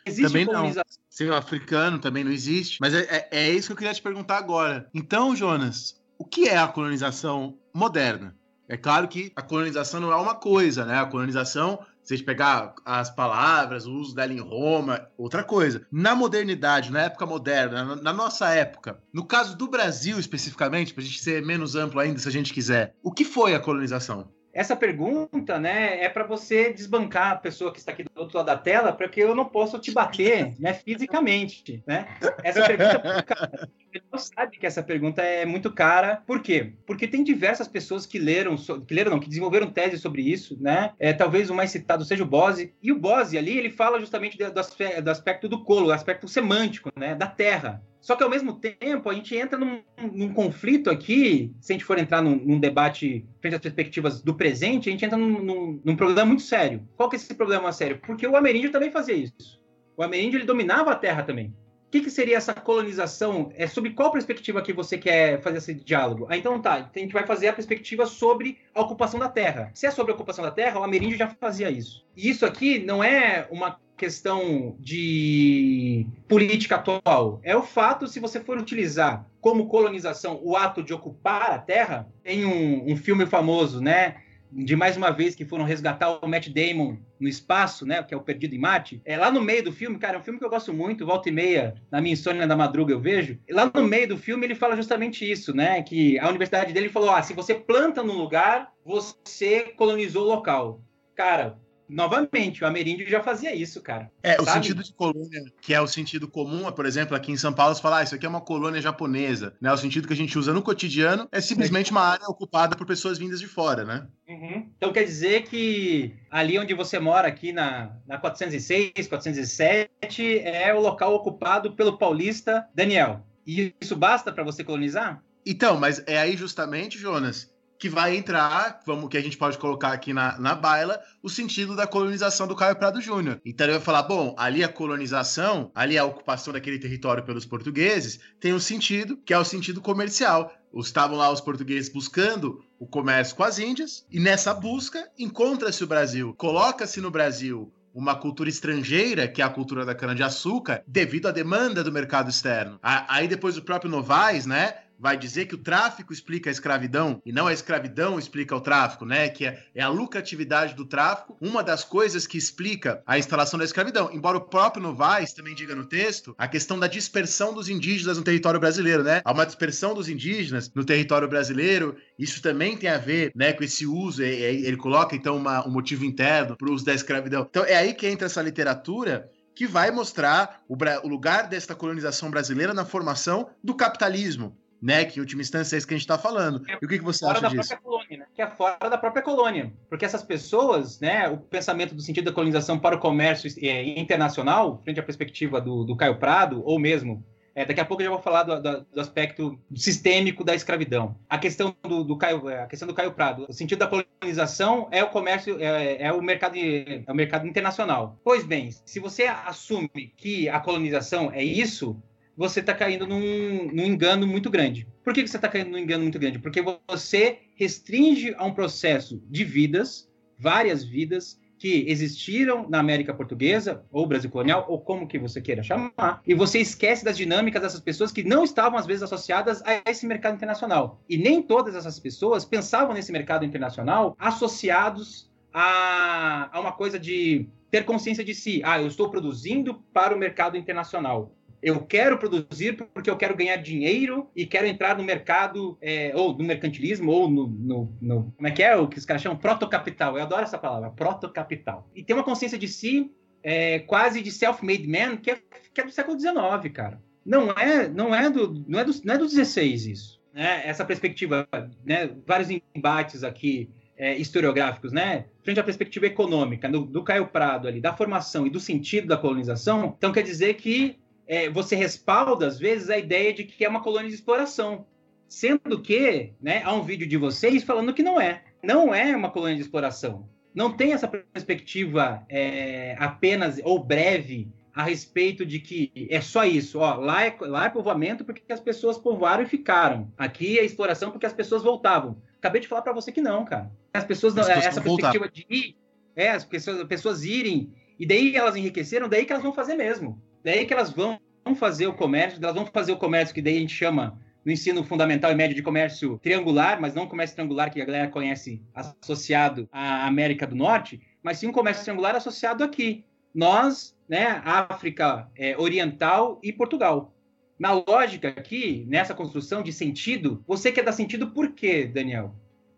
Existe 0.05 0.27
Também 0.27 0.45
colonização. 0.45 0.83
não. 0.87 1.09
Sem 1.09 1.27
o 1.27 1.35
africano 1.35 1.99
também 1.99 2.23
não 2.23 2.31
existe. 2.31 2.77
Mas 2.79 2.93
é, 2.93 3.01
é, 3.09 3.27
é 3.31 3.51
isso 3.51 3.67
que 3.67 3.73
eu 3.73 3.77
queria 3.77 3.93
te 3.93 4.01
perguntar 4.01 4.37
agora. 4.37 4.89
Então, 4.93 5.35
Jonas, 5.35 5.99
o 6.17 6.25
que 6.25 6.47
é 6.47 6.57
a 6.57 6.67
colonização 6.67 7.57
moderna? 7.73 8.35
É 8.67 8.77
claro 8.77 9.07
que 9.07 9.31
a 9.35 9.41
colonização 9.41 9.99
não 9.99 10.11
é 10.11 10.15
uma 10.15 10.35
coisa, 10.35 10.85
né? 10.85 10.99
A 10.99 11.05
colonização, 11.07 11.79
gente 12.17 12.25
pegar 12.25 12.73
as 12.85 13.09
palavras, 13.09 13.85
o 13.85 13.93
uso 13.93 14.15
dela 14.15 14.33
em 14.33 14.39
Roma, 14.39 15.07
outra 15.17 15.43
coisa. 15.43 15.85
Na 15.91 16.15
modernidade, 16.15 16.91
na 16.91 17.03
época 17.03 17.25
moderna, 17.25 17.83
na, 17.83 17.95
na 17.95 18.13
nossa 18.13 18.49
época, 18.49 18.99
no 19.13 19.25
caso 19.25 19.55
do 19.55 19.67
Brasil 19.67 20.19
especificamente, 20.19 20.93
para 20.93 21.03
a 21.03 21.05
gente 21.05 21.21
ser 21.21 21.45
menos 21.45 21.75
amplo 21.75 21.99
ainda, 21.99 22.19
se 22.19 22.27
a 22.27 22.31
gente 22.31 22.53
quiser, 22.53 22.95
o 23.03 23.11
que 23.11 23.25
foi 23.25 23.53
a 23.53 23.59
colonização? 23.59 24.31
Essa 24.59 24.75
pergunta, 24.75 25.57
né, 25.57 26.03
é 26.03 26.09
para 26.09 26.25
você 26.25 26.73
desbancar 26.73 27.31
a 27.31 27.35
pessoa 27.37 27.71
que 27.71 27.79
está 27.79 27.93
aqui 27.93 28.03
do 28.03 28.11
outro 28.13 28.37
lado 28.37 28.47
da 28.47 28.57
tela, 28.57 28.91
para 28.91 29.07
que 29.07 29.21
eu 29.21 29.33
não 29.33 29.45
possa 29.45 29.79
te 29.79 29.89
bater, 29.89 30.53
né, 30.59 30.73
fisicamente, 30.73 31.81
né? 31.87 32.09
Essa 32.43 32.65
pergunta, 32.67 33.23
cara, 33.23 33.69
ele 33.93 34.03
não 34.11 34.19
sabe 34.19 34.57
que 34.57 34.65
essa 34.65 34.83
pergunta 34.83 35.21
é 35.21 35.45
muito 35.45 35.71
cara. 35.71 36.21
Por 36.27 36.41
quê? 36.41 36.73
Porque 36.85 37.07
tem 37.07 37.23
diversas 37.23 37.69
pessoas 37.69 38.05
que 38.05 38.19
leram, 38.19 38.57
que 38.57 38.93
leram 38.93 39.11
não, 39.11 39.19
que 39.21 39.29
desenvolveram 39.29 39.71
tese 39.71 39.97
sobre 39.97 40.23
isso, 40.23 40.61
né? 40.61 40.91
É, 40.99 41.13
talvez 41.13 41.49
o 41.49 41.55
mais 41.55 41.71
citado 41.71 42.03
seja 42.03 42.23
o 42.23 42.27
Bose. 42.27 42.73
E 42.83 42.91
o 42.91 42.99
Bose 42.99 43.37
ali, 43.37 43.57
ele 43.57 43.69
fala 43.69 43.97
justamente 43.97 44.37
do, 44.37 44.51
do 44.51 45.09
aspecto 45.09 45.47
do 45.47 45.63
colo, 45.63 45.89
aspecto 45.89 46.27
semântico, 46.27 46.91
né, 46.97 47.15
da 47.15 47.27
terra. 47.27 47.81
Só 48.01 48.15
que 48.15 48.23
ao 48.23 48.29
mesmo 48.29 48.53
tempo 48.53 49.09
a 49.09 49.13
gente 49.13 49.35
entra 49.35 49.57
num, 49.57 49.81
num 50.13 50.33
conflito 50.33 50.89
aqui, 50.89 51.53
se 51.59 51.73
a 51.73 51.75
gente 51.75 51.85
for 51.85 51.97
entrar 51.97 52.21
num, 52.21 52.35
num, 52.35 52.59
debate 52.59 53.25
frente 53.41 53.55
às 53.55 53.61
perspectivas 53.61 54.21
do 54.21 54.33
presente, 54.33 54.89
a 54.89 54.91
gente 54.91 55.05
entra 55.05 55.17
num, 55.17 55.79
num, 55.83 55.95
problema 55.95 56.25
muito 56.25 56.43
sério. 56.43 56.87
Qual 56.95 57.09
que 57.09 57.15
é 57.15 57.19
esse 57.19 57.33
problema 57.33 57.71
sério? 57.73 57.99
Porque 57.99 58.25
o 58.25 58.35
ameríndio 58.35 58.71
também 58.71 58.89
fazia 58.89 59.15
isso. 59.15 59.59
O 59.97 60.03
ameríndio 60.03 60.37
ele 60.37 60.45
dominava 60.45 60.91
a 60.91 60.95
terra 60.95 61.23
também. 61.23 61.53
O 61.87 61.91
que, 61.91 62.01
que, 62.01 62.11
seria 62.11 62.37
essa 62.37 62.53
colonização? 62.53 63.51
É 63.55 63.65
sobre 63.65 63.89
qual 63.93 64.11
perspectiva 64.11 64.61
que 64.61 64.71
você 64.71 64.95
quer 64.95 65.41
fazer 65.41 65.57
esse 65.57 65.73
diálogo? 65.73 66.27
Ah, 66.29 66.37
então 66.37 66.61
tá, 66.61 66.89
a 66.95 66.99
gente 66.99 67.11
vai 67.11 67.25
fazer 67.25 67.47
a 67.47 67.53
perspectiva 67.53 68.05
sobre 68.05 68.59
a 68.75 68.81
ocupação 68.81 69.19
da 69.19 69.27
terra. 69.27 69.71
Se 69.73 69.87
é 69.87 69.91
sobre 69.91 70.11
a 70.11 70.15
ocupação 70.15 70.45
da 70.45 70.51
terra, 70.51 70.79
o 70.79 70.83
ameríndio 70.83 71.17
já 71.17 71.27
fazia 71.27 71.71
isso. 71.71 72.05
E 72.15 72.29
isso 72.29 72.45
aqui 72.45 72.77
não 72.77 73.03
é 73.03 73.47
uma 73.49 73.79
questão 73.99 74.75
de 74.79 76.07
política 76.27 76.75
atual. 76.75 77.39
É 77.43 77.55
o 77.55 77.61
fato, 77.61 78.07
se 78.07 78.19
você 78.19 78.39
for 78.39 78.57
utilizar 78.57 79.27
como 79.41 79.67
colonização 79.67 80.39
o 80.41 80.55
ato 80.55 80.81
de 80.81 80.93
ocupar 80.93 81.51
a 81.51 81.59
terra, 81.59 82.07
tem 82.23 82.45
um, 82.45 82.91
um 82.91 82.95
filme 82.95 83.25
famoso, 83.25 83.81
né? 83.81 84.15
de 84.51 84.75
mais 84.75 84.97
uma 84.97 85.11
vez 85.11 85.35
que 85.35 85.45
foram 85.45 85.63
resgatar 85.63 86.25
o 86.25 86.27
Matt 86.27 86.49
Damon 86.49 86.97
no 87.19 87.27
espaço, 87.27 87.85
né, 87.85 88.01
que 88.01 88.13
é 88.13 88.17
o 88.17 88.21
Perdido 88.21 88.55
em 88.55 88.57
Marte, 88.57 88.99
é 89.05 89.15
lá 89.15 89.31
no 89.31 89.41
meio 89.41 89.63
do 89.63 89.71
filme, 89.71 89.99
cara, 89.99 90.17
é 90.17 90.19
um 90.19 90.23
filme 90.23 90.39
que 90.39 90.45
eu 90.45 90.49
gosto 90.49 90.73
muito, 90.73 91.05
volta 91.05 91.29
e 91.29 91.31
meia, 91.31 91.75
na 91.91 92.01
minha 92.01 92.13
insônia 92.13 92.47
da 92.47 92.57
madruga 92.57 92.91
eu 92.91 92.99
vejo. 92.99 93.37
Lá 93.47 93.71
no 93.71 93.83
meio 93.83 94.07
do 94.07 94.17
filme 94.17 94.45
ele 94.45 94.55
fala 94.55 94.75
justamente 94.75 95.29
isso, 95.29 95.55
né, 95.55 95.83
que 95.83 96.17
a 96.17 96.27
universidade 96.27 96.73
dele 96.73 96.89
falou: 96.89 97.11
"Ah, 97.11 97.21
se 97.21 97.33
você 97.33 97.53
planta 97.53 98.01
num 98.01 98.17
lugar, 98.17 98.71
você 98.83 99.71
colonizou 99.77 100.23
o 100.23 100.29
local". 100.29 100.81
Cara, 101.15 101.59
novamente, 101.89 102.63
o 102.63 102.67
ameríndio 102.67 103.09
já 103.09 103.21
fazia 103.21 103.53
isso, 103.55 103.81
cara. 103.81 104.11
É, 104.21 104.33
sabe? 104.33 104.49
o 104.49 104.53
sentido 104.53 104.83
de 104.83 104.93
colônia, 104.93 105.43
que 105.61 105.73
é 105.73 105.81
o 105.81 105.87
sentido 105.87 106.27
comum, 106.27 106.71
por 106.71 106.85
exemplo, 106.85 107.15
aqui 107.15 107.31
em 107.31 107.37
São 107.37 107.51
Paulo, 107.51 107.73
você 107.73 107.81
fala, 107.81 107.99
ah, 107.99 108.03
isso 108.03 108.15
aqui 108.15 108.25
é 108.25 108.29
uma 108.29 108.41
colônia 108.41 108.81
japonesa, 108.81 109.53
né? 109.59 109.71
O 109.73 109.77
sentido 109.77 110.07
que 110.07 110.13
a 110.13 110.17
gente 110.17 110.37
usa 110.37 110.53
no 110.53 110.61
cotidiano 110.61 111.27
é 111.31 111.41
simplesmente 111.41 111.91
uma 111.91 112.01
área 112.01 112.27
ocupada 112.27 112.75
por 112.75 112.85
pessoas 112.85 113.17
vindas 113.17 113.39
de 113.39 113.47
fora, 113.47 113.83
né? 113.83 114.07
Uhum. 114.27 114.69
Então 114.77 114.93
quer 114.93 115.03
dizer 115.03 115.43
que 115.43 116.13
ali 116.29 116.59
onde 116.59 116.73
você 116.73 116.99
mora, 116.99 117.27
aqui 117.27 117.51
na, 117.51 117.91
na 118.07 118.17
406, 118.17 119.07
407, 119.07 120.39
é 120.39 120.73
o 120.73 120.79
local 120.79 121.13
ocupado 121.15 121.73
pelo 121.73 121.97
paulista 121.97 122.67
Daniel. 122.75 123.25
E 123.45 123.73
isso 123.81 123.95
basta 123.95 124.31
para 124.31 124.43
você 124.43 124.63
colonizar? 124.63 125.23
Então, 125.45 125.79
mas 125.79 126.03
é 126.05 126.19
aí 126.19 126.37
justamente, 126.37 126.99
Jonas, 126.99 127.51
que 127.79 127.87
vai 127.87 128.17
entrar, 128.17 128.81
vamos 128.85 129.09
que 129.09 129.17
a 129.17 129.21
gente 129.21 129.37
pode 129.37 129.57
colocar 129.57 129.93
aqui 129.93 130.11
na, 130.11 130.37
na 130.37 130.53
baila, 130.53 130.99
o 131.23 131.29
sentido 131.29 131.77
da 131.77 131.87
colonização 131.87 132.45
do 132.45 132.55
Caio 132.55 132.75
Prado 132.75 132.99
Júnior. 132.99 133.39
Então 133.45 133.65
ele 133.65 133.77
vai 133.77 133.81
falar, 133.81 134.03
bom, 134.03 134.35
ali 134.37 134.61
a 134.63 134.67
colonização, 134.67 135.71
ali 135.73 135.97
a 135.97 136.03
ocupação 136.03 136.51
daquele 136.51 136.77
território 136.77 137.23
pelos 137.23 137.45
portugueses, 137.45 138.19
tem 138.37 138.53
um 138.53 138.59
sentido, 138.59 139.15
que 139.25 139.33
é 139.33 139.39
o 139.39 139.45
sentido 139.45 139.79
comercial. 139.79 140.53
Estavam 140.75 141.17
lá 141.17 141.31
os 141.31 141.39
portugueses 141.39 141.89
buscando 141.89 142.61
o 142.77 142.85
comércio 142.85 143.35
com 143.35 143.43
as 143.43 143.57
Índias, 143.57 144.05
e 144.11 144.19
nessa 144.19 144.53
busca 144.53 145.09
encontra-se 145.17 145.81
o 145.81 145.87
Brasil. 145.87 146.33
Coloca-se 146.37 146.99
no 146.99 147.09
Brasil 147.09 147.73
uma 147.93 148.15
cultura 148.15 148.49
estrangeira, 148.49 149.27
que 149.27 149.41
é 149.41 149.45
a 149.45 149.49
cultura 149.49 149.85
da 149.85 149.95
cana-de-açúcar, 149.95 150.83
devido 150.85 151.27
à 151.27 151.31
demanda 151.31 151.83
do 151.83 151.91
mercado 151.91 152.29
externo. 152.29 152.77
Aí 152.83 153.27
depois 153.27 153.57
o 153.57 153.61
próprio 153.61 153.89
Novaes, 153.89 154.45
né, 154.45 154.75
vai 154.99 155.17
dizer 155.17 155.45
que 155.45 155.55
o 155.55 155.57
tráfico 155.57 156.11
explica 156.11 156.49
a 156.49 156.51
escravidão 156.51 157.21
e 157.25 157.31
não 157.31 157.47
a 157.47 157.53
escravidão 157.53 158.19
explica 158.19 158.55
o 158.55 158.61
tráfico, 158.61 159.05
né? 159.05 159.29
Que 159.29 159.45
é, 159.45 159.63
é, 159.73 159.81
a 159.81 159.87
lucratividade 159.87 160.75
do 160.75 160.85
tráfico, 160.85 161.37
uma 161.39 161.63
das 161.63 161.83
coisas 161.83 162.27
que 162.27 162.37
explica 162.37 163.01
a 163.07 163.17
instalação 163.17 163.57
da 163.57 163.65
escravidão. 163.65 164.09
Embora 164.11 164.37
o 164.37 164.41
próprio 164.41 164.83
Novaes 164.83 165.33
também 165.33 165.55
diga 165.55 165.73
no 165.73 165.85
texto 165.85 166.35
a 166.37 166.47
questão 166.47 166.77
da 166.77 166.87
dispersão 166.87 167.53
dos 167.53 167.69
indígenas 167.69 168.17
no 168.17 168.23
território 168.23 168.59
brasileiro, 168.59 169.03
né? 169.03 169.21
Há 169.23 169.31
uma 169.31 169.45
dispersão 169.45 169.93
dos 169.93 170.09
indígenas 170.09 170.71
no 170.75 170.83
território 170.83 171.27
brasileiro, 171.27 171.95
isso 172.17 172.41
também 172.41 172.75
tem 172.75 172.89
a 172.89 172.97
ver, 172.97 173.31
né, 173.33 173.53
com 173.53 173.63
esse 173.63 173.85
uso. 173.85 174.21
Ele 174.21 174.75
coloca 174.75 175.15
então 175.15 175.37
uma, 175.37 175.65
um 175.65 175.71
motivo 175.71 176.03
interno 176.03 176.57
para 176.57 176.69
o 176.69 176.73
uso 176.73 176.83
da 176.83 176.93
escravidão. 176.93 177.47
Então 177.49 177.63
é 177.63 177.75
aí 177.75 177.93
que 177.93 178.07
entra 178.07 178.25
essa 178.25 178.41
literatura 178.41 179.29
que 179.55 179.67
vai 179.67 179.91
mostrar 179.91 180.61
o, 180.67 180.77
o 181.03 181.07
lugar 181.07 181.47
desta 181.47 181.75
colonização 181.75 182.29
brasileira 182.29 182.73
na 182.73 182.85
formação 182.85 183.49
do 183.63 183.75
capitalismo 183.75 184.57
né? 184.81 185.05
Que 185.05 185.19
em 185.19 185.21
última 185.21 185.41
instância 185.41 185.75
é 185.75 185.77
isso 185.77 185.87
que 185.87 185.93
a 185.93 185.97
gente 185.97 186.03
está 186.03 186.17
falando. 186.17 186.63
É 186.69 186.77
e 186.81 186.85
o 186.85 186.87
que, 186.87 186.97
que 186.97 187.03
você 187.03 187.25
fora 187.25 187.33
acha 187.33 187.41
da 187.41 187.49
disso? 187.49 187.69
Própria 187.69 187.77
colônia, 187.77 188.17
né? 188.17 188.25
Que 188.33 188.41
é 188.41 188.47
fora 188.47 188.89
da 188.89 188.97
própria 188.97 189.23
colônia. 189.23 189.73
Porque 189.89 190.05
essas 190.05 190.23
pessoas, 190.23 190.99
né? 190.99 191.27
O 191.27 191.37
pensamento 191.37 191.95
do 191.95 192.01
sentido 192.01 192.25
da 192.25 192.31
colonização 192.31 192.79
para 192.79 192.95
o 192.95 192.99
comércio 192.99 193.51
é, 193.61 193.99
internacional, 193.99 194.81
frente 194.83 194.99
à 194.99 195.03
perspectiva 195.03 195.59
do, 195.59 195.83
do 195.83 195.95
Caio 195.95 196.17
Prado, 196.17 196.61
ou 196.65 196.79
mesmo 196.79 197.23
é, 197.59 197.65
daqui 197.65 197.81
a 197.81 197.85
pouco 197.85 198.01
eu 198.01 198.05
já 198.05 198.11
vou 198.11 198.21
falar 198.21 198.43
do, 198.43 198.61
do, 198.61 198.85
do, 198.93 199.01
aspecto 199.01 199.59
sistêmico 199.75 200.45
da 200.45 200.55
escravidão. 200.55 201.17
A 201.29 201.37
questão 201.37 201.75
do, 201.83 202.05
do, 202.05 202.17
Caio, 202.17 202.47
a 202.47 202.67
questão 202.67 202.87
do 202.87 202.93
Caio 202.93 203.11
Prado, 203.11 203.45
o 203.49 203.53
sentido 203.53 203.79
da 203.79 203.87
colonização 203.87 204.87
é 204.91 205.03
o 205.03 205.09
comércio, 205.09 205.57
é, 205.59 206.03
é, 206.03 206.13
o 206.13 206.21
mercado, 206.21 206.55
é 206.57 207.03
o 207.05 207.13
mercado 207.13 207.45
internacional. 207.45 208.17
Pois 208.23 208.45
bem, 208.45 208.69
se 208.71 208.99
você 209.01 209.23
assume 209.23 210.13
que 210.15 210.47
a 210.47 210.61
colonização 210.61 211.31
é 211.33 211.43
isso, 211.43 212.01
você 212.39 212.61
está 212.61 212.73
caindo 212.73 213.05
num, 213.05 213.69
num, 213.73 213.83
engano 213.83 214.25
muito 214.25 214.49
grande. 214.49 214.87
Por 215.03 215.13
que, 215.13 215.23
que 215.23 215.29
você 215.29 215.35
está 215.35 215.49
caindo 215.49 215.71
num 215.71 215.77
engano 215.77 216.03
muito 216.03 216.17
grande? 216.17 216.39
Porque 216.39 216.63
você 216.87 217.39
restringe 217.53 218.33
a 218.37 218.45
um 218.45 218.53
processo 218.53 219.21
de 219.29 219.43
vidas, 219.43 220.09
várias 220.37 220.81
vidas, 220.81 221.37
que 221.57 221.83
existiram 221.89 222.65
na 222.69 222.79
América 222.79 223.13
Portuguesa, 223.13 223.83
ou 223.91 224.07
Brasil 224.07 224.29
colonial, 224.29 224.65
ou 224.69 224.79
como 224.79 225.05
que 225.05 225.19
você 225.19 225.41
queira 225.41 225.61
chamar, 225.61 226.21
e 226.25 226.33
você 226.33 226.59
esquece 226.59 227.03
das 227.03 227.17
dinâmicas 227.17 227.61
dessas 227.61 227.81
pessoas 227.81 228.09
que 228.09 228.23
não 228.23 228.45
estavam, 228.45 228.79
às 228.79 228.85
vezes, 228.85 229.03
associadas 229.03 229.61
a 229.63 229.81
esse 229.91 230.07
mercado 230.07 230.35
internacional. 230.35 231.03
E 231.09 231.17
nem 231.17 231.43
todas 231.43 231.75
essas 231.75 231.99
pessoas 231.99 232.45
pensavam 232.45 232.93
nesse 232.93 233.11
mercado 233.11 233.43
internacional 233.43 234.15
associados 234.17 235.29
a, 235.53 236.49
a 236.53 236.59
uma 236.61 236.71
coisa 236.71 236.97
de 236.97 237.49
ter 237.69 237.83
consciência 237.83 238.23
de 238.23 238.33
si. 238.33 238.61
Ah, 238.63 238.79
eu 238.79 238.87
estou 238.87 239.09
produzindo 239.09 239.83
para 239.93 240.15
o 240.15 240.17
mercado 240.17 240.55
internacional 240.55 241.35
eu 241.61 241.81
quero 241.81 242.17
produzir 242.17 242.77
porque 242.93 243.09
eu 243.09 243.17
quero 243.17 243.35
ganhar 243.35 243.57
dinheiro 243.57 244.29
e 244.35 244.45
quero 244.45 244.65
entrar 244.67 244.97
no 244.97 245.03
mercado, 245.03 245.77
é, 245.81 246.11
ou 246.15 246.37
no 246.37 246.43
mercantilismo, 246.43 247.11
ou 247.11 247.29
no, 247.29 247.47
no, 247.47 247.97
no, 248.01 248.33
Como 248.35 248.47
é 248.47 248.51
que 248.51 248.63
é 248.63 248.75
o 248.75 248.87
que 248.87 248.97
os 248.97 249.05
caras 249.05 249.21
chamam? 249.21 249.37
Protocapital. 249.37 250.17
Eu 250.17 250.23
adoro 250.23 250.43
essa 250.43 250.57
palavra, 250.57 250.89
protocapital. 250.89 251.89
E 251.95 252.03
tem 252.03 252.15
uma 252.15 252.23
consciência 252.23 252.57
de 252.57 252.67
si 252.67 253.11
é, 253.43 253.79
quase 253.79 254.21
de 254.21 254.31
self-made 254.31 254.87
man 254.87 255.17
que 255.17 255.31
é, 255.31 255.39
que 255.73 255.81
é, 255.81 255.83
do 255.83 255.91
século 255.91 256.19
XIX, 256.19 256.73
cara. 256.73 257.01
Não 257.25 257.51
é, 257.51 257.87
não 257.87 258.15
é, 258.15 258.29
do, 258.29 258.63
não 258.67 258.79
é, 258.79 258.83
do, 258.83 258.91
não 259.03 259.13
é 259.13 259.17
do 259.17 259.27
16 259.27 259.85
isso. 259.85 260.21
Né? 260.33 260.61
Essa 260.65 260.85
perspectiva, 260.85 261.47
né? 261.85 262.09
vários 262.25 262.49
embates 262.73 263.23
aqui 263.23 263.69
é, 263.97 264.15
historiográficos, 264.15 264.93
né? 264.93 265.25
Frente 265.43 265.59
à 265.59 265.63
perspectiva 265.63 266.05
econômica, 266.05 266.69
do, 266.69 266.85
do 266.85 267.03
Caio 267.03 267.27
Prado 267.27 267.67
ali, 267.67 267.81
da 267.81 267.93
formação 267.93 268.47
e 268.47 268.49
do 268.49 268.59
sentido 268.59 269.07
da 269.07 269.17
colonização, 269.17 269.93
então 269.97 270.13
quer 270.13 270.23
dizer 270.23 270.53
que 270.53 270.97
é, 271.29 271.47
você 271.47 271.75
respalda, 271.75 272.47
às 272.47 272.57
vezes, 272.57 272.89
a 272.89 272.97
ideia 272.97 273.31
de 273.31 273.43
que 273.43 273.63
é 273.63 273.69
uma 273.69 273.83
colônia 273.83 274.09
de 274.09 274.15
exploração. 274.15 274.87
Sendo 275.27 275.79
que 275.79 276.33
né, 276.41 276.63
há 276.65 276.73
um 276.73 276.81
vídeo 276.81 277.07
de 277.07 277.17
vocês 277.17 277.63
falando 277.63 277.93
que 277.93 278.01
não 278.01 278.19
é. 278.19 278.41
Não 278.63 278.93
é 278.93 279.15
uma 279.15 279.29
colônia 279.29 279.55
de 279.55 279.61
exploração. 279.61 280.27
Não 280.55 280.75
tem 280.75 280.91
essa 280.91 281.07
perspectiva 281.07 282.25
é, 282.27 282.95
apenas 282.97 283.61
ou 283.63 283.81
breve 283.81 284.51
a 284.73 284.81
respeito 284.81 285.45
de 285.45 285.59
que 285.59 286.07
é 286.09 286.19
só 286.19 286.43
isso. 286.45 286.79
Ó, 286.79 286.95
lá, 286.95 287.23
é, 287.23 287.37
lá 287.41 287.65
é 287.65 287.69
povoamento 287.69 288.25
porque 288.25 288.51
as 288.51 288.59
pessoas 288.59 288.97
povoaram 288.97 289.43
e 289.43 289.47
ficaram. 289.47 290.11
Aqui 290.17 290.57
é 290.57 290.65
exploração 290.65 291.11
porque 291.11 291.27
as 291.27 291.33
pessoas 291.33 291.61
voltavam. 291.61 292.19
Acabei 292.39 292.59
de 292.59 292.67
falar 292.67 292.81
para 292.81 292.93
você 292.93 293.11
que 293.11 293.21
não, 293.21 293.45
cara. 293.45 293.71
As 293.93 294.03
pessoas 294.03 294.33
não. 294.33 294.49
Essa 294.49 294.81
perspectiva 294.81 295.29
de 295.29 295.45
ir, 295.47 295.75
é, 296.15 296.31
as 296.31 296.43
pessoas, 296.43 296.79
as 296.79 296.87
pessoas 296.87 297.23
irem, 297.23 297.71
e 297.99 298.05
daí 298.05 298.35
elas 298.35 298.55
enriqueceram, 298.55 299.07
daí 299.07 299.25
que 299.25 299.31
elas 299.31 299.43
vão 299.43 299.53
fazer 299.53 299.75
mesmo. 299.75 300.19
Daí 300.43 300.65
que 300.65 300.73
elas 300.73 300.91
vão 300.91 301.19
fazer 301.55 301.87
o 301.87 301.93
comércio, 301.93 302.39
elas 302.41 302.55
vão 302.55 302.65
fazer 302.65 302.91
o 302.91 302.97
comércio 302.97 303.33
que 303.33 303.41
daí 303.41 303.57
a 303.57 303.59
gente 303.59 303.73
chama 303.73 304.19
no 304.45 304.51
ensino 304.51 304.83
fundamental 304.83 305.31
e 305.31 305.35
médio 305.35 305.55
de 305.55 305.63
comércio 305.63 306.17
triangular, 306.19 306.79
mas 306.79 306.93
não 306.93 307.07
comércio 307.07 307.35
triangular 307.35 307.71
que 307.71 307.81
a 307.81 307.85
galera 307.85 308.07
conhece 308.07 308.61
associado 308.73 309.67
à 309.71 310.07
América 310.07 310.47
do 310.47 310.55
Norte, 310.55 311.01
mas 311.21 311.37
sim 311.37 311.47
um 311.47 311.51
comércio 311.51 311.83
triangular 311.83 312.15
associado 312.15 312.63
aqui. 312.63 313.03
Nós, 313.33 313.95
né, 314.07 314.41
África 314.45 315.29
é, 315.35 315.57
Oriental 315.57 316.39
e 316.41 316.51
Portugal. 316.51 317.13
Na 317.59 317.73
lógica 317.73 318.29
aqui, 318.29 318.85
nessa 318.87 319.13
construção 319.13 319.61
de 319.61 319.73
sentido, 319.73 320.43
você 320.47 320.71
quer 320.71 320.83
dar 320.83 320.93
sentido 320.93 321.31
por 321.31 321.51
quê, 321.51 321.85
Daniel? 321.85 322.33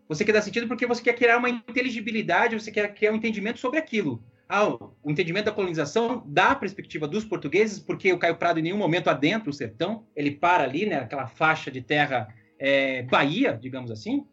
Você 0.08 0.24
quer 0.24 0.32
dar 0.32 0.42
sentido 0.42 0.66
porque 0.66 0.86
você 0.86 1.02
quer 1.02 1.14
criar 1.14 1.38
uma 1.38 1.48
inteligibilidade, 1.48 2.58
você 2.58 2.70
quer 2.70 2.92
criar 2.92 3.12
um 3.12 3.16
entendimento 3.16 3.60
sobre 3.60 3.78
aquilo. 3.78 4.22
Ah, 4.54 4.68
o 4.68 5.10
entendimento 5.10 5.46
da 5.46 5.52
colonização 5.52 6.22
da 6.26 6.54
perspectiva 6.54 7.08
dos 7.08 7.24
portugueses, 7.24 7.78
porque 7.78 8.12
o 8.12 8.18
Caio 8.18 8.36
Prado 8.36 8.58
em 8.58 8.62
nenhum 8.62 8.76
momento 8.76 9.08
adentra 9.08 9.48
o 9.48 9.52
sertão, 9.52 10.04
ele 10.14 10.30
para 10.30 10.62
ali, 10.62 10.84
né, 10.84 10.96
aquela 10.96 11.26
faixa 11.26 11.70
de 11.70 11.80
terra 11.80 12.28
é, 12.58 13.02
Bahia, 13.04 13.58
digamos 13.58 13.90
assim, 13.90 14.26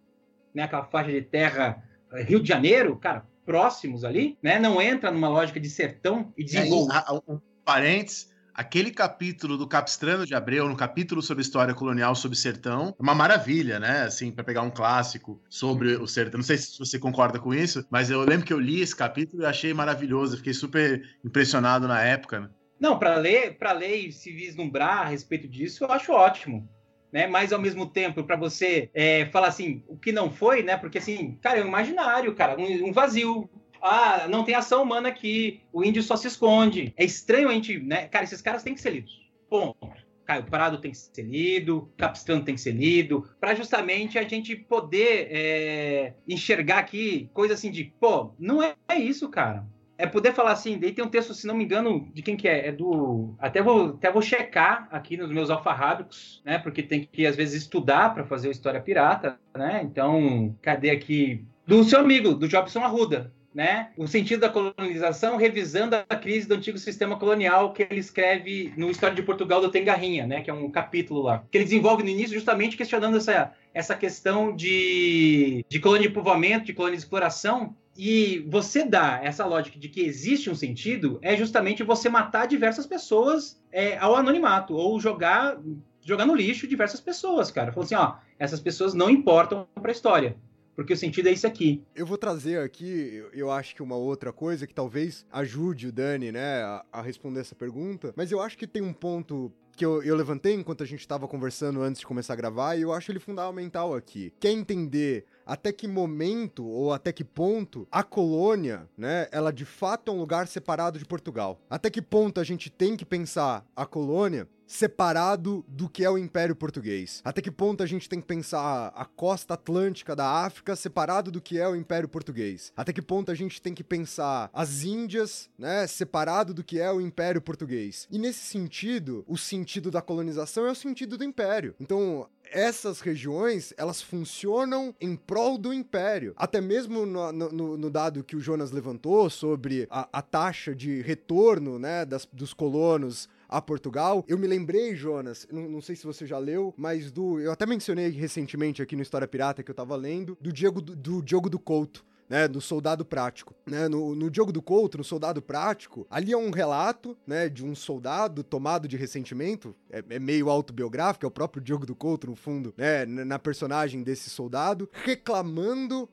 né, 0.54 0.64
aquela 0.64 0.84
faixa 0.84 1.10
de 1.10 1.22
terra 1.22 1.82
é, 2.12 2.22
Rio 2.22 2.42
de 2.42 2.50
Janeiro, 2.50 2.98
cara, 2.98 3.26
próximos 3.46 4.04
ali, 4.04 4.38
né, 4.44 4.60
não 4.60 4.82
entra 4.82 5.10
numa 5.10 5.30
lógica 5.30 5.58
de 5.58 5.70
sertão 5.70 6.34
e 6.38 6.44
desenvolve. 6.44 6.92
É, 6.94 7.32
um 7.32 7.40
parênteses, 7.64 8.29
aquele 8.60 8.92
capítulo 8.92 9.58
do 9.58 9.66
Capistrano 9.66 10.26
de 10.26 10.36
Abreu, 10.36 10.68
no 10.68 10.76
capítulo 10.76 11.22
sobre 11.22 11.42
história 11.42 11.74
colonial 11.74 12.14
sobre 12.14 12.38
sertão, 12.38 12.94
é 13.00 13.02
uma 13.02 13.16
maravilha, 13.16 13.80
né? 13.80 14.02
Assim, 14.02 14.34
para 14.34 14.44
pegar 14.44 14.64
um 14.64 14.70
clássico 14.70 15.42
sobre 15.50 15.96
o 15.96 16.06
sertão. 16.06 16.40
Não 16.40 16.46
sei 16.46 16.58
se 16.58 16.78
você 16.78 17.00
concorda 17.00 17.40
com 17.40 17.54
isso, 17.54 17.86
mas 17.90 18.10
eu 18.10 18.20
lembro 18.20 18.46
que 18.46 18.52
eu 18.52 18.60
li 18.60 18.82
esse 18.82 18.94
capítulo 18.94 19.44
e 19.44 19.46
achei 19.46 19.74
maravilhoso, 19.74 20.36
fiquei 20.36 20.54
super 20.54 21.02
impressionado 21.24 21.88
na 21.88 22.04
época. 22.04 22.42
Né? 22.42 22.50
Não, 22.78 23.00
para 23.00 23.16
ler, 23.16 23.58
para 23.58 23.72
ler 23.72 23.96
e 23.96 24.12
se 24.12 24.30
vislumbrar 24.30 25.04
a 25.04 25.06
respeito 25.06 25.48
disso, 25.48 25.86
eu 25.86 25.92
acho 25.94 26.12
ótimo. 26.12 26.68
Né? 27.14 27.28
Mas 27.28 27.54
ao 27.54 27.62
mesmo 27.62 27.86
tempo, 27.86 28.26
para 28.26 28.36
você 28.36 28.90
é, 28.94 29.28
falar 29.28 29.48
assim, 29.48 29.86
o 29.88 29.98
que 29.98 30.12
não 30.12 30.30
foi, 30.30 30.64
né? 30.64 30.76
Porque 30.76 30.98
assim, 30.98 31.40
cara, 31.42 31.60
é 31.60 31.64
um 31.64 31.68
imaginário, 31.68 32.36
cara, 32.36 32.60
um, 32.60 32.90
um 32.90 32.92
vazio, 32.92 33.50
ah, 33.82 34.28
não 34.30 34.44
tem 34.44 34.56
ação 34.56 34.84
humana 34.84 35.10
aqui, 35.10 35.62
o 35.72 35.84
índio 35.84 36.04
só 36.04 36.16
se 36.16 36.28
esconde. 36.28 36.94
É 36.98 37.04
estranho 37.04 37.50
a 37.50 37.54
gente, 37.54 37.80
né? 37.80 38.08
Cara, 38.08 38.24
esses 38.24 38.42
caras 38.42 38.64
têm 38.64 38.74
que 38.74 38.82
ser 38.82 38.92
lidos. 38.92 39.20
Ponto. 39.50 39.90
Caio 40.30 40.44
Prado 40.44 40.78
tem 40.78 40.92
que 40.92 40.98
ser 40.98 41.24
lido, 41.24 41.92
Capistrano 41.98 42.44
tem 42.44 42.54
que 42.54 42.62
ser 42.62 42.74
lido, 42.74 43.28
para 43.40 43.56
justamente 43.56 44.20
a 44.20 44.22
gente 44.22 44.56
poder 44.56 45.28
é, 45.32 46.14
enxergar 46.28 46.78
aqui 46.78 47.32
coisa 47.34 47.56
assim 47.56 47.72
de, 47.72 47.86
pô, 48.00 48.32
não 48.38 48.62
é 48.62 48.76
isso, 48.96 49.28
cara. 49.30 49.66
É 49.98 50.06
poder 50.06 50.32
falar 50.34 50.52
assim, 50.52 50.78
daí 50.78 50.94
tem 50.94 51.04
um 51.04 51.10
texto, 51.10 51.34
se 51.34 51.48
não 51.48 51.56
me 51.56 51.64
engano, 51.64 52.08
de 52.14 52.22
quem 52.22 52.38
que 52.38 52.48
é? 52.48 52.68
É 52.68 52.72
do. 52.72 53.36
Até 53.40 53.62
vou, 53.62 53.88
até 53.88 54.10
vou 54.10 54.22
checar 54.22 54.88
aqui 54.92 55.18
nos 55.18 55.30
meus 55.30 55.50
alfarrábicos, 55.50 56.42
né? 56.46 56.58
Porque 56.58 56.82
tem 56.82 57.04
que, 57.12 57.26
às 57.26 57.36
vezes, 57.36 57.64
estudar 57.64 58.14
para 58.14 58.24
fazer 58.24 58.48
o 58.48 58.52
História 58.52 58.80
Pirata, 58.80 59.38
né? 59.54 59.82
Então, 59.84 60.56
cadê 60.62 60.92
aqui? 60.92 61.44
Do 61.68 61.84
seu 61.84 62.00
amigo, 62.00 62.34
do 62.34 62.48
Jobson 62.48 62.80
Arruda, 62.80 63.34
né, 63.54 63.90
o 63.98 64.08
sentido 64.08 64.42
da 64.42 64.50
colonização, 64.50 65.36
revisando 65.36 65.96
a 65.96 66.16
crise 66.16 66.48
do 66.48 66.56
antigo 66.56 66.78
sistema 66.78 67.18
colonial 67.18 67.74
que 67.74 67.84
ele 67.84 68.00
escreve 68.00 68.72
no 68.78 68.92
História 68.92 69.16
de 69.16 69.24
Portugal 69.24 69.60
do 69.60 69.72
Tengarrinha, 69.72 70.28
né, 70.28 70.42
que 70.42 70.50
é 70.50 70.54
um 70.54 70.70
capítulo 70.70 71.24
lá, 71.24 71.44
que 71.50 71.58
ele 71.58 71.66
desenvolve 71.66 72.04
no 72.04 72.10
início 72.10 72.36
justamente 72.36 72.78
questionando 72.78 73.18
essa, 73.18 73.54
essa 73.74 73.96
questão 73.96 74.56
de, 74.56 75.66
de 75.68 75.80
colônia 75.80 76.08
de 76.08 76.14
povoamento, 76.14 76.66
de 76.66 76.74
colônia 76.74 76.98
de 76.98 77.04
exploração, 77.04 77.76
e 77.98 78.46
você 78.48 78.86
dá 78.86 79.20
essa 79.22 79.46
lógica 79.46 79.78
de 79.78 79.90
que 79.90 80.02
existe 80.02 80.50
um 80.50 80.56
sentido 80.56 81.20
é 81.22 81.36
justamente 81.36 81.84
você 81.84 82.08
matar 82.08 82.48
diversas 82.48 82.86
pessoas 82.86 83.62
é, 83.72 83.98
ao 83.98 84.16
anonimato, 84.16 84.74
ou 84.74 85.00
jogar, 85.02 85.58
jogar 86.02 86.26
no 86.26 86.36
lixo 86.36 86.68
diversas 86.68 87.02
pessoas, 87.02 87.52
cara. 87.52 87.74
Falou 87.74 87.84
assim, 87.84 87.96
ó, 87.96 88.14
essas 88.38 88.62
pessoas 88.62 88.94
não 88.94 89.10
importam 89.10 89.68
para 89.76 89.92
a 89.92 89.92
história 89.92 90.38
porque 90.76 90.94
o 90.94 90.98
sentido 90.98 91.28
é 91.28 91.32
isso 91.32 91.48
aqui. 91.48 91.84
Eu 91.96 92.06
vou 92.06 92.18
trazer 92.18 92.60
aqui, 92.60 93.24
eu 93.34 93.52
acho 93.52 93.76
que 93.76 93.84
uma 93.84 93.96
outra 93.96 94.32
coisa 94.32 94.66
que 94.66 94.74
talvez 94.74 95.26
ajude 95.32 95.88
o 95.88 95.92
Dani, 95.92 96.32
né, 96.32 96.62
a, 96.62 96.86
a 96.92 97.02
responder 97.02 97.42
essa 97.42 97.56
pergunta, 97.56 98.14
mas 98.16 98.32
eu 98.32 98.42
acho 98.42 98.58
que 98.58 98.68
tem 98.68 98.82
um 98.82 98.94
ponto 98.94 99.52
que 99.80 99.86
eu, 99.86 100.04
eu, 100.04 100.14
levantei 100.14 100.54
enquanto 100.54 100.84
a 100.84 100.86
gente 100.86 101.00
estava 101.00 101.26
conversando 101.26 101.82
antes 101.82 102.02
de 102.02 102.06
começar 102.06 102.34
a 102.34 102.36
gravar, 102.36 102.76
e 102.76 102.82
eu 102.82 102.92
acho 102.92 103.10
ele 103.14 103.20
fundamental 103.20 103.96
aqui. 103.96 104.34
Quer 104.38 104.52
entender 104.52 105.24
até 105.46 105.72
que 105.72 105.88
momento 105.88 106.66
ou 106.66 106.92
até 106.92 107.14
que 107.14 107.24
ponto 107.24 107.88
a 107.90 108.04
colônia, 108.04 108.90
né, 108.98 109.30
ela 109.32 109.54
de 109.54 109.64
fato 109.64 110.12
é 110.12 110.14
um 110.14 110.20
lugar 110.20 110.50
separado 110.50 111.00
de 111.00 111.06
Portugal? 111.06 111.62
Até 111.70 111.90
que 111.90 112.02
ponto 112.02 112.42
a 112.42 112.44
gente 112.44 112.70
tem 112.70 112.98
que 112.98 113.06
pensar 113.06 113.66
a 113.74 113.86
colônia 113.86 114.50
separado 114.70 115.66
do 115.68 115.90
que 115.90 116.06
é 116.06 116.10
o 116.10 116.18
Império 116.18 116.56
Português? 116.56 117.22
Até 117.26 117.42
que 117.42 117.50
ponto 117.50 117.82
a 117.82 117.88
gente 117.88 118.08
tem 118.08 118.22
que 118.22 118.28
pensar 118.28 118.94
a 118.96 119.04
costa 119.04 119.56
atlântica 119.56 120.16
da 120.16 120.46
África 120.46 120.76
separado 120.76 121.32
do 121.32 121.42
que 121.42 121.58
é 121.58 121.68
o 121.68 121.76
Império 121.76 122.08
Português? 122.08 122.72
Até 122.78 122.94
que 122.94 123.02
ponto 123.02 123.32
a 123.32 123.36
gente 123.36 123.60
tem 123.60 123.74
que 123.74 123.84
pensar 123.84 124.48
as 124.54 124.84
Índias, 124.84 125.50
né, 125.58 125.88
separado 125.88 126.54
do 126.54 126.64
que 126.64 126.80
é 126.80 126.92
o 126.92 127.02
Império 127.02 127.42
Português? 127.42 128.08
E 128.12 128.20
nesse 128.20 128.46
sentido, 128.46 129.26
o 129.28 129.40
sentido 129.40 129.90
da 129.90 130.04
colonização 130.04 130.68
é 130.68 130.72
o 130.72 130.76
sentido 130.76 131.18
do 131.18 131.24
Império. 131.24 131.74
Então, 131.80 132.30
essas 132.52 133.02
regiões, 133.02 133.74
elas 133.76 134.02
funcionam 134.02 134.94
em 135.02 135.16
prol 135.16 135.58
do 135.58 135.74
império. 135.74 136.34
Até 136.36 136.62
mesmo 136.62 137.06
no, 137.06 137.32
no, 137.32 137.78
no 137.78 137.90
dado 137.90 138.24
que 138.24 138.36
o 138.36 138.40
Jonas 138.40 138.72
levantou 138.72 139.30
sobre 139.30 139.88
a, 139.90 140.08
a 140.12 140.22
taxa 140.22 140.76
de 140.76 141.02
retorno, 141.02 141.80
né, 141.80 142.06
das, 142.06 142.28
dos 142.32 142.54
colonos 142.54 143.28
a 143.50 143.60
Portugal. 143.62 144.24
Eu 144.28 144.38
me 144.38 144.48
lembrei, 144.48 144.96
Jonas, 144.96 145.48
não, 145.52 145.64
não, 145.68 145.82
sei 145.82 145.96
se 145.96 146.06
você 146.06 146.26
já 146.26 146.38
leu, 146.38 146.74
mas 146.78 147.12
do. 147.12 147.40
Eu 147.40 147.52
até 147.52 147.66
mencionei 147.66 148.10
recentemente 148.10 148.82
aqui 148.82 148.96
no 148.96 149.02
História 149.02 149.28
Pirata 149.28 149.64
que 149.64 149.72
eu 149.72 149.76
tava 149.76 149.96
lendo, 149.96 150.38
do 150.40 150.54
Diego 150.54 150.80
do, 150.80 150.96
do 150.96 151.22
Diogo 151.22 151.50
do 151.50 151.58
Couto. 151.58 152.08
Né, 152.30 152.48
do 152.48 152.62
soldado 152.62 153.04
prático. 153.04 153.56
Né, 153.66 153.88
no, 153.88 154.14
no 154.14 154.30
Diogo 154.30 154.52
do 154.52 154.62
Couto, 154.62 155.00
no 155.00 155.04
soldado 155.04 155.42
prático, 155.42 156.06
ali 156.12 156.32
é 156.32 156.38
um 156.38 156.52
relato 156.52 157.18
né, 157.26 157.50
de 157.50 157.66
um 157.66 157.74
soldado 157.74 158.44
tomado 158.44 158.88
de 158.88 158.96
ressentimento, 158.96 159.76
é, 159.90 160.04
é, 160.08 160.20
meio 160.20 160.48
autobiográfico, 160.48 161.26
é 161.26 161.28
o 161.28 161.32
próprio 161.32 161.60
Diogo 161.60 161.88
do 161.88 161.96
Couto, 161.96 162.28
no 162.28 162.36
fundo, 162.36 162.72
né, 162.78 163.04
na 163.04 163.40
personagem 163.40 164.04
desse 164.04 164.30
soldado, 164.30 164.88
reclamando 165.04 166.08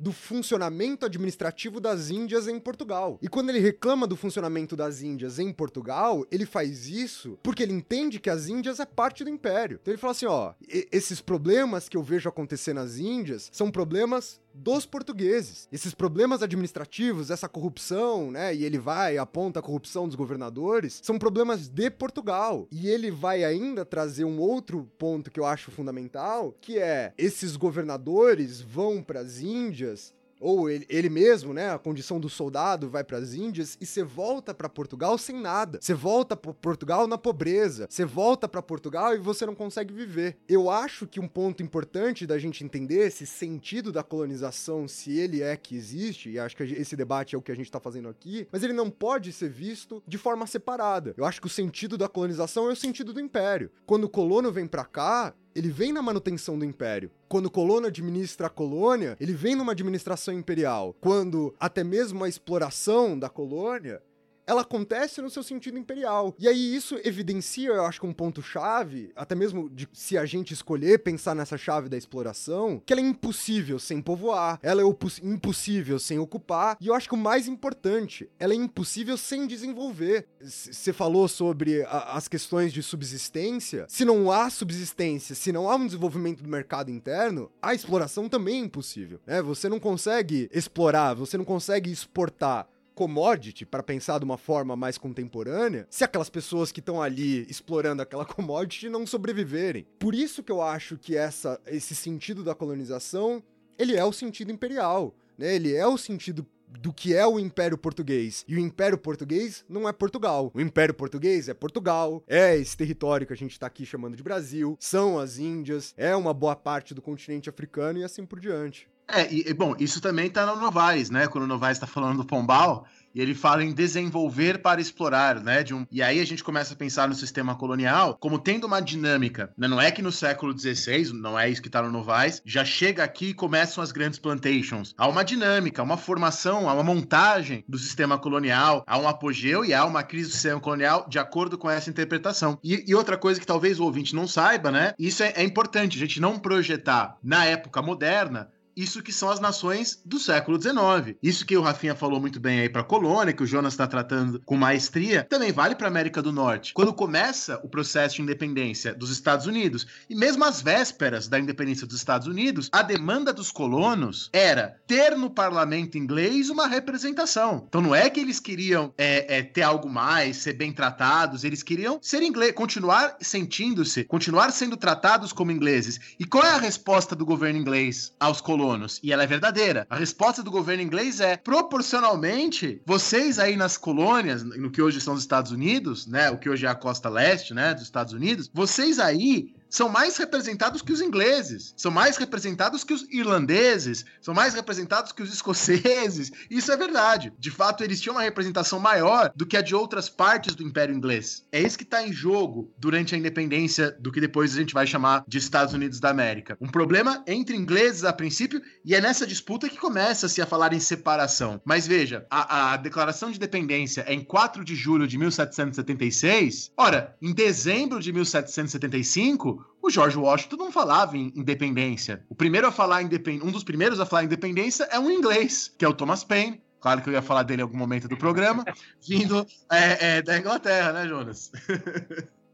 do 0.00 0.12
funcionamento 0.12 1.04
administrativo 1.04 1.78
das 1.78 2.08
Índias 2.08 2.48
em 2.48 2.58
Portugal. 2.58 3.18
E 3.20 3.28
quando 3.28 3.50
ele 3.50 3.60
reclama 3.60 4.06
do 4.06 4.16
funcionamento 4.16 4.74
das 4.74 5.02
Índias 5.02 5.38
em 5.38 5.52
Portugal, 5.52 6.26
ele 6.30 6.46
faz 6.46 6.88
isso 6.88 7.38
porque 7.42 7.62
ele 7.62 7.74
entende 7.74 8.18
que 8.18 8.30
as 8.30 8.48
Índias 8.48 8.80
é 8.80 8.86
parte 8.86 9.22
do 9.22 9.30
império. 9.30 9.78
Então 9.80 9.92
ele 9.92 10.00
fala 10.00 10.12
assim: 10.12 10.26
ó, 10.26 10.54
esses 10.90 11.20
problemas 11.20 11.88
que 11.88 11.96
eu 11.96 12.02
vejo 12.02 12.28
acontecer 12.28 12.72
nas 12.72 12.96
Índias 12.96 13.50
são 13.52 13.70
problemas 13.70 14.40
dos 14.60 14.84
portugueses. 14.84 15.66
Esses 15.72 15.94
problemas 15.94 16.42
administrativos, 16.42 17.30
essa 17.30 17.48
corrupção, 17.48 18.30
né? 18.30 18.54
E 18.54 18.64
ele 18.64 18.78
vai 18.78 19.16
aponta 19.16 19.60
a 19.60 19.62
corrupção 19.62 20.06
dos 20.06 20.14
governadores, 20.16 21.00
são 21.02 21.18
problemas 21.18 21.68
de 21.68 21.90
Portugal. 21.90 22.68
E 22.70 22.88
ele 22.88 23.10
vai 23.10 23.42
ainda 23.42 23.84
trazer 23.84 24.24
um 24.24 24.38
outro 24.38 24.88
ponto 24.98 25.30
que 25.30 25.40
eu 25.40 25.46
acho 25.46 25.70
fundamental, 25.70 26.54
que 26.60 26.78
é 26.78 27.12
esses 27.16 27.56
governadores 27.56 28.60
vão 28.60 29.02
para 29.02 29.20
as 29.20 29.40
Índias 29.40 30.12
ou 30.40 30.70
ele, 30.70 30.86
ele 30.88 31.10
mesmo, 31.10 31.52
né, 31.52 31.70
a 31.70 31.78
condição 31.78 32.18
do 32.18 32.28
soldado 32.28 32.88
vai 32.88 33.04
para 33.04 33.18
as 33.18 33.34
Índias 33.34 33.76
e 33.80 33.86
você 33.86 34.02
volta 34.02 34.54
para 34.54 34.68
Portugal 34.68 35.18
sem 35.18 35.38
nada. 35.38 35.78
Você 35.80 35.94
volta 35.94 36.34
para 36.34 36.54
Portugal 36.54 37.06
na 37.06 37.18
pobreza. 37.18 37.86
Você 37.88 38.04
volta 38.04 38.48
para 38.48 38.62
Portugal 38.62 39.14
e 39.14 39.18
você 39.18 39.44
não 39.44 39.54
consegue 39.54 39.92
viver. 39.92 40.36
Eu 40.48 40.70
acho 40.70 41.06
que 41.06 41.20
um 41.20 41.28
ponto 41.28 41.62
importante 41.62 42.26
da 42.26 42.38
gente 42.38 42.64
entender 42.64 43.06
esse 43.06 43.26
sentido 43.26 43.92
da 43.92 44.02
colonização, 44.02 44.88
se 44.88 45.18
ele 45.18 45.42
é 45.42 45.56
que 45.56 45.76
existe, 45.76 46.30
e 46.30 46.38
acho 46.38 46.56
que 46.56 46.62
esse 46.62 46.96
debate 46.96 47.34
é 47.34 47.38
o 47.38 47.42
que 47.42 47.52
a 47.52 47.54
gente 47.54 47.66
está 47.66 47.78
fazendo 47.78 48.08
aqui, 48.08 48.48
mas 48.50 48.62
ele 48.62 48.72
não 48.72 48.90
pode 48.90 49.32
ser 49.32 49.50
visto 49.50 50.02
de 50.06 50.16
forma 50.16 50.46
separada. 50.46 51.14
Eu 51.16 51.24
acho 51.24 51.40
que 51.40 51.46
o 51.46 51.50
sentido 51.50 51.98
da 51.98 52.08
colonização 52.08 52.68
é 52.68 52.72
o 52.72 52.76
sentido 52.76 53.12
do 53.12 53.20
império. 53.20 53.70
Quando 53.84 54.04
o 54.04 54.08
colono 54.08 54.50
vem 54.50 54.66
para 54.66 54.84
cá, 54.84 55.34
ele 55.54 55.70
vem 55.70 55.92
na 55.92 56.02
manutenção 56.02 56.58
do 56.58 56.64
império. 56.64 57.10
Quando 57.28 57.46
o 57.46 57.50
colono 57.50 57.86
administra 57.86 58.46
a 58.46 58.50
colônia, 58.50 59.16
ele 59.20 59.32
vem 59.32 59.54
numa 59.54 59.72
administração 59.72 60.34
imperial. 60.34 60.94
Quando 61.00 61.54
até 61.58 61.82
mesmo 61.82 62.24
a 62.24 62.28
exploração 62.28 63.18
da 63.18 63.28
colônia, 63.28 64.02
ela 64.50 64.62
acontece 64.62 65.22
no 65.22 65.30
seu 65.30 65.44
sentido 65.44 65.78
imperial. 65.78 66.34
E 66.36 66.48
aí 66.48 66.74
isso 66.74 66.98
evidencia, 67.04 67.68
eu 67.68 67.84
acho 67.84 68.00
que 68.00 68.06
um 68.06 68.12
ponto 68.12 68.42
chave, 68.42 69.12
até 69.14 69.36
mesmo 69.36 69.70
de 69.70 69.88
se 69.92 70.18
a 70.18 70.26
gente 70.26 70.52
escolher 70.52 70.98
pensar 70.98 71.36
nessa 71.36 71.56
chave 71.56 71.88
da 71.88 71.96
exploração, 71.96 72.82
que 72.84 72.92
ela 72.92 73.00
é 73.00 73.04
impossível 73.04 73.78
sem 73.78 74.02
povoar, 74.02 74.58
ela 74.60 74.82
é 74.82 74.84
impossível 75.22 76.00
sem 76.00 76.18
ocupar, 76.18 76.76
e 76.80 76.88
eu 76.88 76.94
acho 76.94 77.08
que 77.08 77.14
o 77.14 77.18
mais 77.18 77.46
importante, 77.46 78.28
ela 78.40 78.52
é 78.52 78.56
impossível 78.56 79.16
sem 79.16 79.46
desenvolver. 79.46 80.26
Você 80.40 80.92
falou 80.92 81.28
sobre 81.28 81.84
a, 81.84 82.16
as 82.16 82.26
questões 82.26 82.72
de 82.72 82.82
subsistência. 82.82 83.86
Se 83.88 84.04
não 84.04 84.32
há 84.32 84.50
subsistência, 84.50 85.36
se 85.36 85.52
não 85.52 85.70
há 85.70 85.76
um 85.76 85.86
desenvolvimento 85.86 86.42
do 86.42 86.48
mercado 86.48 86.90
interno, 86.90 87.52
a 87.62 87.72
exploração 87.72 88.28
também 88.28 88.56
é 88.56 88.64
impossível. 88.64 89.20
Né? 89.24 89.40
Você 89.42 89.68
não 89.68 89.78
consegue 89.78 90.50
explorar, 90.52 91.14
você 91.14 91.38
não 91.38 91.44
consegue 91.44 91.88
exportar 91.88 92.66
commodity, 92.94 93.64
para 93.64 93.82
pensar 93.82 94.18
de 94.18 94.24
uma 94.24 94.38
forma 94.38 94.76
mais 94.76 94.98
contemporânea, 94.98 95.86
se 95.90 96.04
aquelas 96.04 96.30
pessoas 96.30 96.70
que 96.70 96.80
estão 96.80 97.00
ali 97.00 97.46
explorando 97.48 98.02
aquela 98.02 98.24
commodity 98.24 98.88
não 98.88 99.06
sobreviverem. 99.06 99.86
Por 99.98 100.14
isso 100.14 100.42
que 100.42 100.52
eu 100.52 100.60
acho 100.62 100.96
que 100.96 101.16
essa, 101.16 101.60
esse 101.66 101.94
sentido 101.94 102.44
da 102.44 102.54
colonização, 102.54 103.42
ele 103.78 103.96
é 103.96 104.04
o 104.04 104.12
sentido 104.12 104.52
imperial, 104.52 105.14
né? 105.38 105.54
Ele 105.54 105.74
é 105.74 105.86
o 105.86 105.96
sentido 105.96 106.46
do 106.78 106.92
que 106.92 107.14
é 107.14 107.26
o 107.26 107.38
Império 107.38 107.76
Português. 107.76 108.44
E 108.46 108.54
o 108.54 108.58
Império 108.58 108.98
Português 108.98 109.64
não 109.68 109.88
é 109.88 109.92
Portugal. 109.92 110.50
O 110.54 110.60
Império 110.60 110.94
Português 110.94 111.48
é 111.48 111.54
Portugal, 111.54 112.22
é 112.28 112.56
esse 112.56 112.76
território 112.76 113.26
que 113.26 113.32
a 113.32 113.36
gente 113.36 113.58
tá 113.58 113.66
aqui 113.66 113.84
chamando 113.84 114.16
de 114.16 114.22
Brasil, 114.22 114.76
são 114.78 115.18
as 115.18 115.38
Índias, 115.38 115.94
é 115.96 116.14
uma 116.14 116.32
boa 116.32 116.54
parte 116.54 116.94
do 116.94 117.02
continente 117.02 117.48
africano 117.48 117.98
e 117.98 118.04
assim 118.04 118.24
por 118.24 118.38
diante. 118.38 118.88
É, 119.12 119.32
e, 119.32 119.52
bom, 119.54 119.74
isso 119.78 120.00
também 120.00 120.30
tá 120.30 120.46
no 120.46 120.60
Novaes, 120.60 121.10
né? 121.10 121.26
Quando 121.26 121.44
o 121.44 121.46
Novaes 121.46 121.78
tá 121.78 121.86
falando 121.86 122.18
do 122.18 122.24
Pombal, 122.24 122.86
e 123.14 123.20
ele 123.20 123.34
fala 123.34 123.64
em 123.64 123.72
desenvolver 123.72 124.58
para 124.58 124.80
explorar, 124.80 125.40
né? 125.40 125.64
Um... 125.72 125.86
E 125.90 126.02
aí 126.02 126.20
a 126.20 126.24
gente 126.24 126.44
começa 126.44 126.74
a 126.74 126.76
pensar 126.76 127.08
no 127.08 127.14
sistema 127.14 127.54
colonial 127.54 128.16
como 128.18 128.38
tendo 128.38 128.66
uma 128.66 128.80
dinâmica. 128.80 129.52
Né? 129.56 129.66
Não 129.66 129.80
é 129.80 129.90
que 129.90 130.02
no 130.02 130.12
século 130.12 130.56
XVI, 130.56 131.12
não 131.12 131.38
é 131.38 131.48
isso 131.48 131.62
que 131.62 131.68
está 131.68 131.82
no 131.82 131.90
Novaes, 131.90 132.40
já 132.44 132.64
chega 132.64 133.02
aqui 133.02 133.30
e 133.30 133.34
começam 133.34 133.82
as 133.82 133.92
grandes 133.92 134.18
plantations. 134.18 134.94
Há 134.96 135.08
uma 135.08 135.24
dinâmica, 135.24 135.82
uma 135.82 135.96
formação, 135.96 136.68
há 136.68 136.74
uma 136.74 136.84
montagem 136.84 137.64
do 137.68 137.78
sistema 137.78 138.18
colonial, 138.18 138.84
há 138.86 138.98
um 138.98 139.08
apogeu 139.08 139.64
e 139.64 139.74
há 139.74 139.84
uma 139.84 140.02
crise 140.02 140.28
do 140.28 140.34
sistema 140.34 140.60
colonial 140.60 141.06
de 141.08 141.18
acordo 141.18 141.58
com 141.58 141.68
essa 141.68 141.90
interpretação. 141.90 142.58
E, 142.62 142.84
e 142.86 142.94
outra 142.94 143.16
coisa 143.16 143.40
que 143.40 143.46
talvez 143.46 143.80
o 143.80 143.84
ouvinte 143.84 144.14
não 144.14 144.26
saiba, 144.26 144.70
né? 144.70 144.94
Isso 144.98 145.22
é, 145.22 145.32
é 145.36 145.42
importante, 145.42 145.96
a 145.96 146.00
gente 146.00 146.20
não 146.20 146.38
projetar 146.38 147.16
na 147.22 147.44
época 147.44 147.82
moderna 147.82 148.48
isso 148.80 149.02
que 149.02 149.12
são 149.12 149.30
as 149.30 149.40
nações 149.40 150.00
do 150.04 150.18
século 150.18 150.60
XIX. 150.60 151.16
Isso 151.22 151.44
que 151.44 151.56
o 151.56 151.60
Rafinha 151.60 151.94
falou 151.94 152.18
muito 152.18 152.40
bem 152.40 152.60
aí 152.60 152.68
para 152.68 152.80
a 152.80 152.84
colônia, 152.84 153.32
que 153.32 153.42
o 153.42 153.46
Jonas 153.46 153.74
está 153.74 153.86
tratando 153.86 154.40
com 154.44 154.56
maestria, 154.56 155.26
também 155.28 155.52
vale 155.52 155.74
para 155.74 155.86
a 155.86 155.90
América 155.90 156.22
do 156.22 156.32
Norte. 156.32 156.72
Quando 156.72 156.94
começa 156.94 157.60
o 157.62 157.68
processo 157.68 158.16
de 158.16 158.22
independência 158.22 158.94
dos 158.94 159.10
Estados 159.10 159.46
Unidos, 159.46 159.86
e 160.08 160.14
mesmo 160.14 160.44
às 160.44 160.62
vésperas 160.62 161.28
da 161.28 161.38
independência 161.38 161.86
dos 161.86 161.96
Estados 161.96 162.26
Unidos, 162.26 162.70
a 162.72 162.82
demanda 162.82 163.32
dos 163.32 163.50
colonos 163.50 164.30
era 164.32 164.80
ter 164.86 165.16
no 165.16 165.28
parlamento 165.28 165.98
inglês 165.98 166.48
uma 166.48 166.66
representação. 166.66 167.64
Então 167.68 167.82
não 167.82 167.94
é 167.94 168.08
que 168.08 168.20
eles 168.20 168.40
queriam 168.40 168.94
é, 168.96 169.38
é, 169.38 169.42
ter 169.42 169.62
algo 169.62 169.88
mais, 169.90 170.38
ser 170.38 170.54
bem 170.54 170.72
tratados, 170.72 171.44
eles 171.44 171.62
queriam 171.62 171.98
ser 172.00 172.22
inglês, 172.22 172.52
continuar 172.52 173.16
sentindo-se, 173.20 174.04
continuar 174.04 174.50
sendo 174.52 174.76
tratados 174.76 175.32
como 175.32 175.52
ingleses. 175.52 176.00
E 176.18 176.24
qual 176.24 176.44
é 176.44 176.50
a 176.50 176.58
resposta 176.58 177.14
do 177.14 177.26
governo 177.26 177.58
inglês 177.58 178.14
aos 178.18 178.40
colonos? 178.40 178.69
Colonos. 178.70 179.00
E 179.02 179.12
ela 179.12 179.22
é 179.22 179.26
verdadeira. 179.26 179.86
A 179.90 179.96
resposta 179.96 180.42
do 180.42 180.50
governo 180.50 180.82
inglês 180.82 181.20
é: 181.20 181.36
proporcionalmente, 181.36 182.80
vocês 182.86 183.38
aí 183.38 183.56
nas 183.56 183.76
colônias, 183.76 184.42
no 184.42 184.70
que 184.70 184.82
hoje 184.82 185.00
são 185.00 185.14
os 185.14 185.20
Estados 185.20 185.50
Unidos, 185.52 186.06
né? 186.06 186.30
O 186.30 186.38
que 186.38 186.48
hoje 186.48 186.66
é 186.66 186.68
a 186.68 186.74
costa 186.74 187.08
leste, 187.08 187.52
né? 187.52 187.74
Dos 187.74 187.82
Estados 187.82 188.12
Unidos, 188.12 188.50
vocês 188.52 188.98
aí 188.98 189.52
são 189.70 189.88
mais 189.88 190.16
representados 190.16 190.82
que 190.82 190.92
os 190.92 191.00
ingleses, 191.00 191.72
são 191.76 191.90
mais 191.90 192.16
representados 192.16 192.82
que 192.84 192.92
os 192.92 193.06
irlandeses, 193.10 194.04
são 194.20 194.34
mais 194.34 194.52
representados 194.52 195.12
que 195.12 195.22
os 195.22 195.32
escoceses. 195.32 196.30
Isso 196.50 196.72
é 196.72 196.76
verdade. 196.76 197.32
De 197.38 197.50
fato, 197.50 197.84
eles 197.84 198.00
tinham 198.00 198.16
uma 198.16 198.22
representação 198.22 198.80
maior 198.80 199.32
do 199.34 199.46
que 199.46 199.56
a 199.56 199.62
de 199.62 199.74
outras 199.74 200.08
partes 200.08 200.54
do 200.54 200.64
Império 200.64 200.94
Inglês. 200.94 201.44
É 201.52 201.60
isso 201.60 201.78
que 201.78 201.84
está 201.84 202.06
em 202.06 202.12
jogo 202.12 202.72
durante 202.76 203.14
a 203.14 203.18
independência 203.18 203.96
do 204.00 204.10
que 204.10 204.20
depois 204.20 204.52
a 204.52 204.58
gente 204.58 204.74
vai 204.74 204.86
chamar 204.86 205.24
de 205.26 205.38
Estados 205.38 205.72
Unidos 205.72 206.00
da 206.00 206.10
América. 206.10 206.56
Um 206.60 206.68
problema 206.68 207.22
entre 207.26 207.56
ingleses 207.56 208.04
a 208.04 208.12
princípio, 208.12 208.60
e 208.84 208.94
é 208.94 209.00
nessa 209.00 209.26
disputa 209.26 209.68
que 209.68 209.78
começa-se 209.78 210.42
a 210.42 210.46
falar 210.46 210.72
em 210.72 210.80
separação. 210.80 211.60
Mas 211.64 211.86
veja, 211.86 212.26
a, 212.28 212.72
a 212.72 212.76
declaração 212.76 213.30
de 213.30 213.36
independência 213.36 214.04
é 214.06 214.14
em 214.14 214.24
4 214.24 214.64
de 214.64 214.74
julho 214.74 215.06
de 215.06 215.16
1776. 215.16 216.72
Ora, 216.76 217.16
em 217.22 217.32
dezembro 217.32 218.00
de 218.00 218.12
1775, 218.12 219.59
o 219.90 219.92
George 219.92 220.16
Washington 220.16 220.56
não 220.56 220.72
falava 220.72 221.16
em 221.16 221.32
independência. 221.34 222.24
O 222.28 222.34
primeiro 222.34 222.66
a 222.66 222.72
falar 222.72 223.02
independência, 223.02 223.46
um 223.46 223.50
dos 223.50 223.64
primeiros 223.64 223.98
a 223.98 224.06
falar 224.06 224.24
independência 224.24 224.84
é 224.84 224.98
um 224.98 225.10
inglês, 225.10 225.74
que 225.76 225.84
é 225.84 225.88
o 225.88 225.92
Thomas 225.92 226.22
Paine. 226.22 226.62
Claro 226.80 227.02
que 227.02 227.10
eu 227.10 227.12
ia 227.12 227.20
falar 227.20 227.42
dele 227.42 227.60
em 227.60 227.64
algum 227.64 227.76
momento 227.76 228.08
do 228.08 228.16
programa, 228.16 228.64
vindo 229.06 229.44
é, 229.70 230.18
é, 230.18 230.22
da 230.22 230.38
Inglaterra, 230.38 230.92
né, 230.92 231.06
Jonas? 231.06 231.50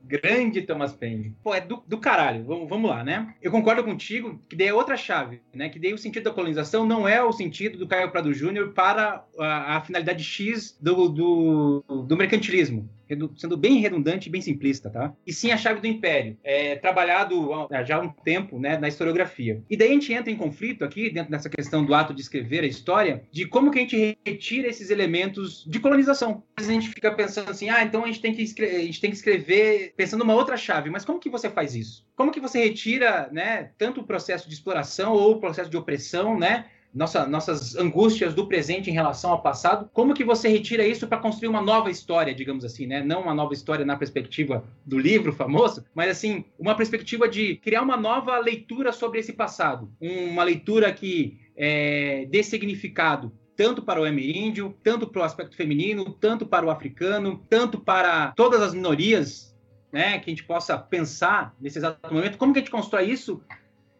Grande 0.02 0.62
Thomas 0.62 0.92
Paine. 0.92 1.36
Pô, 1.42 1.54
é 1.54 1.60
do, 1.60 1.82
do 1.86 1.98
caralho. 1.98 2.44
Vamos, 2.44 2.68
vamos 2.68 2.88
lá, 2.88 3.02
né? 3.02 3.34
Eu 3.42 3.50
concordo 3.50 3.82
contigo 3.82 4.40
que 4.48 4.54
daí 4.54 4.68
é 4.68 4.74
outra 4.74 4.96
chave, 4.96 5.42
né? 5.52 5.68
Que 5.68 5.80
daí 5.80 5.92
o 5.92 5.98
sentido 5.98 6.24
da 6.24 6.30
colonização 6.30 6.86
não 6.86 7.08
é 7.08 7.22
o 7.22 7.32
sentido 7.32 7.76
do 7.76 7.88
Caio 7.88 8.10
Prado 8.12 8.32
Júnior 8.32 8.72
para 8.72 9.24
a, 9.38 9.76
a 9.76 9.80
finalidade 9.80 10.22
X 10.22 10.76
do, 10.80 11.08
do, 11.08 11.84
do 12.06 12.16
mercantilismo 12.16 12.88
sendo 13.36 13.56
bem 13.56 13.78
redundante 13.78 14.28
e 14.28 14.32
bem 14.32 14.40
simplista, 14.40 14.90
tá? 14.90 15.12
E 15.26 15.32
sim 15.32 15.50
a 15.50 15.56
chave 15.56 15.80
do 15.80 15.86
império, 15.86 16.36
é, 16.42 16.76
trabalhado 16.76 17.50
já 17.84 17.96
há 17.96 18.00
um 18.00 18.08
tempo 18.08 18.58
né, 18.58 18.76
na 18.78 18.88
historiografia. 18.88 19.62
E 19.68 19.76
daí 19.76 19.88
a 19.88 19.92
gente 19.92 20.12
entra 20.12 20.30
em 20.30 20.36
conflito 20.36 20.84
aqui, 20.84 21.10
dentro 21.10 21.30
dessa 21.30 21.48
questão 21.48 21.84
do 21.84 21.94
ato 21.94 22.14
de 22.14 22.20
escrever 22.20 22.64
a 22.64 22.66
história, 22.66 23.22
de 23.30 23.46
como 23.46 23.70
que 23.70 23.78
a 23.78 23.82
gente 23.82 24.18
retira 24.24 24.68
esses 24.68 24.90
elementos 24.90 25.64
de 25.66 25.78
colonização. 25.78 26.42
Às 26.56 26.66
vezes 26.66 26.70
a 26.70 26.80
gente 26.80 26.94
fica 26.94 27.12
pensando 27.12 27.50
assim, 27.50 27.68
ah, 27.68 27.82
então 27.82 28.04
a 28.04 28.06
gente 28.06 28.20
tem 28.20 28.34
que, 28.34 28.42
escrever, 28.42 28.76
a 28.76 28.84
gente 28.84 29.00
tem 29.00 29.10
que 29.10 29.16
escrever 29.16 29.92
pensando 29.96 30.20
numa 30.20 30.34
outra 30.34 30.56
chave, 30.56 30.90
mas 30.90 31.04
como 31.04 31.20
que 31.20 31.30
você 31.30 31.48
faz 31.50 31.74
isso? 31.74 32.06
Como 32.16 32.32
que 32.32 32.40
você 32.40 32.62
retira, 32.62 33.28
né, 33.32 33.70
tanto 33.78 34.00
o 34.00 34.06
processo 34.06 34.48
de 34.48 34.54
exploração 34.54 35.12
ou 35.12 35.32
o 35.32 35.40
processo 35.40 35.70
de 35.70 35.76
opressão, 35.76 36.38
né, 36.38 36.66
nossa, 36.96 37.26
nossas 37.26 37.76
angústias 37.76 38.32
do 38.32 38.48
presente 38.48 38.88
em 38.88 38.92
relação 38.94 39.30
ao 39.30 39.42
passado, 39.42 39.90
como 39.92 40.14
que 40.14 40.24
você 40.24 40.48
retira 40.48 40.86
isso 40.86 41.06
para 41.06 41.18
construir 41.18 41.48
uma 41.48 41.60
nova 41.60 41.90
história, 41.90 42.34
digamos 42.34 42.64
assim, 42.64 42.86
né? 42.86 43.02
Não 43.02 43.20
uma 43.20 43.34
nova 43.34 43.52
história 43.52 43.84
na 43.84 43.96
perspectiva 43.96 44.64
do 44.84 44.98
livro 44.98 45.30
famoso, 45.30 45.84
mas 45.94 46.10
assim, 46.10 46.46
uma 46.58 46.74
perspectiva 46.74 47.28
de 47.28 47.56
criar 47.56 47.82
uma 47.82 47.98
nova 47.98 48.38
leitura 48.38 48.92
sobre 48.92 49.20
esse 49.20 49.34
passado, 49.34 49.92
uma 50.00 50.42
leitura 50.42 50.90
que 50.90 51.38
é, 51.54 52.26
dê 52.30 52.42
significado 52.42 53.30
tanto 53.54 53.82
para 53.82 54.00
o 54.00 54.04
ameríndio, 54.04 54.74
tanto 54.82 55.06
para 55.06 55.20
o 55.20 55.24
aspecto 55.24 55.54
feminino, 55.54 56.12
tanto 56.12 56.46
para 56.46 56.64
o 56.64 56.70
africano, 56.70 57.42
tanto 57.48 57.78
para 57.78 58.32
todas 58.36 58.62
as 58.62 58.74
minorias, 58.74 59.54
né, 59.92 60.18
que 60.18 60.30
a 60.30 60.32
gente 60.32 60.44
possa 60.44 60.76
pensar 60.76 61.54
nesse 61.60 61.78
exato 61.78 62.12
momento, 62.12 62.38
como 62.38 62.52
que 62.52 62.58
a 62.58 62.62
gente 62.62 62.70
constrói 62.70 63.10
isso 63.10 63.42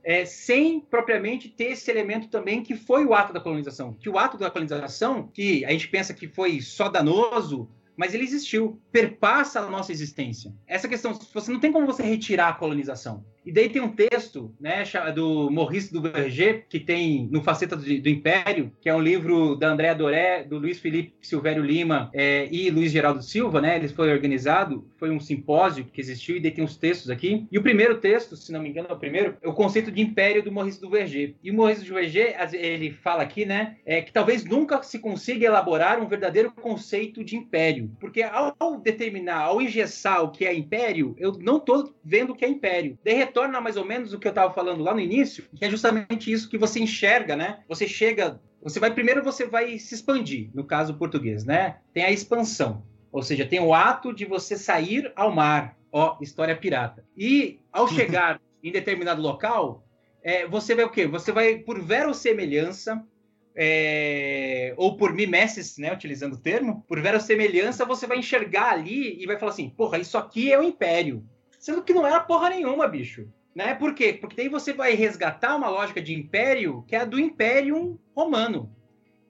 é, 0.06 0.24
sem 0.24 0.78
propriamente 0.78 1.48
ter 1.48 1.72
esse 1.72 1.90
elemento 1.90 2.28
também 2.28 2.62
que 2.62 2.76
foi 2.76 3.04
o 3.04 3.12
ato 3.12 3.32
da 3.32 3.40
colonização. 3.40 3.92
Que 3.92 4.08
o 4.08 4.16
ato 4.16 4.38
da 4.38 4.48
colonização, 4.48 5.26
que 5.26 5.64
a 5.64 5.72
gente 5.72 5.88
pensa 5.88 6.14
que 6.14 6.28
foi 6.28 6.60
só 6.60 6.88
danoso, 6.88 7.68
mas 7.96 8.14
ele 8.14 8.22
existiu, 8.22 8.80
perpassa 8.92 9.58
a 9.58 9.68
nossa 9.68 9.90
existência. 9.90 10.54
Essa 10.64 10.86
questão, 10.86 11.12
você 11.12 11.50
não 11.50 11.58
tem 11.58 11.72
como 11.72 11.86
você 11.86 12.04
retirar 12.04 12.50
a 12.50 12.54
colonização. 12.54 13.24
E 13.46 13.52
daí 13.52 13.68
tem 13.68 13.80
um 13.80 13.92
texto, 13.92 14.52
né, 14.60 14.82
do 15.14 15.48
Maurice 15.50 15.92
do 15.92 16.02
Verger, 16.02 16.66
que 16.68 16.80
tem 16.80 17.28
no 17.30 17.40
Faceta 17.40 17.76
do, 17.76 18.08
Império, 18.08 18.72
que 18.80 18.88
é 18.88 18.94
um 18.94 19.00
livro 19.00 19.54
da 19.54 19.68
Andréa 19.68 19.94
Doré, 19.94 20.42
do 20.42 20.58
Luiz 20.58 20.80
Felipe 20.80 21.14
Silvério 21.22 21.62
Lima 21.62 22.10
é, 22.12 22.48
e 22.50 22.68
Luiz 22.70 22.90
Geraldo 22.90 23.22
Silva, 23.22 23.60
né? 23.60 23.76
Ele 23.76 23.86
foi 23.86 24.12
organizado, 24.12 24.84
foi 24.96 25.10
um 25.10 25.20
simpósio 25.20 25.84
que 25.84 26.00
existiu 26.00 26.36
e 26.36 26.40
daí 26.40 26.50
tem 26.50 26.64
os 26.64 26.76
textos 26.76 27.08
aqui. 27.08 27.46
E 27.52 27.56
o 27.56 27.62
primeiro 27.62 27.98
texto, 27.98 28.34
se 28.34 28.50
não 28.50 28.60
me 28.60 28.68
engano, 28.68 28.88
é 28.90 28.92
o 28.92 28.98
primeiro, 28.98 29.36
é 29.40 29.48
o 29.48 29.52
conceito 29.52 29.92
de 29.92 30.02
império 30.02 30.42
do 30.42 30.50
Maurice 30.50 30.80
do 30.80 30.90
Verger. 30.90 31.36
E 31.40 31.50
o 31.52 31.54
Maurice 31.54 31.84
do 31.84 31.94
Verger, 31.94 32.34
ele 32.52 32.90
fala 32.90 33.22
aqui, 33.22 33.44
né, 33.44 33.76
é 33.86 34.02
que 34.02 34.12
talvez 34.12 34.44
nunca 34.44 34.82
se 34.82 34.98
consiga 34.98 35.46
elaborar 35.46 36.00
um 36.00 36.08
verdadeiro 36.08 36.50
conceito 36.50 37.22
de 37.22 37.36
império, 37.36 37.92
porque 38.00 38.22
ao 38.22 38.80
determinar, 38.80 39.42
ao 39.42 39.62
engessar 39.62 40.24
o 40.24 40.32
que 40.32 40.44
é 40.44 40.52
império, 40.52 41.14
eu 41.16 41.32
não 41.40 41.58
estou 41.58 41.94
vendo 42.04 42.32
o 42.32 42.34
que 42.34 42.44
é 42.44 42.48
império. 42.48 42.98
De 43.04 43.12
retorna 43.36 43.60
mais 43.60 43.76
ou 43.76 43.84
menos 43.84 44.14
o 44.14 44.18
que 44.18 44.26
eu 44.26 44.30
estava 44.30 44.52
falando 44.52 44.82
lá 44.82 44.94
no 44.94 45.00
início, 45.00 45.44
que 45.54 45.64
é 45.64 45.70
justamente 45.70 46.32
isso 46.32 46.48
que 46.48 46.56
você 46.56 46.80
enxerga, 46.80 47.36
né? 47.36 47.58
Você 47.68 47.86
chega, 47.86 48.40
você 48.62 48.80
vai 48.80 48.90
primeiro 48.90 49.22
você 49.22 49.46
vai 49.46 49.78
se 49.78 49.94
expandir, 49.94 50.48
no 50.54 50.64
caso 50.64 50.94
português, 50.94 51.44
né? 51.44 51.76
Tem 51.92 52.02
a 52.04 52.10
expansão, 52.10 52.82
ou 53.12 53.22
seja, 53.22 53.44
tem 53.44 53.60
o 53.60 53.74
ato 53.74 54.14
de 54.14 54.24
você 54.24 54.56
sair 54.56 55.12
ao 55.14 55.30
mar, 55.30 55.76
ó, 55.92 56.16
história 56.22 56.56
pirata. 56.56 57.04
E 57.14 57.60
ao 57.70 57.86
chegar 57.86 58.40
em 58.64 58.72
determinado 58.72 59.20
local, 59.20 59.84
é, 60.22 60.46
você 60.46 60.74
vai 60.74 60.86
o 60.86 60.90
quê? 60.90 61.06
Você 61.06 61.30
vai 61.30 61.58
por 61.58 61.78
verossemelhança 61.78 63.04
é, 63.54 64.72
ou 64.78 64.96
por 64.96 65.12
mimesis, 65.12 65.76
né, 65.76 65.92
utilizando 65.92 66.34
o 66.34 66.40
termo, 66.40 66.82
por 66.88 67.00
verossemelhança, 67.02 67.84
você 67.84 68.06
vai 68.06 68.18
enxergar 68.18 68.72
ali 68.72 69.22
e 69.22 69.26
vai 69.26 69.38
falar 69.38 69.52
assim, 69.52 69.68
porra, 69.68 69.98
isso 69.98 70.16
aqui 70.16 70.50
é 70.50 70.58
o 70.58 70.62
Império. 70.62 71.22
Sendo 71.58 71.82
que 71.82 71.94
não 71.94 72.06
era 72.06 72.20
porra 72.20 72.50
nenhuma, 72.50 72.86
bicho. 72.86 73.28
Né? 73.54 73.74
Por 73.74 73.94
quê? 73.94 74.12
Porque 74.12 74.36
daí 74.36 74.48
você 74.48 74.72
vai 74.72 74.94
resgatar 74.94 75.56
uma 75.56 75.68
lógica 75.68 76.00
de 76.00 76.14
Império 76.14 76.84
que 76.86 76.94
é 76.94 77.00
a 77.00 77.04
do 77.04 77.18
Império 77.18 77.98
Romano. 78.14 78.70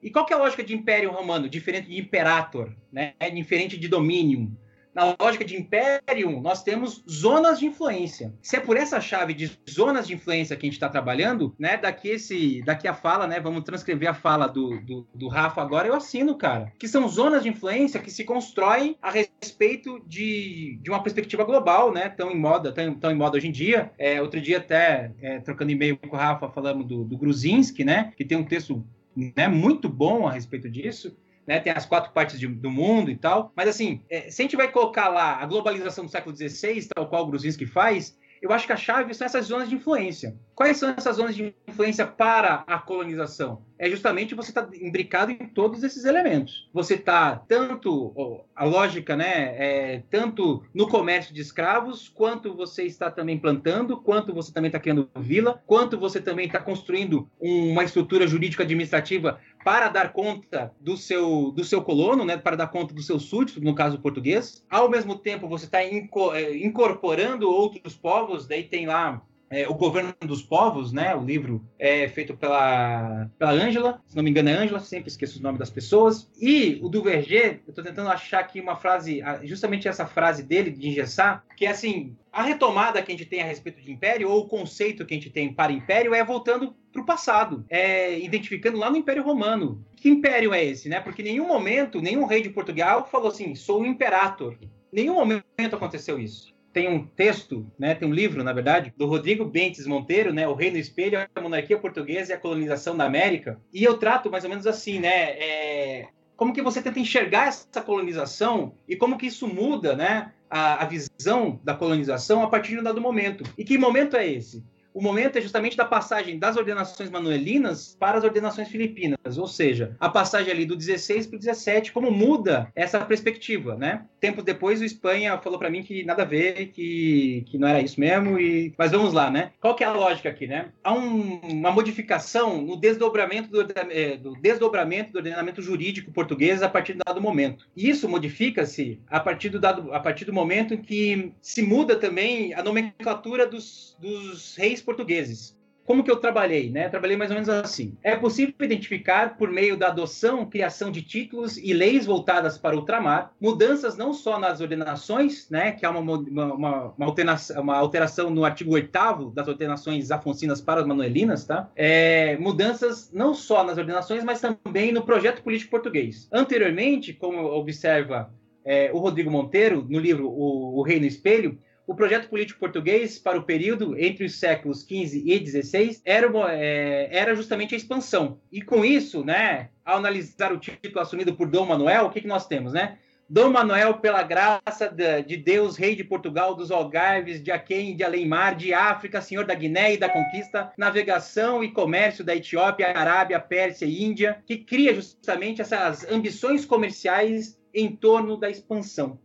E 0.01 0.11
qual 0.11 0.25
que 0.25 0.33
é 0.33 0.35
a 0.35 0.39
lógica 0.39 0.63
de 0.63 0.75
Império 0.75 1.11
Romano? 1.11 1.49
Diferente 1.49 1.87
de 1.87 1.99
Imperator, 1.99 2.75
né? 2.91 3.13
Diferente 3.33 3.77
de 3.77 3.87
Dominium 3.87 4.55
na 4.97 5.15
lógica 5.19 5.45
de 5.45 5.55
império, 5.55 6.41
nós 6.41 6.63
temos 6.63 7.03
zonas 7.07 7.59
de 7.59 7.67
influência. 7.67 8.33
Se 8.41 8.55
é 8.55 8.59
por 8.59 8.75
essa 8.75 8.99
chave 8.99 9.31
de 9.31 9.51
zonas 9.69 10.07
de 10.07 10.15
influência 10.15 10.55
que 10.55 10.65
a 10.65 10.67
gente 10.67 10.73
está 10.73 10.89
trabalhando, 10.89 11.53
né? 11.59 11.77
Daqui 11.77 12.09
esse, 12.09 12.63
daqui 12.63 12.87
a 12.87 12.95
fala, 12.95 13.27
né? 13.27 13.39
Vamos 13.39 13.63
transcrever 13.63 14.09
a 14.09 14.15
fala 14.15 14.47
do, 14.47 14.81
do, 14.81 15.07
do, 15.13 15.27
Rafa 15.27 15.61
agora, 15.61 15.87
eu 15.87 15.93
assino, 15.93 16.35
cara. 16.35 16.73
Que 16.79 16.87
são 16.87 17.07
zonas 17.07 17.43
de 17.43 17.49
influência 17.49 17.99
que 17.99 18.09
se 18.09 18.23
constroem 18.23 18.97
a 18.99 19.11
respeito 19.11 20.01
de, 20.07 20.79
de 20.81 20.89
uma 20.89 21.03
perspectiva 21.03 21.43
global, 21.43 21.93
né? 21.93 22.09
Tão 22.09 22.31
em 22.31 22.39
moda, 22.39 22.71
tão, 22.71 22.95
tão 22.95 23.11
em 23.11 23.15
moda 23.15 23.37
hoje 23.37 23.49
em 23.49 23.51
dia. 23.51 23.91
É, 23.99 24.19
outro 24.19 24.41
dia 24.41 24.57
até 24.57 25.11
é, 25.21 25.39
trocando 25.41 25.71
e-mail 25.71 25.95
com 25.95 26.15
o 26.15 26.19
Rafa, 26.19 26.49
falamos 26.49 26.87
do, 26.87 27.03
do 27.03 27.15
Gruzinski, 27.15 27.85
né? 27.85 28.13
Que 28.17 28.25
tem 28.25 28.35
um 28.35 28.43
texto 28.43 28.83
né, 29.15 29.47
muito 29.47 29.87
bom 29.87 30.27
a 30.27 30.31
respeito 30.31 30.67
disso 30.67 31.15
né? 31.47 31.59
Tem 31.59 31.71
as 31.71 31.85
quatro 31.85 32.11
partes 32.11 32.37
de, 32.37 32.45
do 32.45 32.69
mundo 32.69 33.09
e 33.09 33.15
tal. 33.15 33.53
Mas 33.55 33.69
assim, 33.69 34.03
é, 34.09 34.29
se 34.29 34.41
a 34.41 34.43
gente 34.43 34.57
vai 34.57 34.69
colocar 34.69 35.07
lá 35.07 35.41
a 35.41 35.45
globalização 35.45 36.05
do 36.05 36.11
século 36.11 36.35
XVI, 36.35 36.87
tal 36.93 37.07
qual 37.07 37.23
o 37.23 37.27
Gruzinski 37.27 37.65
faz, 37.65 38.17
eu 38.41 38.51
acho 38.51 38.67
que 38.67 38.73
a 38.73 38.77
chave 38.77 39.13
são 39.13 39.25
essas 39.25 39.45
zonas 39.45 39.69
de 39.69 39.75
influência. 39.75 40.35
Quais 40.53 40.77
são 40.77 40.89
essas 40.89 41.15
zonas 41.15 41.35
de 41.35 41.55
influência 41.67 42.05
para 42.05 42.63
a 42.67 42.77
colonização? 42.77 43.65
É 43.79 43.89
justamente 43.89 44.35
você 44.35 44.51
estar 44.51 44.63
tá 44.63 44.75
imbricado 44.75 45.31
em 45.31 45.37
todos 45.37 45.83
esses 45.83 46.05
elementos. 46.05 46.69
Você 46.73 46.95
está 46.95 47.35
tanto 47.35 48.45
a 48.55 48.65
lógica, 48.65 49.15
né, 49.15 49.55
é, 49.57 50.03
tanto 50.09 50.63
no 50.73 50.87
comércio 50.87 51.33
de 51.33 51.41
escravos, 51.41 52.09
quanto 52.09 52.55
você 52.55 52.83
está 52.83 53.11
também 53.11 53.37
plantando, 53.37 53.97
quanto 53.97 54.33
você 54.33 54.51
também 54.51 54.69
está 54.69 54.79
criando 54.79 55.09
vila, 55.15 55.61
quanto 55.65 55.97
você 55.97 56.19
também 56.19 56.47
está 56.47 56.59
construindo 56.59 57.29
uma 57.39 57.83
estrutura 57.83 58.25
jurídica 58.27 58.63
administrativa 58.63 59.39
para 59.63 59.89
dar 59.89 60.13
conta 60.13 60.71
do 60.79 60.95
seu 60.95 61.51
do 61.51 61.63
seu 61.63 61.81
colono, 61.81 62.23
né, 62.23 62.37
para 62.37 62.55
dar 62.55 62.67
conta 62.67 62.93
do 62.93 63.01
seu 63.01 63.19
súdito, 63.19 63.61
no 63.61 63.75
caso 63.75 63.99
português. 63.99 64.65
Ao 64.69 64.89
mesmo 64.89 65.17
tempo, 65.17 65.47
você 65.47 65.65
está 65.65 65.83
é, 65.83 66.57
incorporando 66.57 67.49
outros 67.49 67.95
povos. 67.95 68.47
Daí 68.47 68.63
tem 68.63 68.85
lá 68.85 69.21
é, 69.49 69.67
O 69.67 69.73
Governo 69.73 70.13
dos 70.21 70.41
Povos, 70.41 70.91
né? 70.91 71.15
O 71.15 71.23
livro 71.23 71.65
é 71.79 72.07
feito 72.07 72.35
pela 72.35 73.29
pela 73.37 73.51
Ângela, 73.51 74.01
se 74.05 74.15
não 74.15 74.23
me 74.23 74.29
engano 74.29 74.49
é 74.49 74.53
Ângela, 74.53 74.79
sempre 74.79 75.09
esqueço 75.09 75.39
o 75.39 75.43
nome 75.43 75.57
das 75.57 75.69
pessoas. 75.69 76.29
E 76.39 76.79
o 76.81 76.89
do 76.89 77.01
Verger, 77.01 77.61
eu 77.65 77.69
estou 77.69 77.83
tentando 77.83 78.09
achar 78.09 78.39
aqui 78.39 78.59
uma 78.59 78.75
frase, 78.75 79.21
justamente 79.43 79.87
essa 79.87 80.05
frase 80.05 80.43
dele 80.43 80.71
de 80.71 80.87
engessar, 80.87 81.43
que 81.55 81.65
é 81.65 81.69
assim, 81.69 82.15
a 82.31 82.43
retomada 82.43 83.01
que 83.01 83.11
a 83.11 83.17
gente 83.17 83.27
tem 83.27 83.41
a 83.41 83.45
respeito 83.45 83.81
de 83.81 83.91
império, 83.91 84.29
ou 84.29 84.41
o 84.41 84.47
conceito 84.47 85.05
que 85.05 85.13
a 85.13 85.17
gente 85.17 85.29
tem 85.29 85.53
para 85.53 85.71
império, 85.71 86.13
é 86.13 86.23
voltando 86.23 86.75
para 86.91 87.01
o 87.01 87.05
passado, 87.05 87.65
é, 87.69 88.19
identificando 88.19 88.77
lá 88.77 88.89
no 88.89 88.97
Império 88.97 89.23
Romano. 89.23 89.83
Que 89.95 90.09
império 90.09 90.53
é 90.53 90.63
esse, 90.63 90.89
né? 90.89 90.99
Porque 90.99 91.21
em 91.21 91.25
nenhum 91.25 91.47
momento, 91.47 92.01
nenhum 92.01 92.25
rei 92.25 92.41
de 92.41 92.49
Portugal 92.49 93.07
falou 93.09 93.29
assim, 93.29 93.55
sou 93.55 93.81
o 93.81 93.85
imperator. 93.85 94.57
Nenhum 94.91 95.15
momento 95.15 95.75
aconteceu 95.75 96.19
isso 96.19 96.56
tem 96.77 96.87
um 96.87 97.03
texto, 97.03 97.65
né, 97.79 97.95
tem 97.95 98.07
um 98.07 98.13
livro, 98.13 98.43
na 98.43 98.53
verdade, 98.53 98.93
do 98.95 99.07
Rodrigo 99.07 99.43
Bentes 99.43 99.87
Monteiro, 99.87 100.31
né, 100.31 100.47
O 100.47 100.53
Reino 100.53 100.77
Espelho, 100.77 101.17
a 101.33 101.41
Monarquia 101.41 101.75
Portuguesa 101.75 102.31
e 102.31 102.35
a 102.35 102.39
Colonização 102.39 102.95
da 102.95 103.03
América. 103.03 103.59
E 103.73 103.83
eu 103.83 103.97
trato 103.97 104.29
mais 104.29 104.43
ou 104.43 104.49
menos 104.51 104.67
assim, 104.67 104.99
né, 104.99 105.31
é, 105.39 106.09
como 106.35 106.53
que 106.53 106.61
você 106.61 106.79
tenta 106.79 106.99
enxergar 106.99 107.47
essa 107.47 107.81
colonização 107.81 108.75
e 108.87 108.95
como 108.95 109.17
que 109.17 109.25
isso 109.25 109.47
muda, 109.47 109.95
né, 109.95 110.31
a, 110.47 110.83
a 110.83 110.85
visão 110.85 111.59
da 111.63 111.73
colonização 111.73 112.43
a 112.43 112.47
partir 112.47 112.73
de 112.73 112.79
um 112.79 112.83
dado 112.83 113.01
momento. 113.01 113.43
E 113.57 113.63
que 113.63 113.75
momento 113.75 114.15
é 114.15 114.27
esse? 114.27 114.63
O 114.97 115.01
momento 115.01 115.37
é 115.37 115.41
justamente 115.41 115.77
da 115.77 115.85
passagem 115.85 116.39
das 116.39 116.57
ordenações 116.57 117.11
manuelinas 117.11 117.95
para 117.99 118.17
as 118.17 118.23
ordenações 118.23 118.67
filipinas, 118.67 119.37
ou 119.37 119.45
seja, 119.45 119.95
a 119.99 120.09
passagem 120.09 120.51
ali 120.51 120.65
do 120.65 120.75
16 120.75 121.27
para 121.27 121.35
o 121.35 121.39
17, 121.39 121.91
como 121.91 122.09
muda 122.09 122.71
essa 122.75 122.99
perspectiva, 123.05 123.75
né? 123.75 124.05
Tempos 124.19 124.43
depois, 124.43 124.81
o 124.81 124.83
Espanha 124.83 125.37
falou 125.37 125.59
para 125.59 125.69
mim 125.69 125.83
que 125.83 126.03
nada 126.03 126.23
a 126.23 126.25
ver, 126.25 126.69
que, 126.69 127.45
que 127.45 127.59
não 127.59 127.67
era 127.67 127.79
isso 127.79 127.99
mesmo, 127.99 128.39
e 128.39 128.73
mas 128.75 128.89
vamos 128.89 129.13
lá, 129.13 129.29
né? 129.29 129.51
Qual 129.61 129.75
que 129.75 129.83
é 129.83 129.87
a 129.87 129.93
lógica 129.93 130.29
aqui, 130.29 130.47
né? 130.47 130.69
Há 130.83 130.91
um, 130.91 131.41
uma 131.43 131.69
modificação 131.69 132.59
no 132.59 132.75
desdobramento 132.75 133.51
do, 133.51 133.67
é, 133.91 134.17
do, 134.17 134.33
desdobramento 134.41 135.11
do 135.11 135.17
ordenamento 135.17 135.61
jurídico 135.61 136.11
português 136.11 136.63
a 136.63 136.69
partir 136.69 136.93
de 136.93 137.03
dado 137.05 137.21
momento. 137.21 137.67
E 137.75 137.87
isso 137.87 138.09
modifica-se 138.09 138.99
a 139.07 139.19
partir 139.19 139.49
do 139.49 139.59
dado, 139.59 139.93
a 139.93 139.99
partir 139.99 140.25
do 140.25 140.33
momento 140.33 140.73
em 140.73 140.81
que 140.81 141.33
se 141.39 141.61
muda 141.61 141.95
também 141.95 142.55
a 142.55 142.63
nomenclatura 142.63 143.45
dos, 143.45 143.95
dos 144.01 144.55
reis 144.55 144.86
portugueses. 144.87 145.57
Como 145.87 146.03
que 146.03 146.11
eu 146.11 146.17
trabalhei? 146.17 146.69
Né? 146.69 146.89
Trabalhei 146.89 147.15
mais 147.15 147.31
ou 147.31 147.35
menos 147.35 147.47
assim. 147.47 147.97
É 148.03 148.13
possível 148.13 148.53
identificar, 148.59 149.37
por 149.37 149.49
meio 149.49 149.77
da 149.77 149.87
adoção, 149.87 150.45
criação 150.45 150.91
de 150.91 151.01
títulos 151.01 151.57
e 151.57 151.73
leis 151.73 152.05
voltadas 152.05 152.57
para 152.57 152.75
o 152.75 152.79
ultramar, 152.79 153.31
mudanças 153.39 153.95
não 153.95 154.11
só 154.13 154.37
nas 154.37 154.59
ordenações, 154.59 155.49
né, 155.49 155.71
que 155.71 155.85
há 155.85 155.89
uma, 155.89 155.99
uma, 155.99 156.93
uma, 156.93 157.05
alteração, 157.05 157.61
uma 157.61 157.77
alteração 157.77 158.29
no 158.29 158.43
artigo 158.43 158.73
8 158.73 159.31
das 159.33 159.47
ordenações 159.47 160.11
afoncinas 160.11 160.59
para 160.59 160.81
as 160.81 160.87
manuelinas, 160.87 161.45
tá? 161.45 161.69
É, 161.73 162.35
mudanças 162.37 163.09
não 163.13 163.33
só 163.33 163.63
nas 163.63 163.77
ordenações, 163.77 164.25
mas 164.25 164.41
também 164.41 164.91
no 164.91 165.03
projeto 165.03 165.41
político 165.41 165.71
português. 165.71 166.27
Anteriormente, 166.33 167.13
como 167.13 167.45
observa 167.45 168.29
é, 168.65 168.91
o 168.93 168.97
Rodrigo 168.97 169.31
Monteiro, 169.31 169.85
no 169.87 169.99
livro 169.99 170.27
O, 170.27 170.79
o 170.79 170.81
Rei 170.81 170.99
no 170.99 171.05
Espelho, 171.05 171.57
o 171.87 171.95
projeto 171.95 172.27
político 172.27 172.59
português 172.59 173.17
para 173.17 173.39
o 173.39 173.43
período 173.43 173.97
entre 173.97 174.25
os 174.25 174.37
séculos 174.37 174.81
XV 174.81 175.23
e 175.25 175.47
XVI 175.47 176.01
era, 176.03 176.29
é, 176.53 177.07
era 177.09 177.33
justamente 177.33 177.73
a 177.73 177.77
expansão. 177.77 178.41
E 178.51 178.61
com 178.61 178.83
isso, 178.83 179.23
né, 179.23 179.69
ao 179.85 179.97
analisar 179.97 180.51
o 180.51 180.59
título 180.59 180.99
assumido 180.99 181.33
por 181.33 181.49
Dom 181.49 181.65
Manuel, 181.65 182.05
o 182.05 182.09
que, 182.09 182.19
que 182.19 182.27
nós 182.27 182.45
temos, 182.45 182.73
né? 182.73 182.97
Dom 183.29 183.51
Manuel, 183.51 183.95
pela 183.95 184.23
graça 184.23 184.89
de 185.25 185.35
Deus, 185.35 185.75
rei 185.75 185.95
de 185.95 186.03
Portugal, 186.03 186.55
dos 186.55 186.71
Algarves, 186.71 187.43
de 187.43 187.51
Aquém, 187.51 187.93
de 187.93 188.03
Além-Mar, 188.03 188.55
de 188.55 188.73
África, 188.73 189.21
senhor 189.21 189.45
da 189.45 189.53
Guiné 189.53 189.93
e 189.93 189.97
da 189.97 190.07
conquista, 190.07 190.71
navegação 190.77 191.61
e 191.61 191.71
comércio 191.71 192.23
da 192.23 192.33
Etiópia, 192.33 192.97
Arábia, 192.97 193.37
Pérsia 193.37 193.85
e 193.85 194.01
Índia, 194.01 194.41
que 194.45 194.57
cria 194.57 194.95
justamente 194.95 195.61
essas 195.61 196.09
ambições 196.09 196.63
comerciais 196.63 197.59
em 197.73 197.93
torno 197.93 198.37
da 198.37 198.49
expansão. 198.49 199.19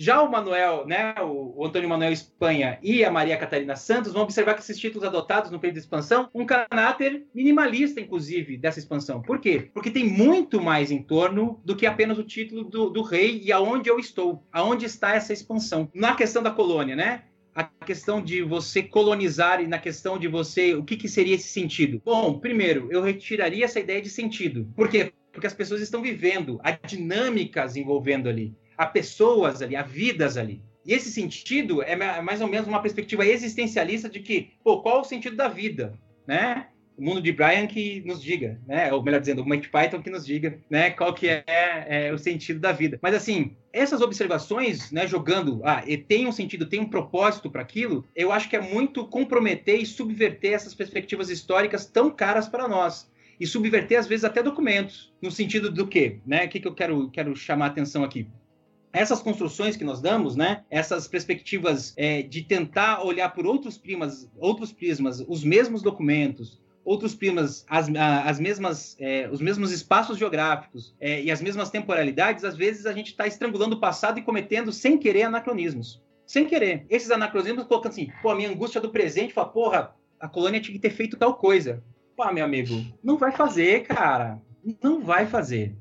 Já 0.00 0.22
o 0.22 0.30
Manuel, 0.30 0.86
né, 0.86 1.14
o, 1.20 1.62
Antônio 1.62 1.86
Manuel 1.86 2.10
Espanha 2.10 2.78
e 2.82 3.04
a 3.04 3.10
Maria 3.10 3.36
Catarina 3.36 3.76
Santos 3.76 4.14
vão 4.14 4.22
observar 4.22 4.54
que 4.54 4.62
esses 4.62 4.78
títulos 4.78 5.06
adotados 5.06 5.50
no 5.50 5.60
período 5.60 5.74
de 5.74 5.80
expansão, 5.80 6.26
um 6.34 6.46
caráter 6.46 7.26
minimalista, 7.34 8.00
inclusive, 8.00 8.56
dessa 8.56 8.78
expansão. 8.78 9.20
Por 9.20 9.38
quê? 9.38 9.68
Porque 9.74 9.90
tem 9.90 10.08
muito 10.08 10.58
mais 10.58 10.90
em 10.90 11.02
torno 11.02 11.60
do 11.66 11.76
que 11.76 11.84
apenas 11.84 12.16
o 12.16 12.24
título 12.24 12.64
do, 12.64 12.88
do 12.88 13.02
rei 13.02 13.42
e 13.44 13.52
aonde 13.52 13.90
eu 13.90 13.98
estou, 13.98 14.42
aonde 14.50 14.86
está 14.86 15.14
essa 15.14 15.34
expansão. 15.34 15.90
Na 15.94 16.14
questão 16.14 16.42
da 16.42 16.50
colônia, 16.50 16.96
né? 16.96 17.24
a 17.54 17.64
questão 17.64 18.22
de 18.22 18.42
você 18.42 18.82
colonizar 18.82 19.60
e 19.60 19.66
na 19.66 19.78
questão 19.78 20.18
de 20.18 20.28
você, 20.28 20.74
o 20.74 20.82
que, 20.82 20.96
que 20.96 21.08
seria 21.08 21.34
esse 21.34 21.48
sentido? 21.48 22.00
Bom, 22.02 22.38
primeiro, 22.38 22.88
eu 22.90 23.02
retiraria 23.02 23.66
essa 23.66 23.78
ideia 23.78 24.00
de 24.00 24.08
sentido. 24.08 24.66
Por 24.74 24.88
quê? 24.88 25.12
Porque 25.30 25.46
as 25.46 25.52
pessoas 25.52 25.82
estão 25.82 26.00
vivendo, 26.00 26.58
há 26.64 26.70
dinâmicas 26.70 27.76
envolvendo 27.76 28.30
ali 28.30 28.54
a 28.80 28.86
pessoas 28.86 29.60
ali, 29.60 29.76
a 29.76 29.82
vidas 29.82 30.38
ali. 30.38 30.62
E 30.86 30.94
esse 30.94 31.12
sentido 31.12 31.82
é 31.82 31.94
mais 32.22 32.40
ou 32.40 32.48
menos 32.48 32.66
uma 32.66 32.80
perspectiva 32.80 33.26
existencialista 33.26 34.08
de 34.08 34.20
que, 34.20 34.52
pô, 34.64 34.80
qual 34.80 35.02
o 35.02 35.04
sentido 35.04 35.36
da 35.36 35.48
vida, 35.48 35.92
né? 36.26 36.68
O 36.96 37.04
mundo 37.04 37.20
de 37.20 37.30
Brian 37.30 37.66
que 37.66 38.02
nos 38.06 38.22
diga, 38.22 38.58
né? 38.66 38.90
Ou 38.90 39.02
melhor 39.02 39.20
dizendo, 39.20 39.42
o 39.42 39.46
Mike 39.46 39.68
Python 39.68 40.02
que 40.02 40.08
nos 40.08 40.24
diga, 40.24 40.58
né? 40.70 40.88
Qual 40.92 41.12
que 41.12 41.28
é, 41.28 41.44
é 41.46 42.10
o 42.10 42.16
sentido 42.16 42.58
da 42.58 42.72
vida. 42.72 42.98
Mas 43.02 43.14
assim, 43.14 43.54
essas 43.70 44.00
observações, 44.00 44.90
né? 44.90 45.06
Jogando, 45.06 45.60
ah, 45.62 45.84
e 45.86 45.98
tem 45.98 46.26
um 46.26 46.32
sentido, 46.32 46.66
tem 46.66 46.80
um 46.80 46.88
propósito 46.88 47.50
para 47.50 47.60
aquilo, 47.60 48.06
eu 48.16 48.32
acho 48.32 48.48
que 48.48 48.56
é 48.56 48.62
muito 48.62 49.06
comprometer 49.06 49.78
e 49.78 49.84
subverter 49.84 50.54
essas 50.54 50.74
perspectivas 50.74 51.28
históricas 51.28 51.84
tão 51.84 52.10
caras 52.10 52.48
para 52.48 52.66
nós 52.66 53.10
e 53.38 53.46
subverter 53.46 53.98
às 53.98 54.06
vezes 54.06 54.24
até 54.24 54.42
documentos 54.42 55.12
no 55.20 55.30
sentido 55.30 55.70
do 55.70 55.86
quê, 55.86 56.18
né? 56.26 56.46
O 56.46 56.48
que, 56.48 56.60
que 56.60 56.68
eu 56.68 56.74
quero 56.74 57.10
quero 57.10 57.36
chamar 57.36 57.66
a 57.66 57.68
atenção 57.68 58.02
aqui? 58.02 58.26
Essas 58.92 59.20
construções 59.20 59.76
que 59.76 59.84
nós 59.84 60.00
damos, 60.00 60.36
né, 60.36 60.64
essas 60.70 61.06
perspectivas 61.06 61.94
é, 61.96 62.22
de 62.22 62.42
tentar 62.42 63.02
olhar 63.04 63.28
por 63.30 63.46
outros 63.46 63.78
prismas, 63.78 64.28
outros 64.36 64.72
prismas, 64.72 65.24
os 65.28 65.44
mesmos 65.44 65.82
documentos, 65.82 66.60
outros 66.84 67.14
prismas, 67.14 67.64
as, 67.68 67.88
as 68.24 68.40
mesmas, 68.40 68.96
é, 68.98 69.28
os 69.30 69.40
mesmos 69.40 69.70
espaços 69.70 70.18
geográficos 70.18 70.94
é, 71.00 71.22
e 71.22 71.30
as 71.30 71.40
mesmas 71.40 71.70
temporalidades, 71.70 72.44
às 72.44 72.56
vezes 72.56 72.86
a 72.86 72.92
gente 72.92 73.08
está 73.08 73.26
estrangulando 73.26 73.76
o 73.76 73.80
passado 73.80 74.18
e 74.18 74.22
cometendo 74.22 74.72
sem 74.72 74.98
querer 74.98 75.24
anacronismos. 75.24 76.02
Sem 76.26 76.46
querer. 76.46 76.86
Esses 76.88 77.10
anacronismos 77.10 77.64
colocando 77.64 77.92
assim, 77.92 78.10
pô, 78.22 78.30
a 78.30 78.36
minha 78.36 78.48
angústia 78.48 78.80
do 78.80 78.90
presente, 78.90 79.32
fala, 79.34 79.48
porra, 79.48 79.94
a 80.18 80.28
colônia 80.28 80.60
tinha 80.60 80.74
que 80.74 80.80
ter 80.80 80.90
feito 80.90 81.16
tal 81.16 81.34
coisa. 81.34 81.82
Pá, 82.16 82.32
meu 82.32 82.44
amigo, 82.44 82.84
não 83.02 83.16
vai 83.16 83.32
fazer, 83.32 83.84
cara. 83.84 84.40
Não 84.82 85.00
vai 85.00 85.26
fazer. 85.26 85.74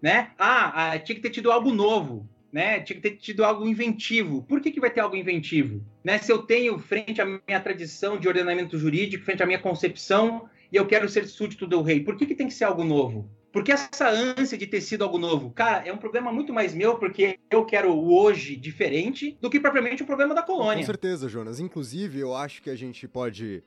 Né? 0.00 0.30
Ah, 0.38 0.92
ah, 0.92 0.98
tinha 0.98 1.16
que 1.16 1.22
ter 1.22 1.30
tido 1.30 1.50
algo 1.50 1.72
novo. 1.72 2.28
Né? 2.52 2.80
Tinha 2.80 3.00
que 3.00 3.02
ter 3.02 3.16
tido 3.16 3.44
algo 3.44 3.66
inventivo. 3.66 4.42
Por 4.42 4.60
que, 4.60 4.70
que 4.70 4.80
vai 4.80 4.90
ter 4.90 5.00
algo 5.00 5.16
inventivo? 5.16 5.82
Né? 6.04 6.18
Se 6.18 6.30
eu 6.30 6.42
tenho, 6.42 6.78
frente 6.78 7.20
à 7.20 7.24
minha 7.24 7.60
tradição 7.60 8.18
de 8.18 8.28
ordenamento 8.28 8.78
jurídico, 8.78 9.24
frente 9.24 9.42
à 9.42 9.46
minha 9.46 9.58
concepção, 9.58 10.48
e 10.70 10.76
eu 10.76 10.86
quero 10.86 11.08
ser 11.08 11.26
súdito 11.26 11.66
do 11.66 11.80
rei, 11.80 12.00
por 12.00 12.16
que, 12.16 12.26
que 12.26 12.34
tem 12.34 12.46
que 12.46 12.54
ser 12.54 12.64
algo 12.64 12.84
novo? 12.84 13.28
Porque 13.52 13.70
essa 13.70 14.08
ânsia 14.08 14.56
de 14.56 14.66
ter 14.66 14.80
sido 14.80 15.04
algo 15.04 15.18
novo, 15.18 15.50
cara, 15.50 15.86
é 15.86 15.92
um 15.92 15.98
problema 15.98 16.32
muito 16.32 16.54
mais 16.54 16.74
meu, 16.74 16.96
porque 16.96 17.38
eu 17.50 17.66
quero 17.66 17.92
o 17.92 18.14
hoje 18.14 18.56
diferente 18.56 19.36
do 19.40 19.50
que 19.50 19.60
propriamente 19.60 20.02
o 20.02 20.06
problema 20.06 20.34
da 20.34 20.42
colônia. 20.42 20.78
Com 20.78 20.86
certeza, 20.86 21.28
Jonas. 21.28 21.60
Inclusive, 21.60 22.18
eu 22.18 22.34
acho 22.34 22.62
que 22.62 22.70
a 22.70 22.74
gente 22.74 23.06
pode 23.06 23.62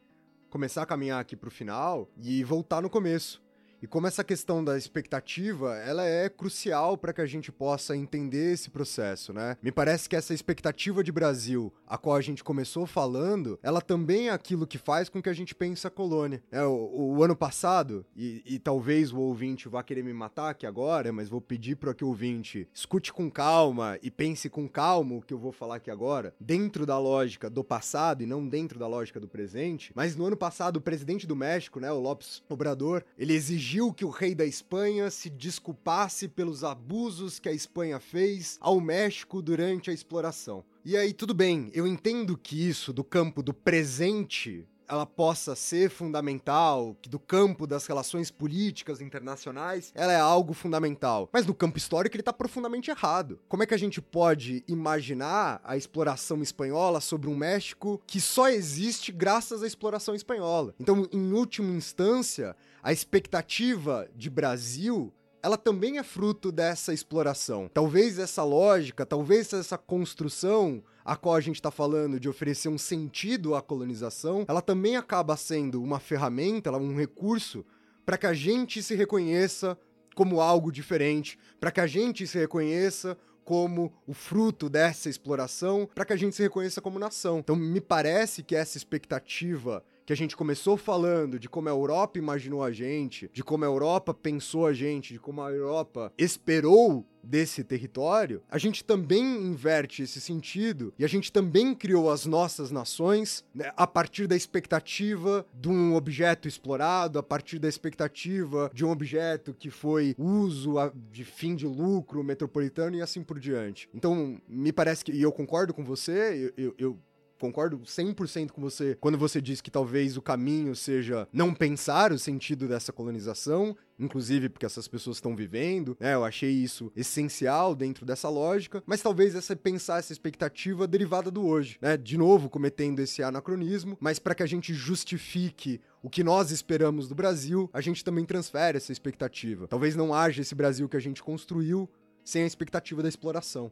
começar 0.49 0.81
a 0.81 0.85
caminhar 0.87 1.19
aqui 1.19 1.35
pro 1.35 1.51
final 1.51 2.09
e 2.19 2.43
voltar 2.43 2.81
no 2.81 2.89
começo. 2.89 3.44
E 3.85 3.87
como 3.87 4.07
essa 4.07 4.23
questão 4.23 4.63
da 4.63 4.79
expectativa, 4.79 5.75
ela 5.75 6.03
é 6.03 6.27
crucial 6.27 6.97
para 6.97 7.13
que 7.13 7.21
a 7.21 7.25
gente 7.27 7.51
possa 7.51 7.95
entender 7.95 8.53
esse 8.53 8.71
processo, 8.71 9.31
né? 9.31 9.57
Me 9.61 9.71
parece 9.71 10.09
que 10.09 10.15
essa 10.15 10.33
expectativa 10.33 11.03
de 11.03 11.11
Brasil, 11.11 11.71
a 11.85 11.95
qual 11.95 12.15
a 12.15 12.21
gente 12.21 12.43
começou 12.43 12.87
falando, 12.87 13.59
ela 13.61 13.79
também 13.79 14.29
é 14.29 14.31
aquilo 14.31 14.65
que 14.65 14.79
faz 14.79 15.07
com 15.07 15.21
que 15.21 15.29
a 15.29 15.33
gente 15.33 15.53
pense 15.53 15.85
a 15.85 15.91
colônia. 15.91 16.41
É, 16.51 16.63
o, 16.63 17.13
o 17.15 17.23
ano 17.23 17.35
passado, 17.35 18.03
e, 18.15 18.41
e, 18.43 18.57
talvez 18.57 19.13
o 19.13 19.19
ouvinte 19.19 19.69
vá 19.69 19.83
querer 19.83 20.03
me 20.03 20.13
matar 20.13 20.49
aqui 20.49 20.65
agora, 20.65 21.13
mas 21.13 21.29
vou 21.29 21.39
pedir 21.39 21.75
para 21.75 21.93
que 21.93 22.03
o 22.03 22.07
ouvinte 22.07 22.67
escute 22.73 23.13
com 23.13 23.29
calma 23.29 23.99
e 24.01 24.09
pense 24.09 24.49
com 24.49 24.67
calma 24.67 25.13
o 25.13 25.21
que 25.21 25.31
eu 25.31 25.37
vou 25.37 25.51
falar 25.51 25.75
aqui 25.75 25.91
agora, 25.91 26.33
dentro 26.39 26.87
da 26.87 26.97
lógica 26.97 27.51
do 27.51 27.63
passado 27.63 28.23
e 28.23 28.25
não 28.25 28.47
dentro 28.47 28.79
da 28.79 28.87
lógica 28.87 29.19
do 29.19 29.27
presente. 29.27 29.91
Mas 29.93 30.15
no 30.15 30.25
ano 30.25 30.35
passado, 30.35 30.77
o 30.77 30.81
presidente 30.81 31.27
do 31.27 31.35
México, 31.35 31.79
né, 31.79 31.91
o 31.91 31.99
Lopes 31.99 32.41
Obrador, 32.49 33.03
ele 33.15 33.33
exigiu 33.33 33.74
exigiu 33.75 33.93
que 33.93 34.05
o 34.05 34.09
rei 34.09 34.33
da 34.33 34.45
Espanha 34.45 35.11
se 35.11 35.29
desculpasse 35.29 36.29
pelos 36.29 36.63
abusos 36.63 37.39
que 37.39 37.49
a 37.49 37.51
Espanha 37.51 37.99
fez 37.99 38.57
ao 38.61 38.79
México 38.79 39.41
durante 39.41 39.89
a 39.89 39.93
exploração. 39.93 40.63
E 40.85 40.95
aí, 40.95 41.11
tudo 41.11 41.33
bem, 41.33 41.69
eu 41.73 41.85
entendo 41.85 42.37
que 42.37 42.67
isso, 42.67 42.93
do 42.93 43.03
campo 43.03 43.43
do 43.43 43.53
presente, 43.53 44.65
ela 44.87 45.05
possa 45.05 45.55
ser 45.55 45.89
fundamental, 45.89 46.95
que 47.01 47.09
do 47.09 47.19
campo 47.19 47.67
das 47.67 47.85
relações 47.85 48.31
políticas 48.31 49.01
internacionais, 49.01 49.91
ela 49.95 50.13
é 50.13 50.19
algo 50.19 50.53
fundamental. 50.53 51.29
Mas 51.33 51.45
no 51.45 51.53
campo 51.53 51.77
histórico 51.77 52.15
ele 52.15 52.21
está 52.21 52.31
profundamente 52.31 52.89
errado. 52.89 53.39
Como 53.49 53.63
é 53.63 53.65
que 53.65 53.73
a 53.73 53.79
gente 53.79 54.01
pode 54.01 54.63
imaginar 54.67 55.59
a 55.63 55.75
exploração 55.75 56.41
espanhola 56.41 57.01
sobre 57.01 57.29
um 57.29 57.35
México 57.35 58.01
que 58.07 58.21
só 58.21 58.47
existe 58.47 59.11
graças 59.11 59.63
à 59.63 59.67
exploração 59.67 60.15
espanhola? 60.15 60.73
Então, 60.79 61.07
em 61.11 61.33
última 61.33 61.71
instância, 61.71 62.55
a 62.85 62.93
expectativa 62.93 64.07
de 64.15 64.29
Brasil 64.29 65.11
ela 65.41 65.57
também 65.57 65.97
é 65.99 66.03
fruto 66.03 66.51
dessa 66.51 66.93
exploração. 66.93 67.69
Talvez 67.71 68.17
essa 68.17 68.43
lógica, 68.43 69.05
talvez 69.05 69.51
essa 69.53 69.77
construção 69.77 70.83
a 71.03 71.15
qual 71.15 71.35
a 71.35 71.41
gente 71.41 71.55
está 71.55 71.69
falando 71.69 72.19
de 72.19 72.29
oferecer 72.29 72.67
um 72.67 72.77
sentido 72.77 73.53
à 73.53 73.61
colonização, 73.61 74.45
ela 74.47 74.61
também 74.61 74.97
acaba 74.97 75.35
sendo 75.35 75.81
uma 75.83 75.99
ferramenta, 75.99 76.71
um 76.71 76.95
recurso 76.95 77.65
para 78.05 78.17
que 78.17 78.25
a 78.27 78.33
gente 78.33 78.81
se 78.81 78.95
reconheça 78.95 79.77
como 80.15 80.39
algo 80.39 80.71
diferente, 80.71 81.39
para 81.59 81.71
que 81.71 81.79
a 81.79 81.87
gente 81.87 82.25
se 82.25 82.37
reconheça 82.37 83.17
como 83.43 83.93
o 84.07 84.13
fruto 84.13 84.67
dessa 84.69 85.09
exploração, 85.09 85.87
para 85.93 86.05
que 86.05 86.13
a 86.13 86.17
gente 86.17 86.35
se 86.35 86.41
reconheça 86.41 86.81
como 86.81 86.99
nação. 86.99 87.39
Então, 87.39 87.55
me 87.55 87.81
parece 87.81 88.41
que 88.41 88.55
essa 88.55 88.77
expectativa 88.77 89.83
que 90.05 90.13
a 90.13 90.15
gente 90.15 90.37
começou 90.37 90.77
falando 90.77 91.39
de 91.39 91.49
como 91.49 91.67
a 91.67 91.71
Europa 91.71 92.19
imaginou 92.19 92.63
a 92.63 92.71
gente, 92.71 93.29
de 93.33 93.43
como 93.43 93.63
a 93.63 93.67
Europa 93.67 94.13
pensou 94.13 94.67
a 94.67 94.73
gente, 94.73 95.13
de 95.13 95.19
como 95.19 95.41
a 95.41 95.51
Europa 95.51 96.13
esperou 96.17 97.05
desse 97.23 97.63
território, 97.63 98.43
a 98.49 98.59
gente 98.59 98.83
também 98.83 99.23
inverte 99.23 100.03
esse 100.03 100.21
sentido 100.21 100.93
e 100.99 101.03
a 101.03 101.07
gente 101.07 101.31
também 101.31 101.73
criou 101.73 102.11
as 102.11 102.27
nossas 102.27 102.69
nações 102.69 103.43
né, 103.53 103.71
a 103.75 103.87
partir 103.87 104.27
da 104.27 104.35
expectativa 104.35 105.43
de 105.51 105.67
um 105.67 105.95
objeto 105.95 106.47
explorado, 106.47 107.17
a 107.17 107.23
partir 107.23 107.57
da 107.57 107.67
expectativa 107.67 108.69
de 108.71 108.85
um 108.85 108.91
objeto 108.91 109.55
que 109.57 109.71
foi 109.71 110.15
uso 110.19 110.75
de 111.11 111.25
fim 111.25 111.55
de 111.55 111.65
lucro 111.65 112.23
metropolitano 112.23 112.95
e 112.95 113.01
assim 113.01 113.23
por 113.23 113.39
diante. 113.39 113.89
Então, 113.91 114.39
me 114.47 114.71
parece 114.71 115.03
que, 115.03 115.11
e 115.11 115.21
eu 115.21 115.31
concordo 115.31 115.73
com 115.73 115.83
você, 115.83 116.51
eu, 116.55 116.65
eu, 116.65 116.75
eu 116.77 116.99
concordo 117.39 117.79
100% 117.79 118.51
com 118.51 118.61
você 118.61 118.97
quando 118.99 119.17
você 119.17 119.41
diz 119.41 119.61
que 119.61 119.71
talvez 119.71 120.17
o 120.17 120.21
caminho 120.21 120.75
seja 120.75 121.27
não 121.31 121.53
pensar 121.53 122.11
o 122.11 122.19
sentido 122.19 122.67
dessa 122.67 122.93
colonização, 122.93 123.75
inclusive 123.99 124.49
porque 124.49 124.65
essas 124.65 124.87
pessoas 124.87 125.17
estão 125.17 125.35
vivendo, 125.35 125.97
né? 125.99 126.13
Eu 126.13 126.23
achei 126.23 126.51
isso 126.51 126.91
essencial 126.95 127.75
dentro 127.75 128.05
dessa 128.05 128.29
lógica, 128.29 128.83
mas 128.85 129.01
talvez 129.01 129.35
essa 129.35 129.55
pensar 129.55 129.99
essa 129.99 130.13
expectativa 130.13 130.87
derivada 130.87 131.31
do 131.31 131.45
hoje, 131.45 131.77
né? 131.81 131.97
De 131.97 132.17
novo 132.17 132.49
cometendo 132.49 132.99
esse 132.99 133.23
anacronismo, 133.23 133.97
mas 133.99 134.19
para 134.19 134.35
que 134.35 134.43
a 134.43 134.47
gente 134.47 134.73
justifique 134.73 135.81
o 136.01 136.09
que 136.09 136.23
nós 136.23 136.51
esperamos 136.51 137.07
do 137.07 137.15
Brasil, 137.15 137.69
a 137.73 137.81
gente 137.81 138.03
também 138.03 138.25
transfere 138.25 138.77
essa 138.77 138.91
expectativa. 138.91 139.67
Talvez 139.67 139.95
não 139.95 140.13
haja 140.13 140.41
esse 140.41 140.53
Brasil 140.53 140.87
que 140.87 140.97
a 140.97 141.01
gente 141.01 141.23
construiu 141.23 141.89
sem 142.23 142.43
a 142.43 142.47
expectativa 142.47 143.01
da 143.01 143.09
exploração 143.09 143.71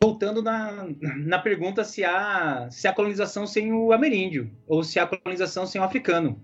voltando 0.00 0.42
na, 0.42 0.86
na 1.00 1.38
pergunta 1.38 1.84
se 1.84 2.04
há, 2.04 2.68
se 2.70 2.86
há 2.88 2.92
colonização 2.92 3.46
sem 3.46 3.72
o 3.72 3.92
ameríndio, 3.92 4.50
ou 4.66 4.82
se 4.82 4.98
há 4.98 5.06
colonização 5.06 5.66
sem 5.66 5.80
o 5.80 5.84
africano. 5.84 6.40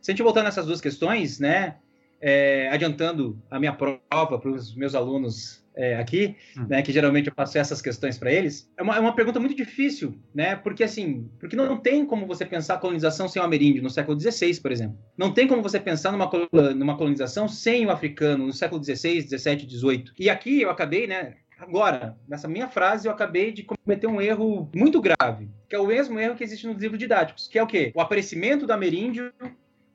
Se 0.00 0.10
a 0.10 0.12
gente 0.12 0.22
voltar 0.22 0.42
nessas 0.42 0.66
duas 0.66 0.80
questões, 0.80 1.38
né, 1.38 1.76
é, 2.20 2.68
adiantando 2.70 3.40
a 3.50 3.58
minha 3.58 3.72
prova 3.72 4.38
para 4.38 4.50
os 4.50 4.74
meus 4.74 4.94
alunos 4.94 5.62
é, 5.74 5.96
aqui, 5.96 6.36
hum. 6.56 6.66
né, 6.68 6.82
que 6.82 6.92
geralmente 6.92 7.28
eu 7.28 7.34
faço 7.34 7.58
essas 7.58 7.80
questões 7.80 8.18
para 8.18 8.32
eles, 8.32 8.70
é 8.76 8.82
uma, 8.82 8.96
é 8.96 9.00
uma 9.00 9.14
pergunta 9.14 9.40
muito 9.40 9.56
difícil, 9.56 10.18
né, 10.34 10.54
porque 10.54 10.84
assim, 10.84 11.30
porque 11.40 11.56
não, 11.56 11.66
não 11.66 11.76
tem 11.78 12.04
como 12.04 12.26
você 12.26 12.44
pensar 12.44 12.78
colonização 12.78 13.28
sem 13.28 13.40
o 13.40 13.44
ameríndio 13.44 13.82
no 13.82 13.90
século 13.90 14.18
XVI, 14.18 14.60
por 14.60 14.70
exemplo. 14.70 14.98
Não 15.16 15.32
tem 15.32 15.48
como 15.48 15.62
você 15.62 15.80
pensar 15.80 16.12
numa, 16.12 16.30
numa 16.74 16.96
colonização 16.96 17.48
sem 17.48 17.86
o 17.86 17.90
africano 17.90 18.46
no 18.46 18.52
século 18.52 18.82
XVI, 18.82 19.22
XVII, 19.22 19.68
XVIII. 19.68 20.04
E 20.18 20.28
aqui 20.28 20.62
eu 20.62 20.70
acabei, 20.70 21.06
né, 21.06 21.34
Agora, 21.62 22.16
nessa 22.28 22.48
minha 22.48 22.66
frase, 22.66 23.06
eu 23.06 23.12
acabei 23.12 23.52
de 23.52 23.62
cometer 23.62 24.08
um 24.08 24.20
erro 24.20 24.68
muito 24.74 25.00
grave, 25.00 25.48
que 25.68 25.76
é 25.76 25.78
o 25.78 25.86
mesmo 25.86 26.18
erro 26.18 26.34
que 26.34 26.42
existe 26.42 26.66
nos 26.66 26.76
livros 26.76 26.98
didáticos, 26.98 27.46
que 27.46 27.56
é 27.56 27.62
o 27.62 27.66
quê? 27.68 27.92
O 27.94 28.00
aparecimento 28.00 28.66
do 28.66 28.72
ameríndio 28.72 29.32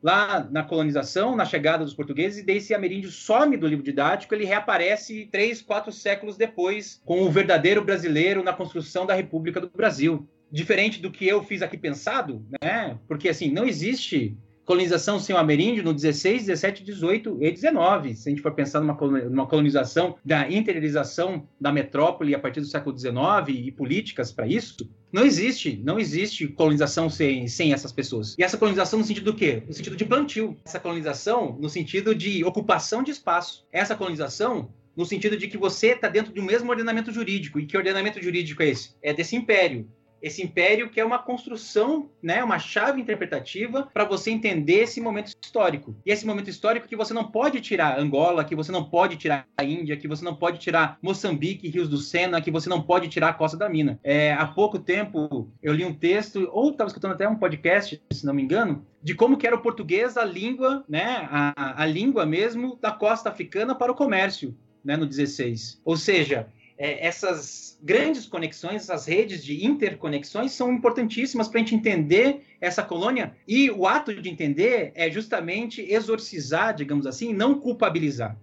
lá 0.02 0.48
na 0.50 0.64
colonização, 0.64 1.36
na 1.36 1.44
chegada 1.44 1.84
dos 1.84 1.94
portugueses, 1.94 2.40
e 2.40 2.46
daí 2.46 2.58
esse 2.58 2.74
ameríndio 2.74 3.12
some 3.12 3.58
do 3.58 3.68
livro 3.68 3.84
didático, 3.84 4.34
ele 4.34 4.46
reaparece 4.46 5.28
três, 5.30 5.62
quatro 5.62 5.92
séculos 5.92 6.38
depois, 6.38 7.02
com 7.04 7.22
o 7.24 7.30
verdadeiro 7.30 7.84
brasileiro 7.84 8.42
na 8.42 8.54
construção 8.54 9.06
da 9.06 9.14
República 9.14 9.60
do 9.60 9.70
Brasil. 9.70 10.26
Diferente 10.50 11.02
do 11.02 11.12
que 11.12 11.28
eu 11.28 11.44
fiz 11.44 11.62
aqui 11.62 11.78
pensado, 11.78 12.46
né? 12.62 12.98
Porque, 13.10 13.28
assim, 13.28 13.52
não 13.52 13.66
existe 13.66 14.38
colonização 14.68 15.18
sem 15.18 15.34
o 15.34 15.40
ameríndio 15.40 15.82
no 15.82 15.94
16, 15.94 16.46
17, 16.46 16.84
18 16.84 17.38
e 17.42 17.52
19. 17.52 18.14
Se 18.14 18.28
a 18.28 18.30
gente 18.30 18.42
for 18.42 18.54
pensar 18.54 18.82
numa, 18.82 19.48
colonização 19.48 20.18
da 20.26 20.52
interiorização 20.52 21.48
da 21.60 21.72
metrópole 21.72 22.36
a 22.36 22.40
partir 22.40 22.60
do 22.60 22.66
século 22.66 22.94
19 22.94 23.54
e 23.54 23.72
políticas 23.72 24.30
para 24.30 24.46
isso, 24.46 24.76
não 25.10 25.24
existe, 25.24 25.82
não 25.86 25.98
existe 25.98 26.50
colonização 26.50 27.10
sem, 27.10 27.48
sem 27.48 27.72
essas 27.72 27.94
pessoas. 27.94 28.36
E 28.38 28.44
essa 28.44 28.58
colonização 28.58 29.00
no 29.00 29.06
sentido 29.06 29.32
do 29.32 29.38
quê? 29.38 29.64
No 29.66 29.74
sentido 29.74 29.96
de 29.96 30.04
plantio. 30.04 30.58
Essa 30.66 30.82
colonização 30.82 31.58
no 31.58 31.70
sentido 31.70 32.14
de 32.14 32.44
ocupação 32.44 33.02
de 33.02 33.12
espaço. 33.12 33.66
Essa 33.72 33.96
colonização 33.96 34.70
no 34.98 35.06
sentido 35.06 35.38
de 35.38 35.48
que 35.48 35.58
você 35.58 35.94
está 35.94 36.10
dentro 36.10 36.34
de 36.34 36.42
um 36.42 36.46
mesmo 36.46 36.70
ordenamento 36.70 37.10
jurídico. 37.14 37.58
E 37.58 37.66
que 37.66 37.78
ordenamento 37.78 38.22
jurídico 38.22 38.62
é 38.62 38.68
esse? 38.68 38.96
É 39.02 39.14
desse 39.14 39.34
império 39.38 39.88
esse 40.22 40.44
império 40.44 40.90
que 40.90 41.00
é 41.00 41.06
uma 41.06 41.20
construção, 41.20 42.10
né, 42.22 42.44
uma 42.44 42.60
chave 42.60 43.02
interpretativa 43.02 43.90
para 43.94 44.06
você 44.06 44.32
entender 44.32 44.84
esse 44.84 45.00
momento 45.00 45.32
histórico. 45.44 45.96
E 46.06 46.12
esse 46.12 46.26
momento 46.26 46.50
histórico 46.50 46.88
que 46.88 46.96
você 46.96 47.14
não 47.14 47.32
pode 47.32 47.62
tirar 47.62 48.00
Angola, 48.00 48.44
que 48.44 48.56
você 48.56 48.72
não 48.72 48.84
pode 48.84 49.18
tirar 49.18 49.48
a 49.58 49.64
Índia, 49.64 49.98
que 49.98 50.08
você 50.08 50.24
não 50.24 50.36
pode 50.36 50.60
tirar 50.60 50.98
Moçambique, 51.02 51.70
Rios 51.70 51.90
do 51.90 51.98
Sena, 51.98 52.42
que 52.42 52.52
você 52.52 52.70
não 52.70 52.82
pode 52.82 53.08
tirar 53.08 53.30
a 53.30 53.34
Costa 53.34 53.58
da 53.58 53.70
Mina. 53.70 54.00
É, 54.04 54.34
há 54.34 54.46
pouco 54.46 54.80
tempo 54.80 55.52
eu 55.62 55.74
li 55.74 55.86
um 55.86 55.94
texto, 55.94 56.50
ou 56.52 56.72
estava 56.72 56.88
escutando 56.88 57.14
até 57.14 57.28
um 57.28 57.36
podcast, 57.36 58.02
se 58.12 58.26
não 58.26 58.34
me 58.34 58.42
engano, 58.42 58.86
de 59.02 59.16
como 59.16 59.38
que 59.38 59.48
era 59.48 59.56
o 59.56 59.62
português 59.62 60.18
a 60.18 60.26
língua, 60.26 60.84
né, 60.88 61.28
a, 61.32 61.84
a 61.84 61.86
língua 61.86 62.26
mesmo 62.26 62.78
da 62.82 62.92
costa 62.92 63.30
africana 63.30 63.76
para 63.76 63.92
o 63.92 63.96
comércio, 63.96 64.56
né, 64.84 64.98
no 64.98 65.06
16. 65.06 65.82
Ou 65.84 65.98
seja, 65.98 66.48
é, 66.78 67.06
essas 67.06 67.80
grandes 67.82 68.26
conexões, 68.26 68.84
essas 68.84 69.06
redes 69.06 69.44
de 69.44 69.66
interconexões 69.66 70.52
são 70.52 70.72
importantíssimas 70.72 71.48
para 71.48 71.60
a 71.60 71.64
gente 71.64 71.76
entender 71.76 72.44
essa 72.62 72.84
colônia. 72.84 73.36
E 73.48 73.70
o 73.70 73.88
ato 73.88 74.14
de 74.14 74.30
entender 74.30 74.92
é 74.96 75.10
justamente 75.10 75.82
exorcizar, 75.82 76.76
digamos 76.76 77.08
assim, 77.08 77.34
não 77.34 77.60
culpabilizar. 77.60 78.38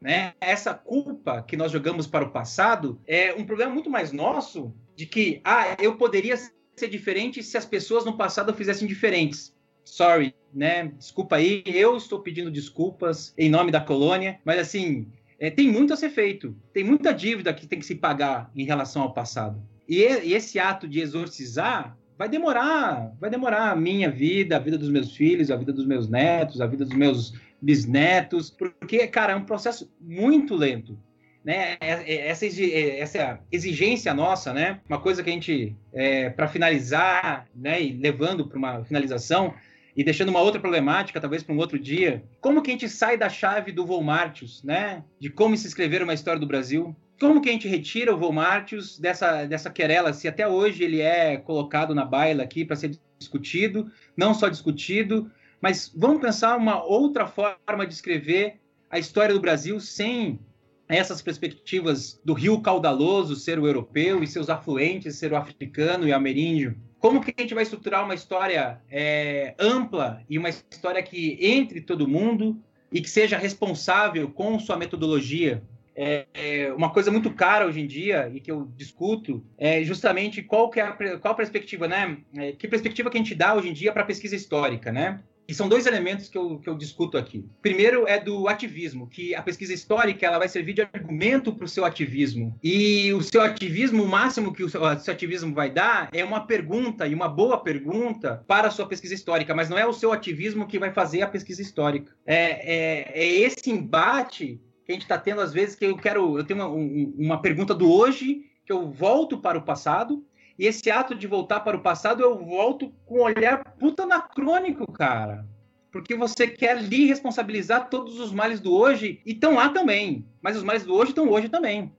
Né? 0.00 0.32
Essa 0.40 0.72
culpa 0.72 1.42
que 1.42 1.56
nós 1.56 1.70
jogamos 1.70 2.06
para 2.06 2.24
o 2.24 2.30
passado 2.30 3.00
é 3.06 3.34
um 3.34 3.44
problema 3.44 3.72
muito 3.72 3.90
mais 3.90 4.12
nosso 4.12 4.72
de 4.96 5.06
que, 5.06 5.40
ah, 5.44 5.76
eu 5.78 5.96
poderia 5.96 6.36
ser 6.76 6.88
diferente 6.88 7.42
se 7.42 7.56
as 7.56 7.66
pessoas 7.66 8.04
no 8.04 8.16
passado 8.16 8.54
fizessem 8.54 8.88
diferentes. 8.88 9.54
sorry, 9.84 10.34
né? 10.52 10.92
Desculpa 10.96 11.36
aí, 11.36 11.62
eu 11.66 11.96
estou 11.96 12.20
pedindo 12.20 12.50
desculpas 12.50 13.34
em 13.36 13.50
nome 13.50 13.70
da 13.70 13.80
colônia, 13.80 14.40
mas 14.44 14.58
assim, 14.58 15.06
é, 15.40 15.50
tem 15.50 15.72
muito 15.72 15.94
a 15.94 15.96
ser 15.96 16.10
feito, 16.10 16.54
tem 16.72 16.84
muita 16.84 17.12
dívida 17.12 17.54
que 17.54 17.66
tem 17.66 17.78
que 17.78 17.86
se 17.86 17.94
pagar 17.94 18.50
em 18.54 18.64
relação 18.64 19.00
ao 19.00 19.14
passado. 19.14 19.60
E, 19.88 20.02
e 20.02 20.34
esse 20.34 20.58
ato 20.58 20.86
de 20.86 21.00
exorcizar 21.00 21.96
vai 22.18 22.28
demorar, 22.28 23.10
vai 23.18 23.30
demorar 23.30 23.70
a 23.70 23.76
minha 23.76 24.10
vida, 24.10 24.56
a 24.56 24.58
vida 24.58 24.76
dos 24.76 24.90
meus 24.90 25.16
filhos, 25.16 25.50
a 25.50 25.56
vida 25.56 25.72
dos 25.72 25.86
meus 25.86 26.06
netos, 26.06 26.60
a 26.60 26.66
vida 26.66 26.84
dos 26.84 26.94
meus 26.94 27.32
bisnetos, 27.60 28.50
porque, 28.50 29.06
cara, 29.06 29.32
é 29.32 29.36
um 29.36 29.44
processo 29.44 29.90
muito 29.98 30.54
lento. 30.54 30.98
Né, 31.42 31.78
é, 31.80 32.14
é, 32.14 32.28
essa, 32.28 32.44
essa 32.44 33.40
exigência 33.50 34.12
nossa, 34.12 34.52
né, 34.52 34.78
uma 34.86 35.00
coisa 35.00 35.22
que 35.22 35.30
a 35.30 35.32
gente, 35.32 35.74
é, 35.90 36.28
para 36.28 36.46
finalizar, 36.46 37.48
né, 37.54 37.80
e 37.82 37.92
levando 37.94 38.46
para 38.46 38.58
uma 38.58 38.84
finalização, 38.84 39.54
e 40.00 40.02
deixando 40.02 40.30
uma 40.30 40.40
outra 40.40 40.58
problemática, 40.58 41.20
talvez 41.20 41.42
para 41.42 41.54
um 41.54 41.58
outro 41.58 41.78
dia, 41.78 42.24
como 42.40 42.62
que 42.62 42.70
a 42.70 42.72
gente 42.72 42.88
sai 42.88 43.18
da 43.18 43.28
chave 43.28 43.70
do 43.70 43.84
Volmartius, 43.84 44.62
né, 44.64 45.04
de 45.18 45.28
como 45.28 45.54
se 45.54 45.66
escrever 45.66 46.02
uma 46.02 46.14
história 46.14 46.40
do 46.40 46.46
Brasil, 46.46 46.96
como 47.20 47.42
que 47.42 47.50
a 47.50 47.52
gente 47.52 47.68
retira 47.68 48.14
o 48.14 48.16
Volmartius 48.16 48.98
dessa, 48.98 49.44
dessa 49.44 49.68
querela, 49.68 50.14
se 50.14 50.26
até 50.26 50.48
hoje 50.48 50.84
ele 50.84 51.02
é 51.02 51.36
colocado 51.36 51.94
na 51.94 52.02
baila 52.02 52.42
aqui 52.42 52.64
para 52.64 52.76
ser 52.76 52.98
discutido, 53.18 53.92
não 54.16 54.32
só 54.32 54.48
discutido, 54.48 55.30
mas 55.60 55.92
vamos 55.94 56.22
pensar 56.22 56.56
uma 56.56 56.82
outra 56.82 57.26
forma 57.26 57.86
de 57.86 57.92
escrever 57.92 58.58
a 58.88 58.98
história 58.98 59.34
do 59.34 59.40
Brasil 59.40 59.78
sem 59.80 60.40
essas 60.88 61.20
perspectivas 61.20 62.18
do 62.24 62.32
rio 62.32 62.62
caudaloso 62.62 63.36
ser 63.36 63.58
o 63.58 63.66
europeu 63.66 64.24
e 64.24 64.26
seus 64.26 64.48
afluentes 64.48 65.16
ser 65.16 65.34
o 65.34 65.36
africano 65.36 66.08
e 66.08 66.12
o 66.12 66.16
ameríndio. 66.16 66.74
Como 67.00 67.22
que 67.22 67.32
a 67.36 67.40
gente 67.40 67.54
vai 67.54 67.62
estruturar 67.62 68.04
uma 68.04 68.14
história 68.14 68.78
é, 68.90 69.54
ampla 69.58 70.22
e 70.28 70.38
uma 70.38 70.50
história 70.50 71.02
que 71.02 71.38
entre 71.40 71.80
todo 71.80 72.06
mundo 72.06 72.62
e 72.92 73.00
que 73.00 73.08
seja 73.08 73.38
responsável 73.38 74.28
com 74.28 74.58
sua 74.58 74.76
metodologia? 74.76 75.62
É, 75.96 76.26
é, 76.34 76.72
uma 76.72 76.90
coisa 76.90 77.10
muito 77.10 77.32
cara 77.32 77.66
hoje 77.66 77.80
em 77.80 77.86
dia 77.86 78.30
e 78.32 78.38
que 78.38 78.50
eu 78.50 78.70
discuto 78.76 79.42
é 79.58 79.82
justamente 79.82 80.42
qual 80.42 80.70
que 80.70 80.78
é 80.78 80.84
a, 80.84 80.92
qual 80.92 81.32
a 81.32 81.36
perspectiva, 81.36 81.88
né? 81.88 82.18
É, 82.36 82.52
que 82.52 82.68
perspectiva 82.68 83.10
que 83.10 83.16
a 83.16 83.20
gente 83.20 83.34
dá 83.34 83.54
hoje 83.54 83.70
em 83.70 83.72
dia 83.72 83.92
para 83.92 84.02
a 84.02 84.06
pesquisa 84.06 84.36
histórica, 84.36 84.92
né? 84.92 85.20
E 85.50 85.54
são 85.54 85.68
dois 85.68 85.84
elementos 85.84 86.28
que 86.28 86.38
eu, 86.38 86.60
que 86.60 86.68
eu 86.68 86.76
discuto 86.76 87.18
aqui. 87.18 87.44
Primeiro 87.60 88.06
é 88.06 88.20
do 88.20 88.46
ativismo, 88.46 89.08
que 89.08 89.34
a 89.34 89.42
pesquisa 89.42 89.74
histórica 89.74 90.24
ela 90.24 90.38
vai 90.38 90.48
servir 90.48 90.74
de 90.74 90.82
argumento 90.82 91.52
para 91.52 91.64
o 91.64 91.68
seu 91.68 91.84
ativismo. 91.84 92.56
E 92.62 93.12
o 93.12 93.20
seu 93.20 93.42
ativismo, 93.42 94.04
o 94.04 94.08
máximo 94.08 94.52
que 94.52 94.62
o 94.62 94.68
seu, 94.68 94.84
ativismo 94.84 95.52
vai 95.52 95.68
dar 95.68 96.08
é 96.12 96.24
uma 96.24 96.46
pergunta, 96.46 97.04
e 97.04 97.12
uma 97.12 97.28
boa 97.28 97.58
pergunta, 97.58 98.44
para 98.46 98.68
a 98.68 98.70
sua 98.70 98.86
pesquisa 98.86 99.12
histórica, 99.12 99.52
mas 99.52 99.68
não 99.68 99.76
é 99.76 99.84
o 99.84 99.92
seu 99.92 100.12
ativismo 100.12 100.68
que 100.68 100.78
vai 100.78 100.92
fazer 100.92 101.22
a 101.22 101.26
pesquisa 101.26 101.60
histórica. 101.60 102.14
É, 102.24 102.36
é, 102.36 103.20
é 103.20 103.26
esse 103.40 103.72
embate 103.72 104.60
que 104.84 104.92
a 104.92 104.94
gente 104.94 105.02
está 105.02 105.18
tendo, 105.18 105.40
às 105.40 105.52
vezes, 105.52 105.74
que 105.74 105.84
eu 105.84 105.96
quero. 105.96 106.38
Eu 106.38 106.44
tenho 106.44 106.60
uma, 106.60 106.68
um, 106.68 107.12
uma 107.18 107.42
pergunta 107.42 107.74
do 107.74 107.90
hoje, 107.90 108.44
que 108.64 108.72
eu 108.72 108.88
volto 108.88 109.38
para 109.38 109.58
o 109.58 109.62
passado, 109.62 110.24
e 110.60 110.66
esse 110.66 110.90
ato 110.90 111.14
de 111.14 111.26
voltar 111.26 111.60
para 111.60 111.74
o 111.74 111.80
passado, 111.80 112.22
eu 112.22 112.36
volto 112.36 112.92
com 113.06 113.20
um 113.20 113.22
olhar 113.22 113.64
puta 113.78 114.02
anacrônico, 114.02 114.92
cara. 114.92 115.46
Porque 115.90 116.14
você 116.14 116.46
quer 116.46 116.82
lhe 116.82 117.06
responsabilizar 117.06 117.88
todos 117.88 118.20
os 118.20 118.30
males 118.30 118.60
do 118.60 118.76
hoje 118.76 119.22
e 119.24 119.32
estão 119.32 119.54
lá 119.54 119.70
também. 119.70 120.22
Mas 120.42 120.58
os 120.58 120.62
males 120.62 120.84
do 120.84 120.94
hoje 120.94 121.12
estão 121.12 121.30
hoje 121.30 121.48
também. 121.48 121.90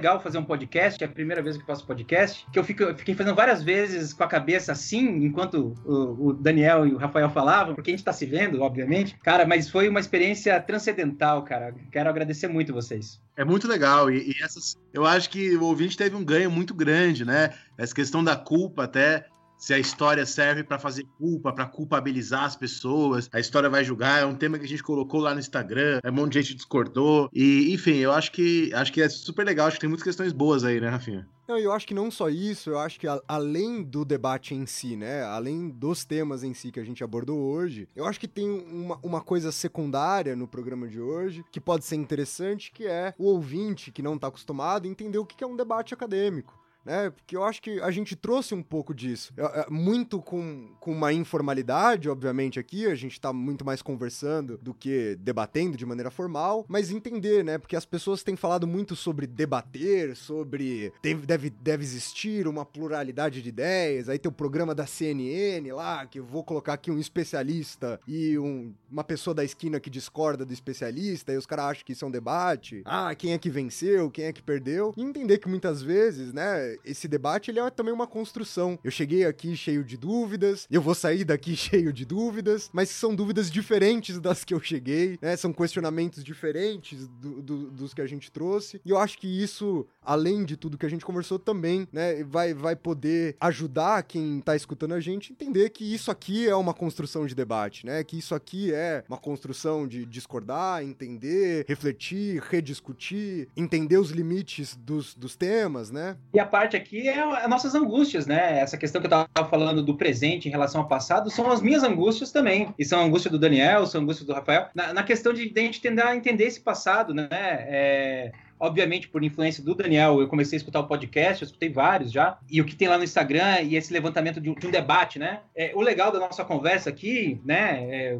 Legal 0.00 0.18
fazer 0.18 0.38
um 0.38 0.44
podcast, 0.44 1.04
é 1.04 1.06
a 1.06 1.10
primeira 1.10 1.42
vez 1.42 1.56
que 1.56 1.62
eu 1.62 1.66
faço 1.66 1.86
podcast, 1.86 2.46
que 2.50 2.58
eu, 2.58 2.64
fico, 2.64 2.82
eu 2.82 2.96
fiquei 2.96 3.14
fazendo 3.14 3.34
várias 3.34 3.62
vezes 3.62 4.14
com 4.14 4.24
a 4.24 4.26
cabeça 4.26 4.72
assim, 4.72 5.24
enquanto 5.24 5.74
o, 5.84 6.28
o, 6.28 6.32
Daniel 6.32 6.86
e 6.86 6.94
o 6.94 6.96
Rafael 6.96 7.28
falavam, 7.28 7.74
porque 7.74 7.90
a 7.90 7.92
gente 7.92 8.04
tá 8.04 8.12
se 8.12 8.24
vendo, 8.24 8.62
obviamente. 8.62 9.18
Cara, 9.22 9.46
mas 9.46 9.68
foi 9.68 9.90
uma 9.90 10.00
experiência 10.00 10.58
transcendental, 10.58 11.44
cara. 11.44 11.74
Quero 11.92 12.08
agradecer 12.08 12.48
muito 12.48 12.72
vocês. 12.72 13.20
É 13.36 13.44
muito 13.44 13.68
legal. 13.68 14.10
E, 14.10 14.30
e 14.30 14.42
essas. 14.42 14.74
Eu 14.92 15.04
acho 15.04 15.28
que 15.28 15.54
o 15.56 15.64
ouvinte 15.64 15.96
teve 15.96 16.16
um 16.16 16.24
ganho 16.24 16.50
muito 16.50 16.72
grande, 16.72 17.24
né? 17.24 17.50
Essa 17.76 17.94
questão 17.94 18.24
da 18.24 18.36
culpa 18.36 18.84
até 18.84 19.26
se 19.60 19.74
a 19.74 19.78
história 19.78 20.24
serve 20.24 20.64
para 20.64 20.78
fazer 20.78 21.06
culpa, 21.18 21.52
para 21.52 21.66
culpabilizar 21.66 22.44
as 22.44 22.56
pessoas, 22.56 23.28
a 23.30 23.38
história 23.38 23.68
vai 23.68 23.84
julgar, 23.84 24.22
é 24.22 24.24
um 24.24 24.34
tema 24.34 24.58
que 24.58 24.64
a 24.64 24.68
gente 24.68 24.82
colocou 24.82 25.20
lá 25.20 25.34
no 25.34 25.40
Instagram, 25.40 26.00
é 26.02 26.10
um 26.10 26.14
monte 26.14 26.32
de 26.32 26.42
gente 26.42 26.54
discordou, 26.54 27.28
e 27.32 27.72
enfim, 27.72 27.96
eu 27.96 28.10
acho 28.10 28.32
que 28.32 28.72
acho 28.72 28.90
que 28.90 29.02
é 29.02 29.08
super 29.08 29.44
legal, 29.44 29.66
acho 29.66 29.76
que 29.76 29.82
tem 29.82 29.88
muitas 29.88 30.04
questões 30.04 30.32
boas 30.32 30.64
aí, 30.64 30.80
né, 30.80 30.88
Rafinha? 30.88 31.28
Não, 31.46 31.58
eu 31.58 31.72
acho 31.72 31.86
que 31.86 31.94
não 31.94 32.12
só 32.12 32.30
isso, 32.30 32.70
eu 32.70 32.78
acho 32.78 32.98
que 32.98 33.08
a, 33.08 33.20
além 33.26 33.82
do 33.82 34.04
debate 34.04 34.54
em 34.54 34.64
si, 34.64 34.96
né, 34.96 35.24
além 35.24 35.68
dos 35.68 36.04
temas 36.04 36.42
em 36.42 36.54
si 36.54 36.70
que 36.70 36.80
a 36.80 36.84
gente 36.84 37.04
abordou 37.04 37.38
hoje, 37.38 37.86
eu 37.94 38.06
acho 38.06 38.20
que 38.20 38.28
tem 38.28 38.48
uma, 38.48 38.98
uma 39.02 39.20
coisa 39.20 39.52
secundária 39.52 40.34
no 40.34 40.48
programa 40.48 40.88
de 40.88 41.00
hoje 41.00 41.44
que 41.50 41.60
pode 41.60 41.84
ser 41.84 41.96
interessante, 41.96 42.70
que 42.72 42.86
é 42.86 43.12
o 43.18 43.24
ouvinte 43.24 43.90
que 43.90 44.00
não 44.00 44.14
está 44.14 44.28
acostumado 44.28 44.86
entender 44.86 45.18
o 45.18 45.26
que 45.26 45.44
é 45.44 45.46
um 45.46 45.56
debate 45.56 45.92
acadêmico 45.92 46.59
né? 46.84 47.10
Porque 47.10 47.36
eu 47.36 47.44
acho 47.44 47.60
que 47.60 47.80
a 47.80 47.90
gente 47.90 48.16
trouxe 48.16 48.54
um 48.54 48.62
pouco 48.62 48.94
disso. 48.94 49.32
Muito 49.68 50.20
com, 50.20 50.70
com 50.80 50.92
uma 50.92 51.12
informalidade, 51.12 52.08
obviamente, 52.08 52.58
aqui, 52.58 52.86
a 52.86 52.94
gente 52.94 53.20
tá 53.20 53.32
muito 53.32 53.64
mais 53.64 53.82
conversando 53.82 54.58
do 54.58 54.74
que 54.74 55.16
debatendo 55.20 55.76
de 55.76 55.86
maneira 55.86 56.10
formal, 56.10 56.64
mas 56.68 56.90
entender, 56.90 57.44
né? 57.44 57.58
Porque 57.58 57.76
as 57.76 57.84
pessoas 57.84 58.22
têm 58.22 58.36
falado 58.36 58.66
muito 58.66 58.96
sobre 58.96 59.26
debater, 59.26 60.16
sobre 60.16 60.92
deve, 61.02 61.26
deve, 61.26 61.50
deve 61.50 61.84
existir 61.84 62.46
uma 62.46 62.64
pluralidade 62.64 63.42
de 63.42 63.48
ideias, 63.48 64.08
aí 64.08 64.18
tem 64.18 64.30
o 64.30 64.34
programa 64.34 64.74
da 64.74 64.86
CNN 64.86 65.70
lá, 65.72 66.06
que 66.06 66.18
eu 66.18 66.24
vou 66.24 66.44
colocar 66.44 66.74
aqui 66.74 66.90
um 66.90 66.98
especialista 66.98 68.00
e 68.06 68.38
um, 68.38 68.72
uma 68.90 69.04
pessoa 69.04 69.34
da 69.34 69.44
esquina 69.44 69.80
que 69.80 69.90
discorda 69.90 70.44
do 70.44 70.52
especialista, 70.52 71.32
e 71.32 71.36
os 71.36 71.46
caras 71.46 71.66
acham 71.66 71.84
que 71.84 71.92
isso 71.92 72.04
é 72.04 72.08
um 72.08 72.10
debate. 72.10 72.82
Ah, 72.84 73.14
quem 73.14 73.32
é 73.32 73.38
que 73.38 73.50
venceu, 73.50 74.10
quem 74.10 74.26
é 74.26 74.32
que 74.32 74.42
perdeu? 74.42 74.94
E 74.96 75.02
entender 75.02 75.38
que 75.38 75.48
muitas 75.48 75.82
vezes, 75.82 76.32
né, 76.32 76.69
esse 76.84 77.08
debate 77.08 77.50
ele 77.50 77.60
é 77.60 77.70
também 77.70 77.92
uma 77.92 78.06
construção. 78.06 78.78
Eu 78.82 78.90
cheguei 78.90 79.24
aqui 79.24 79.56
cheio 79.56 79.84
de 79.84 79.96
dúvidas, 79.96 80.66
eu 80.70 80.80
vou 80.80 80.94
sair 80.94 81.24
daqui 81.24 81.54
cheio 81.56 81.92
de 81.92 82.04
dúvidas, 82.04 82.70
mas 82.72 82.88
são 82.90 83.14
dúvidas 83.14 83.50
diferentes 83.50 84.18
das 84.18 84.44
que 84.44 84.54
eu 84.54 84.60
cheguei, 84.60 85.18
né? 85.20 85.36
São 85.36 85.52
questionamentos 85.52 86.22
diferentes 86.24 87.08
do, 87.08 87.42
do, 87.42 87.70
dos 87.70 87.94
que 87.94 88.00
a 88.00 88.06
gente 88.06 88.30
trouxe. 88.30 88.80
E 88.84 88.90
eu 88.90 88.98
acho 88.98 89.18
que 89.18 89.26
isso, 89.26 89.86
além 90.02 90.44
de 90.44 90.56
tudo 90.56 90.78
que 90.78 90.86
a 90.86 90.90
gente 90.90 91.04
conversou 91.04 91.38
também, 91.38 91.86
né, 91.92 92.22
vai, 92.24 92.54
vai 92.54 92.76
poder 92.76 93.36
ajudar 93.40 94.02
quem 94.02 94.40
tá 94.40 94.56
escutando 94.56 94.94
a 94.94 95.00
gente 95.00 95.32
entender 95.32 95.70
que 95.70 95.84
isso 95.84 96.10
aqui 96.10 96.48
é 96.48 96.54
uma 96.54 96.74
construção 96.74 97.26
de 97.26 97.34
debate, 97.34 97.86
né? 97.86 98.02
Que 98.04 98.18
isso 98.18 98.34
aqui 98.34 98.72
é 98.72 99.04
uma 99.08 99.18
construção 99.18 99.86
de 99.86 100.04
discordar, 100.06 100.82
entender, 100.82 101.64
refletir, 101.68 102.42
rediscutir, 102.42 103.48
entender 103.56 103.98
os 103.98 104.10
limites 104.10 104.76
dos, 104.76 105.14
dos 105.14 105.36
temas, 105.36 105.90
né? 105.90 106.16
E 106.32 106.40
a 106.40 106.46
aqui 106.76 107.08
é 107.08 107.20
as 107.20 107.48
nossas 107.48 107.74
angústias, 107.74 108.26
né? 108.26 108.58
Essa 108.58 108.76
questão 108.76 109.00
que 109.00 109.06
eu 109.06 109.22
estava 109.22 109.48
falando 109.48 109.82
do 109.82 109.96
presente 109.96 110.48
em 110.48 110.50
relação 110.50 110.80
ao 110.80 110.88
passado 110.88 111.30
são 111.30 111.50
as 111.50 111.60
minhas 111.60 111.82
angústias 111.82 112.32
também. 112.32 112.74
E 112.78 112.84
são 112.84 113.00
a 113.00 113.04
angústia 113.04 113.30
do 113.30 113.38
Daniel, 113.38 113.86
são 113.86 114.00
a 114.00 114.04
angústia 114.04 114.26
do 114.26 114.32
Rafael. 114.32 114.68
Na, 114.74 114.92
na 114.92 115.02
questão 115.02 115.32
de, 115.32 115.48
de 115.48 115.60
a 115.60 115.62
gente 115.62 115.80
tentar 115.80 116.16
entender 116.16 116.44
esse 116.44 116.60
passado, 116.60 117.14
né? 117.14 117.28
É, 117.30 118.32
obviamente, 118.58 119.08
por 119.08 119.24
influência 119.24 119.64
do 119.64 119.74
Daniel, 119.74 120.20
eu 120.20 120.28
comecei 120.28 120.56
a 120.56 120.60
escutar 120.60 120.80
o 120.80 120.86
podcast, 120.86 121.42
eu 121.42 121.46
escutei 121.46 121.70
vários 121.70 122.12
já, 122.12 122.38
e 122.50 122.60
o 122.60 122.64
que 122.64 122.76
tem 122.76 122.88
lá 122.88 122.98
no 122.98 123.04
Instagram 123.04 123.62
e 123.62 123.76
esse 123.76 123.92
levantamento 123.92 124.40
de 124.40 124.50
um, 124.50 124.54
de 124.54 124.66
um 124.66 124.70
debate, 124.70 125.18
né? 125.18 125.40
É, 125.56 125.72
o 125.74 125.80
legal 125.80 126.12
da 126.12 126.18
nossa 126.18 126.44
conversa 126.44 126.90
aqui, 126.90 127.40
né? 127.44 127.86
É, 127.90 128.18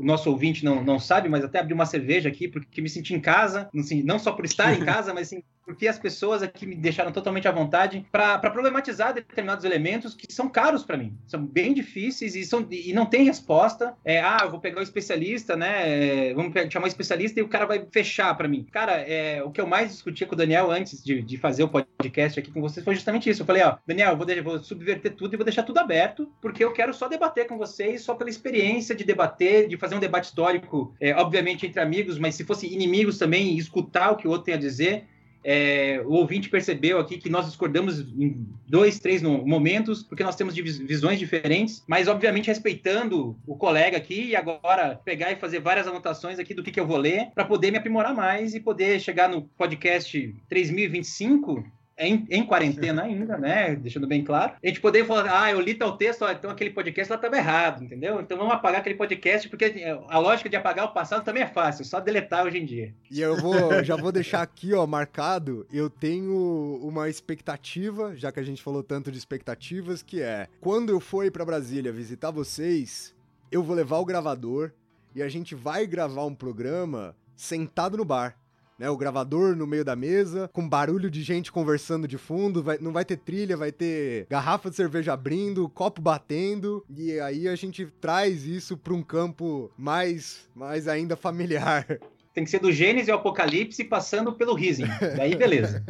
o 0.00 0.04
nosso 0.04 0.30
ouvinte 0.30 0.64
não, 0.64 0.82
não 0.82 0.98
sabe, 0.98 1.28
mas 1.28 1.44
até 1.44 1.58
abri 1.58 1.74
uma 1.74 1.84
cerveja 1.84 2.28
aqui, 2.28 2.48
porque 2.48 2.80
me 2.80 2.88
senti 2.88 3.14
em 3.14 3.20
casa, 3.20 3.68
não, 3.72 3.84
não 4.04 4.18
só 4.18 4.32
por 4.32 4.44
estar 4.44 4.72
em 4.72 4.80
casa, 4.84 5.12
mas 5.12 5.28
sim 5.28 5.42
porque 5.64 5.86
as 5.86 5.98
pessoas 5.98 6.42
aqui 6.42 6.66
me 6.66 6.74
deixaram 6.74 7.12
totalmente 7.12 7.48
à 7.48 7.52
vontade 7.52 8.06
para 8.10 8.38
problematizar 8.38 9.14
determinados 9.14 9.64
elementos 9.64 10.14
que 10.14 10.32
são 10.32 10.48
caros 10.48 10.84
para 10.84 10.96
mim, 10.96 11.16
são 11.26 11.44
bem 11.44 11.72
difíceis 11.72 12.34
e, 12.34 12.44
são, 12.44 12.66
e 12.70 12.92
não 12.92 13.06
tem 13.06 13.24
resposta. 13.24 13.94
É, 14.04 14.20
ah, 14.20 14.40
eu 14.42 14.50
vou 14.50 14.60
pegar 14.60 14.80
o 14.80 14.82
especialista, 14.82 15.56
né? 15.56 16.28
É, 16.30 16.34
vamos 16.34 16.52
chamar 16.72 16.86
o 16.86 16.88
especialista 16.88 17.40
e 17.40 17.42
o 17.42 17.48
cara 17.48 17.66
vai 17.66 17.86
fechar 17.90 18.34
para 18.36 18.48
mim. 18.48 18.66
Cara, 18.70 18.92
é, 18.92 19.42
o 19.42 19.50
que 19.50 19.60
eu 19.60 19.66
mais 19.66 19.90
discutia 19.90 20.26
com 20.26 20.34
o 20.34 20.38
Daniel 20.38 20.70
antes 20.70 21.02
de, 21.02 21.22
de 21.22 21.36
fazer 21.36 21.62
o 21.62 21.68
podcast 21.68 22.38
aqui 22.38 22.50
com 22.50 22.60
vocês 22.60 22.84
foi 22.84 22.94
justamente 22.94 23.28
isso. 23.30 23.42
Eu 23.42 23.46
falei, 23.46 23.62
ó, 23.62 23.76
Daniel, 23.86 24.10
eu 24.10 24.16
vou, 24.16 24.26
vou 24.42 24.62
subverter 24.62 25.14
tudo 25.14 25.34
e 25.34 25.36
vou 25.36 25.44
deixar 25.44 25.62
tudo 25.62 25.78
aberto, 25.78 26.30
porque 26.40 26.64
eu 26.64 26.72
quero 26.72 26.92
só 26.92 27.08
debater 27.08 27.46
com 27.46 27.58
vocês, 27.58 28.02
só 28.02 28.14
pela 28.14 28.30
experiência 28.30 28.94
de 28.94 29.04
debater, 29.04 29.68
de 29.68 29.76
fazer 29.76 29.94
um 29.94 30.00
debate 30.00 30.24
histórico, 30.24 30.94
é, 31.00 31.14
obviamente 31.14 31.66
entre 31.66 31.80
amigos, 31.80 32.18
mas 32.18 32.34
se 32.34 32.44
fossem 32.44 32.72
inimigos 32.72 33.18
também, 33.18 33.56
escutar 33.56 34.10
o 34.10 34.16
que 34.16 34.26
o 34.26 34.30
outro 34.30 34.46
tem 34.46 34.54
a 34.54 34.58
dizer. 34.58 35.04
É, 35.42 36.02
o 36.04 36.12
ouvinte 36.12 36.50
percebeu 36.50 36.98
aqui 36.98 37.16
que 37.16 37.30
nós 37.30 37.46
discordamos 37.46 38.00
em 38.00 38.46
dois, 38.68 38.98
três 38.98 39.22
momentos, 39.22 40.02
porque 40.02 40.22
nós 40.22 40.36
temos 40.36 40.54
visões 40.54 41.18
diferentes, 41.18 41.82
mas 41.86 42.08
obviamente 42.08 42.48
respeitando 42.48 43.36
o 43.46 43.56
colega 43.56 43.96
aqui 43.96 44.26
e 44.26 44.36
agora 44.36 45.00
pegar 45.04 45.32
e 45.32 45.36
fazer 45.36 45.60
várias 45.60 45.86
anotações 45.86 46.38
aqui 46.38 46.52
do 46.52 46.62
que, 46.62 46.70
que 46.70 46.80
eu 46.80 46.86
vou 46.86 46.98
ler 46.98 47.30
para 47.34 47.44
poder 47.44 47.70
me 47.70 47.78
aprimorar 47.78 48.14
mais 48.14 48.54
e 48.54 48.60
poder 48.60 49.00
chegar 49.00 49.28
no 49.28 49.42
podcast 49.42 50.34
3025 50.48 51.79
em, 52.00 52.26
em, 52.30 52.44
quarentena 52.44 53.02
ainda, 53.02 53.36
né? 53.36 53.76
Deixando 53.76 54.06
bem 54.06 54.24
claro. 54.24 54.54
A 54.62 54.66
gente 54.66 54.80
poder 54.80 55.06
falar, 55.06 55.42
ah, 55.42 55.50
eu 55.50 55.60
li 55.60 55.74
tal 55.74 55.96
texto, 55.96 56.22
ó, 56.22 56.30
então 56.30 56.50
aquele 56.50 56.70
podcast 56.70 57.10
lá 57.10 57.16
estava 57.16 57.36
errado, 57.36 57.84
entendeu? 57.84 58.20
Então 58.20 58.38
vamos 58.38 58.54
apagar 58.54 58.80
aquele 58.80 58.96
podcast, 58.96 59.48
porque 59.48 59.84
a 60.08 60.18
lógica 60.18 60.48
de 60.48 60.56
apagar 60.56 60.86
o 60.86 60.92
passado 60.92 61.24
também 61.24 61.42
é 61.42 61.46
fácil, 61.46 61.84
só 61.84 62.00
deletar 62.00 62.44
hoje 62.44 62.58
em 62.58 62.64
dia. 62.64 62.94
E 63.10 63.20
eu 63.20 63.36
vou, 63.36 63.84
já 63.84 63.96
vou 63.96 64.10
deixar 64.10 64.42
aqui, 64.42 64.72
ó, 64.72 64.86
marcado, 64.86 65.66
eu 65.72 65.90
tenho 65.90 66.80
uma 66.82 67.08
expectativa, 67.08 68.16
já 68.16 68.32
que 68.32 68.40
a 68.40 68.44
gente 68.44 68.62
falou 68.62 68.82
tanto 68.82 69.12
de 69.12 69.18
expectativas, 69.18 70.02
que 70.02 70.22
é, 70.22 70.48
quando 70.60 70.90
eu 70.90 71.00
for 71.00 71.30
para 71.30 71.44
Brasília 71.44 71.92
visitar 71.92 72.30
vocês, 72.30 73.14
eu 73.52 73.62
vou 73.62 73.76
levar 73.76 73.98
o 73.98 74.04
gravador 74.04 74.72
e 75.14 75.22
a 75.22 75.28
gente 75.28 75.54
vai 75.54 75.86
gravar 75.86 76.24
um 76.24 76.34
programa 76.34 77.14
sentado 77.36 77.96
no 77.96 78.04
bar 78.04 78.39
né? 78.80 78.88
O 78.88 78.96
gravador 78.96 79.54
no 79.54 79.66
meio 79.66 79.84
da 79.84 79.94
mesa, 79.94 80.48
com 80.54 80.66
barulho 80.66 81.10
de 81.10 81.22
gente 81.22 81.52
conversando 81.52 82.08
de 82.08 82.16
fundo, 82.16 82.62
vai, 82.62 82.78
não 82.78 82.92
vai 82.92 83.04
ter 83.04 83.18
trilha, 83.18 83.54
vai 83.54 83.70
ter 83.70 84.26
garrafa 84.30 84.70
de 84.70 84.76
cerveja 84.76 85.12
abrindo, 85.12 85.68
copo 85.68 86.00
batendo, 86.00 86.82
e 86.96 87.20
aí 87.20 87.46
a 87.46 87.54
gente 87.54 87.84
traz 88.00 88.46
isso 88.46 88.78
para 88.78 88.94
um 88.94 89.02
campo 89.02 89.70
mais, 89.76 90.48
mais 90.54 90.88
ainda 90.88 91.14
familiar. 91.14 91.86
Tem 92.32 92.44
que 92.44 92.50
ser 92.50 92.60
do 92.60 92.70
Gênesis 92.70 93.08
ao 93.08 93.18
Apocalipse 93.18 93.82
passando 93.82 94.32
pelo 94.32 94.54
Rising. 94.54 94.86
Daí, 95.16 95.34
beleza. 95.34 95.84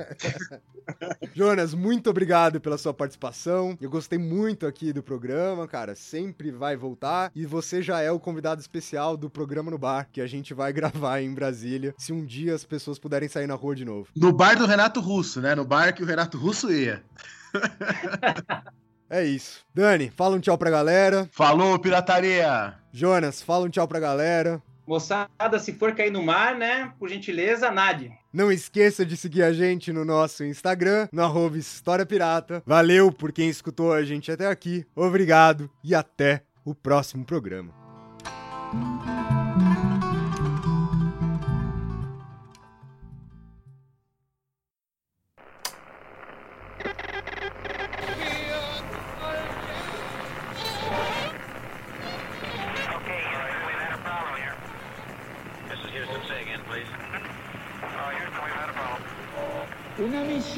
Jonas, 1.34 1.74
muito 1.74 2.08
obrigado 2.08 2.60
pela 2.60 2.78
sua 2.78 2.94
participação. 2.94 3.76
Eu 3.80 3.90
gostei 3.90 4.18
muito 4.18 4.66
aqui 4.66 4.92
do 4.92 5.02
programa, 5.02 5.68
cara. 5.68 5.94
Sempre 5.94 6.50
vai 6.50 6.76
voltar. 6.76 7.30
E 7.34 7.44
você 7.44 7.82
já 7.82 8.00
é 8.00 8.10
o 8.10 8.18
convidado 8.18 8.60
especial 8.60 9.16
do 9.16 9.28
programa 9.28 9.70
no 9.70 9.78
bar, 9.78 10.08
que 10.10 10.20
a 10.20 10.26
gente 10.26 10.54
vai 10.54 10.72
gravar 10.74 11.20
em 11.20 11.32
Brasília, 11.32 11.94
se 11.98 12.12
um 12.12 12.24
dia 12.24 12.54
as 12.54 12.64
pessoas 12.64 12.98
puderem 12.98 13.28
sair 13.28 13.46
na 13.46 13.54
rua 13.54 13.74
de 13.76 13.84
novo. 13.84 14.08
No 14.16 14.32
bar 14.32 14.56
do 14.56 14.66
Renato 14.66 15.00
Russo, 15.00 15.40
né? 15.40 15.54
No 15.54 15.64
bar 15.64 15.92
que 15.94 16.02
o 16.02 16.06
Renato 16.06 16.38
Russo 16.38 16.72
ia. 16.72 17.02
É 19.12 19.24
isso. 19.24 19.64
Dani, 19.74 20.08
fala 20.08 20.36
um 20.36 20.40
tchau 20.40 20.56
pra 20.56 20.70
galera. 20.70 21.28
Falou, 21.32 21.76
pirataria! 21.80 22.74
Jonas, 22.92 23.42
fala 23.42 23.66
um 23.66 23.68
tchau 23.68 23.88
pra 23.88 23.98
galera. 23.98 24.62
Moçada, 24.86 25.58
se 25.58 25.72
for 25.72 25.94
cair 25.94 26.10
no 26.10 26.22
mar, 26.22 26.56
né? 26.56 26.92
Por 26.98 27.08
gentileza, 27.08 27.70
nade. 27.70 28.12
Não 28.32 28.50
esqueça 28.50 29.04
de 29.04 29.16
seguir 29.16 29.42
a 29.42 29.52
gente 29.52 29.92
no 29.92 30.04
nosso 30.04 30.44
Instagram, 30.44 31.08
no 31.12 31.22
arroba 31.22 31.58
História 31.58 32.06
Pirata. 32.06 32.62
Valeu 32.66 33.10
por 33.10 33.32
quem 33.32 33.48
escutou 33.48 33.92
a 33.92 34.02
gente 34.02 34.30
até 34.30 34.46
aqui. 34.46 34.86
Obrigado 34.94 35.70
e 35.82 35.94
até 35.94 36.42
o 36.64 36.74
próximo 36.74 37.24
programa. 37.24 37.72